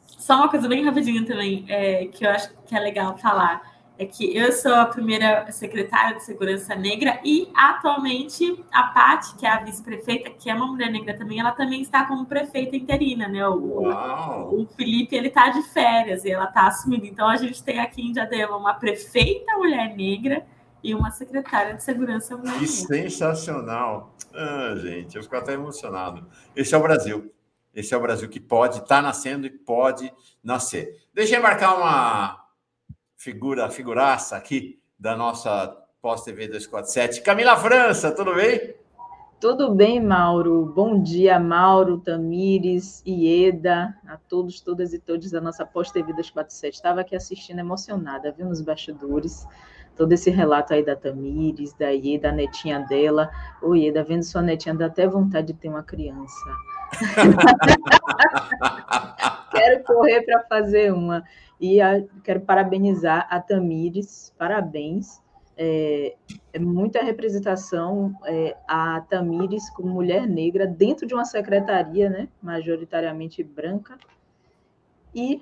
Só 0.07 0.38
uma 0.38 0.49
coisa 0.49 0.68
bem 0.68 0.84
rapidinho 0.84 1.24
também, 1.24 1.66
é, 1.68 2.07
que 2.07 2.26
eu 2.26 2.32
acho 2.32 2.52
que 2.66 2.76
é 2.76 2.80
legal 2.80 3.16
falar. 3.20 3.76
É 3.95 4.06
que 4.06 4.36
eu 4.36 4.52
sou 4.52 4.74
a 4.74 4.88
primeira 4.88 5.52
secretária 5.52 6.16
de 6.16 6.24
Segurança 6.24 6.74
Negra 6.74 7.20
e 7.24 7.48
atualmente 7.56 8.66
a 8.72 8.84
Paty, 8.88 9.36
que 9.36 9.45
é 9.45 9.49
a 9.49 9.60
vice-prefeita, 9.60 10.32
que 10.32 10.49
é 10.49 10.56
uma 10.56 10.66
mulher 10.66 10.90
negra 10.91 11.16
também, 11.16 11.40
ela 11.40 11.52
também 11.52 11.82
está 11.82 12.06
como 12.06 12.26
prefeita 12.26 12.76
interina, 12.76 13.28
né? 13.28 13.48
O, 13.48 13.88
o 13.88 14.68
Felipe, 14.76 15.16
ele 15.16 15.28
está 15.28 15.49
de 15.49 15.62
férias 15.62 16.26
e 16.26 16.32
ela 16.32 16.45
está 16.45 16.68
assumindo. 16.68 17.06
Então 17.06 17.30
a 17.30 17.36
gente 17.36 17.64
tem 17.64 17.80
aqui 17.80 18.02
em 18.02 18.12
Diadema 18.12 18.57
uma 18.57 18.74
prefeita 18.74 19.56
mulher 19.57 19.95
negra 19.95 20.44
e 20.86 20.94
uma 20.94 21.10
secretária 21.10 21.74
de 21.74 21.84
segurança. 21.84 22.38
Que 22.60 22.68
sensacional! 22.68 24.16
Ah, 24.32 24.76
gente, 24.78 25.18
eu 25.18 25.24
fico 25.24 25.36
até 25.36 25.53
emocionado. 25.53 26.28
Esse 26.56 26.76
é 26.76 26.78
o 26.78 26.82
Brasil. 26.82 27.34
Esse 27.74 27.95
é 27.95 27.98
o 27.98 28.02
Brasil 28.02 28.30
que 28.30 28.40
pode 28.40 28.76
estar 28.76 28.98
tá 28.98 29.02
nascendo 29.02 29.48
e 29.48 29.49
pode 29.49 30.14
nascer. 30.44 30.95
Deixa 31.12 31.38
eu 31.38 31.41
marcar 31.41 31.76
uma 31.76 32.45
figura, 33.18 33.68
figuraça 33.72 34.38
aqui 34.38 34.80
da 34.98 35.16
nossa 35.16 35.76
pós-TV 36.03 36.48
247. 36.49 37.24
Camila 37.24 37.57
França, 37.57 38.12
tudo 38.12 38.36
bem? 38.36 38.76
Tudo 39.41 39.74
bem, 39.74 39.99
Mauro. 39.99 40.72
Bom 40.76 41.02
dia, 41.02 41.40
Mauro, 41.40 41.98
Tamires, 41.98 43.02
Ieda, 43.06 43.98
a 44.07 44.18
todos, 44.18 44.62
todas 44.62 44.94
e 44.94 44.99
todos 44.99 45.32
da 45.32 45.41
nossa 45.41 45.66
pós-TV 45.66 46.14
247. 46.14 46.76
Estava 46.76 47.02
aqui 47.02 47.16
assistindo 47.16 47.60
emocionada, 47.60 48.32
viu, 48.32 48.45
nos 48.45 48.62
bastidores 48.62 49.48
todo 49.96 50.12
esse 50.12 50.30
relato 50.30 50.74
aí 50.74 50.84
da 50.84 50.96
Tamires, 50.96 51.74
da 51.74 51.90
Ieda, 51.90 52.30
da 52.30 52.36
netinha 52.36 52.80
dela. 52.80 53.30
Ô, 53.62 53.76
Ieda, 53.76 54.04
vendo 54.04 54.24
sua 54.24 54.42
netinha, 54.42 54.76
dá 54.76 54.88
até 54.88 55.08
vontade 55.08 55.48
de 55.48 55.54
ter 55.54 55.70
uma 55.70 55.84
criança. 55.84 56.46
quero 59.52 59.84
correr 59.84 60.22
para 60.24 60.44
fazer 60.44 60.94
uma. 60.94 61.24
E 61.60 61.82
a, 61.82 62.04
quero 62.24 62.42
parabenizar 62.42 63.28
a 63.30 63.40
Tamires, 63.40 64.34
parabéns. 64.38 65.24
É, 65.58 66.16
é 66.52 66.60
muita 66.60 67.02
representação 67.02 68.14
é, 68.26 68.58
a 68.68 69.00
Tamires 69.10 69.70
como 69.70 69.88
mulher 69.88 70.28
negra 70.28 70.68
dentro 70.68 71.08
de 71.08 71.14
uma 71.14 71.24
secretaria, 71.24 72.10
né, 72.10 72.28
majoritariamente 72.42 73.42
branca, 73.42 73.98
e 75.14 75.42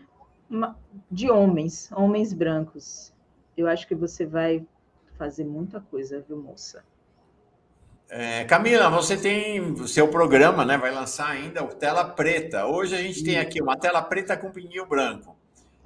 de 1.10 1.32
homens, 1.32 1.92
homens 1.92 2.32
brancos 2.32 3.13
eu 3.56 3.68
acho 3.68 3.88
que 3.88 3.96
você 3.96 4.26
vai 4.26 4.66
fazer 5.18 5.46
muita 5.46 5.80
coisa, 5.80 6.24
viu, 6.28 6.38
moça? 6.38 6.84
É, 8.10 8.44
Camila, 8.44 8.90
você 8.90 9.18
tem 9.18 9.60
o 9.60 9.88
seu 9.88 10.08
programa, 10.08 10.64
né? 10.64 10.78
Vai 10.78 10.92
lançar 10.92 11.30
ainda 11.30 11.64
o 11.64 11.70
Tela 11.70 12.06
Preta. 12.06 12.66
Hoje 12.66 12.96
a 12.96 13.02
gente 13.02 13.24
tem 13.24 13.40
aqui 13.40 13.62
uma 13.62 13.76
tela 13.76 14.02
preta 14.02 14.38
com 14.38 14.52
pininho 14.52 14.86
branco. 14.86 15.36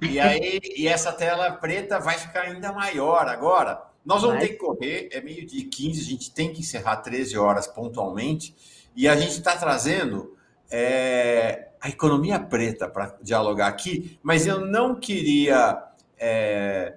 E 0.00 0.18
aí, 0.20 0.60
e 0.76 0.86
essa 0.86 1.12
tela 1.12 1.50
preta 1.52 1.98
vai 1.98 2.18
ficar 2.18 2.42
ainda 2.42 2.72
maior 2.72 3.26
agora. 3.28 3.82
Nós 4.04 4.22
vamos 4.22 4.40
ter 4.40 4.48
que 4.48 4.56
correr, 4.56 5.08
é 5.12 5.20
meio 5.20 5.46
dia 5.46 5.66
15, 5.68 6.00
a 6.00 6.04
gente 6.04 6.32
tem 6.32 6.52
que 6.52 6.60
encerrar 6.60 6.96
13 6.96 7.36
horas 7.38 7.66
pontualmente. 7.66 8.54
E 8.94 9.06
a 9.08 9.16
gente 9.16 9.32
está 9.32 9.56
trazendo 9.56 10.36
é, 10.70 11.68
a 11.80 11.88
economia 11.88 12.38
preta 12.38 12.88
para 12.88 13.16
dialogar 13.22 13.68
aqui, 13.68 14.18
mas 14.22 14.46
eu 14.46 14.60
não 14.60 14.94
queria. 14.94 15.82
É, 16.18 16.94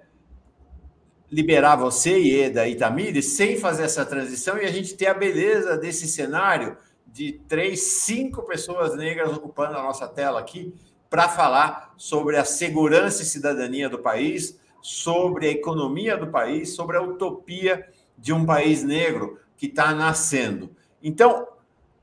liberar 1.32 1.76
você, 1.76 2.20
Ieda 2.20 2.68
e 2.68 2.76
Tamires, 2.76 3.34
sem 3.38 3.58
fazer 3.58 3.84
essa 3.84 4.06
transição 4.06 4.58
e 4.58 4.66
a 4.66 4.72
gente 4.72 4.96
ter 4.96 5.08
a 5.08 5.14
beleza 5.14 5.78
desse 5.78 6.08
cenário 6.08 6.78
de 7.08 7.34
três, 7.48 7.82
cinco 7.82 8.44
pessoas 8.44 8.96
negras 8.96 9.36
ocupando 9.36 9.78
a 9.78 9.84
nossa 9.84 10.08
tela 10.08 10.40
aqui 10.40 10.74
para 11.10 11.30
falar 11.30 11.94
sobre 11.98 12.38
a 12.38 12.46
segurança 12.46 13.22
e 13.22 13.26
cidadania 13.26 13.90
do 13.90 14.00
país, 14.00 14.60
sobre 14.82 15.48
a 15.48 15.52
economia 15.52 16.18
do 16.18 16.28
país, 16.28 16.74
sobre 16.76 16.98
a 16.98 17.02
utopia 17.02 17.88
de 18.18 18.34
um 18.34 18.46
país 18.46 18.84
negro 18.84 19.40
que 19.58 19.68
está 19.68 19.94
nascendo. 19.94 20.76
Então, 21.02 21.48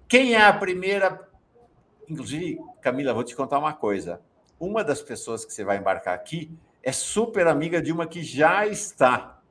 quem 0.08 0.34
é 0.34 0.42
a 0.42 0.52
primeira 0.52 1.28
inclusive, 2.08 2.58
Camila, 2.80 3.12
vou 3.12 3.22
te 3.22 3.36
contar 3.36 3.58
uma 3.58 3.72
coisa. 3.72 4.20
Uma 4.58 4.82
das 4.82 5.02
pessoas 5.02 5.44
que 5.44 5.52
você 5.52 5.62
vai 5.62 5.78
embarcar 5.78 6.14
aqui 6.14 6.50
é 6.88 6.92
super 6.92 7.46
amiga 7.46 7.82
de 7.82 7.92
uma 7.92 8.06
que 8.06 8.22
já 8.22 8.66
está. 8.66 9.42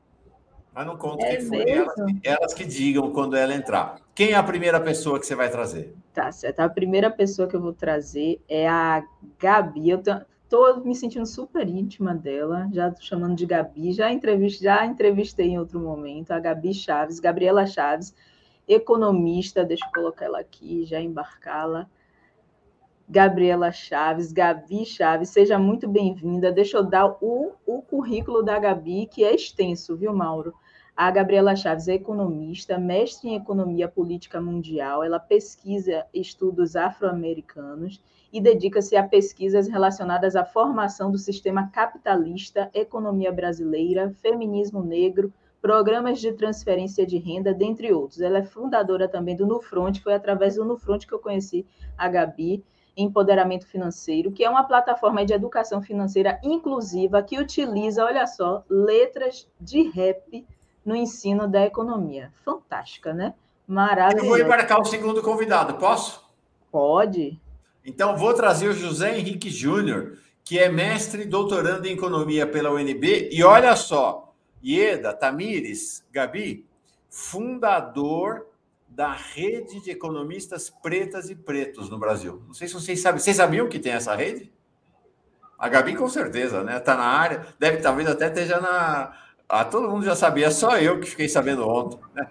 Mas 0.74 0.88
não 0.88 0.98
conto 0.98 1.24
é 1.24 1.36
quem 1.36 1.46
foi. 1.46 1.70
Elas, 1.70 1.96
elas, 2.24 2.54
que 2.56 2.66
digam 2.66 3.12
quando 3.12 3.36
ela 3.36 3.54
entrar. 3.54 4.00
Quem 4.16 4.32
é 4.32 4.36
a 4.36 4.42
primeira 4.42 4.80
pessoa 4.80 5.20
que 5.20 5.26
você 5.28 5.36
vai 5.36 5.48
trazer? 5.48 5.94
Tá 6.12 6.32
certo. 6.32 6.62
A 6.62 6.70
primeira 6.70 7.12
pessoa 7.12 7.48
que 7.48 7.56
eu 7.56 7.62
vou 7.62 7.74
trazer 7.74 8.42
é 8.50 8.68
a 8.68 9.04
Gabi. 9.40 9.92
Eu 9.92 10.02
tô 10.50 10.78
me 10.78 10.96
sentindo 10.96 11.28
super 11.28 11.68
íntima 11.68 12.16
dela, 12.16 12.68
já 12.74 12.90
tô 12.90 13.04
chamando 13.04 13.36
de 13.36 13.46
Gabi, 13.46 13.92
já 13.92 14.12
entrevistei, 14.12 14.66
já 14.66 14.84
entrevistei 14.84 15.50
em 15.50 15.60
outro 15.60 15.80
momento 15.80 16.32
a 16.32 16.40
Gabi 16.40 16.74
Chaves, 16.74 17.20
Gabriela 17.20 17.68
Chaves, 17.68 18.16
economista, 18.68 19.64
deixa 19.64 19.86
eu 19.86 19.92
colocar 19.92 20.26
ela 20.26 20.40
aqui, 20.40 20.86
já 20.86 21.00
embarcá-la. 21.00 21.88
Gabriela 23.10 23.72
Chaves, 23.72 24.34
Gabi 24.34 24.86
Chaves, 24.86 25.30
seja 25.30 25.58
muito 25.58 25.88
bem-vinda. 25.88 26.52
Deixa 26.52 26.76
eu 26.76 26.84
dar 26.84 27.16
o, 27.22 27.54
o 27.66 27.82
currículo 27.82 28.44
da 28.44 28.60
Gabi, 28.60 29.06
que 29.06 29.24
é 29.24 29.34
extenso, 29.34 29.96
viu, 29.96 30.14
Mauro? 30.14 30.54
A 30.94 31.10
Gabriela 31.10 31.56
Chaves 31.56 31.88
é 31.88 31.94
economista, 31.94 32.78
mestre 32.78 33.30
em 33.30 33.36
economia 33.36 33.88
política 33.88 34.42
mundial. 34.42 35.06
Ela 35.06 35.20
pesquisa 35.20 36.06
estudos 36.14 36.76
afro-americanos 36.76 38.02
e 38.34 38.42
dedica-se 38.42 38.98
a 38.98 39.08
pesquisas 39.08 39.70
relacionadas 39.70 40.36
à 40.36 40.44
formação 40.44 41.10
do 41.10 41.18
sistema 41.18 41.70
capitalista, 41.70 42.70
economia 42.74 43.32
brasileira, 43.32 44.14
feminismo 44.22 44.84
negro, 44.84 45.32
programas 45.62 46.20
de 46.20 46.34
transferência 46.34 47.06
de 47.06 47.18
renda, 47.18 47.54
dentre 47.54 47.94
outros. 47.94 48.20
Ela 48.20 48.40
é 48.40 48.44
fundadora 48.44 49.08
também 49.08 49.36
do 49.36 49.48
Nufront, 49.48 50.02
foi 50.02 50.14
através 50.14 50.56
do 50.56 50.66
Nufront 50.66 51.08
que 51.08 51.14
eu 51.14 51.20
conheci 51.20 51.66
a 51.98 52.10
Gabi, 52.10 52.66
Empoderamento 52.98 53.68
Financeiro, 53.68 54.32
que 54.32 54.44
é 54.44 54.50
uma 54.50 54.64
plataforma 54.64 55.24
de 55.24 55.32
educação 55.32 55.82
financeira 55.82 56.40
inclusiva 56.44 57.22
que 57.22 57.40
utiliza, 57.40 58.04
olha 58.04 58.26
só, 58.26 58.64
letras 58.68 59.48
de 59.62 59.84
rap 59.90 60.46
no 60.84 60.96
ensino 60.96 61.48
da 61.48 61.64
economia. 61.64 62.32
Fantástica, 62.44 63.14
né? 63.14 63.36
Maravilhosa. 63.68 64.26
Eu 64.26 64.30
vou 64.30 64.40
embarcar 64.40 64.82
o 64.82 64.86
segundo 64.86 65.22
convidado, 65.22 65.76
posso? 65.76 66.26
Pode. 66.72 67.40
Então, 67.86 68.18
vou 68.18 68.34
trazer 68.34 68.70
o 68.70 68.74
José 68.74 69.18
Henrique 69.18 69.50
Júnior, 69.50 70.18
que 70.44 70.58
é 70.58 70.68
mestre 70.68 71.24
e 71.24 71.28
doutorando 71.28 71.88
em 71.88 71.94
economia 71.94 72.48
pela 72.48 72.72
UNB. 72.72 73.30
E 73.32 73.44
olha 73.44 73.76
só, 73.76 74.34
Ieda, 74.64 75.14
Tamires, 75.14 76.04
Gabi, 76.12 76.66
fundador 77.10 78.47
da 78.88 79.12
rede 79.12 79.82
de 79.82 79.92
economistas 79.92 80.70
pretas 80.70 81.30
e 81.30 81.36
pretos 81.36 81.90
no 81.90 82.00
Brasil. 82.00 82.42
Não 82.48 82.54
sei 82.54 82.68
se 82.68 82.74
vocês 82.74 83.00
sabem. 83.00 83.20
Vocês 83.20 83.36
sabiam 83.36 83.68
que 83.70 83.80
tem 83.80 83.94
essa 83.94 84.16
rede? 84.16 84.52
A 85.58 85.68
Gabi, 85.68 85.96
com 85.96 86.08
certeza, 86.08 86.64
né? 86.64 86.78
Está 86.78 86.96
na 86.96 87.06
área. 87.06 87.46
Deve, 87.60 87.78
talvez 87.78 88.08
até 88.08 88.28
esteja 88.28 88.60
na. 88.60 89.14
Ah, 89.50 89.66
todo 89.66 89.90
mundo 89.90 90.06
já 90.06 90.16
sabia, 90.16 90.52
só 90.52 90.78
eu 90.78 91.00
que 91.00 91.10
fiquei 91.10 91.30
sabendo 91.30 91.68
ontem. 91.68 92.00
Né? 92.14 92.28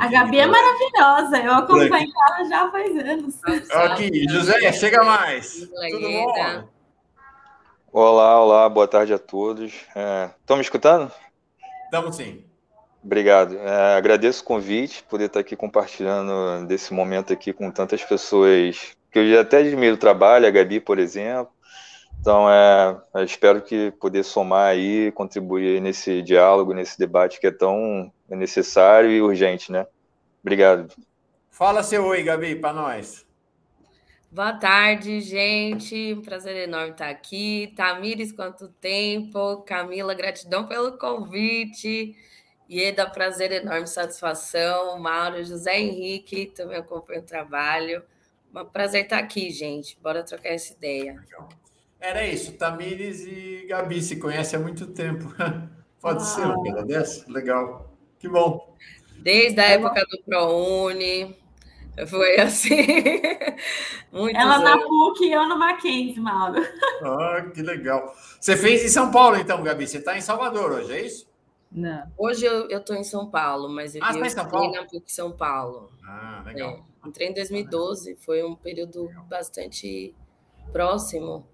A 0.00 0.08
Gabi 0.08 0.38
é 0.38 0.46
maravilhosa, 0.46 1.38
eu 1.38 1.52
acompanho 1.52 2.12
ela 2.28 2.48
já 2.48 2.70
faz 2.70 2.98
anos. 2.98 3.34
Aqui, 3.72 4.28
José, 4.28 4.72
chega 4.72 5.04
mais. 5.04 5.68
Tudo 5.90 6.10
bom? 6.10 6.68
Olá, 7.92 8.42
olá, 8.42 8.68
boa 8.68 8.88
tarde 8.88 9.12
a 9.12 9.18
todos. 9.18 9.72
Estão 9.72 10.54
é, 10.54 10.56
me 10.56 10.62
escutando? 10.62 11.12
Estamos 11.84 12.16
sim. 12.16 12.47
Obrigado. 13.08 13.56
É, 13.56 13.96
agradeço 13.96 14.42
o 14.42 14.44
convite, 14.44 15.02
poder 15.04 15.24
estar 15.24 15.40
aqui 15.40 15.56
compartilhando 15.56 16.66
desse 16.66 16.92
momento 16.92 17.32
aqui 17.32 17.54
com 17.54 17.70
tantas 17.70 18.04
pessoas 18.04 18.94
que 19.10 19.18
eu 19.18 19.30
já 19.30 19.40
até 19.40 19.60
admiro 19.60 19.94
o 19.94 19.98
trabalho, 19.98 20.46
a 20.46 20.50
Gabi, 20.50 20.78
por 20.78 20.98
exemplo. 20.98 21.50
Então, 22.20 22.50
é, 22.50 23.00
espero 23.24 23.62
que 23.62 23.90
poder 23.92 24.22
somar 24.24 24.72
aí, 24.72 25.10
contribuir 25.12 25.80
nesse 25.80 26.20
diálogo, 26.20 26.74
nesse 26.74 26.98
debate 26.98 27.40
que 27.40 27.46
é 27.46 27.50
tão 27.50 28.12
necessário 28.28 29.10
e 29.10 29.22
urgente, 29.22 29.72
né? 29.72 29.86
Obrigado. 30.42 30.94
Fala 31.50 31.82
seu 31.82 32.04
oi, 32.04 32.22
Gabi, 32.22 32.56
para 32.56 32.74
nós. 32.74 33.26
Boa 34.30 34.52
tarde, 34.52 35.22
gente. 35.22 36.12
Um 36.12 36.20
prazer 36.20 36.54
enorme 36.56 36.90
estar 36.90 37.08
aqui. 37.08 37.72
Tamires, 37.74 38.32
quanto 38.32 38.68
tempo. 38.68 39.62
Camila, 39.62 40.12
gratidão 40.12 40.66
pelo 40.66 40.98
convite. 40.98 42.14
Ieda, 42.70 43.08
prazer 43.08 43.50
enorme, 43.50 43.86
satisfação. 43.86 44.98
Mauro, 44.98 45.42
José 45.42 45.78
Henrique, 45.78 46.46
também 46.46 46.76
acompanho 46.76 47.20
o 47.20 47.24
trabalho. 47.24 48.02
Um 48.54 48.64
prazer 48.64 49.04
estar 49.04 49.18
aqui, 49.18 49.50
gente. 49.50 49.98
Bora 50.02 50.22
trocar 50.22 50.50
essa 50.50 50.72
ideia. 50.72 51.24
Era 52.00 52.26
isso, 52.26 52.52
Tamires 52.52 53.26
e 53.26 53.66
Gabi 53.68 54.02
se 54.02 54.16
conhecem 54.16 54.58
há 54.58 54.62
muito 54.62 54.86
tempo. 54.88 55.34
Pode 56.00 56.22
ah. 56.22 56.26
ser 56.26 56.42
uma 56.42 56.56
coisa 56.56 56.84
dessa? 56.84 57.30
Legal. 57.30 57.90
Que 58.18 58.28
bom. 58.28 58.76
Desde 59.18 59.60
a 59.60 59.64
época 59.64 60.04
do 60.06 60.22
ProUni. 60.24 61.36
Foi 62.06 62.38
assim. 62.38 62.86
Ela 64.12 64.54
anos. 64.56 64.64
na 64.64 64.78
PUC 64.78 65.24
e 65.24 65.32
eu 65.32 65.48
no 65.48 65.58
Mackenzie, 65.58 66.20
Mauro. 66.20 66.64
Ah, 67.02 67.44
que 67.52 67.60
legal. 67.60 68.14
Você 68.40 68.56
fez 68.56 68.84
em 68.84 68.88
São 68.88 69.10
Paulo, 69.10 69.36
então, 69.36 69.62
Gabi? 69.62 69.86
Você 69.86 69.98
está 69.98 70.16
em 70.16 70.20
Salvador 70.20 70.70
hoje, 70.70 70.92
é 70.92 71.06
isso? 71.06 71.27
Não. 71.70 72.10
Hoje 72.16 72.46
eu 72.46 72.66
estou 72.68 72.96
em 72.96 73.04
São 73.04 73.30
Paulo, 73.30 73.68
mas 73.68 73.94
eu, 73.94 74.02
ah, 74.02 74.12
eu 74.14 74.34
tá 74.34 74.44
Paulo? 74.44 74.72
na 74.72 74.84
PUC 74.84 75.12
São 75.12 75.32
Paulo. 75.32 75.90
Ah, 76.02 76.42
legal. 76.46 76.84
É, 77.04 77.08
entrei 77.08 77.28
em 77.28 77.34
2012, 77.34 78.16
foi 78.16 78.42
um 78.42 78.54
período 78.54 79.04
legal. 79.06 79.24
bastante 79.24 80.14
próximo. 80.72 81.46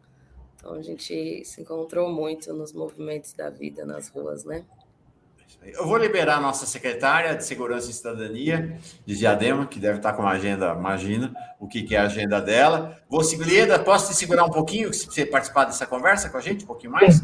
Então 0.57 0.75
a 0.75 0.83
gente 0.83 1.45
se 1.45 1.61
encontrou 1.61 2.11
muito 2.11 2.53
nos 2.53 2.73
movimentos 2.73 3.33
da 3.33 3.51
vida 3.51 3.85
nas 3.85 4.09
ruas, 4.09 4.45
né? 4.45 4.65
Eu 5.63 5.87
vou 5.87 5.97
liberar 5.97 6.37
a 6.37 6.41
nossa 6.41 6.67
secretária 6.67 7.35
de 7.35 7.45
Segurança 7.45 7.91
e 7.91 7.95
Cidadania, 7.95 8.79
de 9.07 9.17
Diadema, 9.17 9.67
que 9.67 9.79
deve 9.79 9.97
estar 9.97 10.13
com 10.13 10.23
uma 10.23 10.33
agenda, 10.33 10.75
imagina 10.75 11.35
o 11.59 11.67
que, 11.67 11.83
que 11.83 11.95
é 11.95 11.99
a 11.99 12.05
agenda 12.05 12.41
dela. 12.41 12.99
Vou 13.09 13.25
segurar, 13.25 13.83
posso 13.83 14.11
te 14.11 14.17
segurar 14.17 14.45
um 14.45 14.51
pouquinho, 14.51 14.93
se 14.93 15.07
você 15.07 15.25
participar 15.25 15.65
dessa 15.65 15.87
conversa 15.87 16.29
com 16.29 16.37
a 16.37 16.41
gente, 16.41 16.65
um 16.65 16.67
pouquinho 16.67 16.93
mais? 16.93 17.23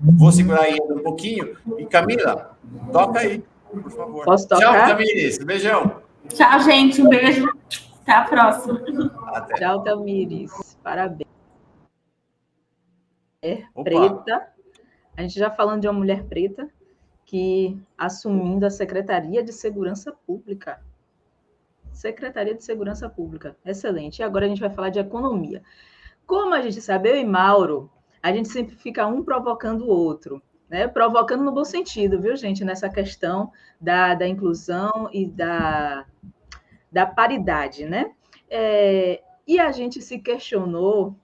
Vou 0.00 0.32
segurar 0.32 0.62
aí 0.62 0.78
um 0.80 1.00
pouquinho. 1.00 1.56
E 1.78 1.84
Camila, 1.84 2.56
toca 2.90 3.20
aí, 3.20 3.44
por 3.70 3.90
favor. 3.90 4.24
Posso 4.24 4.48
tocar? 4.48 4.62
Tchau, 4.62 4.96
Tamires. 4.96 5.38
Beijão. 5.38 6.02
Tchau, 6.28 6.60
gente. 6.60 7.02
Um 7.02 7.08
beijo. 7.08 7.46
Até 8.02 8.12
a 8.12 8.24
próxima. 8.24 8.80
Até. 9.26 9.54
Tchau, 9.56 9.82
Tamires. 9.82 10.76
Parabéns. 10.82 11.28
É 13.42 13.62
preta. 13.82 14.48
A 15.16 15.22
gente 15.22 15.38
já 15.38 15.50
falando 15.50 15.82
de 15.82 15.88
uma 15.88 15.98
mulher 15.98 16.24
preta, 16.24 16.68
que 17.26 17.78
assumindo 17.96 18.64
a 18.64 18.70
Secretaria 18.70 19.42
de 19.44 19.52
Segurança 19.52 20.12
Pública. 20.26 20.82
Secretaria 21.92 22.54
de 22.54 22.64
Segurança 22.64 23.08
Pública, 23.08 23.54
excelente. 23.64 24.20
E 24.20 24.22
agora 24.22 24.46
a 24.46 24.48
gente 24.48 24.60
vai 24.60 24.70
falar 24.70 24.88
de 24.88 24.98
economia. 24.98 25.62
Como 26.26 26.54
a 26.54 26.62
gente 26.62 26.80
sabe, 26.80 27.10
eu 27.10 27.16
e 27.16 27.24
Mauro, 27.24 27.90
a 28.22 28.32
gente 28.32 28.48
sempre 28.48 28.76
fica 28.76 29.06
um 29.06 29.22
provocando 29.22 29.82
o 29.82 29.88
outro, 29.88 30.42
né? 30.68 30.86
Provocando 30.86 31.44
no 31.44 31.52
bom 31.52 31.64
sentido, 31.64 32.20
viu, 32.20 32.36
gente, 32.36 32.64
nessa 32.64 32.88
questão 32.88 33.50
da, 33.80 34.14
da 34.14 34.26
inclusão 34.26 35.08
e 35.12 35.26
da, 35.26 36.06
da 36.90 37.06
paridade, 37.06 37.84
né? 37.86 38.12
É, 38.48 39.22
e 39.46 39.58
a 39.58 39.70
gente 39.72 40.02
se 40.02 40.18
questionou 40.18 41.16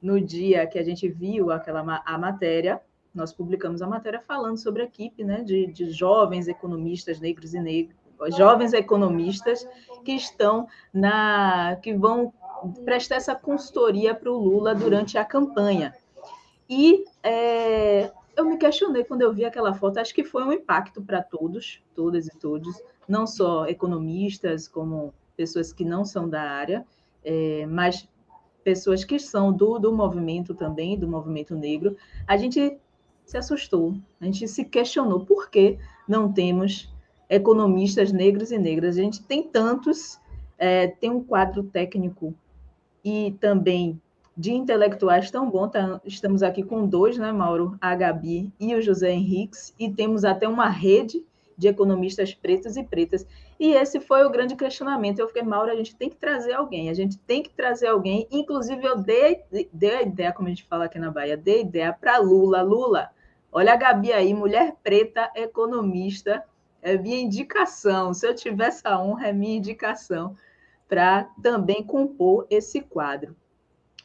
no 0.00 0.20
dia 0.20 0.66
que 0.66 0.78
a 0.78 0.82
gente 0.84 1.08
viu 1.08 1.50
aquela 1.50 2.02
a 2.04 2.18
matéria 2.18 2.80
nós 3.14 3.32
publicamos 3.32 3.80
a 3.80 3.86
matéria 3.86 4.20
falando 4.20 4.58
sobre 4.58 4.82
a 4.82 4.86
equipe 4.86 5.22
né, 5.22 5.42
de, 5.42 5.68
de 5.68 5.90
jovens 5.90 6.48
economistas 6.48 7.20
negros 7.20 7.54
e 7.54 7.60
negros, 7.60 7.96
jovens 8.36 8.72
economistas 8.72 9.68
que 10.04 10.12
estão 10.12 10.66
na. 10.92 11.76
que 11.80 11.94
vão 11.94 12.32
prestar 12.84 13.16
essa 13.16 13.34
consultoria 13.34 14.14
para 14.14 14.30
o 14.30 14.36
Lula 14.38 14.74
durante 14.74 15.16
a 15.16 15.24
campanha. 15.24 15.94
E 16.68 17.04
é, 17.22 18.10
eu 18.36 18.44
me 18.44 18.56
questionei 18.56 19.04
quando 19.04 19.22
eu 19.22 19.32
vi 19.32 19.44
aquela 19.44 19.74
foto, 19.74 19.98
acho 19.98 20.14
que 20.14 20.24
foi 20.24 20.44
um 20.44 20.52
impacto 20.52 21.02
para 21.02 21.22
todos, 21.22 21.82
todas 21.94 22.26
e 22.26 22.38
todos, 22.38 22.80
não 23.08 23.26
só 23.26 23.66
economistas, 23.66 24.66
como 24.66 25.12
pessoas 25.36 25.72
que 25.72 25.84
não 25.84 26.04
são 26.04 26.28
da 26.28 26.42
área, 26.42 26.86
é, 27.24 27.66
mas 27.66 28.08
pessoas 28.62 29.04
que 29.04 29.18
são 29.18 29.52
do, 29.52 29.78
do 29.78 29.92
movimento 29.92 30.54
também, 30.54 30.98
do 30.98 31.06
movimento 31.06 31.54
negro. 31.54 31.96
A 32.26 32.36
gente 32.36 32.78
se 33.24 33.36
assustou. 33.36 33.94
A 34.20 34.24
gente 34.24 34.48
se 34.48 34.64
questionou 34.64 35.24
por 35.24 35.50
que 35.50 35.78
não 36.08 36.32
temos 36.32 36.92
economistas 37.28 38.12
negros 38.12 38.50
e 38.50 38.58
negras. 38.58 38.96
A 38.96 39.02
gente 39.02 39.22
tem 39.22 39.42
tantos, 39.42 40.18
é, 40.58 40.88
tem 40.88 41.10
um 41.10 41.22
quadro 41.22 41.62
técnico 41.64 42.34
e 43.04 43.32
também 43.40 44.00
de 44.36 44.52
intelectuais 44.52 45.30
tão 45.30 45.48
bom. 45.48 45.68
Tá, 45.68 46.00
estamos 46.04 46.42
aqui 46.42 46.62
com 46.62 46.86
dois, 46.86 47.16
né, 47.18 47.32
Mauro? 47.32 47.76
A 47.80 47.94
Gabi 47.94 48.52
e 48.58 48.74
o 48.74 48.82
José 48.82 49.12
Henriques, 49.12 49.74
e 49.78 49.90
temos 49.90 50.24
até 50.24 50.48
uma 50.48 50.68
rede 50.68 51.24
de 51.56 51.68
economistas 51.68 52.34
pretos 52.34 52.76
e 52.76 52.82
pretas. 52.82 53.26
E 53.58 53.72
esse 53.72 54.00
foi 54.00 54.24
o 54.24 54.30
grande 54.30 54.56
questionamento. 54.56 55.20
Eu 55.20 55.28
fiquei, 55.28 55.42
Maura, 55.42 55.72
a 55.72 55.76
gente 55.76 55.94
tem 55.94 56.10
que 56.10 56.16
trazer 56.16 56.52
alguém, 56.52 56.90
a 56.90 56.94
gente 56.94 57.16
tem 57.18 57.42
que 57.42 57.50
trazer 57.50 57.86
alguém. 57.86 58.26
Inclusive, 58.30 58.84
eu 58.84 58.98
dei, 58.98 59.42
dei 59.72 59.94
a 59.94 60.02
ideia, 60.02 60.32
como 60.32 60.48
a 60.48 60.50
gente 60.50 60.64
fala 60.64 60.86
aqui 60.86 60.98
na 60.98 61.10
Bahia, 61.10 61.36
dei 61.36 61.60
ideia 61.60 61.92
para 61.92 62.18
Lula. 62.18 62.62
Lula, 62.62 63.10
olha 63.52 63.72
a 63.72 63.76
Gabi 63.76 64.12
aí, 64.12 64.34
mulher 64.34 64.74
preta, 64.82 65.30
economista, 65.36 66.44
é 66.82 66.98
minha 66.98 67.20
indicação. 67.20 68.12
Se 68.12 68.26
eu 68.26 68.34
tiver 68.34 68.66
essa 68.66 68.98
honra, 68.98 69.28
é 69.28 69.32
minha 69.32 69.56
indicação 69.56 70.36
para 70.88 71.24
também 71.42 71.82
compor 71.82 72.46
esse 72.50 72.80
quadro. 72.80 73.34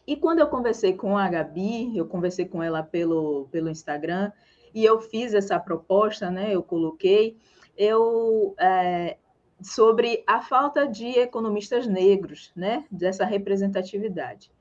E 0.09 0.15
quando 0.15 0.39
eu 0.39 0.47
conversei 0.47 0.93
com 0.93 1.15
a 1.15 1.29
Gabi, 1.29 1.95
eu 1.95 2.03
conversei 2.03 2.43
com 2.43 2.63
ela 2.63 2.81
pelo, 2.81 3.47
pelo 3.51 3.69
Instagram, 3.69 4.31
e 4.73 4.83
eu 4.83 4.99
fiz 4.99 5.35
essa 5.35 5.59
proposta, 5.59 6.31
né? 6.31 6.49
Eu 6.51 6.63
coloquei, 6.63 7.37
eu 7.77 8.55
é, 8.57 9.17
sobre 9.61 10.23
a 10.25 10.41
falta 10.41 10.87
de 10.87 11.05
economistas 11.19 11.85
negros, 11.85 12.51
né? 12.55 12.85
Dessa 12.89 13.23
representatividade. 13.23 14.51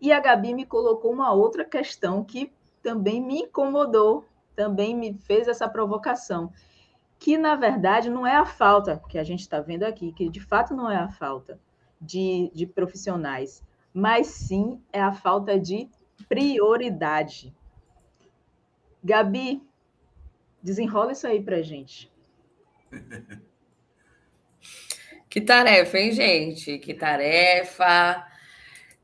E 0.00 0.10
a 0.10 0.18
Gabi 0.18 0.52
me 0.52 0.66
colocou 0.66 1.12
uma 1.12 1.32
outra 1.32 1.64
questão 1.64 2.24
que 2.24 2.52
também 2.82 3.24
me 3.24 3.42
incomodou, 3.42 4.24
também 4.56 4.96
me 4.96 5.14
fez 5.14 5.46
essa 5.46 5.68
provocação, 5.68 6.52
que 7.20 7.38
na 7.38 7.54
verdade 7.54 8.10
não 8.10 8.26
é 8.26 8.34
a 8.34 8.44
falta 8.44 9.00
que 9.08 9.16
a 9.16 9.22
gente 9.22 9.42
está 9.42 9.60
vendo 9.60 9.84
aqui, 9.84 10.10
que 10.10 10.28
de 10.28 10.40
fato 10.40 10.74
não 10.74 10.90
é 10.90 10.96
a 10.96 11.08
falta 11.08 11.56
de, 12.00 12.50
de 12.52 12.66
profissionais, 12.66 13.62
mas 13.98 14.28
sim 14.28 14.80
é 14.92 15.02
a 15.02 15.12
falta 15.12 15.58
de 15.58 15.88
prioridade. 16.28 17.52
Gabi, 19.02 19.60
desenrola 20.62 21.12
isso 21.12 21.26
aí 21.26 21.42
para 21.42 21.62
gente. 21.62 22.10
Que 25.30 25.42
tarefa, 25.42 25.98
hein, 25.98 26.10
gente? 26.10 26.78
Que 26.78 26.94
tarefa. 26.94 28.26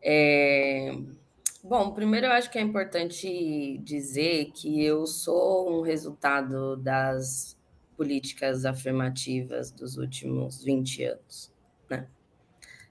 É... 0.03 0.91
Bom, 1.63 1.93
primeiro 1.93 2.27
eu 2.27 2.33
acho 2.33 2.51
que 2.51 2.59
é 2.59 2.63
importante 2.63 3.79
dizer 3.85 4.51
que 4.53 4.83
eu 4.83 5.07
sou 5.07 5.71
um 5.71 5.83
resultado 5.83 6.79
das 6.79 7.59
políticas 7.95 8.65
afirmativas 8.65 9.71
dos 9.71 9.99
últimos 9.99 10.65
20 10.65 11.05
anos. 11.05 11.53
Né? 11.91 12.09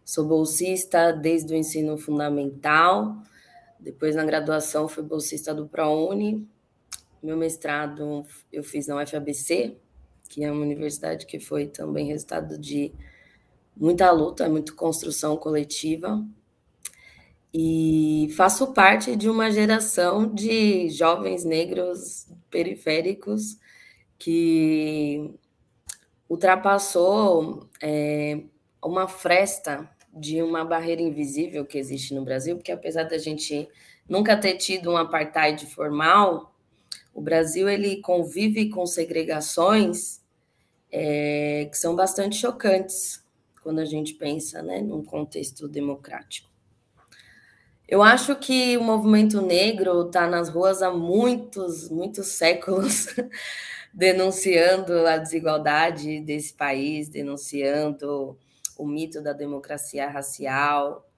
Sou 0.05 0.25
bolsista 0.25 1.11
desde 1.13 1.53
o 1.53 1.57
ensino 1.57 1.97
fundamental, 1.97 3.21
depois 3.79 4.15
na 4.15 4.25
graduação 4.25 4.87
fui 4.87 5.03
bolsista 5.03 5.53
do 5.53 5.67
ProUni, 5.67 6.47
meu 7.21 7.37
mestrado 7.37 8.25
eu 8.51 8.63
fiz 8.63 8.87
na 8.87 9.01
UFABC, 9.01 9.77
que 10.27 10.43
é 10.43 10.51
uma 10.51 10.61
universidade 10.61 11.25
que 11.25 11.39
foi 11.39 11.67
também 11.67 12.07
resultado 12.07 12.57
de 12.57 12.91
muita 13.77 14.11
luta, 14.11 14.49
muita 14.49 14.73
construção 14.73 15.37
coletiva. 15.37 16.25
E 17.53 18.33
faço 18.35 18.73
parte 18.73 19.15
de 19.15 19.29
uma 19.29 19.51
geração 19.51 20.27
de 20.33 20.89
jovens 20.89 21.45
negros 21.45 22.27
periféricos 22.49 23.57
que 24.17 25.33
ultrapassou 26.27 27.69
é, 27.81 28.41
uma 28.83 29.07
fresta 29.07 29.89
de 30.13 30.41
uma 30.43 30.63
barreira 30.63 31.01
invisível 31.01 31.65
que 31.65 31.77
existe 31.77 32.13
no 32.13 32.23
Brasil, 32.23 32.55
porque 32.55 32.71
apesar 32.71 33.03
da 33.03 33.17
gente 33.17 33.67
nunca 34.07 34.37
ter 34.37 34.57
tido 34.57 34.91
um 34.91 34.97
apartheid 34.97 35.65
formal, 35.65 36.53
o 37.13 37.21
Brasil 37.21 37.67
ele 37.67 38.01
convive 38.01 38.69
com 38.69 38.85
segregações 38.85 40.21
é, 40.91 41.67
que 41.71 41.77
são 41.77 41.95
bastante 41.95 42.35
chocantes 42.35 43.23
quando 43.61 43.79
a 43.79 43.85
gente 43.85 44.13
pensa 44.13 44.61
né, 44.61 44.81
num 44.81 45.03
contexto 45.03 45.67
democrático. 45.67 46.49
Eu 47.87 48.01
acho 48.01 48.35
que 48.35 48.77
o 48.77 48.83
movimento 48.83 49.41
negro 49.41 50.07
está 50.07 50.27
nas 50.27 50.49
ruas 50.49 50.81
há 50.81 50.91
muitos, 50.91 51.89
muitos 51.89 52.27
séculos, 52.27 53.07
denunciando 53.93 55.05
a 55.05 55.17
desigualdade 55.17 56.19
desse 56.21 56.53
país, 56.53 57.09
denunciando 57.09 58.37
o 58.77 58.87
mito 58.87 59.21
da 59.21 59.33
democracia 59.33 60.09
racial, 60.09 61.09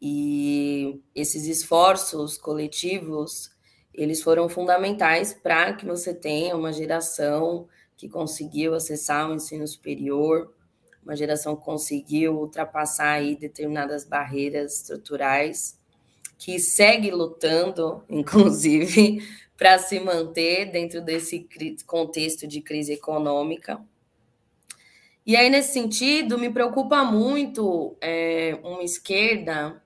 e 0.00 1.00
esses 1.14 1.46
esforços 1.46 2.38
coletivos 2.38 3.50
eles 3.98 4.22
foram 4.22 4.48
fundamentais 4.48 5.34
para 5.34 5.72
que 5.72 5.84
você 5.84 6.14
tenha 6.14 6.56
uma 6.56 6.72
geração 6.72 7.68
que 7.96 8.08
conseguiu 8.08 8.72
acessar 8.74 9.28
o 9.28 9.34
ensino 9.34 9.66
superior, 9.66 10.54
uma 11.02 11.16
geração 11.16 11.56
que 11.56 11.64
conseguiu 11.64 12.38
ultrapassar 12.38 13.14
aí 13.14 13.34
determinadas 13.34 14.04
barreiras 14.04 14.76
estruturais, 14.76 15.76
que 16.38 16.60
segue 16.60 17.10
lutando, 17.10 18.04
inclusive, 18.08 19.20
para 19.56 19.76
se 19.78 19.98
manter 19.98 20.70
dentro 20.70 21.02
desse 21.02 21.48
contexto 21.84 22.46
de 22.46 22.60
crise 22.60 22.92
econômica. 22.92 23.84
E 25.28 25.36
aí, 25.36 25.50
nesse 25.50 25.74
sentido, 25.74 26.38
me 26.38 26.48
preocupa 26.50 27.04
muito 27.04 27.98
é, 28.00 28.58
uma 28.64 28.82
esquerda 28.82 29.82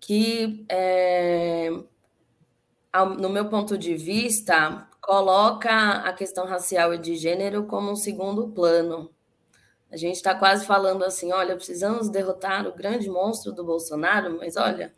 que 0.00 0.66
é, 0.68 1.70
no 3.20 3.28
meu 3.28 3.48
ponto 3.48 3.78
de 3.78 3.94
vista, 3.94 4.88
coloca 5.00 5.70
a 5.70 6.12
questão 6.12 6.44
racial 6.44 6.92
e 6.92 6.98
de 6.98 7.14
gênero 7.14 7.66
como 7.66 7.92
um 7.92 7.94
segundo 7.94 8.48
plano. 8.48 9.14
A 9.92 9.96
gente 9.96 10.16
está 10.16 10.34
quase 10.34 10.66
falando 10.66 11.04
assim: 11.04 11.32
olha, 11.32 11.54
precisamos 11.54 12.08
derrotar 12.08 12.66
o 12.66 12.74
grande 12.74 13.08
monstro 13.08 13.52
do 13.52 13.62
Bolsonaro, 13.62 14.38
mas 14.38 14.56
olha, 14.56 14.92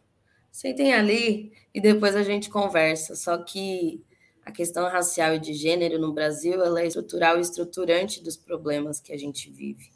sentem 0.51 0.95
ali 0.95 1.53
e 1.75 1.83
depois 1.83 2.17
a 2.17 2.23
gente 2.23 2.49
conversa. 2.49 3.15
Só 3.15 3.37
que 3.37 4.03
a 4.45 4.53
questão 4.53 4.89
racial 4.89 5.35
e 5.35 5.39
de 5.39 5.55
gênero 5.55 5.99
no 5.99 6.13
Brasil 6.13 6.63
ela 6.63 6.81
é 6.81 6.87
estrutural 6.87 7.39
e 7.39 7.41
estruturante 7.41 8.23
dos 8.23 8.37
problemas 8.37 9.01
que 9.01 9.13
a 9.13 9.17
gente 9.17 9.51
vive. 9.51 9.91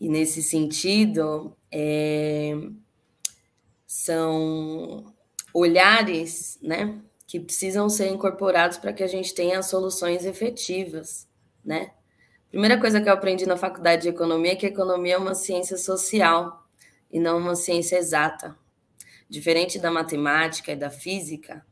E 0.00 0.08
nesse 0.08 0.42
sentido, 0.42 1.56
é, 1.72 2.52
são 3.86 5.12
olhares, 5.52 6.58
né, 6.62 7.00
que 7.26 7.40
precisam 7.40 7.88
ser 7.88 8.08
incorporados 8.08 8.76
para 8.76 8.92
que 8.92 9.02
a 9.02 9.06
gente 9.06 9.34
tenha 9.34 9.62
soluções 9.62 10.24
efetivas, 10.24 11.28
né? 11.64 11.92
Primeira 12.50 12.78
coisa 12.78 13.00
que 13.00 13.08
eu 13.08 13.12
aprendi 13.12 13.46
na 13.46 13.56
faculdade 13.56 14.02
de 14.02 14.08
economia 14.08 14.52
é 14.52 14.56
que 14.56 14.66
a 14.66 14.68
economia 14.68 15.14
é 15.14 15.18
uma 15.18 15.34
ciência 15.34 15.76
social 15.76 16.64
e 17.10 17.18
não 17.18 17.38
uma 17.38 17.56
ciência 17.56 17.96
exata. 17.96 18.56
Diferente 19.28 19.78
da 19.78 19.90
matemática 19.90 20.70
e 20.70 20.76
da 20.76 20.90
física, 20.90 21.66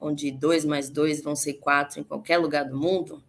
onde 0.00 0.30
2 0.30 0.64
mais 0.64 0.90
2 0.90 1.22
vão 1.22 1.34
ser 1.34 1.54
4 1.54 2.00
em 2.00 2.04
qualquer 2.04 2.38
lugar 2.38 2.64
do 2.64 2.76
mundo, 2.76 3.22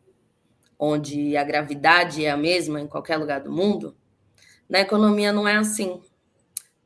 onde 0.78 1.36
a 1.36 1.44
gravidade 1.44 2.24
é 2.24 2.30
a 2.30 2.38
mesma 2.38 2.80
em 2.80 2.88
qualquer 2.88 3.18
lugar 3.18 3.42
do 3.42 3.52
mundo, 3.52 3.96
na 4.70 4.80
economia 4.80 5.34
não 5.34 5.48
é 5.48 5.56
assim. 5.56 6.00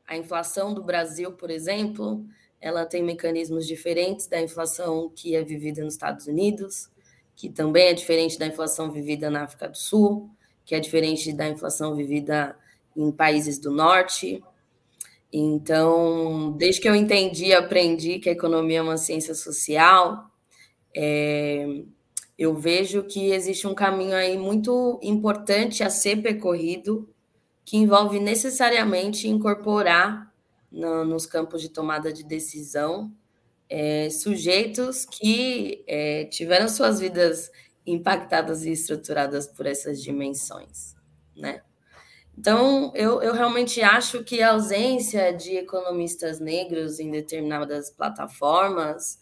A 0.06 0.16
inflação 0.16 0.72
do 0.72 0.82
Brasil, 0.82 1.32
por 1.32 1.50
exemplo, 1.50 2.24
ela 2.60 2.86
tem 2.86 3.02
mecanismos 3.02 3.66
diferentes 3.66 4.26
da 4.26 4.40
inflação 4.40 5.12
que 5.14 5.36
é 5.36 5.42
vivida 5.44 5.84
nos 5.84 5.94
Estados 5.94 6.26
Unidos, 6.26 6.90
que 7.36 7.50
também 7.50 7.88
é 7.88 7.92
diferente 7.92 8.38
da 8.38 8.46
inflação 8.46 8.90
vivida 8.90 9.28
na 9.28 9.44
África 9.44 9.68
do 9.68 9.76
Sul, 9.76 10.30
que 10.64 10.74
é 10.74 10.80
diferente 10.80 11.32
da 11.32 11.46
inflação 11.46 11.94
vivida 11.94 12.56
em 12.96 13.12
países 13.12 13.58
do 13.58 13.70
norte. 13.70 14.42
Então, 15.36 16.52
desde 16.52 16.80
que 16.80 16.88
eu 16.88 16.94
entendi 16.94 17.46
e 17.46 17.54
aprendi 17.54 18.20
que 18.20 18.28
a 18.28 18.32
economia 18.32 18.78
é 18.78 18.82
uma 18.82 18.96
ciência 18.96 19.34
social, 19.34 20.30
é, 20.96 21.82
eu 22.38 22.54
vejo 22.54 23.02
que 23.02 23.32
existe 23.32 23.66
um 23.66 23.74
caminho 23.74 24.14
aí 24.14 24.38
muito 24.38 25.00
importante 25.02 25.82
a 25.82 25.90
ser 25.90 26.22
percorrido, 26.22 27.12
que 27.64 27.76
envolve 27.76 28.20
necessariamente 28.20 29.26
incorporar 29.26 30.32
no, 30.70 31.04
nos 31.04 31.26
campos 31.26 31.60
de 31.60 31.68
tomada 31.68 32.12
de 32.12 32.22
decisão 32.22 33.12
é, 33.68 34.10
sujeitos 34.10 35.04
que 35.04 35.82
é, 35.88 36.26
tiveram 36.26 36.68
suas 36.68 37.00
vidas 37.00 37.50
impactadas 37.84 38.64
e 38.64 38.70
estruturadas 38.70 39.48
por 39.48 39.66
essas 39.66 40.00
dimensões, 40.00 40.94
né? 41.36 41.60
Então, 42.36 42.92
eu, 42.94 43.22
eu 43.22 43.32
realmente 43.32 43.80
acho 43.80 44.24
que 44.24 44.42
a 44.42 44.52
ausência 44.52 45.32
de 45.32 45.56
economistas 45.56 46.40
negros 46.40 46.98
em 46.98 47.10
determinadas 47.10 47.90
plataformas 47.90 49.20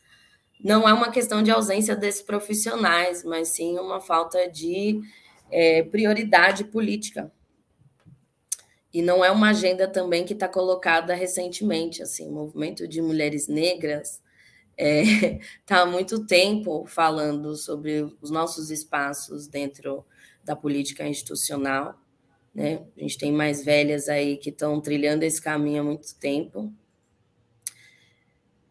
não 0.63 0.89
é 0.89 0.93
uma 0.93 1.11
questão 1.11 1.43
de 1.43 1.51
ausência 1.51 1.95
desses 1.95 2.23
profissionais, 2.23 3.25
mas 3.25 3.49
sim 3.49 3.79
uma 3.79 4.01
falta 4.01 4.49
de 4.49 5.01
é, 5.51 5.83
prioridade 5.83 6.65
política 6.65 7.31
e 8.93 9.01
não 9.01 9.25
é 9.25 9.31
uma 9.31 9.51
agenda 9.51 9.89
também 9.89 10.25
que 10.25 10.35
está 10.35 10.47
colocada 10.47 11.15
recentemente, 11.15 12.03
assim, 12.03 12.29
o 12.29 12.33
movimento 12.33 12.87
de 12.87 13.01
mulheres 13.01 13.49
negras 13.49 14.21
é, 14.77 15.39
tá 15.65 15.81
há 15.81 15.87
muito 15.87 16.27
tempo 16.27 16.85
falando 16.87 17.57
sobre 17.57 18.03
os 18.21 18.31
nossos 18.31 18.71
espaços 18.71 19.47
dentro 19.47 20.05
da 20.45 20.55
política 20.55 21.07
institucional. 21.07 21.99
Né? 22.55 22.83
A 22.97 23.01
gente 23.01 23.19
tem 23.19 23.33
mais 23.33 23.65
velhas 23.65 24.09
aí 24.09 24.37
que 24.37 24.51
estão 24.51 24.81
trilhando 24.81 25.23
esse 25.23 25.41
caminho 25.41 25.83
há 25.83 25.85
muito 25.85 26.15
tempo. 26.17 26.73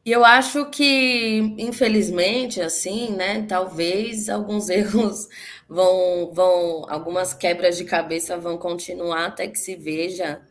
E 0.03 0.11
eu 0.11 0.25
acho 0.25 0.65
que, 0.71 1.55
infelizmente, 1.59 2.59
assim, 2.59 3.11
né, 3.11 3.45
talvez 3.47 4.29
alguns 4.29 4.69
erros 4.69 5.27
vão, 5.69 6.31
vão, 6.33 6.85
algumas 6.89 7.33
quebras 7.33 7.77
de 7.77 7.85
cabeça 7.85 8.37
vão 8.37 8.57
continuar 8.57 9.27
até 9.27 9.47
que 9.47 9.59
se 9.59 9.75
veja 9.75 10.41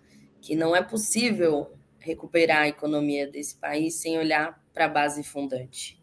que 0.40 0.54
não 0.54 0.74
é 0.74 0.82
possível 0.82 1.72
recuperar 1.98 2.62
a 2.62 2.68
economia 2.68 3.26
desse 3.26 3.56
país 3.56 3.94
sem 3.96 4.18
olhar 4.18 4.58
para 4.72 4.86
a 4.86 4.88
base 4.88 5.22
fundante. 5.22 6.00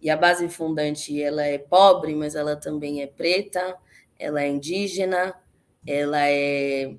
E 0.00 0.08
a 0.08 0.16
base 0.16 0.48
fundante, 0.48 1.20
ela 1.20 1.44
é 1.44 1.58
pobre, 1.58 2.14
mas 2.14 2.34
ela 2.34 2.56
também 2.56 3.02
é 3.02 3.06
preta, 3.06 3.76
ela 4.18 4.42
é 4.42 4.48
indígena, 4.48 5.34
ela 5.88 6.20
é 6.28 6.94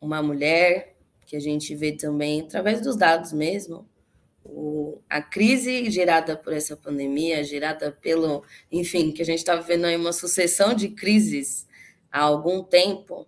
uma 0.00 0.22
mulher, 0.22 0.96
que 1.26 1.36
a 1.36 1.40
gente 1.40 1.74
vê 1.74 1.92
também 1.92 2.40
através 2.40 2.80
dos 2.80 2.96
dados 2.96 3.32
mesmo, 3.32 3.86
o, 4.42 4.98
a 5.08 5.20
crise 5.20 5.90
gerada 5.90 6.36
por 6.36 6.52
essa 6.52 6.76
pandemia, 6.76 7.44
gerada 7.44 7.92
pelo, 7.92 8.42
enfim, 8.70 9.12
que 9.12 9.22
a 9.22 9.24
gente 9.24 9.38
está 9.38 9.54
vivendo 9.54 9.84
aí 9.84 9.96
uma 9.96 10.12
sucessão 10.12 10.74
de 10.74 10.88
crises 10.88 11.66
há 12.10 12.20
algum 12.20 12.62
tempo, 12.62 13.26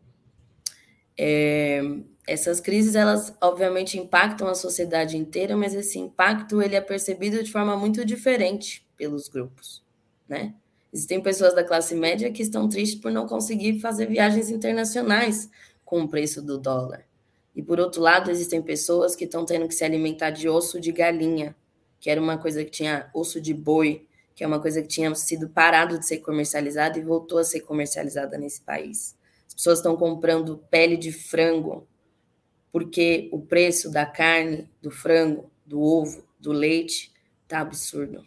é, 1.16 1.82
essas 2.26 2.58
crises, 2.58 2.94
elas 2.94 3.36
obviamente 3.40 3.98
impactam 3.98 4.48
a 4.48 4.54
sociedade 4.54 5.16
inteira, 5.16 5.56
mas 5.56 5.74
esse 5.74 5.98
impacto 5.98 6.62
ele 6.62 6.74
é 6.74 6.80
percebido 6.80 7.42
de 7.42 7.52
forma 7.52 7.76
muito 7.76 8.04
diferente 8.04 8.88
pelos 8.96 9.28
grupos, 9.28 9.84
né? 10.26 10.54
Existem 10.94 11.20
pessoas 11.20 11.52
da 11.52 11.64
classe 11.64 11.92
média 11.92 12.30
que 12.30 12.40
estão 12.40 12.68
tristes 12.68 13.00
por 13.00 13.10
não 13.10 13.26
conseguir 13.26 13.80
fazer 13.80 14.06
viagens 14.06 14.48
internacionais 14.48 15.50
com 15.84 16.02
o 16.02 16.08
preço 16.08 16.40
do 16.40 16.56
dólar. 16.56 17.04
E 17.52 17.60
por 17.60 17.80
outro 17.80 18.00
lado, 18.00 18.30
existem 18.30 18.62
pessoas 18.62 19.16
que 19.16 19.24
estão 19.24 19.44
tendo 19.44 19.66
que 19.66 19.74
se 19.74 19.84
alimentar 19.84 20.30
de 20.30 20.48
osso 20.48 20.80
de 20.80 20.92
galinha, 20.92 21.56
que 21.98 22.08
era 22.08 22.20
uma 22.20 22.38
coisa 22.38 22.64
que 22.64 22.70
tinha 22.70 23.10
osso 23.12 23.40
de 23.40 23.52
boi, 23.52 24.06
que 24.36 24.44
é 24.44 24.46
uma 24.46 24.60
coisa 24.60 24.82
que 24.82 24.86
tinha 24.86 25.12
sido 25.16 25.48
parado 25.48 25.98
de 25.98 26.06
ser 26.06 26.18
comercializada 26.18 26.96
e 26.96 27.02
voltou 27.02 27.38
a 27.38 27.44
ser 27.44 27.62
comercializada 27.62 28.38
nesse 28.38 28.60
país. 28.60 29.16
As 29.48 29.54
pessoas 29.54 29.80
estão 29.80 29.96
comprando 29.96 30.58
pele 30.70 30.96
de 30.96 31.10
frango, 31.10 31.88
porque 32.70 33.28
o 33.32 33.40
preço 33.40 33.90
da 33.90 34.06
carne, 34.06 34.70
do 34.80 34.92
frango, 34.92 35.50
do 35.66 35.82
ovo, 35.82 36.24
do 36.38 36.52
leite 36.52 37.12
está 37.42 37.58
absurdo. 37.58 38.24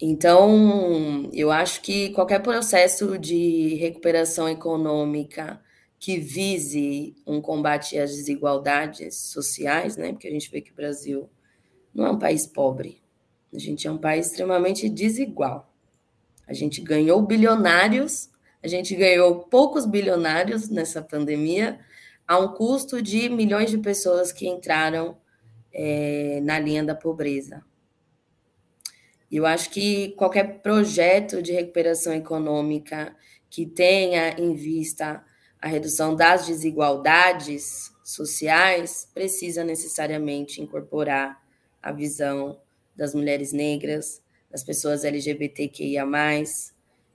Então, 0.00 1.28
eu 1.32 1.50
acho 1.50 1.82
que 1.82 2.10
qualquer 2.10 2.40
processo 2.40 3.18
de 3.18 3.74
recuperação 3.74 4.48
econômica 4.48 5.60
que 5.98 6.18
vise 6.18 7.14
um 7.26 7.42
combate 7.42 7.98
às 7.98 8.10
desigualdades 8.10 9.14
sociais, 9.16 9.98
né? 9.98 10.12
Porque 10.12 10.26
a 10.26 10.30
gente 10.30 10.50
vê 10.50 10.62
que 10.62 10.72
o 10.72 10.74
Brasil 10.74 11.28
não 11.94 12.06
é 12.06 12.10
um 12.10 12.18
país 12.18 12.46
pobre, 12.46 13.02
a 13.52 13.58
gente 13.58 13.86
é 13.86 13.90
um 13.90 13.98
país 13.98 14.28
extremamente 14.28 14.88
desigual. 14.88 15.70
A 16.48 16.54
gente 16.54 16.80
ganhou 16.80 17.20
bilionários, 17.20 18.30
a 18.62 18.68
gente 18.68 18.96
ganhou 18.96 19.40
poucos 19.40 19.84
bilionários 19.84 20.70
nessa 20.70 21.02
pandemia, 21.02 21.78
a 22.26 22.38
um 22.38 22.48
custo 22.54 23.02
de 23.02 23.28
milhões 23.28 23.70
de 23.70 23.76
pessoas 23.76 24.32
que 24.32 24.48
entraram 24.48 25.18
é, 25.72 26.40
na 26.42 26.58
linha 26.58 26.82
da 26.82 26.94
pobreza. 26.94 27.62
Eu 29.30 29.46
acho 29.46 29.70
que 29.70 30.10
qualquer 30.12 30.60
projeto 30.60 31.40
de 31.40 31.52
recuperação 31.52 32.12
econômica 32.12 33.14
que 33.48 33.64
tenha 33.64 34.30
em 34.38 34.54
vista 34.54 35.24
a 35.60 35.68
redução 35.68 36.16
das 36.16 36.46
desigualdades 36.46 37.92
sociais 38.02 39.08
precisa 39.12 39.62
necessariamente 39.62 40.60
incorporar 40.60 41.38
a 41.82 41.92
visão 41.92 42.60
das 42.96 43.14
mulheres 43.14 43.52
negras, 43.52 44.22
das 44.50 44.64
pessoas 44.64 45.04
LGBTQIA, 45.04 46.04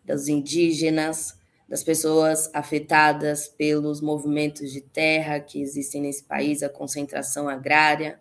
dos 0.06 0.28
indígenas, 0.28 1.38
das 1.68 1.84
pessoas 1.84 2.50
afetadas 2.54 3.48
pelos 3.48 4.00
movimentos 4.00 4.72
de 4.72 4.82
terra 4.82 5.40
que 5.40 5.62
existem 5.62 6.02
nesse 6.02 6.24
país, 6.24 6.62
a 6.62 6.70
concentração 6.70 7.50
agrária. 7.50 8.20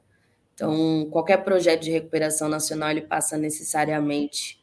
Então, 0.55 1.09
qualquer 1.11 1.39
projeto 1.39 1.83
de 1.83 1.91
recuperação 1.91 2.49
nacional 2.49 2.91
ele 2.91 3.03
passa 3.03 3.37
necessariamente 3.37 4.61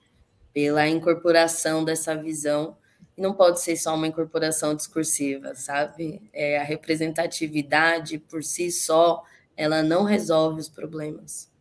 pela 0.54 0.88
incorporação 0.88 1.84
dessa 1.84 2.16
visão 2.16 2.78
e 3.18 3.22
não 3.22 3.34
pode 3.34 3.62
ser 3.62 3.76
só 3.76 3.94
uma 3.94 4.08
incorporação 4.08 4.74
discursiva, 4.74 5.54
sabe? 5.54 6.22
É, 6.32 6.60
a 6.60 6.64
representatividade 6.64 8.18
por 8.18 8.44
si 8.44 8.72
só 8.72 9.24
ela 9.56 9.84
não 9.84 10.04
resolve 10.04 10.62
os 10.62 10.70
problemas. 10.70 11.52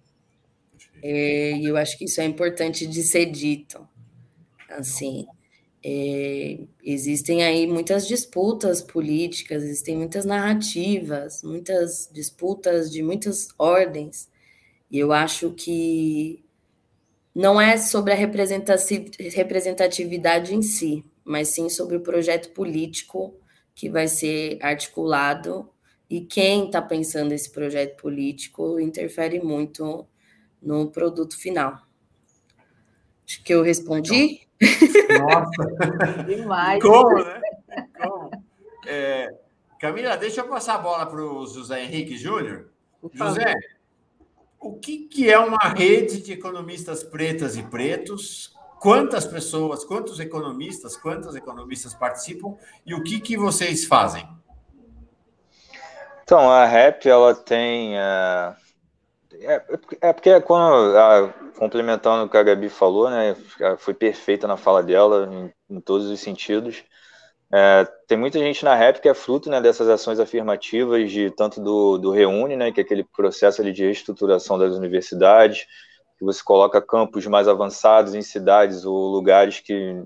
É, 1.02 1.52
e 1.52 1.66
eu 1.66 1.76
acho 1.76 1.98
que 1.98 2.04
isso 2.04 2.20
é 2.20 2.24
importante 2.24 2.86
de 2.86 3.02
ser 3.02 3.26
dito. 3.26 3.86
Assim, 4.68 5.26
é, 5.82 6.60
existem 6.82 7.42
aí 7.42 7.66
muitas 7.66 8.06
disputas 8.06 8.82
políticas, 8.82 9.62
existem 9.62 9.96
muitas 9.96 10.24
narrativas, 10.24 11.42
muitas 11.42 12.08
disputas 12.12 12.90
de 12.90 13.02
muitas 13.02 13.48
ordens, 13.58 14.28
e 14.90 14.98
eu 14.98 15.12
acho 15.12 15.52
que 15.52 16.44
não 17.34 17.60
é 17.60 17.76
sobre 17.76 18.12
a 18.12 18.16
representatividade 18.16 20.54
em 20.54 20.62
si, 20.62 21.04
mas 21.24 21.48
sim 21.48 21.68
sobre 21.68 21.96
o 21.96 22.00
projeto 22.00 22.52
político 22.52 23.34
que 23.74 23.88
vai 23.88 24.06
ser 24.08 24.58
articulado 24.60 25.68
e 26.08 26.20
quem 26.20 26.66
está 26.66 26.82
pensando 26.82 27.32
esse 27.32 27.50
projeto 27.50 28.00
político 28.02 28.80
interfere 28.80 29.40
muito 29.40 30.06
no 30.60 30.90
produto 30.90 31.38
final. 31.38 31.80
Acho 33.24 33.44
que 33.44 33.54
eu 33.54 33.62
respondi. 33.62 34.49
Nossa! 35.18 36.22
Demais. 36.26 36.82
Como, 36.82 37.24
né? 37.24 37.40
Como? 38.00 38.30
É, 38.86 39.34
Camila, 39.78 40.16
deixa 40.16 40.40
eu 40.40 40.48
passar 40.48 40.74
a 40.74 40.78
bola 40.78 41.06
para 41.06 41.20
o 41.20 41.46
José 41.46 41.84
Henrique 41.84 42.16
Júnior. 42.16 42.68
José, 43.12 43.54
o 44.58 44.78
que, 44.78 45.06
que 45.06 45.30
é 45.30 45.38
uma 45.38 45.68
rede 45.68 46.20
de 46.20 46.32
economistas 46.32 47.02
pretas 47.02 47.56
e 47.56 47.62
pretos? 47.62 48.54
Quantas 48.78 49.26
pessoas, 49.26 49.84
quantos 49.84 50.20
economistas, 50.20 50.96
quantas 50.96 51.34
economistas 51.34 51.94
participam 51.94 52.56
e 52.84 52.94
o 52.94 53.02
que, 53.02 53.20
que 53.20 53.36
vocês 53.36 53.84
fazem? 53.84 54.26
Então, 56.22 56.50
a 56.50 56.64
REP, 56.64 57.06
ela 57.06 57.34
tem... 57.34 57.96
Uh 57.96 58.60
é, 59.42 59.62
é 60.00 60.12
porque 60.12 60.40
quando, 60.42 60.96
a, 60.96 61.34
complementando 61.60 62.24
o 62.24 62.28
que 62.30 62.38
a 62.38 62.42
Gabi 62.42 62.70
falou, 62.70 63.10
né, 63.10 63.36
foi 63.76 63.92
perfeita 63.92 64.48
na 64.48 64.56
fala 64.56 64.82
dela, 64.82 65.28
em, 65.30 65.76
em 65.76 65.78
todos 65.78 66.06
os 66.06 66.18
sentidos. 66.18 66.82
É, 67.52 67.86
tem 68.08 68.16
muita 68.16 68.38
gente 68.38 68.64
na 68.64 68.74
rap 68.74 68.98
que 68.98 69.08
é 69.10 69.12
fruto 69.12 69.50
né, 69.50 69.60
dessas 69.60 69.86
ações 69.86 70.18
afirmativas 70.18 71.12
de 71.12 71.30
tanto 71.32 71.60
do, 71.60 71.98
do 71.98 72.12
Reúne, 72.12 72.56
né, 72.56 72.72
que 72.72 72.80
é 72.80 72.82
aquele 72.82 73.04
processo 73.04 73.60
ali 73.60 73.72
de 73.72 73.84
reestruturação 73.84 74.58
das 74.58 74.74
universidades, 74.74 75.66
que 76.18 76.24
você 76.24 76.42
coloca 76.42 76.80
campos 76.80 77.26
mais 77.26 77.46
avançados 77.46 78.14
em 78.14 78.22
cidades 78.22 78.86
ou 78.86 79.08
lugares 79.08 79.60
que 79.60 80.02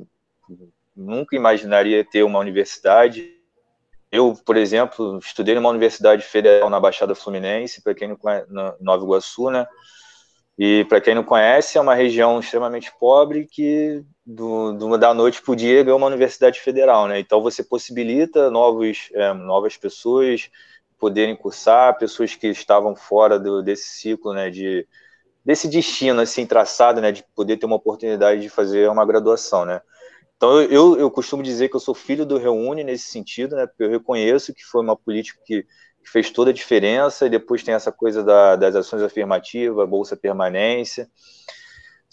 nunca 0.97 1.37
imaginaria 1.37 2.05
ter 2.05 2.25
uma 2.25 2.41
universidade, 2.41 3.31
eu, 4.11 4.35
por 4.45 4.57
exemplo, 4.57 5.19
estudei 5.19 5.55
numa 5.55 5.71
universidade 5.71 6.25
federal 6.25 6.69
na 6.69 6.81
Baixada 6.81 7.15
Fluminense, 7.15 7.81
para 7.81 7.95
quem 7.95 8.09
não 8.09 8.17
conhece, 8.17 8.53
na 8.53 8.75
Nova 8.81 9.05
Iguaçu, 9.05 9.51
né? 9.51 9.65
E 10.57 10.85
para 10.85 11.01
quem 11.01 11.15
não 11.15 11.25
conhece, 11.25 11.77
é 11.77 11.81
uma 11.81 11.95
região 11.95 12.39
extremamente 12.39 12.93
pobre 12.99 13.47
que 13.47 14.05
do, 14.25 14.73
do 14.73 14.97
da 14.97 15.13
noite 15.13 15.43
para 15.43 15.53
o 15.53 15.57
dia 15.57 15.83
ganhou 15.83 15.99
uma 15.99 16.07
universidade 16.07 16.61
federal, 16.61 17.09
né? 17.09 17.19
Então 17.19 17.43
você 17.43 17.63
possibilita 17.63 18.51
novos, 18.51 19.11
é, 19.15 19.33
novas 19.35 19.77
pessoas 19.77 20.49
poderem 20.99 21.37
cursar, 21.37 21.99
pessoas 21.99 22.35
que 22.37 22.47
estavam 22.49 22.95
fora 22.95 23.39
do, 23.39 23.63
desse 23.63 23.89
ciclo, 23.99 24.33
né? 24.33 24.49
De, 24.49 24.87
desse 25.45 25.69
destino 25.69 26.21
assim 26.21 26.47
traçado, 26.47 27.01
né? 27.01 27.11
De 27.13 27.25
poder 27.35 27.57
ter 27.57 27.67
uma 27.67 27.77
oportunidade 27.77 28.41
de 28.41 28.49
fazer 28.49 28.89
uma 28.89 29.05
graduação, 29.05 29.65
né? 29.65 29.81
Então, 30.37 30.61
eu, 30.63 30.99
eu 30.99 31.11
costumo 31.11 31.43
dizer 31.43 31.69
que 31.69 31.77
eu 31.77 31.81
sou 31.81 31.95
filho 31.95 32.27
do 32.27 32.39
Reúne 32.39 32.85
nesse 32.85 33.07
sentido, 33.07 33.57
né? 33.57 33.67
Porque 33.67 33.85
eu 33.85 33.91
reconheço 33.91 34.55
que 34.55 34.63
foi 34.65 34.83
uma 34.83 34.97
política 34.97 35.41
que, 35.45 35.67
que 36.05 36.11
fez 36.11 36.31
toda 36.31 36.51
a 36.51 36.55
diferença, 36.55 37.27
e 37.27 37.31
depois 37.31 37.63
tem 37.63 37.75
essa 37.75 37.91
coisa 37.91 38.23
da, 38.23 38.55
das 38.55 38.77
ações 38.77 39.03
afirmativas, 39.03 39.89
Bolsa 39.89 40.17
Permanência. 40.17 41.09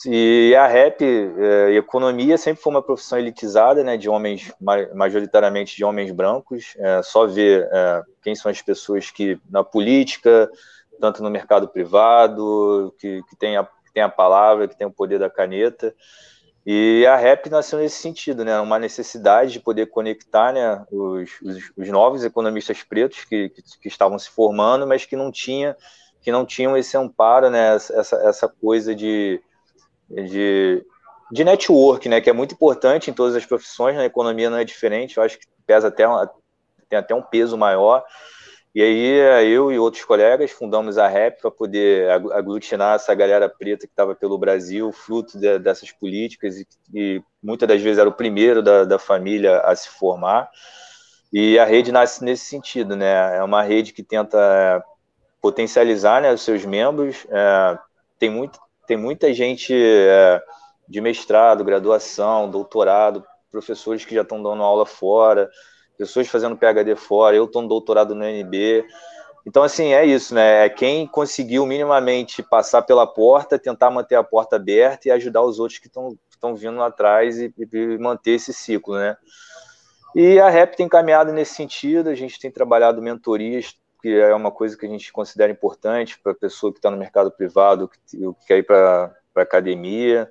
E 0.05 0.55
a 0.55 0.65
REP, 0.65 1.01
é, 1.01 1.75
economia, 1.75 2.35
sempre 2.37 2.63
foi 2.63 2.73
uma 2.73 2.81
profissão 2.81 3.19
elitizada, 3.19 3.83
né? 3.83 3.97
De 3.97 4.09
homens, 4.09 4.51
majoritariamente 4.95 5.75
de 5.75 5.83
homens 5.83 6.11
brancos. 6.11 6.73
É, 6.77 7.03
só 7.03 7.27
ver 7.27 7.69
é, 7.71 8.01
quem 8.23 8.33
são 8.33 8.49
as 8.49 8.61
pessoas 8.61 9.11
que, 9.11 9.39
na 9.47 9.63
política, 9.63 10.49
tanto 10.99 11.21
no 11.21 11.29
mercado 11.29 11.67
privado, 11.67 12.95
que, 12.97 13.21
que 13.29 13.35
tem 13.35 13.55
que 13.91 13.93
tem 13.93 14.03
a 14.03 14.09
palavra, 14.09 14.67
que 14.67 14.77
tem 14.77 14.87
o 14.87 14.91
poder 14.91 15.19
da 15.19 15.29
caneta. 15.29 15.93
E 16.65 17.05
a 17.07 17.15
rap 17.15 17.49
nasceu 17.49 17.79
nesse 17.79 17.97
sentido, 17.97 18.45
né? 18.45 18.59
Uma 18.59 18.77
necessidade 18.77 19.51
de 19.51 19.59
poder 19.59 19.87
conectar 19.87 20.53
né, 20.53 20.85
os, 20.91 21.29
os, 21.41 21.71
os 21.75 21.89
novos 21.89 22.23
economistas 22.23 22.83
pretos 22.83 23.25
que, 23.25 23.49
que, 23.49 23.63
que, 23.81 23.87
estavam 23.87 24.19
se 24.19 24.29
formando, 24.29 24.85
mas 24.85 25.03
que 25.03 25.15
não, 25.15 25.31
tinha, 25.31 25.75
que 26.21 26.31
não 26.31 26.45
tinham 26.45 26.77
esse 26.77 26.95
amparo, 26.95 27.49
né? 27.49 27.75
Essa, 27.75 28.15
essa 28.27 28.47
coisa 28.47 28.93
de, 28.93 29.41
de, 30.07 30.85
de 31.31 31.43
network, 31.43 32.07
né? 32.07 32.21
Que 32.21 32.29
é 32.29 32.33
muito 32.33 32.53
importante 32.53 33.09
em 33.09 33.13
todas 33.13 33.35
as 33.35 33.45
profissões, 33.45 33.95
na 33.95 34.05
economia 34.05 34.49
não 34.49 34.57
é 34.57 34.63
diferente, 34.63 35.17
eu 35.17 35.23
acho 35.23 35.39
que 35.39 35.47
pesa 35.65 35.87
até, 35.87 36.05
tem 36.87 36.99
até 36.99 37.15
um 37.15 37.23
peso 37.23 37.57
maior. 37.57 38.03
E 38.73 38.81
aí 38.81 39.51
eu 39.51 39.69
e 39.69 39.77
outros 39.77 40.05
colegas 40.05 40.51
fundamos 40.51 40.97
a 40.97 41.05
REP 41.05 41.41
para 41.41 41.51
poder 41.51 42.09
aglutinar 42.09 42.95
essa 42.95 43.13
galera 43.13 43.49
preta 43.49 43.85
que 43.85 43.91
estava 43.91 44.15
pelo 44.15 44.37
Brasil, 44.37 44.93
fruto 44.93 45.37
de, 45.37 45.59
dessas 45.59 45.91
políticas, 45.91 46.55
e, 46.57 46.67
e, 46.93 47.23
muitas 47.43 47.67
das 47.67 47.81
vezes 47.81 47.99
era 47.99 48.07
o 48.07 48.13
primeiro 48.13 48.63
da, 48.63 48.85
da, 48.85 48.97
família 48.97 49.59
a 49.59 49.75
se 49.75 49.89
formar. 49.89 50.49
E 51.33 51.59
a 51.59 51.65
rede 51.65 51.91
nasce 51.91 52.23
nesse 52.23 52.45
sentido, 52.45 52.95
né? 52.95 53.37
É 53.37 53.43
uma 53.43 53.61
rede 53.61 53.91
que 53.91 54.03
tenta 54.03 54.37
é, 54.37 54.81
potencializar 55.41 56.21
né, 56.21 56.33
os 56.33 56.41
seus 56.41 56.63
membros. 56.63 57.25
É, 57.29 57.77
tem, 58.17 58.29
muito, 58.29 58.57
tem 58.87 58.95
muita 58.95 59.33
gente 59.33 59.73
é, 59.73 60.41
de 60.87 61.01
mestrado, 61.01 61.63
graduação, 61.63 62.49
doutorado, 62.49 63.25
professores 63.51 64.05
que 64.05 64.15
já 64.15 64.21
estão 64.21 64.41
dando 64.41 64.63
aula 64.63 64.85
fora, 64.85 65.49
pessoas 66.01 66.27
fazendo 66.27 66.57
PhD 66.57 66.95
fora, 66.95 67.35
eu 67.35 67.45
estou 67.45 67.61
no 67.61 67.67
doutorado 67.67 68.15
no 68.15 68.25
UNB. 68.25 68.83
Então, 69.45 69.61
assim, 69.61 69.93
é 69.93 70.03
isso, 70.03 70.33
né? 70.33 70.65
É 70.65 70.69
quem 70.69 71.05
conseguiu 71.05 71.63
minimamente 71.63 72.41
passar 72.41 72.81
pela 72.81 73.05
porta, 73.05 73.59
tentar 73.59 73.91
manter 73.91 74.15
a 74.15 74.23
porta 74.23 74.55
aberta 74.55 75.07
e 75.07 75.11
ajudar 75.11 75.43
os 75.43 75.59
outros 75.59 75.77
que 75.77 75.87
estão 75.87 76.55
vindo 76.55 76.81
atrás 76.81 77.39
e, 77.39 77.53
e, 77.55 77.97
manter 77.99 78.31
esse 78.31 78.51
ciclo, 78.51 78.95
né? 78.95 79.15
E 80.15 80.39
a 80.39 80.49
REP 80.49 80.75
tem 80.75 80.89
caminhado 80.89 81.31
nesse 81.31 81.53
sentido, 81.53 82.09
a 82.09 82.15
gente 82.15 82.39
tem 82.39 82.49
trabalhado 82.49 83.01
mentorias, 83.01 83.75
que 84.01 84.09
é 84.09 84.33
uma 84.33 84.51
coisa 84.51 84.75
que 84.75 84.85
a 84.85 84.89
gente 84.89 85.13
considera 85.13 85.51
importante 85.51 86.19
para 86.19 86.31
a 86.31 86.35
pessoa 86.35 86.71
que 86.73 86.79
está 86.79 86.89
no 86.89 86.97
mercado 86.97 87.31
privado, 87.31 87.87
que, 87.87 88.17
que 88.17 88.47
quer 88.47 88.57
ir 88.57 88.63
para 88.63 89.13
a 89.35 89.41
academia. 89.41 90.29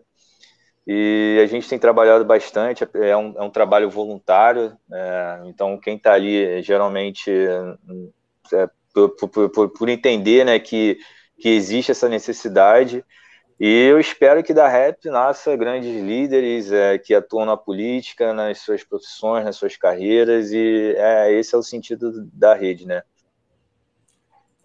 E 0.92 1.38
a 1.40 1.46
gente 1.46 1.68
tem 1.68 1.78
trabalhado 1.78 2.24
bastante, 2.24 2.82
é 2.94 3.16
um, 3.16 3.32
é 3.38 3.42
um 3.44 3.48
trabalho 3.48 3.88
voluntário, 3.88 4.76
é, 4.92 5.40
então 5.44 5.78
quem 5.78 5.94
está 5.96 6.14
ali 6.14 6.60
geralmente 6.64 7.30
é, 8.52 8.68
por, 8.92 9.28
por, 9.50 9.68
por, 9.68 9.88
entender 9.88 10.44
né, 10.44 10.58
que, 10.58 10.98
que 11.38 11.48
existe 11.48 11.92
essa 11.92 12.08
necessidade. 12.08 13.04
E 13.60 13.84
eu 13.84 14.00
espero 14.00 14.42
que 14.42 14.52
da 14.52 14.66
REP 14.66 15.04
nasça 15.04 15.54
grandes 15.54 15.94
líderes 16.02 16.72
é, 16.72 16.98
que 16.98 17.14
atuam 17.14 17.46
na 17.46 17.56
política, 17.56 18.34
nas 18.34 18.58
suas 18.58 18.82
profissões, 18.82 19.44
nas 19.44 19.54
suas 19.54 19.76
carreiras, 19.76 20.50
e 20.50 20.96
é, 20.96 21.32
esse 21.32 21.54
é 21.54 21.58
o 21.58 21.62
sentido 21.62 22.28
da 22.32 22.52
rede, 22.52 22.84
né? 22.84 23.04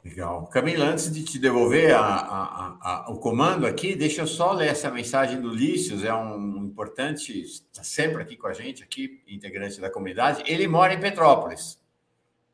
Legal. 0.05 0.45
Camila, 0.45 0.85
antes 0.85 1.11
de 1.11 1.23
te 1.23 1.39
devolver 1.39 1.91
a, 1.95 1.99
a, 1.99 2.77
a, 2.79 3.11
o 3.11 3.17
comando 3.17 3.65
aqui, 3.65 3.95
deixa 3.95 4.21
eu 4.21 4.27
só 4.27 4.51
ler 4.51 4.67
essa 4.67 4.91
mensagem 4.91 5.41
do 5.41 5.49
Lícios, 5.49 6.03
é 6.03 6.13
um 6.13 6.57
importante, 6.63 7.41
está 7.41 7.83
sempre 7.83 8.21
aqui 8.21 8.37
com 8.37 8.45
a 8.45 8.53
gente, 8.53 8.83
aqui, 8.83 9.23
integrante 9.27 9.81
da 9.81 9.89
comunidade. 9.89 10.43
Ele 10.45 10.67
mora 10.67 10.93
em 10.93 10.99
Petrópolis, 10.99 11.81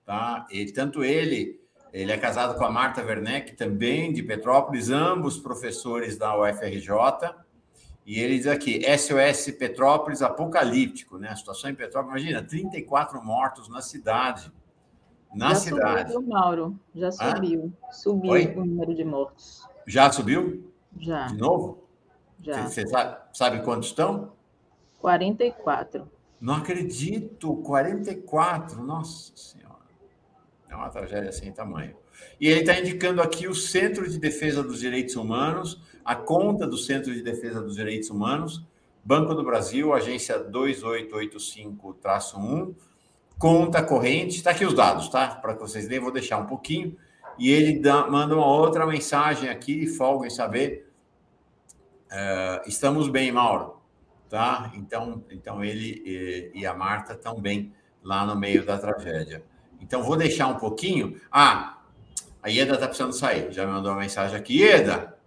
tá? 0.06 0.48
E 0.49 0.72
tanto 0.72 1.03
ele, 1.03 1.60
ele 1.91 2.14
é 2.14 2.18
casado 2.18 2.57
com 2.57 2.64
a 2.64 2.72
Marta 2.72 3.03
Werneck, 3.03 3.57
também 3.57 4.14
de 4.14 4.23
Petrópolis, 4.23 4.90
ambos 4.90 5.38
professores 5.38 6.18
da 6.18 6.34
UFRJ. 6.40 7.36
E 8.06 8.18
ele 8.18 8.38
diz 8.38 8.48
aqui, 8.48 8.82
SOS 8.98 9.53
Petrópolis 9.60 10.22
apocalíptico, 10.22 11.18
né? 11.18 11.28
A 11.28 11.36
situação 11.36 11.69
em 11.69 11.76
Petrópolis, 11.76 12.23
imagina, 12.23 12.48
34 12.48 13.22
mortos 13.22 13.68
na 13.68 13.82
cidade 13.82 14.49
na 15.34 15.49
já 15.49 15.56
cidade. 15.56 16.12
Subiu, 16.12 16.30
Mauro, 16.30 16.80
já 16.94 17.12
subiu. 17.12 17.74
Ah? 17.84 17.91
Subiu 17.91 18.32
Oi? 18.32 18.53
o 18.56 18.66
número 18.66 18.94
de 18.94 19.03
mortos. 19.03 19.68
Já 19.88 20.12
subiu? 20.12 20.72
Já. 20.99 21.28
De 21.28 21.38
novo? 21.38 21.84
Já. 22.41 22.68
Você 22.68 22.86
sabe, 22.88 23.18
sabe 23.34 23.64
quantos 23.64 23.90
estão? 23.90 24.34
44. 24.99 26.10
Não 26.40 26.56
acredito, 26.56 27.56
44, 27.58 28.84
nossa 28.84 29.32
senhora. 29.36 29.72
É 30.70 30.76
uma 30.76 30.90
tragédia 30.90 31.32
sem 31.32 31.52
tamanho. 31.52 31.95
E 32.40 32.48
ele 32.48 32.62
está 32.62 32.80
indicando 32.80 33.22
aqui 33.22 33.48
o 33.48 33.53
Centro 33.53 34.10
de 34.10 34.18
Defesa 34.18 34.64
dos 34.64 34.80
Direitos 34.80 35.16
Humanos, 35.16 35.80
a 36.03 36.16
conta 36.16 36.66
do 36.66 36.78
Centro 36.78 37.14
de 37.14 37.22
Defesa 37.22 37.62
dos 37.62 37.76
Direitos 37.76 38.10
Humanos, 38.10 38.66
Banco 39.03 39.34
do 39.34 39.44
Brasil, 39.44 39.94
agência 39.94 40.40
2885-1, 40.49 42.74
conta 43.42 43.82
corrente, 43.82 44.38
está 44.38 44.52
aqui 44.52 44.64
os 44.64 44.76
dados, 44.76 45.10
tá? 45.10 45.28
Para 45.30 45.56
que 45.56 45.62
vocês 45.62 45.88
leiam, 45.88 46.04
vou 46.04 46.14
deixar 46.14 46.38
um 46.38 46.46
pouquinho. 46.46 46.96
E 47.40 47.50
ele 47.50 47.80
dá, 47.80 48.06
manda 48.06 48.36
uma 48.36 48.46
outra 48.46 48.86
mensagem 48.86 49.50
aqui, 49.50 49.88
folga 49.88 50.28
em 50.28 50.30
saber. 50.30 50.88
Uh, 52.06 52.70
estamos 52.70 53.10
bem, 53.10 53.32
Mauro, 53.32 53.82
tá? 54.30 54.72
Então, 54.76 55.24
então 55.32 55.64
ele 55.64 56.04
e, 56.06 56.52
e 56.60 56.66
a 56.68 56.76
Marta 56.76 57.14
estão 57.14 57.42
bem 57.42 57.74
lá 58.04 58.28
no 58.28 58.36
meio 58.36 58.64
da 58.64 58.78
tragédia. 58.78 59.44
Então, 59.80 60.04
vou 60.04 60.16
deixar 60.16 60.46
um 60.46 60.58
pouquinho. 60.58 61.20
Ah, 61.32 61.80
a 62.44 62.50
Ieda 62.50 62.76
está 62.76 62.86
precisando 62.86 63.14
sair, 63.14 63.52
já 63.52 63.66
me 63.66 63.72
mandou 63.72 63.92
uma 63.92 64.02
mensagem 64.02 64.38
aqui. 64.38 64.62
Ieda, 64.62 65.18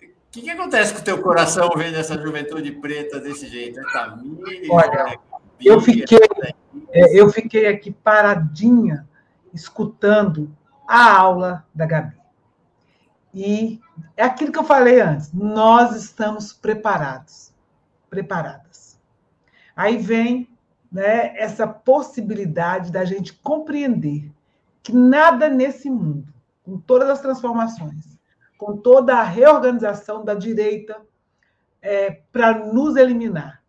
o 0.00 0.06
que, 0.30 0.42
que 0.42 0.50
acontece 0.50 0.94
com 0.94 1.00
o 1.00 1.04
teu 1.04 1.20
coração 1.20 1.68
vendo 1.76 1.96
essa 1.96 2.16
juventude 2.16 2.70
preta 2.70 3.18
desse 3.18 3.48
jeito? 3.48 3.80
Tamires, 3.90 4.70
Olha, 4.70 5.04
né? 5.04 5.16
eu 5.60 5.80
fiquei 5.80 6.20
é, 6.90 7.18
eu 7.18 7.28
fiquei 7.30 7.66
aqui 7.66 7.90
paradinha, 7.90 9.08
escutando 9.52 10.54
a 10.86 11.18
aula 11.18 11.66
da 11.74 11.86
Gabi. 11.86 12.16
E 13.34 13.80
é 14.16 14.24
aquilo 14.24 14.52
que 14.52 14.58
eu 14.58 14.64
falei 14.64 15.00
antes, 15.00 15.32
nós 15.32 15.94
estamos 15.94 16.52
preparados, 16.52 17.52
preparadas. 18.08 18.98
Aí 19.74 19.98
vem 19.98 20.48
né, 20.90 21.36
essa 21.36 21.66
possibilidade 21.66 22.90
da 22.90 23.04
gente 23.04 23.34
compreender 23.34 24.32
que 24.82 24.92
nada 24.94 25.48
nesse 25.48 25.90
mundo, 25.90 26.32
com 26.62 26.78
todas 26.78 27.10
as 27.10 27.20
transformações, 27.20 28.16
com 28.56 28.76
toda 28.76 29.16
a 29.16 29.22
reorganização 29.22 30.24
da 30.24 30.34
direita 30.34 31.00
é, 31.82 32.22
para 32.32 32.72
nos 32.72 32.96
eliminar, 32.96 33.62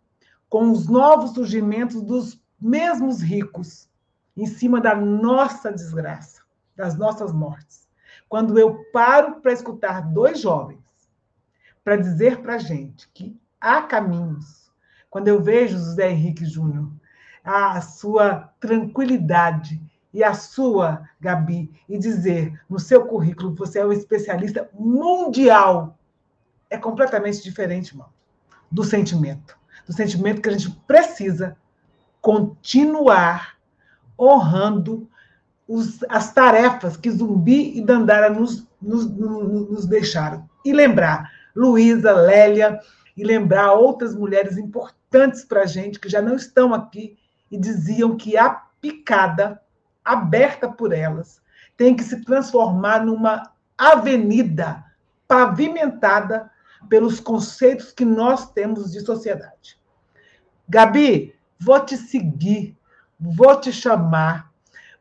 com 0.47 0.71
os 0.71 0.87
novos 0.87 1.31
surgimentos 1.31 2.01
dos 2.01 2.41
mesmos 2.59 3.21
ricos, 3.21 3.89
em 4.35 4.45
cima 4.45 4.79
da 4.79 4.95
nossa 4.95 5.71
desgraça, 5.71 6.41
das 6.75 6.95
nossas 6.95 7.31
mortes. 7.31 7.87
Quando 8.29 8.59
eu 8.59 8.83
paro 8.91 9.41
para 9.41 9.53
escutar 9.53 10.01
dois 10.01 10.39
jovens 10.39 10.87
para 11.83 11.95
dizer 11.95 12.41
para 12.41 12.55
a 12.55 12.59
gente 12.59 13.09
que 13.13 13.39
há 13.61 13.81
caminhos, 13.81 14.69
quando 15.09 15.29
eu 15.29 15.41
vejo 15.41 15.77
José 15.77 16.11
Henrique 16.11 16.45
Júnior, 16.45 16.91
a 17.41 17.79
sua 17.79 18.53
tranquilidade 18.59 19.81
e 20.13 20.21
a 20.21 20.33
sua, 20.33 21.07
Gabi, 21.17 21.71
e 21.87 21.97
dizer 21.97 22.61
no 22.69 22.77
seu 22.77 23.05
currículo 23.05 23.55
você 23.55 23.79
é 23.79 23.85
um 23.85 23.93
especialista 23.93 24.69
mundial, 24.73 25.97
é 26.69 26.77
completamente 26.77 27.41
diferente, 27.41 27.91
irmão, 27.91 28.09
do 28.69 28.83
sentimento. 28.83 29.57
Do 29.85 29.93
sentimento 29.93 30.41
que 30.41 30.49
a 30.49 30.51
gente 30.51 30.69
precisa 30.85 31.55
continuar 32.27 33.57
honrando 34.19 35.09
os, 35.65 36.03
as 36.09 36.33
tarefas 36.33 36.97
que 36.97 37.09
Zumbi 37.09 37.77
e 37.77 37.81
Dandara 37.81 38.29
nos, 38.29 38.67
nos, 38.81 39.05
nos 39.09 39.85
deixaram. 39.85 40.45
E 40.65 40.73
lembrar 40.73 41.31
Luísa, 41.55 42.11
Lélia, 42.11 42.81
e 43.15 43.23
lembrar 43.23 43.71
outras 43.75 44.13
mulheres 44.13 44.57
importantes 44.57 45.45
para 45.45 45.61
a 45.61 45.65
gente 45.65 46.01
que 46.01 46.09
já 46.09 46.21
não 46.21 46.35
estão 46.35 46.73
aqui 46.73 47.17
e 47.49 47.57
diziam 47.57 48.17
que 48.17 48.35
a 48.35 48.49
picada 48.81 49.61
aberta 50.03 50.67
por 50.69 50.91
elas 50.91 51.41
tem 51.77 51.95
que 51.95 52.03
se 52.03 52.25
transformar 52.25 53.05
numa 53.05 53.53
avenida 53.77 54.83
pavimentada 55.25 56.51
pelos 56.89 57.21
conceitos 57.21 57.93
que 57.93 58.03
nós 58.03 58.51
temos 58.51 58.91
de 58.91 58.99
sociedade. 58.99 59.79
Gabi, 60.67 61.36
vou 61.59 61.79
te 61.79 61.97
seguir, 61.97 62.77
vou 63.19 63.59
te 63.59 63.71
chamar, 63.71 64.51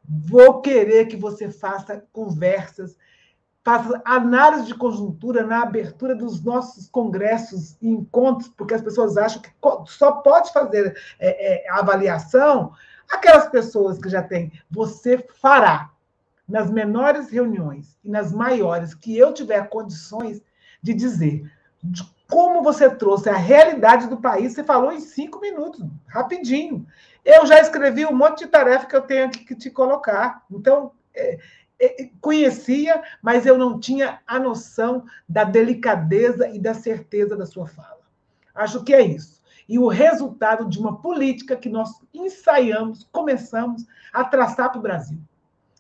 vou 0.09 0.61
querer 0.61 1.07
que 1.07 1.17
você 1.17 1.51
faça 1.51 2.05
conversas, 2.13 2.97
faça 3.65 4.01
análise 4.05 4.67
de 4.67 4.75
conjuntura 4.75 5.45
na 5.45 5.63
abertura 5.63 6.15
dos 6.15 6.43
nossos 6.43 6.89
congressos 6.89 7.77
e 7.83 7.89
encontros, 7.89 8.49
porque 8.49 8.75
as 8.75 8.83
pessoas 8.83 9.17
acham 9.17 9.43
que 9.43 9.51
só 9.87 10.13
pode 10.13 10.53
fazer 10.53 10.97
é, 11.19 11.65
é, 11.67 11.71
avaliação 11.71 12.73
aquelas 13.11 13.49
pessoas 13.49 13.99
que 13.99 14.09
já 14.09 14.23
têm. 14.23 14.53
Você 14.71 15.19
fará 15.41 15.91
nas 16.49 16.71
menores 16.71 17.29
reuniões 17.29 17.99
e 18.05 18.09
nas 18.09 18.33
maiores 18.33 18.95
que 18.95 19.17
eu 19.17 19.35
tiver 19.35 19.69
condições 19.69 20.41
de 20.81 20.95
dizer 20.95 21.51
de 21.83 22.05
como 22.29 22.63
você 22.63 22.91
trouxe 22.91 23.29
a 23.29 23.37
realidade 23.37 24.09
do 24.09 24.17
país. 24.17 24.53
Você 24.53 24.65
falou 24.65 24.93
em 24.93 25.01
cinco 25.01 25.41
minutos, 25.41 25.85
rapidinho. 26.07 26.87
Eu 27.25 27.47
já 27.47 27.61
escrevi 27.61 28.05
um 28.05 28.17
monte 28.17 28.41
de 28.41 28.47
tarefa 28.47 28.87
que 28.87 28.97
eu 28.97 29.03
tenho 29.03 29.27
aqui 29.27 29.45
que 29.45 29.55
te 29.55 29.71
colocar. 29.71 30.45
Então, 30.51 30.93
é, 31.15 31.39
é, 31.79 32.11
conhecia, 32.21 33.03
mas 33.23 33.47
eu 33.47 33.57
não 33.59 33.79
tinha 33.79 34.21
a 34.27 34.39
noção 34.39 35.05
da 35.29 35.45
delicadeza 35.45 36.49
e 36.49 36.59
da 36.59 36.75
certeza 36.75 37.37
da 37.37 37.47
sua 37.47 37.67
fala. 37.67 38.01
Acho 38.55 38.83
que 38.83 38.95
é 38.95 39.03
isso. 39.03 39.43
E 39.69 39.79
o 39.79 39.89
resultado 39.89 40.69
de 40.69 40.79
uma 40.79 41.01
política 41.01 41.57
que 41.57 41.69
nós 41.69 41.91
ensaiamos, 42.15 43.07
começamos 43.13 43.85
a 44.13 44.25
traçar 44.25 44.71
para 44.71 44.79
o 44.79 44.83
Brasil. 44.83 45.19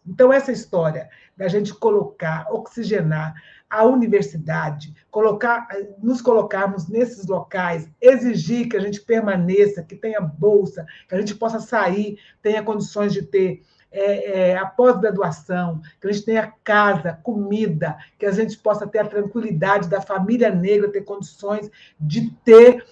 Então, 0.06 0.32
essa 0.32 0.52
história 0.52 1.08
da 1.36 1.48
gente 1.48 1.74
colocar, 1.74 2.46
oxigenar 2.50 3.34
a 3.68 3.84
universidade, 3.84 4.94
colocar, 5.10 5.68
nos 6.02 6.22
colocarmos 6.22 6.88
nesses 6.88 7.26
locais, 7.26 7.88
exigir 8.00 8.68
que 8.68 8.76
a 8.76 8.80
gente 8.80 9.00
permaneça, 9.00 9.82
que 9.82 9.96
tenha 9.96 10.20
bolsa, 10.20 10.86
que 11.08 11.14
a 11.14 11.18
gente 11.18 11.34
possa 11.34 11.58
sair, 11.58 12.18
tenha 12.42 12.62
condições 12.62 13.12
de 13.12 13.22
ter 13.22 13.62
é, 13.90 14.50
é, 14.50 14.56
a 14.56 14.66
pós-graduação, 14.66 15.80
que 16.00 16.06
a 16.06 16.12
gente 16.12 16.24
tenha 16.24 16.52
casa, 16.62 17.18
comida, 17.22 17.96
que 18.18 18.26
a 18.26 18.30
gente 18.30 18.58
possa 18.58 18.86
ter 18.86 18.98
a 18.98 19.08
tranquilidade 19.08 19.88
da 19.88 20.00
família 20.00 20.50
negra 20.50 20.90
ter 20.90 21.02
condições 21.02 21.70
de 21.98 22.30
ter 22.44 22.84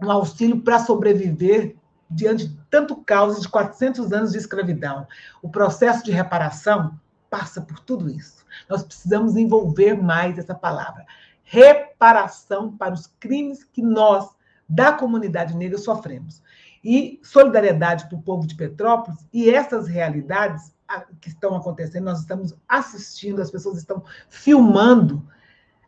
um 0.00 0.10
auxílio 0.10 0.60
para 0.60 0.78
sobreviver 0.78 1.74
diante 2.10 2.46
de 2.46 2.58
tanto 2.70 2.96
caos 2.96 3.40
de 3.40 3.48
400 3.48 4.12
anos 4.12 4.32
de 4.32 4.38
escravidão. 4.38 5.06
O 5.42 5.48
processo 5.48 6.04
de 6.04 6.10
reparação 6.10 6.98
passa 7.28 7.60
por 7.60 7.80
tudo 7.80 8.08
isso. 8.08 8.37
Nós 8.68 8.82
precisamos 8.82 9.36
envolver 9.36 9.94
mais 9.94 10.38
essa 10.38 10.54
palavra. 10.54 11.06
Reparação 11.44 12.76
para 12.76 12.94
os 12.94 13.06
crimes 13.18 13.64
que 13.64 13.82
nós, 13.82 14.28
da 14.68 14.92
comunidade 14.92 15.56
negra, 15.56 15.78
sofremos. 15.78 16.42
E 16.84 17.20
solidariedade 17.22 18.08
para 18.08 18.18
o 18.18 18.22
povo 18.22 18.46
de 18.46 18.54
Petrópolis 18.54 19.26
e 19.32 19.50
essas 19.50 19.88
realidades 19.88 20.72
que 21.20 21.28
estão 21.28 21.54
acontecendo, 21.54 22.04
nós 22.04 22.20
estamos 22.20 22.54
assistindo, 22.68 23.42
as 23.42 23.50
pessoas 23.50 23.78
estão 23.78 24.02
filmando, 24.28 25.26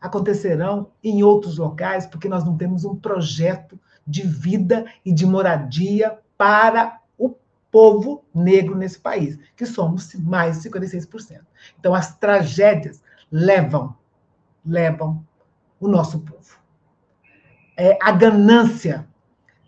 acontecerão 0.01 0.91
em 1.03 1.23
outros 1.23 1.59
locais, 1.59 2.07
porque 2.07 2.29
nós 2.29 2.45
não 2.45 2.57
temos 2.57 2.85
um 2.85 2.97
projeto 2.97 3.79
de 4.07 4.23
vida 4.23 4.87
e 5.05 5.13
de 5.13 5.25
moradia 5.25 6.19
para 6.37 7.00
povo 7.71 8.25
negro 8.35 8.77
nesse 8.77 8.99
país, 8.99 9.39
que 9.57 9.65
somos 9.65 10.13
mais 10.15 10.61
de 10.61 10.69
56%. 10.69 11.41
Então, 11.79 11.95
as 11.95 12.17
tragédias 12.17 13.03
levam, 13.31 13.97
levam 14.65 15.25
o 15.79 15.89
nosso 15.89 16.21
povo. 16.21 16.59
É, 17.77 17.97
a 18.03 18.13
ganância 18.13 19.07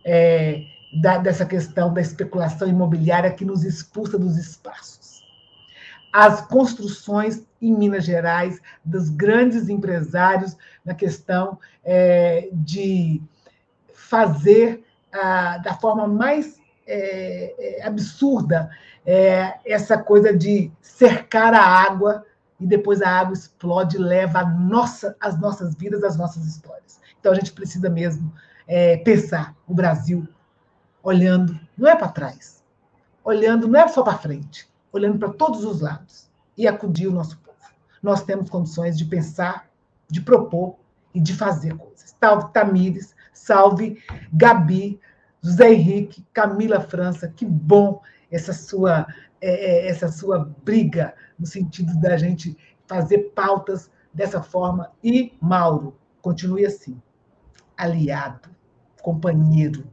é, 0.04 0.62
da, 1.00 1.18
dessa 1.18 1.46
questão 1.46 1.92
da 1.92 2.00
especulação 2.00 2.68
imobiliária 2.68 3.32
que 3.32 3.44
nos 3.44 3.64
expulsa 3.64 4.18
dos 4.18 4.36
espaços. 4.36 5.22
As 6.12 6.42
construções 6.42 7.46
em 7.60 7.72
Minas 7.72 8.04
Gerais 8.04 8.60
dos 8.84 9.08
grandes 9.08 9.68
empresários 9.68 10.56
na 10.84 10.94
questão 10.94 11.58
é, 11.82 12.50
de 12.52 13.22
fazer 13.94 14.84
ah, 15.10 15.58
da 15.58 15.74
forma 15.74 16.06
mais 16.06 16.60
é, 16.86 17.78
é, 17.78 17.86
absurda 17.86 18.70
é, 19.04 19.58
essa 19.64 19.98
coisa 19.98 20.36
de 20.36 20.70
cercar 20.80 21.54
a 21.54 21.62
água 21.62 22.24
e 22.58 22.66
depois 22.66 23.02
a 23.02 23.08
água 23.08 23.34
explode 23.34 23.96
e 23.96 24.00
leva 24.00 24.44
nossa, 24.44 25.16
as 25.20 25.38
nossas 25.40 25.74
vidas, 25.74 26.04
as 26.04 26.16
nossas 26.16 26.46
histórias. 26.46 27.00
Então 27.18 27.32
a 27.32 27.34
gente 27.34 27.52
precisa 27.52 27.88
mesmo 27.88 28.32
é, 28.66 28.96
pensar 28.98 29.54
o 29.66 29.74
Brasil 29.74 30.26
olhando, 31.02 31.58
não 31.76 31.88
é 31.88 31.96
para 31.96 32.08
trás, 32.08 32.62
olhando 33.24 33.66
não 33.66 33.80
é 33.80 33.88
só 33.88 34.02
para 34.02 34.18
frente, 34.18 34.68
olhando 34.92 35.18
para 35.18 35.30
todos 35.30 35.64
os 35.64 35.80
lados 35.80 36.30
e 36.56 36.68
acudir 36.68 37.08
o 37.08 37.12
nosso 37.12 37.38
povo. 37.38 37.56
Nós 38.02 38.22
temos 38.22 38.50
condições 38.50 38.96
de 38.96 39.04
pensar, 39.04 39.68
de 40.08 40.20
propor 40.20 40.76
e 41.14 41.20
de 41.20 41.34
fazer 41.34 41.76
coisas. 41.76 42.14
Salve 42.20 42.52
Tamires, 42.52 43.14
salve 43.32 44.02
Gabi, 44.32 45.00
José 45.42 45.72
Henrique, 45.72 46.24
Camila 46.32 46.80
França, 46.80 47.28
que 47.28 47.44
bom 47.44 48.00
essa 48.30 48.52
sua 48.52 49.06
é, 49.40 49.50
é, 49.50 49.88
essa 49.88 50.06
sua 50.06 50.38
briga 50.64 51.14
no 51.36 51.46
sentido 51.46 52.00
da 52.00 52.16
gente 52.16 52.56
fazer 52.86 53.32
pautas 53.34 53.90
dessa 54.14 54.40
forma 54.40 54.92
e 55.02 55.36
Mauro 55.40 55.98
continue 56.20 56.64
assim, 56.64 57.02
aliado, 57.76 58.48
companheiro, 59.02 59.84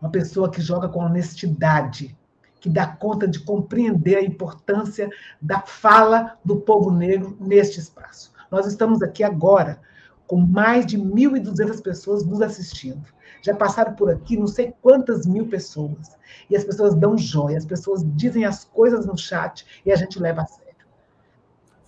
uma 0.00 0.10
pessoa 0.10 0.50
que 0.50 0.60
joga 0.60 0.88
com 0.88 1.04
honestidade, 1.04 2.18
que 2.58 2.68
dá 2.68 2.88
conta 2.88 3.28
de 3.28 3.38
compreender 3.38 4.16
a 4.16 4.24
importância 4.24 5.08
da 5.40 5.60
fala 5.60 6.36
do 6.44 6.56
povo 6.56 6.90
negro 6.90 7.36
neste 7.40 7.78
espaço. 7.78 8.32
Nós 8.50 8.66
estamos 8.66 9.00
aqui 9.00 9.22
agora 9.22 9.80
com 10.26 10.38
mais 10.38 10.84
de 10.86 10.98
1.200 10.98 11.80
pessoas 11.80 12.24
nos 12.24 12.42
assistindo. 12.42 13.06
Já 13.42 13.54
passaram 13.54 13.94
por 13.94 14.08
aqui 14.10 14.36
não 14.36 14.46
sei 14.46 14.72
quantas 14.80 15.26
mil 15.26 15.46
pessoas. 15.48 16.16
E 16.48 16.56
as 16.56 16.64
pessoas 16.64 16.94
dão 16.94 17.18
joia, 17.18 17.58
as 17.58 17.66
pessoas 17.66 18.02
dizem 18.16 18.44
as 18.44 18.64
coisas 18.64 19.04
no 19.04 19.18
chat 19.18 19.66
e 19.84 19.92
a 19.92 19.96
gente 19.96 20.18
leva 20.18 20.42
a 20.42 20.46
sério. 20.46 20.72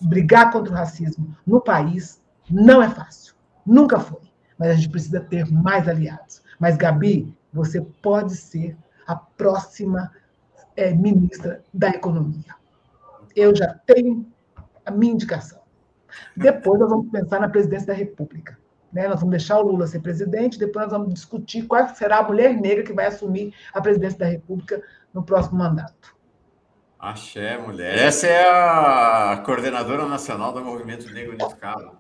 Brigar 0.01 0.51
contra 0.51 0.73
o 0.73 0.77
racismo 0.77 1.35
no 1.47 1.61
país 1.61 2.21
não 2.51 2.83
é 2.83 2.91
fácil. 2.91 3.35
Nunca 3.65 3.99
foi. 3.99 4.21
Mas 4.59 4.71
a 4.71 4.75
gente 4.75 4.91
precisa 4.91 5.21
ter 5.21 5.51
mais 5.51 5.89
aliados. 5.89 6.43
Mas, 6.59 6.77
Gabi, 6.77 7.35
você 7.53 7.81
pode 7.81 8.35
ser 8.35 8.77
a 9.07 9.15
próxima 9.15 10.13
é, 10.77 10.93
ministra 10.93 11.63
da 11.73 11.89
Economia. 11.89 12.55
Eu 13.35 13.55
já 13.55 13.75
tenho 13.87 14.27
a 14.85 14.91
minha 14.91 15.15
indicação. 15.15 15.61
Depois 16.37 16.81
nós 16.81 16.91
vamos 16.91 17.11
pensar 17.11 17.41
na 17.41 17.49
presidência 17.49 17.89
da 17.89 17.95
República. 17.95 18.59
Né? 18.95 19.09
Nós 19.09 19.19
vamos 19.19 19.33
deixar 19.33 19.59
o 19.59 19.63
Lula 19.63 19.89
ser 19.89 19.99
presidente, 19.99 20.59
depois 20.59 20.85
nós 20.85 20.93
vamos 20.93 21.13
discutir 21.13 21.67
qual 21.67 21.89
será 21.89 22.19
a 22.19 22.23
mulher 22.23 22.55
negra 22.55 22.85
que 22.85 22.93
vai 22.93 23.07
assumir 23.07 23.53
a 23.73 23.81
presidência 23.81 24.21
da 24.21 24.27
República 24.27 24.81
no 25.13 25.25
próximo 25.25 25.59
mandato. 25.59 26.15
Axé, 26.99 27.59
mulher. 27.59 27.99
Essa 27.99 28.29
é 28.29 28.49
a 28.49 29.43
coordenadora 29.45 30.07
nacional 30.07 30.53
do 30.53 30.65
Movimento 30.65 31.13
Negro 31.13 31.35
Unificado. 31.35 31.99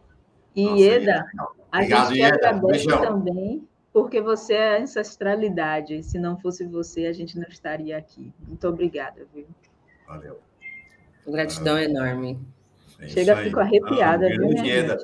Ieda, 0.56 1.26
a 1.70 1.78
Obrigado, 1.78 2.08
gente 2.08 2.18
Ieda. 2.20 2.36
agradece 2.48 2.86
Beijão. 2.86 3.02
também 3.02 3.68
porque 3.92 4.20
você 4.20 4.54
é 4.54 4.80
ancestralidade. 4.80 6.02
Se 6.04 6.18
não 6.18 6.38
fosse 6.38 6.64
você, 6.64 7.06
a 7.06 7.12
gente 7.12 7.38
não 7.38 7.46
estaria 7.48 7.98
aqui. 7.98 8.32
Muito 8.46 8.66
obrigada, 8.68 9.26
viu? 9.34 9.46
Valeu. 10.06 10.38
Gratidão 11.26 11.74
Valeu. 11.74 11.90
enorme. 11.90 12.40
É 13.00 13.08
Chega, 13.08 13.36
fico 13.36 13.60
arrepiada, 13.60 14.26
ah, 14.26 14.30
viu, 14.30 14.48
minha 14.48 14.96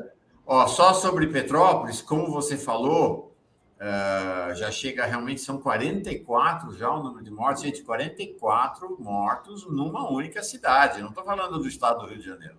Ó, 0.46 0.66
só 0.66 0.92
sobre 0.94 1.26
Petrópolis, 1.28 2.02
como 2.02 2.30
você 2.30 2.56
falou, 2.56 3.36
uh, 3.76 4.54
já 4.54 4.70
chega 4.70 5.06
realmente, 5.06 5.40
são 5.40 5.58
44 5.58 6.76
já 6.76 6.90
o 6.90 7.02
número 7.02 7.24
de 7.24 7.30
mortes. 7.30 7.62
Gente, 7.62 7.82
44 7.82 8.96
mortos 9.00 9.66
numa 9.66 10.10
única 10.10 10.42
cidade. 10.42 11.00
Não 11.00 11.10
estou 11.10 11.24
falando 11.24 11.58
do 11.58 11.68
estado 11.68 12.00
do 12.00 12.06
Rio 12.06 12.18
de 12.18 12.26
Janeiro. 12.26 12.56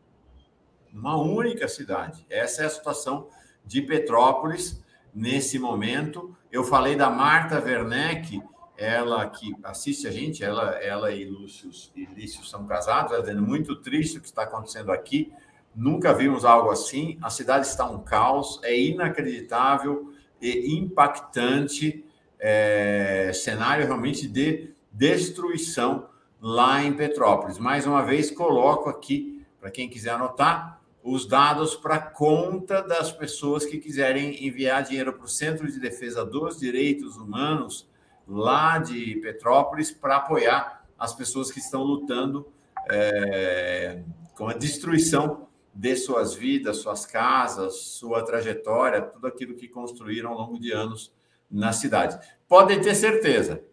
Numa 0.91 1.15
única 1.17 1.67
cidade. 1.67 2.25
Essa 2.29 2.63
é 2.63 2.65
a 2.65 2.69
situação 2.69 3.27
de 3.65 3.81
Petrópolis 3.81 4.81
nesse 5.13 5.59
momento. 5.59 6.35
Eu 6.51 6.63
falei 6.63 6.95
da 6.95 7.09
Marta 7.09 7.61
Werneck, 7.61 8.41
ela 8.77 9.29
que 9.29 9.55
assiste 9.63 10.07
a 10.07 10.11
gente, 10.11 10.43
ela, 10.43 10.71
ela 10.81 11.11
e 11.11 11.25
Lúcio 11.25 11.69
e 11.95 12.05
Lício 12.05 12.43
são 12.43 12.65
casados, 12.65 13.11
ela 13.11 13.21
dizendo 13.21 13.41
muito 13.41 13.75
triste 13.75 14.17
o 14.17 14.21
que 14.21 14.27
está 14.27 14.43
acontecendo 14.43 14.91
aqui. 14.91 15.31
Nunca 15.75 16.13
vimos 16.13 16.43
algo 16.43 16.69
assim. 16.69 17.17
A 17.21 17.29
cidade 17.29 17.67
está 17.67 17.89
um 17.89 18.03
caos, 18.03 18.59
é 18.63 18.77
inacreditável 18.77 20.13
e 20.41 20.75
impactante 20.75 22.03
é, 22.39 23.31
cenário 23.33 23.85
realmente 23.85 24.27
de 24.27 24.71
destruição 24.91 26.09
lá 26.41 26.83
em 26.83 26.93
Petrópolis. 26.93 27.57
Mais 27.57 27.85
uma 27.85 28.01
vez, 28.03 28.31
coloco 28.31 28.89
aqui, 28.89 29.45
para 29.59 29.69
quem 29.69 29.87
quiser 29.87 30.11
anotar, 30.11 30.81
os 31.03 31.25
dados 31.25 31.75
para 31.75 31.99
conta 31.99 32.81
das 32.81 33.11
pessoas 33.11 33.65
que 33.65 33.79
quiserem 33.79 34.45
enviar 34.45 34.83
dinheiro 34.83 35.13
para 35.13 35.25
o 35.25 35.29
Centro 35.29 35.71
de 35.71 35.79
Defesa 35.79 36.25
dos 36.25 36.59
Direitos 36.59 37.17
Humanos, 37.17 37.89
lá 38.27 38.77
de 38.77 39.15
Petrópolis, 39.17 39.91
para 39.91 40.17
apoiar 40.17 40.85
as 40.97 41.13
pessoas 41.13 41.51
que 41.51 41.59
estão 41.59 41.83
lutando 41.83 42.47
é, 42.89 44.03
com 44.35 44.47
a 44.47 44.53
destruição 44.53 45.47
de 45.73 45.95
suas 45.95 46.33
vidas, 46.33 46.77
suas 46.77 47.05
casas, 47.05 47.75
sua 47.75 48.23
trajetória, 48.23 49.01
tudo 49.01 49.27
aquilo 49.27 49.55
que 49.55 49.67
construíram 49.67 50.31
ao 50.31 50.37
longo 50.37 50.59
de 50.59 50.71
anos 50.71 51.13
na 51.49 51.71
cidade. 51.71 52.19
Podem 52.47 52.81
ter 52.81 52.95
certeza, 52.95 53.63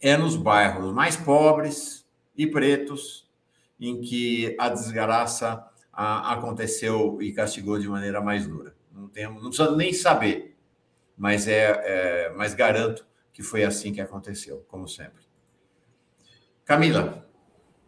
é 0.00 0.16
nos 0.16 0.36
bairros 0.36 0.92
mais 0.92 1.16
pobres 1.16 2.06
e 2.36 2.46
pretos 2.46 3.30
em 3.80 4.00
que 4.00 4.56
a 4.58 4.68
desgraça 4.68 5.64
a, 5.92 6.32
aconteceu 6.32 7.20
e 7.22 7.32
castigou 7.32 7.78
de 7.78 7.88
maneira 7.88 8.20
mais 8.20 8.46
dura. 8.46 8.74
Não, 8.92 9.08
temos, 9.08 9.42
não 9.42 9.50
precisa 9.50 9.76
nem 9.76 9.92
saber, 9.92 10.56
mas, 11.16 11.46
é, 11.46 11.70
é, 11.84 12.32
mas 12.36 12.54
garanto 12.54 13.06
que 13.32 13.42
foi 13.42 13.64
assim 13.64 13.92
que 13.92 14.00
aconteceu, 14.00 14.64
como 14.68 14.88
sempre. 14.88 15.22
Camila. 16.64 17.26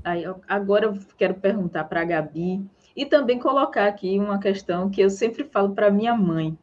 Aí, 0.03 0.25
agora 0.49 0.87
eu 0.87 0.99
quero 1.17 1.35
perguntar 1.35 1.85
para 1.85 2.03
a 2.03 2.05
Gabi 2.05 2.69
e 2.97 3.05
também 3.05 3.39
colocar 3.39 3.87
aqui 3.87 4.19
uma 4.19 4.39
questão 4.39 4.89
que 4.89 5.01
eu 5.01 5.11
sempre 5.11 5.45
falo 5.45 5.75
para 5.75 5.91
minha 5.91 6.15
mãe. 6.15 6.57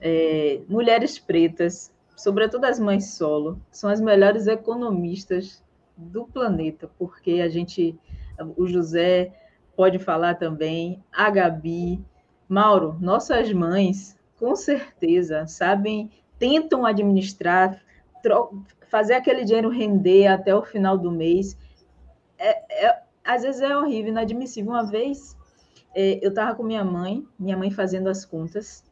É, 0.00 0.60
mulheres 0.68 1.18
pretas, 1.18 1.92
sobretudo 2.16 2.64
as 2.64 2.78
mães 2.78 3.14
solo, 3.14 3.60
são 3.70 3.90
as 3.90 4.00
melhores 4.00 4.46
economistas 4.46 5.62
do 5.96 6.24
planeta, 6.24 6.90
porque 6.98 7.40
a 7.44 7.48
gente, 7.48 7.98
o 8.56 8.66
José 8.66 9.32
pode 9.76 9.98
falar 9.98 10.34
também, 10.36 11.02
a 11.12 11.30
Gabi, 11.30 12.02
Mauro, 12.48 12.96
nossas 13.00 13.52
mães, 13.52 14.18
com 14.38 14.56
certeza, 14.56 15.46
sabem, 15.46 16.10
tentam 16.38 16.86
administrar, 16.86 17.80
fazer 18.88 19.14
aquele 19.14 19.44
dinheiro 19.44 19.68
render 19.68 20.26
até 20.26 20.54
o 20.54 20.62
final 20.62 20.98
do 20.98 21.10
mês. 21.10 21.56
É, 22.38 22.86
é, 22.86 23.02
às 23.22 23.42
vezes 23.42 23.60
é 23.60 23.76
horrível, 23.76 24.10
inadmissível. 24.10 24.72
Uma 24.72 24.84
vez 24.84 25.36
eu 25.94 26.30
estava 26.30 26.54
com 26.54 26.62
minha 26.62 26.84
mãe, 26.84 27.26
minha 27.38 27.56
mãe 27.56 27.70
fazendo 27.70 28.08
as 28.08 28.24
contas, 28.24 28.84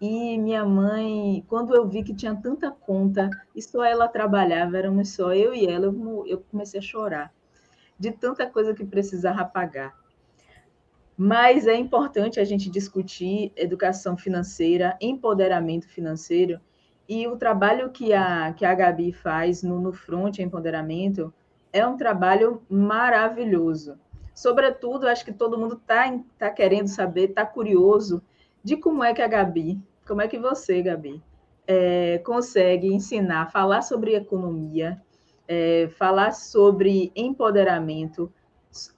e 0.00 0.36
minha 0.38 0.64
mãe, 0.64 1.44
quando 1.46 1.74
eu 1.74 1.86
vi 1.86 2.02
que 2.02 2.14
tinha 2.14 2.34
tanta 2.34 2.70
conta 2.70 3.30
e 3.54 3.62
só 3.62 3.84
ela 3.84 4.08
trabalhava, 4.08 4.76
éramos 4.76 5.10
só 5.10 5.32
eu 5.32 5.54
e 5.54 5.66
ela, 5.66 5.86
eu, 5.86 6.24
eu 6.26 6.44
comecei 6.50 6.80
a 6.80 6.82
chorar 6.82 7.32
de 7.98 8.10
tanta 8.10 8.46
coisa 8.46 8.74
que 8.74 8.84
precisava 8.84 9.44
pagar. 9.44 9.94
Mas 11.16 11.68
é 11.68 11.76
importante 11.76 12.40
a 12.40 12.44
gente 12.44 12.68
discutir 12.68 13.52
educação 13.54 14.16
financeira, 14.16 14.96
empoderamento 15.00 15.86
financeiro, 15.86 16.60
e 17.08 17.28
o 17.28 17.36
trabalho 17.36 17.90
que 17.90 18.12
a, 18.12 18.52
que 18.54 18.64
a 18.64 18.74
Gabi 18.74 19.12
faz 19.12 19.62
no, 19.62 19.78
no 19.78 19.92
Front 19.92 20.40
Empoderamento 20.40 21.32
é 21.72 21.86
um 21.86 21.96
trabalho 21.96 22.62
maravilhoso. 22.68 23.96
Sobretudo, 24.34 25.06
acho 25.06 25.24
que 25.24 25.32
todo 25.32 25.58
mundo 25.58 25.74
está 25.74 26.18
tá 26.38 26.50
querendo 26.50 26.88
saber, 26.88 27.30
está 27.30 27.44
curioso 27.44 28.22
de 28.64 28.76
como 28.76 29.04
é 29.04 29.12
que 29.12 29.22
a 29.22 29.28
Gabi, 29.28 29.80
como 30.06 30.22
é 30.22 30.28
que 30.28 30.38
você, 30.38 30.82
Gabi, 30.82 31.22
é, 31.66 32.18
consegue 32.18 32.88
ensinar, 32.88 33.50
falar 33.50 33.82
sobre 33.82 34.14
economia, 34.14 35.00
é, 35.46 35.88
falar 35.96 36.32
sobre 36.32 37.12
empoderamento 37.14 38.32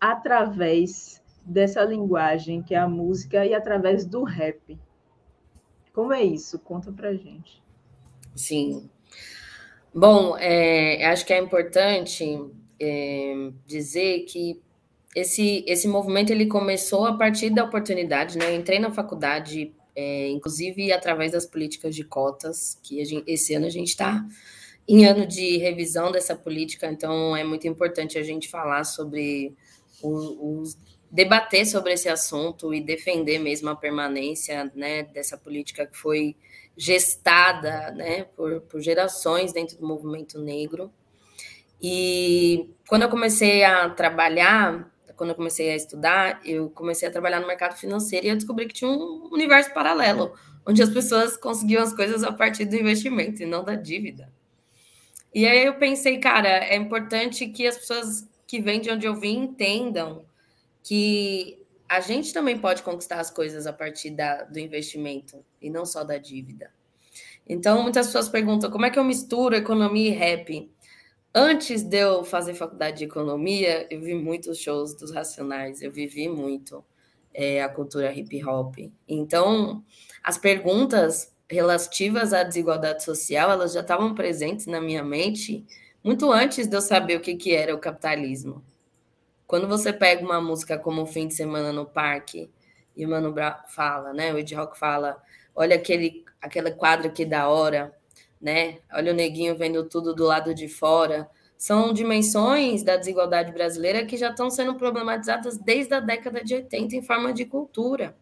através 0.01 1.23
dessa 1.44 1.82
linguagem 1.85 2.62
que 2.62 2.74
é 2.74 2.78
a 2.78 2.89
música 2.89 3.44
e 3.44 3.55
através 3.55 4.06
do 4.06 4.23
rap. 4.23 4.78
Como 5.93 6.12
é 6.12 6.23
isso? 6.23 6.59
Conta 6.59 6.93
pra 6.93 7.15
gente. 7.15 7.62
Sim. 8.35 8.90
Bom, 9.94 10.36
é, 10.39 11.06
acho 11.06 11.24
que 11.24 11.32
é 11.32 11.39
importante 11.39 12.24
é, 12.81 13.51
dizer 13.65 14.24
que 14.24 14.61
esse, 15.14 15.64
esse 15.66 15.86
movimento 15.86 16.30
ele 16.30 16.46
começou 16.46 17.06
a 17.06 17.16
partir 17.16 17.50
da 17.50 17.64
oportunidade, 17.64 18.36
né? 18.36 18.50
Eu 18.50 18.56
entrei 18.56 18.78
na 18.78 18.90
faculdade, 18.90 19.72
é, 19.94 20.28
inclusive 20.28 20.92
através 20.92 21.32
das 21.32 21.46
políticas 21.46 21.94
de 21.94 22.04
cotas, 22.04 22.78
que 22.82 23.04
gente, 23.04 23.24
esse 23.30 23.54
ano 23.54 23.66
a 23.66 23.70
gente 23.70 23.88
está 23.88 24.26
em 24.86 25.06
ano 25.06 25.26
de 25.26 25.56
revisão 25.58 26.12
dessa 26.12 26.34
política, 26.34 26.90
então 26.90 27.34
é 27.36 27.42
muito 27.44 27.66
importante 27.66 28.18
a 28.18 28.22
gente 28.22 28.48
falar 28.48 28.84
sobre 28.84 29.54
os, 30.02 30.76
debater 31.10 31.64
sobre 31.64 31.92
esse 31.92 32.08
assunto 32.08 32.74
e 32.74 32.80
defender 32.80 33.38
mesmo 33.38 33.70
a 33.70 33.76
permanência 33.76 34.70
né, 34.74 35.04
dessa 35.04 35.38
política 35.38 35.86
que 35.86 35.96
foi 35.96 36.36
gestada 36.76 37.92
né, 37.92 38.24
por, 38.36 38.62
por 38.62 38.80
gerações 38.80 39.52
dentro 39.52 39.78
do 39.78 39.86
movimento 39.86 40.40
negro. 40.40 40.92
E 41.80 42.68
quando 42.88 43.02
eu 43.02 43.08
comecei 43.08 43.62
a 43.62 43.88
trabalhar, 43.90 44.92
quando 45.16 45.30
eu 45.30 45.36
comecei 45.36 45.70
a 45.70 45.76
estudar, 45.76 46.40
eu 46.44 46.70
comecei 46.70 47.08
a 47.08 47.10
trabalhar 47.10 47.40
no 47.40 47.46
mercado 47.46 47.76
financeiro 47.76 48.26
e 48.26 48.28
eu 48.28 48.34
descobri 48.34 48.66
que 48.66 48.74
tinha 48.74 48.90
um 48.90 49.28
universo 49.32 49.72
paralelo, 49.72 50.34
onde 50.66 50.82
as 50.82 50.90
pessoas 50.90 51.36
conseguiam 51.36 51.82
as 51.82 51.94
coisas 51.94 52.22
a 52.22 52.32
partir 52.32 52.64
do 52.64 52.76
investimento 52.76 53.42
e 53.42 53.46
não 53.46 53.64
da 53.64 53.74
dívida. 53.74 54.32
E 55.34 55.46
aí 55.46 55.64
eu 55.64 55.74
pensei, 55.74 56.18
cara, 56.18 56.48
é 56.48 56.76
importante 56.76 57.46
que 57.48 57.66
as 57.66 57.76
pessoas 57.76 58.28
que 58.46 58.60
vêm 58.60 58.80
de 58.80 58.90
onde 58.90 59.06
eu 59.06 59.14
vim 59.14 59.42
entendam 59.42 60.24
que 60.82 61.58
a 61.88 62.00
gente 62.00 62.32
também 62.32 62.58
pode 62.58 62.82
conquistar 62.82 63.20
as 63.20 63.30
coisas 63.30 63.66
a 63.66 63.72
partir 63.72 64.10
da, 64.10 64.44
do 64.44 64.58
investimento 64.58 65.44
e 65.60 65.68
não 65.68 65.84
só 65.84 66.04
da 66.04 66.18
dívida. 66.18 66.70
Então, 67.46 67.82
muitas 67.82 68.06
pessoas 68.06 68.28
perguntam 68.28 68.70
como 68.70 68.86
é 68.86 68.90
que 68.90 68.98
eu 68.98 69.04
misturo 69.04 69.54
economia 69.54 70.08
e 70.08 70.12
rap. 70.12 70.70
Antes 71.36 71.82
de 71.82 71.97
eu 71.98 72.23
fazer 72.24 72.55
faculdade 72.55 72.98
de 72.98 73.05
economia, 73.05 73.89
eu 73.90 74.01
vi 74.01 74.15
muitos 74.15 74.56
shows 74.59 74.94
dos 74.94 75.12
Racionais, 75.12 75.82
eu 75.82 75.90
vivi 75.90 76.28
muito 76.28 76.85
é, 77.35 77.61
a 77.61 77.69
cultura 77.69 78.12
hip 78.12 78.44
hop. 78.44 78.77
Então, 79.09 79.82
as 80.23 80.39
perguntas 80.39 81.35
relativas 81.51 82.32
à 82.32 82.44
desigualdade 82.44 83.02
social, 83.02 83.51
elas 83.51 83.73
já 83.73 83.81
estavam 83.81 84.15
presentes 84.15 84.66
na 84.66 84.81
minha 84.81 85.02
mente 85.02 85.66
muito 86.05 86.31
antes 86.31 86.69
de 86.69 86.77
eu 86.77 86.81
saber 86.81 87.16
o 87.16 87.20
que, 87.20 87.35
que 87.35 87.52
era 87.52 87.74
o 87.74 87.81
capitalismo. 87.81 88.62
Quando 89.44 89.66
você 89.66 89.93
pega 89.93 90.24
uma 90.24 90.40
música 90.40 90.78
como 90.78 91.02
o 91.02 91.06
Fim 91.06 91.27
de 91.27 91.35
Semana 91.35 91.73
no 91.73 91.85
Parque, 91.85 92.48
e 92.97 93.05
o 93.05 93.09
Mano 93.09 93.32
Brown 93.32 93.56
fala, 93.66 94.12
né? 94.12 94.32
O 94.32 94.39
Ed 94.39 94.55
Rock 94.55 94.78
fala, 94.78 95.20
olha 95.52 95.74
aquele, 95.74 96.24
aquele 96.40 96.70
quadro 96.70 97.09
aqui 97.09 97.24
da 97.24 97.48
hora, 97.48 97.93
né? 98.40 98.78
Olha 98.93 99.12
o 99.12 99.15
neguinho 99.15 99.56
vendo 99.56 99.89
tudo 99.89 100.15
do 100.15 100.24
lado 100.24 100.55
de 100.55 100.69
fora. 100.69 101.28
São 101.56 101.93
dimensões 101.93 102.82
da 102.82 102.97
desigualdade 102.97 103.52
brasileira 103.52 104.05
que 104.05 104.16
já 104.16 104.31
estão 104.31 104.51
sendo 104.51 104.74
problematizadas 104.74 105.56
desde 105.56 105.94
a 105.94 106.01
década 106.01 106.43
de 106.43 106.55
80 106.55 106.97
em 106.97 107.02
forma 107.02 107.32
de 107.32 107.44
cultura. 107.44 108.16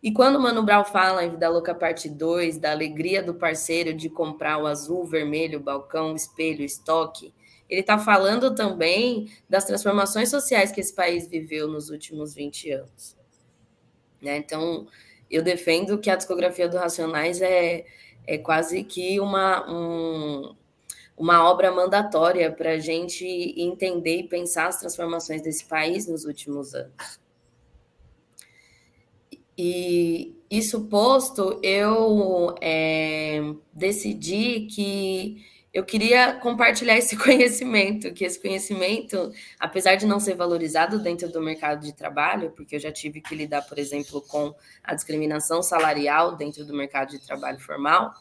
E 0.00 0.12
quando 0.12 0.36
o 0.36 0.40
Mano 0.40 0.62
Brown 0.62 0.84
fala 0.84 1.24
em 1.24 1.30
Vida 1.30 1.48
Louca 1.48 1.74
Parte 1.74 2.08
2, 2.08 2.58
da 2.58 2.70
alegria 2.70 3.20
do 3.20 3.34
parceiro 3.34 3.92
de 3.92 4.08
comprar 4.08 4.58
o 4.58 4.66
azul, 4.66 5.04
vermelho, 5.04 5.58
balcão, 5.58 6.14
espelho, 6.14 6.64
estoque, 6.64 7.34
ele 7.68 7.80
está 7.80 7.98
falando 7.98 8.54
também 8.54 9.28
das 9.48 9.64
transformações 9.64 10.30
sociais 10.30 10.70
que 10.70 10.80
esse 10.80 10.94
país 10.94 11.26
viveu 11.26 11.66
nos 11.66 11.90
últimos 11.90 12.34
20 12.34 12.70
anos. 12.70 13.16
Né? 14.22 14.36
Então, 14.36 14.86
eu 15.30 15.42
defendo 15.42 15.98
que 15.98 16.08
a 16.10 16.16
discografia 16.16 16.68
do 16.68 16.78
Racionais 16.78 17.42
é, 17.42 17.84
é 18.28 18.36
quase 18.36 18.84
que 18.84 19.18
uma, 19.18 19.66
um, 19.72 20.54
uma 21.16 21.50
obra 21.50 21.72
mandatória 21.72 22.52
para 22.52 22.72
a 22.72 22.78
gente 22.78 23.24
entender 23.56 24.18
e 24.18 24.28
pensar 24.28 24.66
as 24.66 24.78
transformações 24.78 25.40
desse 25.40 25.64
país 25.64 26.06
nos 26.06 26.26
últimos 26.26 26.74
anos. 26.74 27.18
E 29.56 30.36
isso 30.50 30.82
posto, 30.84 31.58
eu 31.62 32.54
é, 32.60 33.40
decidi 33.72 34.66
que 34.66 35.42
eu 35.72 35.84
queria 35.84 36.34
compartilhar 36.34 36.96
esse 36.96 37.16
conhecimento, 37.18 38.12
que 38.12 38.24
esse 38.24 38.40
conhecimento, 38.40 39.32
apesar 39.58 39.96
de 39.96 40.06
não 40.06 40.18
ser 40.18 40.34
valorizado 40.34 40.98
dentro 40.98 41.30
do 41.30 41.40
mercado 41.40 41.84
de 41.84 41.92
trabalho, 41.92 42.50
porque 42.52 42.76
eu 42.76 42.80
já 42.80 42.90
tive 42.90 43.20
que 43.20 43.34
lidar, 43.34 43.62
por 43.62 43.78
exemplo, 43.78 44.20
com 44.22 44.54
a 44.82 44.94
discriminação 44.94 45.62
salarial 45.62 46.36
dentro 46.36 46.64
do 46.64 46.74
mercado 46.74 47.10
de 47.10 47.18
trabalho 47.18 47.60
formal, 47.60 48.12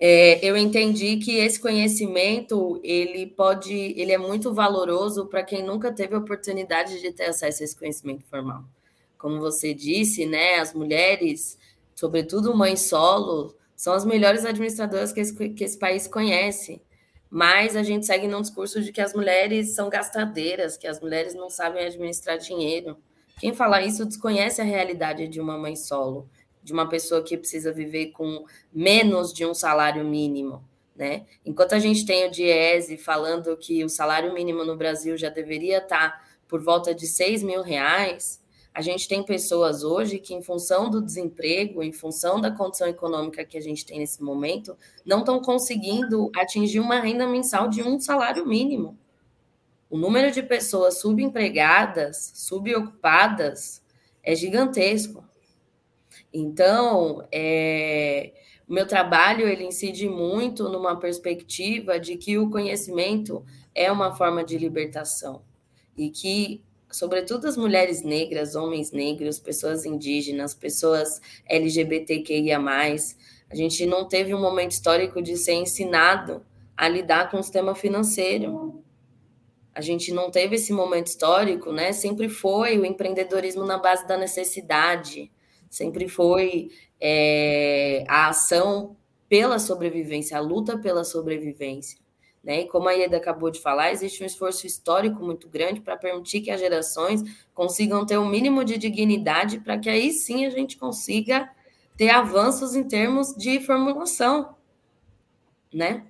é, 0.00 0.38
eu 0.46 0.56
entendi 0.56 1.16
que 1.16 1.38
esse 1.38 1.58
conhecimento 1.58 2.80
ele 2.84 3.26
pode, 3.26 3.74
ele 3.74 4.12
é 4.12 4.18
muito 4.18 4.54
valoroso 4.54 5.26
para 5.26 5.42
quem 5.42 5.64
nunca 5.64 5.92
teve 5.92 6.14
a 6.14 6.18
oportunidade 6.18 7.00
de 7.00 7.10
ter 7.10 7.24
acesso 7.24 7.62
a 7.62 7.64
esse 7.64 7.76
conhecimento 7.76 8.24
formal. 8.26 8.62
Como 9.18 9.40
você 9.40 9.74
disse, 9.74 10.24
né, 10.24 10.60
as 10.60 10.72
mulheres, 10.72 11.58
sobretudo 11.96 12.56
mães 12.56 12.82
solo, 12.82 13.56
são 13.78 13.92
as 13.92 14.04
melhores 14.04 14.44
administradoras 14.44 15.12
que 15.12 15.20
esse, 15.20 15.50
que 15.50 15.62
esse 15.62 15.78
país 15.78 16.08
conhece. 16.08 16.82
Mas 17.30 17.76
a 17.76 17.82
gente 17.84 18.04
segue 18.04 18.26
num 18.26 18.40
discurso 18.40 18.82
de 18.82 18.90
que 18.90 19.00
as 19.00 19.14
mulheres 19.14 19.72
são 19.76 19.88
gastadeiras, 19.88 20.76
que 20.76 20.88
as 20.88 21.00
mulheres 21.00 21.32
não 21.32 21.48
sabem 21.48 21.86
administrar 21.86 22.38
dinheiro. 22.38 22.98
Quem 23.38 23.54
fala 23.54 23.80
isso 23.80 24.04
desconhece 24.04 24.60
a 24.60 24.64
realidade 24.64 25.28
de 25.28 25.40
uma 25.40 25.56
mãe 25.56 25.76
solo, 25.76 26.28
de 26.60 26.72
uma 26.72 26.88
pessoa 26.88 27.22
que 27.22 27.38
precisa 27.38 27.72
viver 27.72 28.06
com 28.06 28.44
menos 28.72 29.32
de 29.32 29.46
um 29.46 29.54
salário 29.54 30.04
mínimo. 30.04 30.68
Né? 30.96 31.26
Enquanto 31.46 31.74
a 31.74 31.78
gente 31.78 32.04
tem 32.04 32.26
o 32.26 32.32
Diese 32.32 32.96
falando 32.96 33.56
que 33.56 33.84
o 33.84 33.88
salário 33.88 34.34
mínimo 34.34 34.64
no 34.64 34.76
Brasil 34.76 35.16
já 35.16 35.28
deveria 35.28 35.78
estar 35.78 36.26
por 36.48 36.60
volta 36.60 36.92
de 36.92 37.06
6 37.06 37.44
mil 37.44 37.62
reais, 37.62 38.42
a 38.78 38.80
gente 38.80 39.08
tem 39.08 39.24
pessoas 39.24 39.82
hoje 39.82 40.20
que, 40.20 40.32
em 40.32 40.40
função 40.40 40.88
do 40.88 41.02
desemprego, 41.02 41.82
em 41.82 41.90
função 41.90 42.40
da 42.40 42.48
condição 42.48 42.86
econômica 42.86 43.44
que 43.44 43.58
a 43.58 43.60
gente 43.60 43.84
tem 43.84 43.98
nesse 43.98 44.22
momento, 44.22 44.78
não 45.04 45.18
estão 45.18 45.42
conseguindo 45.42 46.30
atingir 46.36 46.78
uma 46.78 47.00
renda 47.00 47.26
mensal 47.26 47.68
de 47.68 47.82
um 47.82 47.98
salário 47.98 48.46
mínimo. 48.46 48.96
O 49.90 49.98
número 49.98 50.30
de 50.30 50.44
pessoas 50.44 51.00
subempregadas, 51.00 52.30
subocupadas, 52.36 53.82
é 54.22 54.36
gigantesco. 54.36 55.24
Então, 56.32 57.26
é, 57.32 58.32
o 58.68 58.72
meu 58.72 58.86
trabalho 58.86 59.48
ele 59.48 59.64
incide 59.64 60.08
muito 60.08 60.68
numa 60.68 60.94
perspectiva 60.94 61.98
de 61.98 62.16
que 62.16 62.38
o 62.38 62.48
conhecimento 62.48 63.44
é 63.74 63.90
uma 63.90 64.14
forma 64.14 64.44
de 64.44 64.56
libertação 64.56 65.42
e 65.96 66.10
que, 66.10 66.62
sobretudo 66.90 67.46
as 67.46 67.56
mulheres 67.56 68.02
negras, 68.02 68.54
homens 68.54 68.92
negros, 68.92 69.38
pessoas 69.38 69.84
indígenas, 69.84 70.54
pessoas 70.54 71.20
LGBTQIA+, 71.46 72.58
a 73.50 73.54
gente 73.54 73.86
não 73.86 74.06
teve 74.06 74.34
um 74.34 74.40
momento 74.40 74.72
histórico 74.72 75.22
de 75.22 75.36
ser 75.36 75.54
ensinado 75.54 76.44
a 76.76 76.88
lidar 76.88 77.30
com 77.30 77.38
o 77.38 77.42
sistema 77.42 77.74
financeiro. 77.74 78.82
A 79.74 79.80
gente 79.80 80.12
não 80.12 80.30
teve 80.30 80.56
esse 80.56 80.72
momento 80.72 81.06
histórico, 81.06 81.72
né? 81.72 81.92
Sempre 81.92 82.28
foi 82.28 82.78
o 82.78 82.84
empreendedorismo 82.84 83.64
na 83.64 83.78
base 83.78 84.06
da 84.06 84.16
necessidade, 84.16 85.30
sempre 85.70 86.08
foi 86.08 86.70
é, 87.00 88.04
a 88.08 88.28
ação 88.28 88.96
pela 89.28 89.58
sobrevivência, 89.58 90.36
a 90.36 90.40
luta 90.40 90.78
pela 90.78 91.04
sobrevivência. 91.04 91.98
Né? 92.42 92.62
E 92.62 92.68
como 92.68 92.88
a 92.88 92.92
Ieda 92.92 93.16
acabou 93.16 93.50
de 93.50 93.60
falar, 93.60 93.92
existe 93.92 94.22
um 94.22 94.26
esforço 94.26 94.66
histórico 94.66 95.22
muito 95.22 95.48
grande 95.48 95.80
para 95.80 95.96
permitir 95.96 96.40
que 96.40 96.50
as 96.50 96.60
gerações 96.60 97.22
consigam 97.52 98.06
ter 98.06 98.18
um 98.18 98.28
mínimo 98.28 98.64
de 98.64 98.78
dignidade 98.78 99.60
para 99.60 99.78
que 99.78 99.90
aí 99.90 100.12
sim 100.12 100.46
a 100.46 100.50
gente 100.50 100.76
consiga 100.76 101.50
ter 101.96 102.10
avanços 102.10 102.76
em 102.76 102.84
termos 102.84 103.34
de 103.34 103.60
formulação, 103.60 104.54
né? 105.72 106.06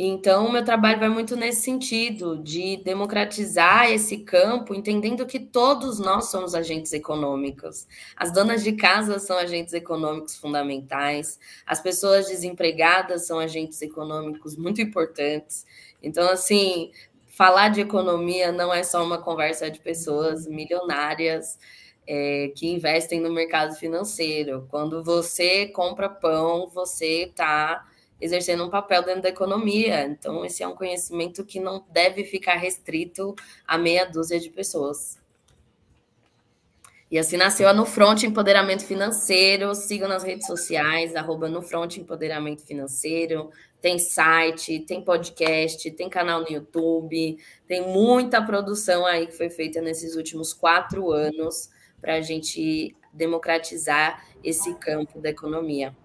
Então, 0.00 0.46
o 0.46 0.52
meu 0.52 0.64
trabalho 0.64 1.00
vai 1.00 1.08
muito 1.08 1.34
nesse 1.34 1.62
sentido, 1.62 2.40
de 2.40 2.76
democratizar 2.84 3.90
esse 3.90 4.18
campo, 4.18 4.72
entendendo 4.72 5.26
que 5.26 5.40
todos 5.40 5.98
nós 5.98 6.30
somos 6.30 6.54
agentes 6.54 6.92
econômicos. 6.92 7.84
As 8.16 8.32
donas 8.32 8.62
de 8.62 8.74
casa 8.74 9.18
são 9.18 9.36
agentes 9.36 9.74
econômicos 9.74 10.36
fundamentais, 10.36 11.40
as 11.66 11.80
pessoas 11.80 12.28
desempregadas 12.28 13.26
são 13.26 13.40
agentes 13.40 13.82
econômicos 13.82 14.56
muito 14.56 14.80
importantes. 14.80 15.66
Então, 16.00 16.30
assim, 16.30 16.92
falar 17.26 17.70
de 17.70 17.80
economia 17.80 18.52
não 18.52 18.72
é 18.72 18.84
só 18.84 19.02
uma 19.04 19.18
conversa 19.18 19.68
de 19.68 19.80
pessoas 19.80 20.46
milionárias. 20.46 21.58
É, 22.10 22.50
que 22.56 22.66
investem 22.66 23.20
no 23.20 23.30
mercado 23.30 23.74
financeiro. 23.74 24.66
Quando 24.70 25.04
você 25.04 25.66
compra 25.66 26.08
pão, 26.08 26.66
você 26.72 27.24
está 27.24 27.86
exercendo 28.20 28.64
um 28.64 28.70
papel 28.70 29.02
dentro 29.04 29.22
da 29.22 29.28
economia. 29.28 30.04
Então, 30.04 30.44
esse 30.44 30.62
é 30.62 30.68
um 30.68 30.74
conhecimento 30.74 31.44
que 31.44 31.60
não 31.60 31.84
deve 31.90 32.24
ficar 32.24 32.54
restrito 32.54 33.34
a 33.66 33.78
meia 33.78 34.04
dúzia 34.04 34.40
de 34.40 34.50
pessoas. 34.50 35.18
E 37.10 37.18
assim 37.18 37.38
nasceu 37.38 37.66
a 37.66 37.72
No 37.72 37.86
Front 37.86 38.24
Empoderamento 38.24 38.84
Financeiro. 38.84 39.74
Sigam 39.74 40.08
nas 40.08 40.22
redes 40.22 40.46
sociais, 40.46 41.16
arroba 41.16 41.48
No 41.48 41.62
Front 41.62 41.96
Empoderamento 41.96 42.62
Financeiro. 42.62 43.50
Tem 43.80 43.98
site, 43.98 44.80
tem 44.80 45.02
podcast, 45.02 45.90
tem 45.92 46.10
canal 46.10 46.42
no 46.42 46.50
YouTube. 46.50 47.38
Tem 47.66 47.80
muita 47.80 48.42
produção 48.42 49.06
aí 49.06 49.26
que 49.26 49.36
foi 49.36 49.48
feita 49.48 49.80
nesses 49.80 50.16
últimos 50.16 50.52
quatro 50.52 51.10
anos 51.10 51.70
para 51.98 52.16
a 52.16 52.20
gente 52.20 52.94
democratizar 53.12 54.22
esse 54.44 54.74
campo 54.74 55.18
da 55.18 55.30
economia. 55.30 55.96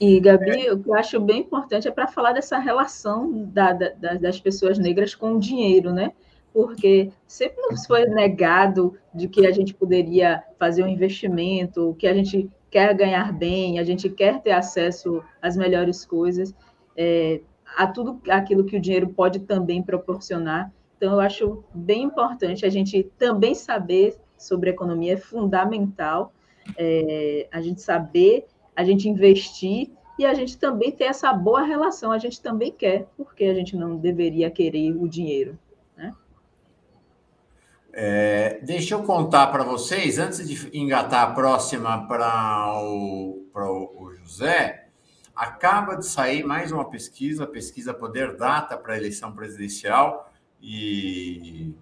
E, 0.00 0.20
Gabi, 0.20 0.70
o 0.70 0.78
que 0.78 0.88
eu 0.88 0.94
acho 0.94 1.20
bem 1.20 1.40
importante 1.40 1.88
é 1.88 1.90
para 1.90 2.06
falar 2.06 2.32
dessa 2.32 2.58
relação 2.58 3.44
da, 3.46 3.72
da, 3.72 4.14
das 4.14 4.40
pessoas 4.40 4.78
negras 4.78 5.14
com 5.14 5.32
o 5.32 5.40
dinheiro, 5.40 5.92
né? 5.92 6.12
Porque 6.52 7.10
sempre 7.26 7.60
nos 7.68 7.84
foi 7.84 8.06
negado 8.06 8.96
de 9.12 9.28
que 9.28 9.44
a 9.46 9.50
gente 9.50 9.74
poderia 9.74 10.42
fazer 10.58 10.84
um 10.84 10.88
investimento, 10.88 11.96
que 11.98 12.06
a 12.06 12.14
gente 12.14 12.48
quer 12.70 12.94
ganhar 12.94 13.32
bem, 13.32 13.78
a 13.78 13.84
gente 13.84 14.08
quer 14.08 14.40
ter 14.40 14.52
acesso 14.52 15.22
às 15.42 15.56
melhores 15.56 16.04
coisas, 16.04 16.54
é, 16.96 17.40
a 17.76 17.86
tudo 17.86 18.20
aquilo 18.30 18.64
que 18.64 18.76
o 18.76 18.80
dinheiro 18.80 19.08
pode 19.08 19.40
também 19.40 19.82
proporcionar. 19.82 20.72
Então, 20.96 21.12
eu 21.14 21.20
acho 21.20 21.64
bem 21.74 22.04
importante 22.04 22.64
a 22.64 22.70
gente 22.70 23.04
também 23.18 23.54
saber 23.54 24.16
sobre 24.36 24.70
economia, 24.70 25.14
é 25.14 25.16
fundamental 25.16 26.32
é, 26.76 27.48
a 27.50 27.60
gente 27.60 27.80
saber 27.80 28.46
a 28.78 28.84
gente 28.84 29.08
investir 29.08 29.90
e 30.16 30.24
a 30.24 30.32
gente 30.34 30.56
também 30.56 30.92
ter 30.92 31.06
essa 31.06 31.32
boa 31.32 31.62
relação. 31.62 32.12
A 32.12 32.18
gente 32.18 32.40
também 32.40 32.70
quer, 32.70 33.08
porque 33.16 33.42
a 33.42 33.52
gente 33.52 33.76
não 33.76 33.96
deveria 33.96 34.48
querer 34.52 34.92
o 34.92 35.08
dinheiro. 35.08 35.58
Né? 35.96 36.14
É, 37.92 38.60
deixa 38.62 38.94
eu 38.94 39.02
contar 39.02 39.48
para 39.48 39.64
vocês, 39.64 40.16
antes 40.16 40.46
de 40.46 40.78
engatar 40.78 41.24
a 41.24 41.32
próxima 41.32 42.06
para 42.06 42.80
o, 42.84 43.42
o 43.52 44.14
José, 44.14 44.86
acaba 45.34 45.96
de 45.96 46.06
sair 46.06 46.44
mais 46.44 46.70
uma 46.70 46.88
pesquisa, 46.88 47.48
pesquisa 47.48 47.92
Poder 47.92 48.36
Data 48.36 48.76
para 48.78 48.94
a 48.94 48.96
eleição 48.96 49.32
presidencial, 49.32 50.32
e 50.62 51.74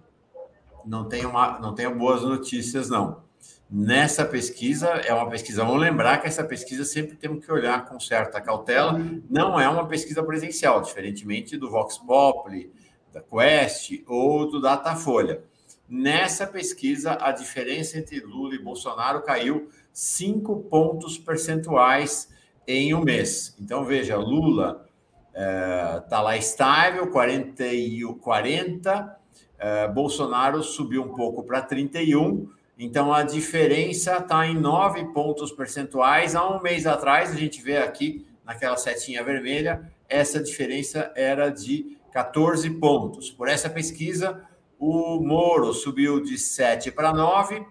não 0.83 1.07
tenho, 1.07 1.29
uma, 1.29 1.59
não 1.59 1.75
tenho 1.75 1.95
boas 1.95 2.23
notícias, 2.23 2.89
não 2.89 3.26
nessa 3.69 4.25
pesquisa, 4.25 4.87
é 4.87 5.13
uma 5.13 5.29
pesquisa, 5.29 5.63
vamos 5.63 5.81
lembrar 5.81 6.21
que 6.21 6.27
essa 6.27 6.43
pesquisa 6.43 6.85
sempre 6.85 7.15
temos 7.15 7.45
que 7.45 7.51
olhar 7.51 7.85
com 7.85 7.99
certa 7.99 8.39
cautela, 8.39 8.99
não 9.29 9.59
é 9.59 9.67
uma 9.67 9.87
pesquisa 9.87 10.23
presencial, 10.23 10.81
diferentemente 10.81 11.57
do 11.57 11.69
Vox 11.69 11.97
Populi, 11.97 12.71
da 13.13 13.21
Quest 13.21 14.03
ou 14.07 14.49
do 14.49 14.61
Datafolha. 14.61 15.43
Nessa 15.89 16.45
pesquisa, 16.45 17.17
a 17.19 17.31
diferença 17.31 17.97
entre 17.97 18.19
Lula 18.19 18.55
e 18.55 18.61
Bolsonaro 18.61 19.21
caiu 19.21 19.69
5 19.93 20.63
pontos 20.63 21.17
percentuais 21.17 22.29
em 22.67 22.93
um 22.93 23.01
mês. 23.01 23.55
Então, 23.59 23.85
veja, 23.85 24.17
Lula 24.17 24.85
está 25.31 26.17
é, 26.17 26.21
lá 26.21 26.37
estável, 26.37 27.07
40, 27.07 27.65
e 27.65 28.03
40 28.21 29.17
é, 29.59 29.87
Bolsonaro 29.87 30.61
subiu 30.61 31.03
um 31.03 31.15
pouco 31.15 31.43
para 31.43 31.61
31, 31.61 32.49
então, 32.77 33.11
a 33.11 33.23
diferença 33.23 34.17
está 34.17 34.45
em 34.45 34.55
nove 34.55 35.03
pontos 35.05 35.51
percentuais. 35.51 36.35
Há 36.35 36.47
um 36.47 36.61
mês 36.61 36.85
atrás, 36.85 37.31
a 37.31 37.35
gente 37.35 37.61
vê 37.61 37.77
aqui 37.77 38.25
naquela 38.45 38.77
setinha 38.77 39.23
vermelha, 39.23 39.91
essa 40.07 40.41
diferença 40.41 41.11
era 41.15 41.49
de 41.49 41.97
14 42.13 42.69
pontos. 42.71 43.31
Por 43.31 43.49
essa 43.49 43.69
pesquisa, 43.69 44.43
o 44.79 45.19
Moro 45.19 45.73
subiu 45.73 46.21
de 46.21 46.37
7 46.37 46.91
para 46.91 47.11
9 47.11 47.65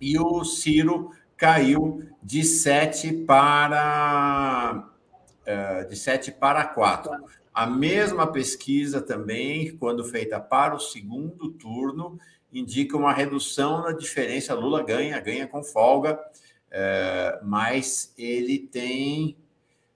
e 0.00 0.18
o 0.18 0.44
Ciro 0.44 1.10
caiu 1.36 2.02
de 2.22 2.42
7 2.44 3.24
para, 3.24 4.88
eh, 5.46 5.84
de 5.84 5.96
7 5.96 6.32
para 6.32 6.64
4. 6.64 7.12
A 7.54 7.66
mesma 7.66 8.30
pesquisa 8.30 9.00
também, 9.00 9.76
quando 9.76 10.04
feita 10.04 10.40
para 10.40 10.74
o 10.74 10.80
segundo 10.80 11.50
turno, 11.50 12.18
indica 12.52 12.96
uma 12.96 13.12
redução 13.12 13.82
na 13.82 13.92
diferença. 13.92 14.54
Lula 14.54 14.82
ganha, 14.82 15.18
ganha 15.20 15.46
com 15.46 15.64
folga, 15.64 16.20
é, 16.70 17.38
mas 17.42 18.12
ele 18.16 18.58
tem, 18.58 19.36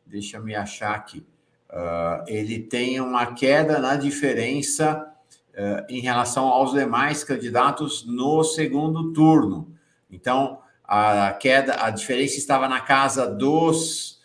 deixa 0.06 0.40
me 0.40 0.54
achar 0.54 0.94
aqui, 0.94 1.26
uh, 1.70 2.24
ele 2.26 2.58
tem 2.60 3.00
uma 3.00 3.34
queda 3.34 3.78
na 3.78 3.96
diferença 3.96 5.06
uh, 5.50 5.86
em 5.88 6.00
relação 6.00 6.46
aos 6.46 6.72
demais 6.72 7.24
candidatos 7.24 8.06
no 8.06 8.42
segundo 8.42 9.12
turno. 9.12 9.74
Então, 10.10 10.60
a 10.84 11.32
queda, 11.32 11.82
a 11.82 11.90
diferença 11.90 12.36
estava 12.38 12.68
na 12.68 12.80
casa 12.80 13.26
dos 13.26 14.16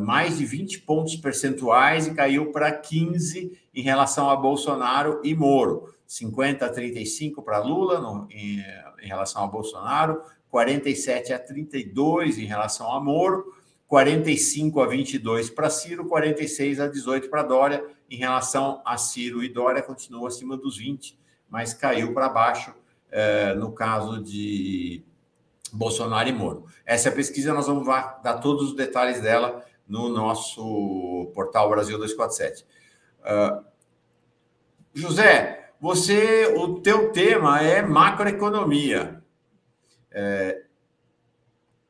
mais 0.00 0.38
de 0.38 0.44
20 0.44 0.82
pontos 0.82 1.16
percentuais 1.16 2.06
e 2.06 2.14
caiu 2.14 2.52
para 2.52 2.70
15 2.70 3.58
em 3.74 3.82
relação 3.82 4.30
a 4.30 4.36
Bolsonaro 4.36 5.20
e 5.24 5.34
Moro. 5.34 5.91
50 6.12 6.66
a 6.66 6.68
35 6.68 7.42
para 7.42 7.58
Lula 7.58 7.98
no, 7.98 8.28
em, 8.30 8.62
em, 9.00 9.06
relação 9.06 9.42
a 9.42 9.46
Bolsonaro, 9.46 10.22
47 10.50 11.32
a 11.32 11.38
32 11.38 12.36
em 12.36 12.44
relação 12.44 12.92
a 12.92 13.00
Moro, 13.00 13.54
45 13.88 14.80
a 14.82 14.86
22 14.86 15.48
para 15.48 15.70
Ciro, 15.70 16.04
46 16.06 16.80
a 16.80 16.86
18 16.86 17.30
para 17.30 17.42
Dória. 17.42 17.82
Em 18.10 18.16
relação 18.16 18.82
a 18.84 18.98
Ciro 18.98 19.42
e 19.42 19.48
Dória, 19.48 19.82
continua 19.82 20.28
acima 20.28 20.54
dos 20.54 20.76
20, 20.76 21.18
mas 21.48 21.72
caiu 21.72 22.12
para 22.12 22.28
baixo 22.28 22.74
eh, 23.10 23.54
no 23.54 23.72
caso 23.72 24.22
de 24.22 25.02
Bolsonaro 25.72 26.28
e 26.28 26.32
Moro. 26.32 26.66
Essa 26.84 27.08
é 27.08 27.12
pesquisa, 27.12 27.54
nós 27.54 27.66
vamos 27.66 27.86
dar 27.86 28.38
todos 28.42 28.68
os 28.68 28.76
detalhes 28.76 29.22
dela 29.22 29.64
no 29.88 30.10
nosso 30.10 31.30
portal 31.34 31.70
Brasil 31.70 31.96
247. 31.96 32.66
Uh, 33.20 33.64
José, 34.94 35.61
você, 35.82 36.46
o 36.56 36.78
teu 36.80 37.10
tema 37.10 37.60
é 37.60 37.82
macroeconomia. 37.82 39.20
É, 40.12 40.62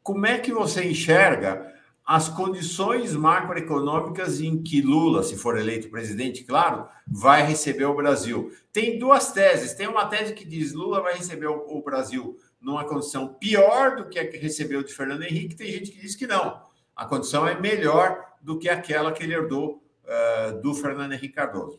como 0.02 0.24
é 0.24 0.38
que 0.38 0.50
você 0.50 0.82
enxerga 0.82 1.70
as 2.02 2.26
condições 2.26 3.14
macroeconômicas 3.14 4.40
em 4.40 4.62
que 4.62 4.80
Lula, 4.80 5.22
se 5.22 5.36
for 5.36 5.58
eleito 5.58 5.90
presidente, 5.90 6.42
claro, 6.42 6.88
vai 7.06 7.42
receber 7.42 7.84
o 7.84 7.94
Brasil. 7.94 8.50
Tem 8.72 8.98
duas 8.98 9.30
teses. 9.30 9.74
Tem 9.74 9.86
uma 9.86 10.06
tese 10.06 10.32
que 10.32 10.46
diz 10.46 10.72
Lula 10.72 11.02
vai 11.02 11.12
receber 11.12 11.48
o 11.48 11.82
Brasil 11.82 12.38
numa 12.58 12.86
condição 12.86 13.28
pior 13.34 13.96
do 13.96 14.08
que 14.08 14.18
a 14.18 14.26
que 14.26 14.38
recebeu 14.38 14.82
de 14.82 14.94
Fernando 14.94 15.24
Henrique. 15.24 15.54
Tem 15.54 15.70
gente 15.70 15.90
que 15.90 16.00
diz 16.00 16.16
que 16.16 16.26
não. 16.26 16.62
A 16.96 17.04
condição 17.04 17.46
é 17.46 17.60
melhor 17.60 18.24
do 18.40 18.58
que 18.58 18.70
aquela 18.70 19.12
que 19.12 19.22
ele 19.22 19.34
herdou 19.34 19.82
uh, 20.04 20.62
do 20.62 20.72
Fernando 20.72 21.12
Henrique 21.12 21.34
Cardoso. 21.34 21.78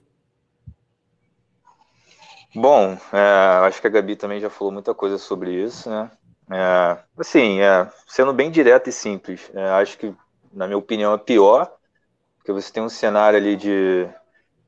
Bom, 2.56 2.98
é, 3.12 3.66
acho 3.68 3.82
que 3.82 3.88
a 3.88 3.90
Gabi 3.90 4.16
também 4.16 4.40
já 4.40 4.50
falou 4.50 4.72
muita 4.72 4.94
coisa 4.94 5.18
sobre 5.18 5.52
isso, 5.64 5.90
né? 5.90 6.12
É, 6.52 6.98
assim, 7.18 7.60
é, 7.62 7.90
sendo 8.08 8.34
bem 8.34 8.52
direto 8.52 8.90
e 8.90 8.92
simples, 8.92 9.50
é, 9.54 9.70
acho 9.72 9.98
que, 9.98 10.14
na 10.52 10.68
minha 10.68 10.78
opinião, 10.78 11.14
é 11.14 11.18
pior, 11.18 11.72
porque 12.38 12.52
você 12.54 12.72
tem 12.74 12.84
um 12.84 12.90
cenário 12.90 13.38
ali 13.40 13.56
de 13.56 14.08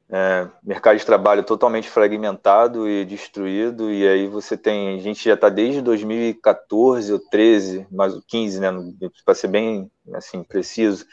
é, 0.10 0.48
mercado 0.64 0.98
de 0.98 1.06
trabalho 1.06 1.44
totalmente 1.44 1.90
fragmentado 1.90 2.90
e 2.90 3.06
destruído, 3.06 3.92
e 3.92 4.08
aí 4.08 4.28
você 4.28 4.58
tem, 4.58 4.98
a 4.98 5.02
gente 5.02 5.24
já 5.26 5.36
está 5.36 5.50
desde 5.50 5.82
2014 5.82 7.14
ou 7.14 7.20
13, 7.20 7.88
mais 7.92 8.14
15, 8.28 8.60
né, 8.60 8.70
para 9.26 9.36
ser 9.36 9.50
bem 9.50 9.92
assim 10.14 10.44
preciso, 10.44 11.06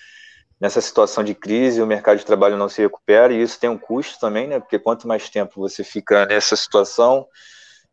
nessa 0.62 0.80
situação 0.80 1.24
de 1.24 1.34
crise, 1.34 1.82
o 1.82 1.86
mercado 1.86 2.18
de 2.18 2.24
trabalho 2.24 2.56
não 2.56 2.68
se 2.68 2.80
recupera, 2.80 3.32
e 3.32 3.42
isso 3.42 3.58
tem 3.58 3.68
um 3.68 3.76
custo 3.76 4.20
também, 4.20 4.46
né? 4.46 4.60
Porque 4.60 4.78
quanto 4.78 5.08
mais 5.08 5.28
tempo 5.28 5.60
você 5.60 5.82
fica 5.82 6.24
nessa 6.26 6.54
situação, 6.54 7.26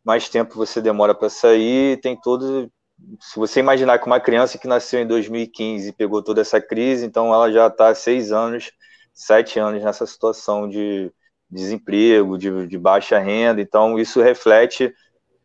mais 0.05 0.29
tempo 0.29 0.53
você 0.53 0.79
demora 0.79 1.15
para 1.15 1.29
sair, 1.31 1.99
tem 1.99 2.15
todo. 2.15 2.71
Se 3.19 3.39
você 3.39 3.59
imaginar 3.59 3.97
que 3.97 4.05
uma 4.05 4.19
criança 4.19 4.59
que 4.59 4.67
nasceu 4.67 4.99
em 4.99 5.07
2015 5.07 5.93
pegou 5.93 6.21
toda 6.21 6.41
essa 6.41 6.61
crise, 6.61 7.07
então 7.07 7.33
ela 7.33 7.51
já 7.51 7.65
está 7.65 7.95
seis 7.95 8.31
anos, 8.31 8.71
sete 9.11 9.57
anos 9.59 9.83
nessa 9.83 10.05
situação 10.05 10.69
de 10.69 11.11
desemprego, 11.49 12.37
de, 12.37 12.67
de 12.67 12.77
baixa 12.77 13.17
renda, 13.17 13.59
então 13.61 13.97
isso 13.97 14.21
reflete 14.21 14.93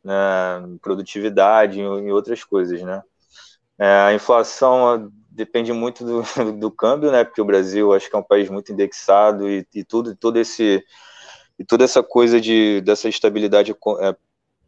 né, 0.04 0.14
produtividade 0.82 1.80
e 1.80 2.12
outras 2.12 2.44
coisas, 2.44 2.82
né? 2.82 3.02
É, 3.78 3.86
a 3.86 4.12
inflação 4.12 5.10
depende 5.34 5.72
muito 5.72 6.04
do, 6.04 6.22
do 6.58 6.70
câmbio, 6.70 7.10
né? 7.10 7.24
Porque 7.24 7.40
o 7.40 7.44
Brasil 7.44 7.92
acho 7.92 8.08
que 8.08 8.16
é 8.16 8.18
um 8.18 8.22
país 8.22 8.48
muito 8.48 8.72
indexado 8.72 9.48
e, 9.50 9.66
e 9.74 9.84
tudo, 9.84 10.14
todo 10.14 10.38
esse 10.38 10.82
e 11.58 11.64
toda 11.64 11.84
essa 11.84 12.02
coisa 12.02 12.40
de 12.40 12.80
dessa 12.80 13.08
estabilidade 13.08 13.72
é, 13.72 14.16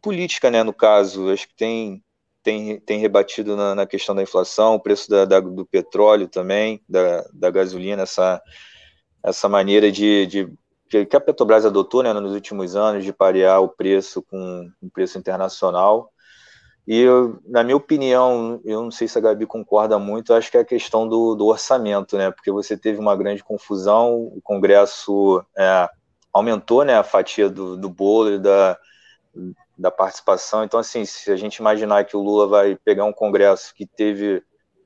política, 0.01 0.51
né? 0.51 0.63
No 0.63 0.73
caso, 0.73 1.31
acho 1.31 1.47
que 1.47 1.55
tem 1.55 2.03
tem, 2.43 2.79
tem 2.79 2.99
rebatido 2.99 3.57
na, 3.57 3.75
na 3.75 3.85
questão 3.85 4.15
da 4.15 4.23
inflação, 4.23 4.75
o 4.75 4.79
preço 4.79 5.09
da, 5.09 5.25
da, 5.25 5.39
do 5.41 5.65
petróleo 5.65 6.29
também, 6.29 6.81
da, 6.87 7.25
da 7.33 7.49
gasolina, 7.49 8.03
essa 8.03 8.41
essa 9.23 9.49
maneira 9.49 9.91
de, 9.91 10.25
de 10.27 10.57
que 10.89 11.15
a 11.17 11.19
Petrobras 11.19 11.65
adotou, 11.65 12.01
né, 12.01 12.13
nos 12.13 12.31
últimos 12.33 12.75
anos 12.75 13.03
de 13.03 13.11
parear 13.11 13.61
o 13.61 13.67
preço 13.67 14.21
com 14.21 14.71
o 14.81 14.89
preço 14.89 15.17
internacional 15.17 16.13
e, 16.87 16.99
eu, 16.99 17.37
na 17.45 17.65
minha 17.65 17.75
opinião, 17.75 18.61
eu 18.63 18.81
não 18.81 18.91
sei 18.91 19.09
se 19.09 19.17
a 19.17 19.21
Gabi 19.21 19.45
concorda 19.45 19.99
muito, 19.99 20.33
acho 20.33 20.49
que 20.49 20.55
é 20.55 20.61
a 20.61 20.65
questão 20.65 21.05
do, 21.05 21.35
do 21.35 21.45
orçamento, 21.45 22.17
né? 22.17 22.31
Porque 22.31 22.49
você 22.49 22.77
teve 22.77 22.97
uma 22.97 23.13
grande 23.13 23.43
confusão, 23.43 24.15
o 24.15 24.39
Congresso 24.41 25.43
é, 25.57 25.89
aumentou 26.31 26.85
né, 26.85 26.95
a 26.97 27.03
fatia 27.03 27.49
do, 27.49 27.75
do 27.75 27.89
bolo 27.89 28.35
e 28.35 28.39
da, 28.39 28.77
da 29.77 29.91
participação. 29.91 30.63
Então, 30.63 30.79
assim, 30.79 31.03
se 31.03 31.29
a 31.29 31.35
gente 31.35 31.57
imaginar 31.57 32.05
que 32.05 32.15
o 32.15 32.21
Lula 32.21 32.47
vai 32.47 32.77
pegar 32.77 33.03
um 33.03 33.11
Congresso 33.11 33.75
que 33.75 33.85
teve 33.85 34.41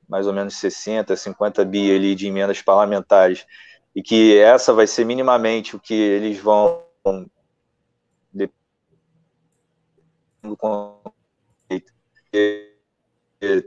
mais 0.08 0.26
ou 0.26 0.32
menos 0.32 0.56
60, 0.56 1.14
50 1.14 1.64
bi 1.64 1.94
ali 1.94 2.16
de 2.16 2.26
emendas 2.26 2.60
parlamentares 2.60 3.46
e 3.94 4.02
que 4.02 4.36
essa 4.38 4.72
vai 4.72 4.88
ser 4.88 5.04
minimamente 5.04 5.76
o 5.76 5.80
que 5.80 5.94
eles 5.94 6.38
vão 6.40 6.82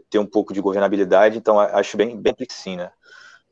ter 0.09 0.19
um 0.19 0.25
pouco 0.25 0.53
de 0.53 0.61
governabilidade, 0.61 1.37
então 1.37 1.59
acho 1.59 1.97
bem, 1.97 2.19
bem 2.19 2.33
sim, 2.49 2.77
né? 2.77 2.91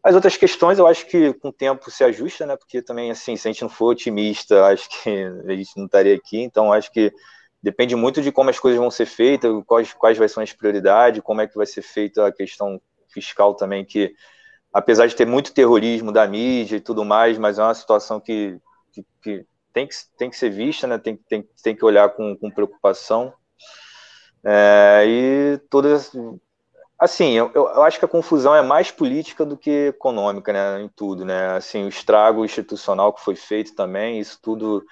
As 0.02 0.16
outras 0.16 0.36
questões 0.36 0.80
eu 0.80 0.88
acho 0.88 1.06
que 1.08 1.34
com 1.36 1.50
o 1.50 1.54
tempo 1.54 1.90
se 1.90 2.04
ajusta, 2.04 2.46
né? 2.46 2.58
Porque 2.58 2.82
também, 2.82 3.10
assim, 3.12 3.38
se 3.38 3.48
a 3.48 3.52
gente 3.52 3.62
não 3.62 3.70
for 3.70 3.92
otimista, 3.92 4.66
acho 4.68 4.90
que 4.90 5.10
a 5.48 5.56
gente 5.56 5.78
não 5.78 5.86
estaria 5.86 6.16
aqui, 6.16 6.42
então 6.42 6.74
acho 6.74 6.92
que 6.92 7.12
depende 7.62 7.96
muito 7.96 8.22
de 8.22 8.32
como 8.32 8.50
as 8.50 8.60
coisas 8.60 8.80
vão 8.80 8.92
ser 8.92 9.06
feitas, 9.06 9.52
quais, 9.66 9.94
quais 9.94 10.18
vai 10.18 10.28
ser 10.28 10.42
as 10.42 10.52
prioridades, 10.54 11.24
como 11.24 11.42
é 11.42 11.48
que 11.48 11.56
vai 11.56 11.66
ser 11.66 11.82
feita 11.82 12.28
a 12.28 12.32
questão 12.32 12.82
fiscal 13.08 13.56
também, 13.56 13.86
que 13.86 14.14
apesar 14.74 15.08
de 15.08 15.16
ter 15.16 15.26
muito 15.26 15.54
terrorismo 15.54 16.12
da 16.12 16.28
mídia 16.28 16.78
e 16.78 16.82
tudo 16.82 17.06
mais, 17.06 17.38
mas 17.38 17.60
é 17.60 17.64
uma 17.64 17.76
situação 17.76 18.20
que, 18.20 18.60
que, 18.92 19.06
que 19.22 19.46
tem, 19.72 19.88
que 19.88 19.96
tem 20.18 20.30
que 20.30 20.36
ser 20.36 20.50
vista, 20.50 20.88
né? 20.88 20.98
Tem, 20.98 21.16
tem, 21.16 21.48
tem 21.64 21.76
que 21.76 21.86
olhar 21.86 22.10
com, 22.10 22.36
com 22.36 22.52
preocupação. 22.52 23.34
É, 24.46 25.04
e 25.08 25.58
todas. 25.70 26.12
Assim, 27.00 27.32
eu, 27.34 27.52
eu, 27.54 27.84
acho 27.84 28.00
que 28.00 28.06
a 28.06 28.08
confusão 28.08 28.56
é 28.56 28.62
mais 28.62 28.92
política 28.92 29.46
do 29.46 29.58
que 29.58 29.88
econômica, 29.88 30.54
né? 30.54 30.82
Em 30.82 30.90
tudo, 30.90 31.26
né? 31.26 31.56
Assim, 31.56 31.84
o 31.86 31.90
estrago 31.90 32.46
institucional 32.46 33.14
que 33.14 33.22
foi 33.24 33.36
feito 33.36 33.76
também, 33.76 34.20
isso 34.20 34.40
tudo 34.42 34.86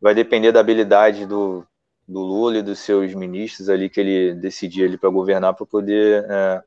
vai 0.00 0.14
depender 0.14 0.52
da 0.52 0.60
habilidade 0.60 1.26
do, 1.26 1.66
do 2.08 2.20
Lula 2.20 2.58
e 2.58 2.62
dos 2.62 2.78
seus 2.80 3.14
ministros 3.14 3.68
ali 3.68 3.90
que 3.90 4.00
ele 4.00 4.34
decidia 4.34 4.86
ali 4.86 4.96
para 4.96 5.10
governar 5.10 5.54
para 5.54 5.66
poder 5.66 6.24
é, 6.30 6.62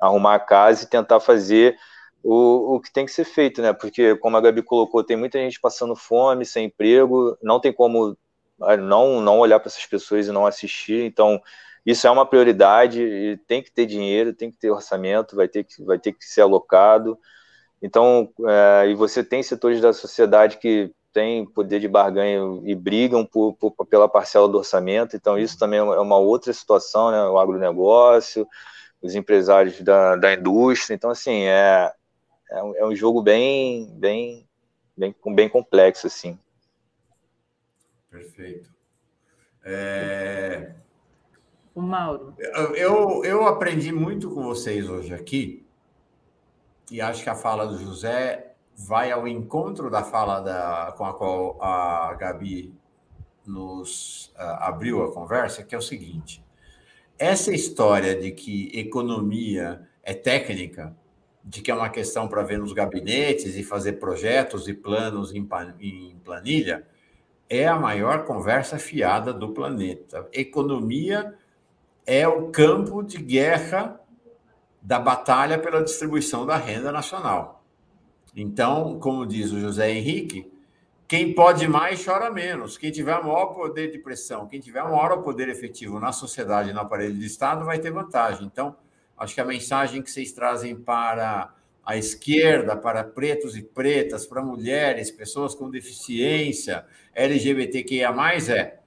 arrumar 0.00 0.36
a 0.36 0.40
casa 0.40 0.84
e 0.84 0.88
tentar 0.88 1.20
fazer 1.20 1.76
o, 2.22 2.76
o 2.76 2.80
que 2.80 2.92
tem 2.92 3.06
que 3.06 3.12
ser 3.12 3.24
feito, 3.24 3.62
né? 3.62 3.72
Porque, 3.72 4.16
como 4.16 4.36
a 4.36 4.40
Gabi 4.40 4.62
colocou, 4.62 5.04
tem 5.04 5.16
muita 5.16 5.38
gente 5.38 5.60
passando 5.60 5.96
fome, 5.96 6.44
sem 6.44 6.66
emprego, 6.66 7.36
não 7.42 7.60
tem 7.60 7.72
como 7.72 8.16
ah, 8.62 8.76
não, 8.76 9.20
não 9.20 9.38
olhar 9.38 9.60
para 9.60 9.68
essas 9.68 9.86
pessoas 9.86 10.26
e 10.26 10.32
não 10.32 10.46
assistir. 10.46 11.04
Então, 11.04 11.40
isso 11.90 12.06
é 12.06 12.10
uma 12.10 12.26
prioridade 12.26 13.40
tem 13.46 13.62
que 13.62 13.72
ter 13.72 13.86
dinheiro, 13.86 14.34
tem 14.34 14.50
que 14.50 14.58
ter 14.58 14.70
orçamento, 14.70 15.34
vai 15.34 15.48
ter 15.48 15.64
que, 15.64 15.82
vai 15.82 15.98
ter 15.98 16.12
que 16.12 16.22
ser 16.22 16.42
alocado. 16.42 17.18
Então, 17.80 18.30
é, 18.46 18.90
e 18.90 18.94
você 18.94 19.24
tem 19.24 19.42
setores 19.42 19.80
da 19.80 19.90
sociedade 19.94 20.58
que 20.58 20.92
têm 21.14 21.46
poder 21.46 21.80
de 21.80 21.88
barganha 21.88 22.40
e 22.64 22.74
brigam 22.74 23.24
por, 23.24 23.54
por, 23.54 23.72
pela 23.86 24.06
parcela 24.06 24.46
do 24.46 24.58
orçamento, 24.58 25.16
então 25.16 25.38
isso 25.38 25.58
também 25.58 25.78
é 25.78 25.82
uma 25.82 26.18
outra 26.18 26.52
situação, 26.52 27.10
né? 27.10 27.22
o 27.24 27.38
agronegócio, 27.38 28.46
os 29.00 29.14
empresários 29.14 29.80
da, 29.80 30.14
da 30.16 30.34
indústria, 30.34 30.94
então 30.94 31.08
assim, 31.08 31.44
é, 31.44 31.90
é, 32.50 32.62
um, 32.62 32.76
é 32.76 32.84
um 32.84 32.94
jogo 32.94 33.22
bem, 33.22 33.88
bem, 33.94 34.46
bem, 34.94 35.14
bem 35.34 35.48
complexo, 35.48 36.06
assim. 36.06 36.38
Perfeito. 38.10 38.68
É... 39.64 40.74
O 41.78 41.80
Mauro. 41.80 42.34
Eu, 42.74 43.24
eu 43.24 43.46
aprendi 43.46 43.92
muito 43.92 44.28
com 44.30 44.42
vocês 44.42 44.88
hoje 44.88 45.14
aqui, 45.14 45.64
e 46.90 47.00
acho 47.00 47.22
que 47.22 47.30
a 47.30 47.36
fala 47.36 47.68
do 47.68 47.78
José 47.78 48.56
vai 48.74 49.12
ao 49.12 49.28
encontro 49.28 49.88
da 49.88 50.02
fala 50.02 50.40
da, 50.40 50.92
com 50.98 51.04
a 51.04 51.14
qual 51.14 51.56
a 51.62 52.14
Gabi 52.14 52.74
nos 53.46 54.32
uh, 54.34 54.58
abriu 54.58 55.04
a 55.04 55.12
conversa, 55.12 55.62
que 55.62 55.72
é 55.72 55.78
o 55.78 55.80
seguinte: 55.80 56.44
essa 57.16 57.54
história 57.54 58.16
de 58.16 58.32
que 58.32 58.76
economia 58.76 59.88
é 60.02 60.14
técnica, 60.14 60.96
de 61.44 61.62
que 61.62 61.70
é 61.70 61.74
uma 61.76 61.90
questão 61.90 62.26
para 62.26 62.42
ver 62.42 62.58
nos 62.58 62.72
gabinetes 62.72 63.54
e 63.54 63.62
fazer 63.62 64.00
projetos 64.00 64.66
e 64.66 64.74
planos 64.74 65.32
em, 65.32 65.48
em 65.78 66.16
planilha, 66.24 66.84
é 67.48 67.68
a 67.68 67.78
maior 67.78 68.24
conversa 68.24 68.80
fiada 68.80 69.32
do 69.32 69.50
planeta. 69.50 70.28
Economia 70.32 71.37
é 72.08 72.26
o 72.26 72.48
campo 72.50 73.02
de 73.02 73.18
guerra 73.18 74.00
da 74.80 74.98
batalha 74.98 75.58
pela 75.58 75.84
distribuição 75.84 76.46
da 76.46 76.56
renda 76.56 76.90
nacional. 76.90 77.62
Então, 78.34 78.98
como 78.98 79.26
diz 79.26 79.52
o 79.52 79.60
José 79.60 79.90
Henrique, 79.90 80.50
quem 81.06 81.34
pode 81.34 81.68
mais 81.68 82.02
chora 82.02 82.30
menos. 82.30 82.78
Quem 82.78 82.90
tiver 82.90 83.22
maior 83.22 83.48
poder 83.48 83.92
de 83.92 83.98
pressão, 83.98 84.46
quem 84.48 84.58
tiver 84.58 84.82
maior 84.82 85.18
poder 85.18 85.50
efetivo 85.50 86.00
na 86.00 86.10
sociedade, 86.10 86.72
no 86.72 86.80
aparelho 86.80 87.12
de 87.12 87.26
Estado, 87.26 87.66
vai 87.66 87.78
ter 87.78 87.90
vantagem. 87.90 88.46
Então, 88.46 88.74
acho 89.14 89.34
que 89.34 89.40
a 89.42 89.44
mensagem 89.44 90.00
que 90.00 90.10
vocês 90.10 90.32
trazem 90.32 90.74
para 90.76 91.52
a 91.84 91.96
esquerda, 91.98 92.74
para 92.74 93.04
pretos 93.04 93.54
e 93.54 93.60
pretas, 93.60 94.26
para 94.26 94.42
mulheres, 94.42 95.10
pessoas 95.10 95.54
com 95.54 95.68
deficiência, 95.68 96.86
LGBTQIA, 97.14 98.14
é 98.48 98.77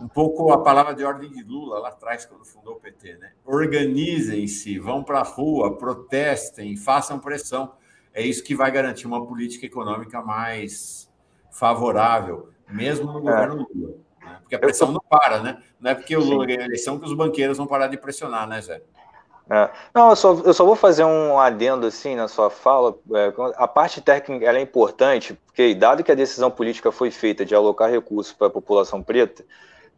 um 0.00 0.08
pouco 0.08 0.52
a 0.52 0.62
palavra 0.62 0.94
de 0.94 1.04
ordem 1.04 1.30
de 1.30 1.42
Lula 1.42 1.78
lá 1.78 1.88
atrás, 1.88 2.24
quando 2.24 2.44
fundou 2.44 2.74
o 2.74 2.80
PT, 2.80 3.16
né? 3.16 3.32
Organizem-se, 3.44 4.78
vão 4.78 5.02
para 5.02 5.20
a 5.20 5.22
rua, 5.22 5.76
protestem, 5.76 6.76
façam 6.76 7.18
pressão. 7.18 7.72
É 8.12 8.22
isso 8.22 8.42
que 8.42 8.54
vai 8.54 8.70
garantir 8.70 9.06
uma 9.06 9.26
política 9.26 9.66
econômica 9.66 10.22
mais 10.22 11.10
favorável, 11.50 12.50
mesmo 12.68 13.12
no 13.12 13.20
governo 13.20 13.66
é. 13.70 13.74
Lula. 13.74 13.94
Né? 14.20 14.38
Porque 14.40 14.54
a 14.54 14.58
pressão 14.58 14.92
não 14.92 15.02
para, 15.08 15.42
né? 15.42 15.62
Não 15.80 15.90
é 15.90 15.94
porque 15.94 16.16
o 16.16 16.20
Lula 16.20 16.46
ganha 16.46 16.60
a 16.60 16.64
eleição 16.64 16.98
que 16.98 17.06
os 17.06 17.14
banqueiros 17.14 17.56
vão 17.56 17.66
parar 17.66 17.86
de 17.86 17.96
pressionar, 17.96 18.46
né, 18.46 18.60
Zé? 18.60 18.82
É. 19.48 19.70
Não, 19.94 20.10
eu 20.10 20.16
só, 20.16 20.34
eu 20.44 20.52
só 20.52 20.64
vou 20.64 20.74
fazer 20.74 21.04
um 21.04 21.38
adendo 21.38 21.86
assim 21.86 22.16
na 22.16 22.26
sua 22.26 22.50
fala. 22.50 22.98
É, 23.14 23.32
a 23.56 23.68
parte 23.68 24.00
técnica 24.00 24.44
é 24.44 24.60
importante, 24.60 25.34
porque 25.46 25.72
dado 25.74 26.02
que 26.02 26.10
a 26.10 26.16
decisão 26.16 26.50
política 26.50 26.90
foi 26.90 27.12
feita 27.12 27.44
de 27.44 27.54
alocar 27.54 27.88
recursos 27.88 28.32
para 28.32 28.48
a 28.48 28.50
população 28.50 29.02
preta, 29.02 29.44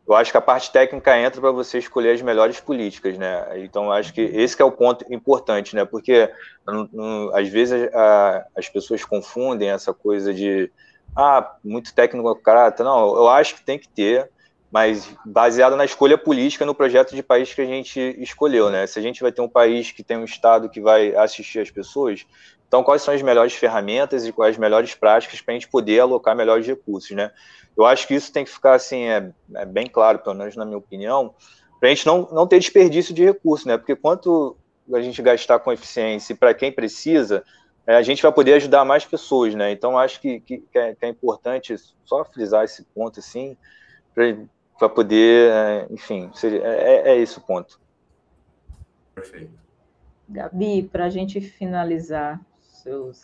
eu 0.08 0.14
acho 0.14 0.30
que 0.30 0.38
a 0.38 0.40
parte 0.40 0.72
técnica 0.72 1.18
entra 1.18 1.38
para 1.38 1.50
você 1.50 1.78
escolher 1.78 2.12
as 2.12 2.22
melhores 2.22 2.58
políticas, 2.58 3.18
né? 3.18 3.46
Então, 3.58 3.92
acho 3.92 4.12
que 4.14 4.22
esse 4.22 4.56
que 4.56 4.62
é 4.62 4.64
o 4.64 4.72
ponto 4.72 5.04
importante, 5.12 5.76
né? 5.76 5.84
Porque 5.84 6.32
às 7.34 7.48
vezes 7.48 7.92
a, 7.92 8.46
as 8.56 8.68
pessoas 8.70 9.04
confundem 9.04 9.68
essa 9.68 9.92
coisa 9.92 10.32
de 10.32 10.72
ah, 11.14 11.54
muito 11.62 11.94
técnico 11.94 12.34
caráter. 12.36 12.84
Não, 12.84 13.16
eu 13.16 13.28
acho 13.28 13.56
que 13.56 13.62
tem 13.62 13.78
que 13.78 13.88
ter 13.88 14.30
mas 14.70 15.10
baseado 15.24 15.76
na 15.76 15.84
escolha 15.84 16.18
política 16.18 16.66
no 16.66 16.74
projeto 16.74 17.14
de 17.14 17.22
país 17.22 17.52
que 17.54 17.62
a 17.62 17.66
gente 17.66 17.98
escolheu, 18.18 18.70
né? 18.70 18.86
Se 18.86 18.98
a 18.98 19.02
gente 19.02 19.22
vai 19.22 19.32
ter 19.32 19.40
um 19.40 19.48
país 19.48 19.90
que 19.92 20.02
tem 20.02 20.18
um 20.18 20.24
Estado 20.24 20.68
que 20.68 20.80
vai 20.80 21.14
assistir 21.16 21.60
as 21.60 21.70
pessoas, 21.70 22.26
então 22.68 22.84
quais 22.84 23.02
são 23.02 23.14
as 23.14 23.22
melhores 23.22 23.54
ferramentas 23.54 24.26
e 24.26 24.32
quais 24.32 24.54
as 24.54 24.58
melhores 24.58 24.94
práticas 24.94 25.40
para 25.40 25.54
a 25.54 25.56
gente 25.56 25.68
poder 25.68 26.00
alocar 26.00 26.36
melhores 26.36 26.66
recursos, 26.66 27.10
né? 27.16 27.32
Eu 27.76 27.86
acho 27.86 28.06
que 28.06 28.14
isso 28.14 28.32
tem 28.32 28.44
que 28.44 28.50
ficar 28.50 28.74
assim, 28.74 29.04
é, 29.04 29.32
é 29.54 29.64
bem 29.64 29.86
claro, 29.86 30.18
pelo 30.18 30.34
menos 30.36 30.54
na 30.54 30.64
minha 30.64 30.76
opinião, 30.76 31.34
para 31.80 31.88
a 31.88 31.94
gente 31.94 32.06
não, 32.06 32.28
não 32.30 32.46
ter 32.46 32.58
desperdício 32.58 33.14
de 33.14 33.24
recursos, 33.24 33.66
né? 33.66 33.78
Porque 33.78 33.96
quanto 33.96 34.56
a 34.92 35.00
gente 35.00 35.22
gastar 35.22 35.58
com 35.60 35.72
eficiência 35.72 36.32
e 36.32 36.36
para 36.36 36.52
quem 36.52 36.70
precisa, 36.70 37.42
é, 37.86 37.96
a 37.96 38.02
gente 38.02 38.22
vai 38.22 38.32
poder 38.32 38.54
ajudar 38.54 38.84
mais 38.84 39.04
pessoas, 39.04 39.54
né? 39.54 39.72
Então 39.72 39.98
acho 39.98 40.20
que, 40.20 40.40
que, 40.40 40.58
que, 40.58 40.78
é, 40.78 40.94
que 40.94 41.06
é 41.06 41.08
importante 41.08 41.74
só 42.04 42.24
frisar 42.24 42.64
esse 42.64 42.84
ponto 42.94 43.18
assim, 43.18 43.56
para 44.14 44.88
poder, 44.88 45.50
é, 45.50 45.86
enfim, 45.90 46.30
seria, 46.34 46.62
é, 46.62 46.94
é, 46.94 47.10
é 47.12 47.16
esse 47.16 47.38
o 47.38 47.40
ponto. 47.40 47.80
Perfeito. 49.14 49.58
Gabi, 50.28 50.82
para 50.82 51.06
a 51.06 51.10
gente 51.10 51.40
finalizar 51.40 52.40
seus, 52.88 53.22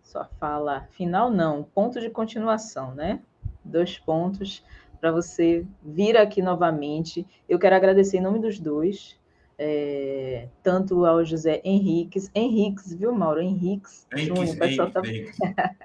sua 0.00 0.24
fala 0.38 0.86
final, 0.92 1.28
não, 1.28 1.64
ponto 1.64 2.00
de 2.00 2.08
continuação, 2.08 2.94
né? 2.94 3.20
Dois 3.64 3.98
pontos 3.98 4.64
para 5.00 5.10
você 5.10 5.66
vir 5.82 6.16
aqui 6.16 6.40
novamente. 6.40 7.26
Eu 7.48 7.58
quero 7.58 7.74
agradecer 7.74 8.18
em 8.18 8.20
nome 8.20 8.38
dos 8.38 8.60
dois, 8.60 9.18
é, 9.58 10.48
tanto 10.62 11.04
ao 11.04 11.24
José 11.24 11.60
Henriques, 11.64 12.30
Henriques, 12.32 12.94
viu, 12.94 13.12
Mauro? 13.12 13.40
Henriques, 13.40 14.06
Henriques 14.16 14.54
o 14.54 14.58
pessoal 14.58 14.88
está 14.88 15.02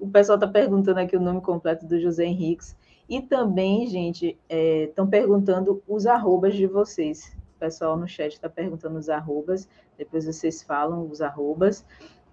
o 0.00 0.08
pessoal 0.08 0.38
tá 0.38 0.48
perguntando 0.48 1.00
aqui 1.00 1.16
o 1.16 1.20
nome 1.20 1.42
completo 1.42 1.86
do 1.86 2.00
José 2.00 2.24
Henriques. 2.24 2.74
E 3.08 3.20
também, 3.20 3.86
gente, 3.86 4.38
estão 4.48 5.04
é, 5.04 5.08
perguntando 5.08 5.82
os 5.86 6.06
arrobas 6.06 6.54
de 6.54 6.66
vocês. 6.66 7.36
Pessoal 7.58 7.96
no 7.96 8.06
chat 8.06 8.32
está 8.32 8.48
perguntando 8.48 8.98
os 8.98 9.08
arrobas, 9.08 9.68
depois 9.96 10.26
vocês 10.26 10.62
falam 10.62 11.08
os 11.10 11.20
arrobas 11.20 11.84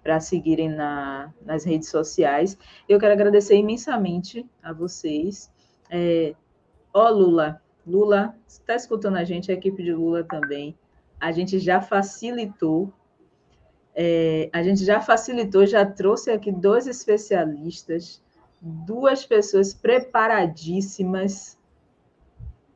para 0.02 0.20
seguirem 0.20 0.68
na, 0.68 1.32
nas 1.44 1.64
redes 1.64 1.88
sociais. 1.88 2.58
Eu 2.88 2.98
quero 2.98 3.12
agradecer 3.12 3.56
imensamente 3.56 4.46
a 4.62 4.72
vocês. 4.72 5.50
É, 5.90 6.34
ó, 6.92 7.08
Lula, 7.08 7.60
Lula, 7.86 8.36
está 8.46 8.74
escutando 8.74 9.16
a 9.16 9.24
gente, 9.24 9.50
a 9.50 9.54
equipe 9.54 9.82
de 9.82 9.92
Lula 9.92 10.22
também. 10.24 10.76
A 11.18 11.32
gente 11.32 11.58
já 11.58 11.80
facilitou, 11.80 12.92
é, 13.94 14.50
a 14.52 14.62
gente 14.62 14.84
já 14.84 15.00
facilitou, 15.00 15.64
já 15.64 15.86
trouxe 15.86 16.30
aqui 16.30 16.52
dois 16.52 16.86
especialistas 16.86 18.22
duas 18.64 19.26
pessoas 19.26 19.74
preparadíssimas 19.74 21.58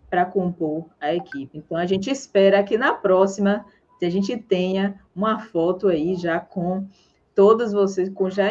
para 0.08 0.24
compor 0.24 0.86
a 1.00 1.14
equipe. 1.14 1.58
Então, 1.58 1.76
a 1.76 1.86
gente 1.86 2.10
espera 2.10 2.62
que 2.62 2.78
na 2.78 2.94
próxima 2.94 3.64
a 4.00 4.10
gente 4.10 4.36
tenha 4.36 5.00
uma 5.14 5.40
foto 5.40 5.88
aí 5.88 6.14
já 6.14 6.38
com 6.38 6.86
todos 7.34 7.72
vocês, 7.72 8.08
com, 8.08 8.30
já 8.30 8.46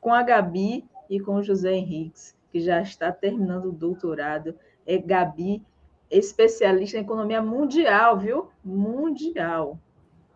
com 0.00 0.12
a 0.12 0.22
Gabi 0.22 0.84
e 1.08 1.18
com 1.18 1.36
o 1.36 1.42
José 1.42 1.72
Henriques, 1.72 2.36
que 2.52 2.60
já 2.60 2.80
está 2.80 3.10
terminando 3.10 3.66
o 3.66 3.72
doutorado. 3.72 4.54
É 4.86 4.98
Gabi, 4.98 5.62
especialista 6.10 6.98
em 6.98 7.02
economia 7.02 7.42
mundial, 7.42 8.18
viu? 8.18 8.50
Mundial. 8.64 9.78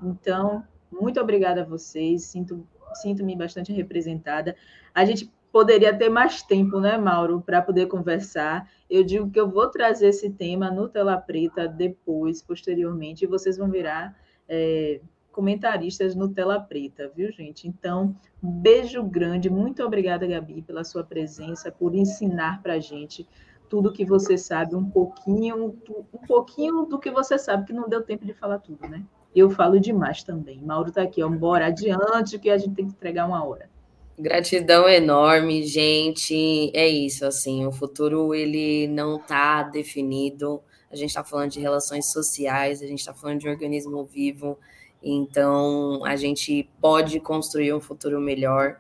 Então, 0.03 0.65
muito 0.91 1.21
obrigada 1.21 1.63
a 1.63 1.65
vocês, 1.65 2.25
sinto, 2.25 2.67
sinto-me 2.95 3.37
bastante 3.37 3.73
representada. 3.73 4.57
A 4.95 5.05
gente 5.05 5.31
poderia 5.55 5.97
ter 5.97 6.09
mais 6.09 6.43
tempo, 6.43 6.81
né, 6.81 6.99
Mauro, 6.99 7.41
para 7.41 7.63
poder 7.63 7.87
conversar. 7.87 8.69
Eu 8.91 9.05
digo 9.05 9.31
que 9.31 9.39
eu 9.39 9.49
vou 9.49 9.69
trazer 9.71 10.09
esse 10.09 10.29
tema 10.29 10.69
no 10.69 10.89
Tela 10.89 11.17
Preta 11.17 11.69
depois, 11.69 12.43
posteriormente, 12.43 13.23
e 13.23 13.29
vocês 13.29 13.57
vão 13.57 13.71
virar 13.71 14.19
é, 14.49 15.01
comentaristas 15.31 16.17
no 16.17 16.29
Tela 16.29 16.59
Preta, 16.59 17.09
viu, 17.15 17.31
gente? 17.31 17.69
Então, 17.69 18.17
beijo 18.43 19.01
grande. 19.05 19.49
Muito 19.49 19.81
obrigada, 19.85 20.27
Gabi, 20.27 20.61
pela 20.61 20.83
sua 20.83 21.05
presença, 21.05 21.71
por 21.71 21.95
ensinar 21.95 22.61
para 22.61 22.73
a 22.73 22.81
gente 22.81 23.25
tudo 23.69 23.93
que 23.93 24.05
você 24.05 24.37
sabe, 24.37 24.75
um 24.75 24.91
pouquinho, 24.91 25.73
um 26.13 26.27
pouquinho 26.27 26.85
do 26.85 26.99
que 26.99 27.13
você 27.13 27.39
sabe, 27.39 27.67
que 27.67 27.73
não 27.73 27.89
deu 27.89 28.03
tempo 28.03 28.27
de 28.27 28.35
falar 28.35 28.59
tudo, 28.59 28.89
né? 28.89 29.05
Eu 29.33 29.49
falo 29.51 29.79
demais 29.79 30.25
também. 30.25 30.61
Mauro 30.61 30.89
está 30.89 31.03
aqui, 31.03 31.23
ó, 31.23 31.29
bora 31.29 31.67
adiante, 31.67 32.41
que 32.41 32.51
a 32.51 32.59
gente 32.59 32.75
tem 32.75 32.89
que 32.89 32.93
entregar 32.93 33.25
uma 33.25 33.45
hora. 33.45 33.73
Gratidão 34.17 34.89
enorme, 34.89 35.65
gente. 35.65 36.71
É 36.73 36.87
isso, 36.87 37.27
assim, 37.27 37.67
o 37.67 37.73
futuro 37.73 38.33
ele 38.33 38.87
não 38.87 39.17
está 39.17 39.65
definido. 39.65 40.63
A 40.91 40.95
gente 40.95 41.09
está 41.09 41.25
falando 41.25 41.51
de 41.51 41.61
relações 41.61 42.13
sociais, 42.13 42.81
a 42.81 42.87
gente 42.87 43.01
está 43.01 43.13
falando 43.13 43.41
de 43.41 43.49
um 43.49 43.51
organismo 43.51 44.05
vivo, 44.05 44.57
então 45.03 46.05
a 46.05 46.15
gente 46.15 46.71
pode 46.81 47.19
construir 47.19 47.75
um 47.75 47.81
futuro 47.81 48.21
melhor. 48.21 48.79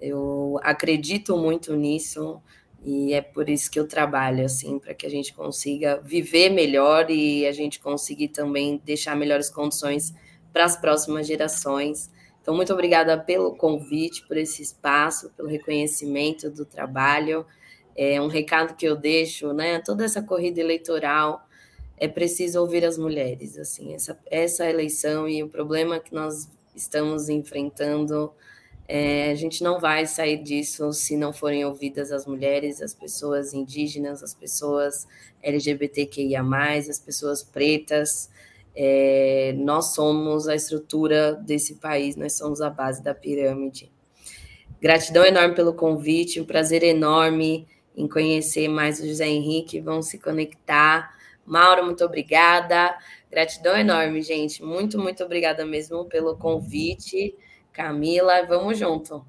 Eu 0.00 0.60
acredito 0.62 1.36
muito 1.36 1.74
nisso 1.74 2.40
e 2.84 3.12
é 3.12 3.20
por 3.20 3.48
isso 3.48 3.68
que 3.68 3.80
eu 3.80 3.88
trabalho, 3.88 4.44
assim, 4.44 4.78
para 4.78 4.94
que 4.94 5.04
a 5.04 5.10
gente 5.10 5.34
consiga 5.34 6.00
viver 6.00 6.50
melhor 6.50 7.10
e 7.10 7.44
a 7.44 7.50
gente 7.50 7.80
conseguir 7.80 8.28
também 8.28 8.80
deixar 8.84 9.16
melhores 9.16 9.50
condições 9.50 10.14
para 10.52 10.64
as 10.64 10.76
próximas 10.76 11.26
gerações. 11.26 12.08
Então, 12.46 12.54
muito 12.54 12.72
obrigada 12.72 13.18
pelo 13.18 13.56
convite, 13.56 14.24
por 14.24 14.36
esse 14.36 14.62
espaço, 14.62 15.32
pelo 15.36 15.48
reconhecimento 15.48 16.48
do 16.48 16.64
trabalho. 16.64 17.44
É 17.96 18.20
um 18.20 18.28
recado 18.28 18.76
que 18.76 18.86
eu 18.86 18.94
deixo, 18.94 19.52
né? 19.52 19.80
Toda 19.80 20.04
essa 20.04 20.22
corrida 20.22 20.60
eleitoral 20.60 21.44
é 21.96 22.06
preciso 22.06 22.60
ouvir 22.60 22.84
as 22.84 22.96
mulheres, 22.96 23.58
assim, 23.58 23.94
essa, 23.94 24.16
essa 24.30 24.64
eleição 24.64 25.28
e 25.28 25.42
o 25.42 25.48
problema 25.48 25.98
que 25.98 26.14
nós 26.14 26.48
estamos 26.72 27.28
enfrentando, 27.28 28.32
é, 28.86 29.32
a 29.32 29.34
gente 29.34 29.64
não 29.64 29.80
vai 29.80 30.06
sair 30.06 30.40
disso 30.40 30.92
se 30.92 31.16
não 31.16 31.32
forem 31.32 31.64
ouvidas 31.64 32.12
as 32.12 32.26
mulheres, 32.26 32.80
as 32.80 32.94
pessoas 32.94 33.54
indígenas, 33.54 34.22
as 34.22 34.34
pessoas 34.34 35.08
LGBTQIA+, 35.42 36.44
as 36.88 37.00
pessoas 37.00 37.42
pretas, 37.42 38.30
é, 38.76 39.54
nós 39.56 39.94
somos 39.94 40.46
a 40.46 40.54
estrutura 40.54 41.32
desse 41.34 41.76
país, 41.76 42.14
nós 42.14 42.36
somos 42.36 42.60
a 42.60 42.68
base 42.68 43.02
da 43.02 43.14
pirâmide. 43.14 43.90
Gratidão 44.78 45.24
enorme 45.24 45.54
pelo 45.54 45.72
convite, 45.72 46.40
um 46.40 46.44
prazer 46.44 46.82
enorme 46.82 47.66
em 47.96 48.06
conhecer 48.06 48.68
mais 48.68 49.00
o 49.00 49.06
José 49.06 49.26
Henrique, 49.26 49.80
vamos 49.80 50.08
se 50.08 50.18
conectar. 50.18 51.16
Mauro, 51.46 51.86
muito 51.86 52.04
obrigada. 52.04 52.94
Gratidão 53.30 53.74
enorme, 53.76 54.20
gente. 54.20 54.62
Muito, 54.62 54.98
muito 54.98 55.24
obrigada 55.24 55.64
mesmo 55.64 56.04
pelo 56.04 56.36
convite. 56.36 57.34
Camila, 57.72 58.44
vamos 58.44 58.78
junto. 58.78 59.24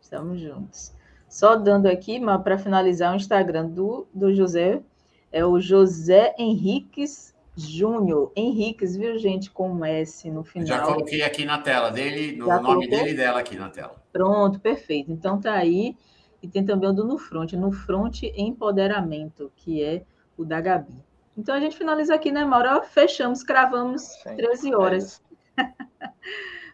Estamos 0.00 0.40
juntos. 0.40 0.92
Só 1.28 1.54
dando 1.54 1.86
aqui, 1.86 2.20
para 2.42 2.58
finalizar, 2.58 3.12
o 3.12 3.16
Instagram 3.16 3.68
do, 3.68 4.08
do 4.12 4.34
José 4.34 4.82
é 5.30 5.46
o 5.46 5.60
José 5.60 6.34
Henriques 6.36 7.31
Júnior 7.56 8.32
Henriques, 8.34 8.96
viu, 8.96 9.18
gente, 9.18 9.50
com 9.50 9.84
S 9.84 10.30
no 10.30 10.42
final. 10.42 10.66
Já 10.66 10.80
coloquei 10.80 11.22
aqui 11.22 11.44
na 11.44 11.58
tela 11.58 11.90
dele, 11.90 12.36
no 12.36 12.46
Já 12.46 12.60
nome 12.60 12.66
colocou? 12.86 12.88
dele 12.90 13.10
e 13.10 13.14
dela 13.14 13.40
aqui 13.40 13.56
na 13.56 13.68
tela. 13.68 14.02
Pronto, 14.12 14.58
perfeito. 14.58 15.12
Então 15.12 15.38
tá 15.40 15.52
aí. 15.52 15.96
E 16.42 16.48
tem 16.48 16.64
também 16.64 16.88
o 16.88 16.92
do 16.92 17.04
No 17.04 17.18
Front, 17.18 17.52
No 17.52 17.70
Front 17.70 18.22
Empoderamento, 18.34 19.52
que 19.54 19.82
é 19.82 20.02
o 20.36 20.44
da 20.44 20.60
Gabi. 20.60 20.96
Então 21.36 21.54
a 21.54 21.60
gente 21.60 21.76
finaliza 21.76 22.14
aqui, 22.14 22.32
né, 22.32 22.44
Maura? 22.44 22.82
Fechamos, 22.82 23.42
cravamos 23.42 24.02
Sim, 24.02 24.36
13 24.36 24.74
horas. 24.74 25.22
É 25.56 25.66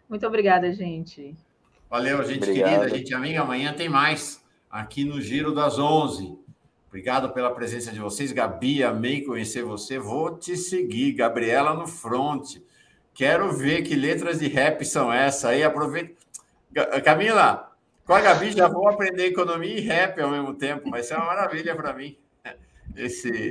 Muito 0.09 0.27
obrigada, 0.27 0.73
gente. 0.73 1.37
Valeu, 1.91 2.25
gente 2.25 2.39
Obrigado. 2.39 2.81
querida, 2.81 2.97
gente 2.97 3.15
amiga. 3.15 3.43
Amanhã 3.43 3.73
tem 3.73 3.89
mais 3.89 4.43
aqui 4.71 5.05
no 5.05 5.21
Giro 5.21 5.55
das 5.55 5.79
11. 5.79 6.39
Obrigado 6.89 7.31
pela 7.31 7.55
presença 7.55 7.93
de 7.93 8.01
vocês. 8.01 8.33
Gabi, 8.33 8.83
amei 8.83 9.23
conhecer 9.23 9.63
você. 9.63 9.99
Vou 9.99 10.37
te 10.37 10.57
seguir. 10.57 11.13
Gabriela 11.13 11.75
no 11.75 11.87
front. 11.87 12.57
Quero 13.15 13.53
ver 13.53 13.83
que 13.83 13.95
letras 13.95 14.41
de 14.41 14.49
rap 14.49 14.85
são 14.85 15.13
essas 15.13 15.45
aí. 15.45 15.63
Aproveita. 15.63 16.15
Camila, 17.05 17.73
com 18.05 18.15
a 18.15 18.21
Gabi 18.21 18.53
já 18.53 18.69
vou 18.69 18.89
aprender 18.89 19.27
economia 19.27 19.79
e 19.79 19.81
rap 19.81 20.21
ao 20.21 20.31
mesmo 20.31 20.55
tempo. 20.55 20.91
Vai 20.91 21.03
ser 21.03 21.15
uma 21.15 21.27
maravilha 21.27 21.75
para 21.77 21.93
mim. 21.93 22.17
Esse. 22.97 23.51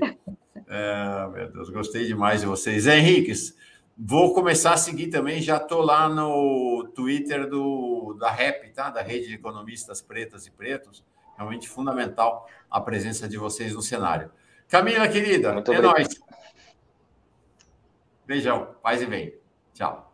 É, 0.67 1.27
meu 1.33 1.51
Deus, 1.51 1.69
gostei 1.69 2.05
demais 2.05 2.41
de 2.41 2.47
vocês. 2.47 2.87
Henriques, 2.87 3.55
Vou 3.99 4.31
começar 4.31 4.73
a 4.73 4.77
seguir 4.77 5.07
também, 5.07 5.41
já 5.41 5.57
estou 5.57 5.81
lá 5.81 6.07
no 6.07 6.87
Twitter 6.93 7.49
do, 7.49 8.15
da 8.19 8.29
REP, 8.29 8.71
tá? 8.71 8.91
Da 8.91 9.01
Rede 9.01 9.27
de 9.27 9.33
Economistas 9.33 10.03
Pretas 10.03 10.45
e 10.45 10.51
Pretos. 10.51 11.03
Realmente 11.37 11.69
fundamental 11.69 12.49
a 12.69 12.81
presença 12.81 13.27
de 13.27 13.37
vocês 13.37 13.73
no 13.73 13.81
cenário. 13.81 14.31
Camila, 14.67 15.07
querida, 15.07 15.53
Muito 15.53 15.71
é 15.71 15.79
nóis. 15.79 16.07
Beijão, 18.25 18.75
paz 18.81 19.01
e 19.01 19.05
bem. 19.05 19.33
Tchau. 19.73 20.06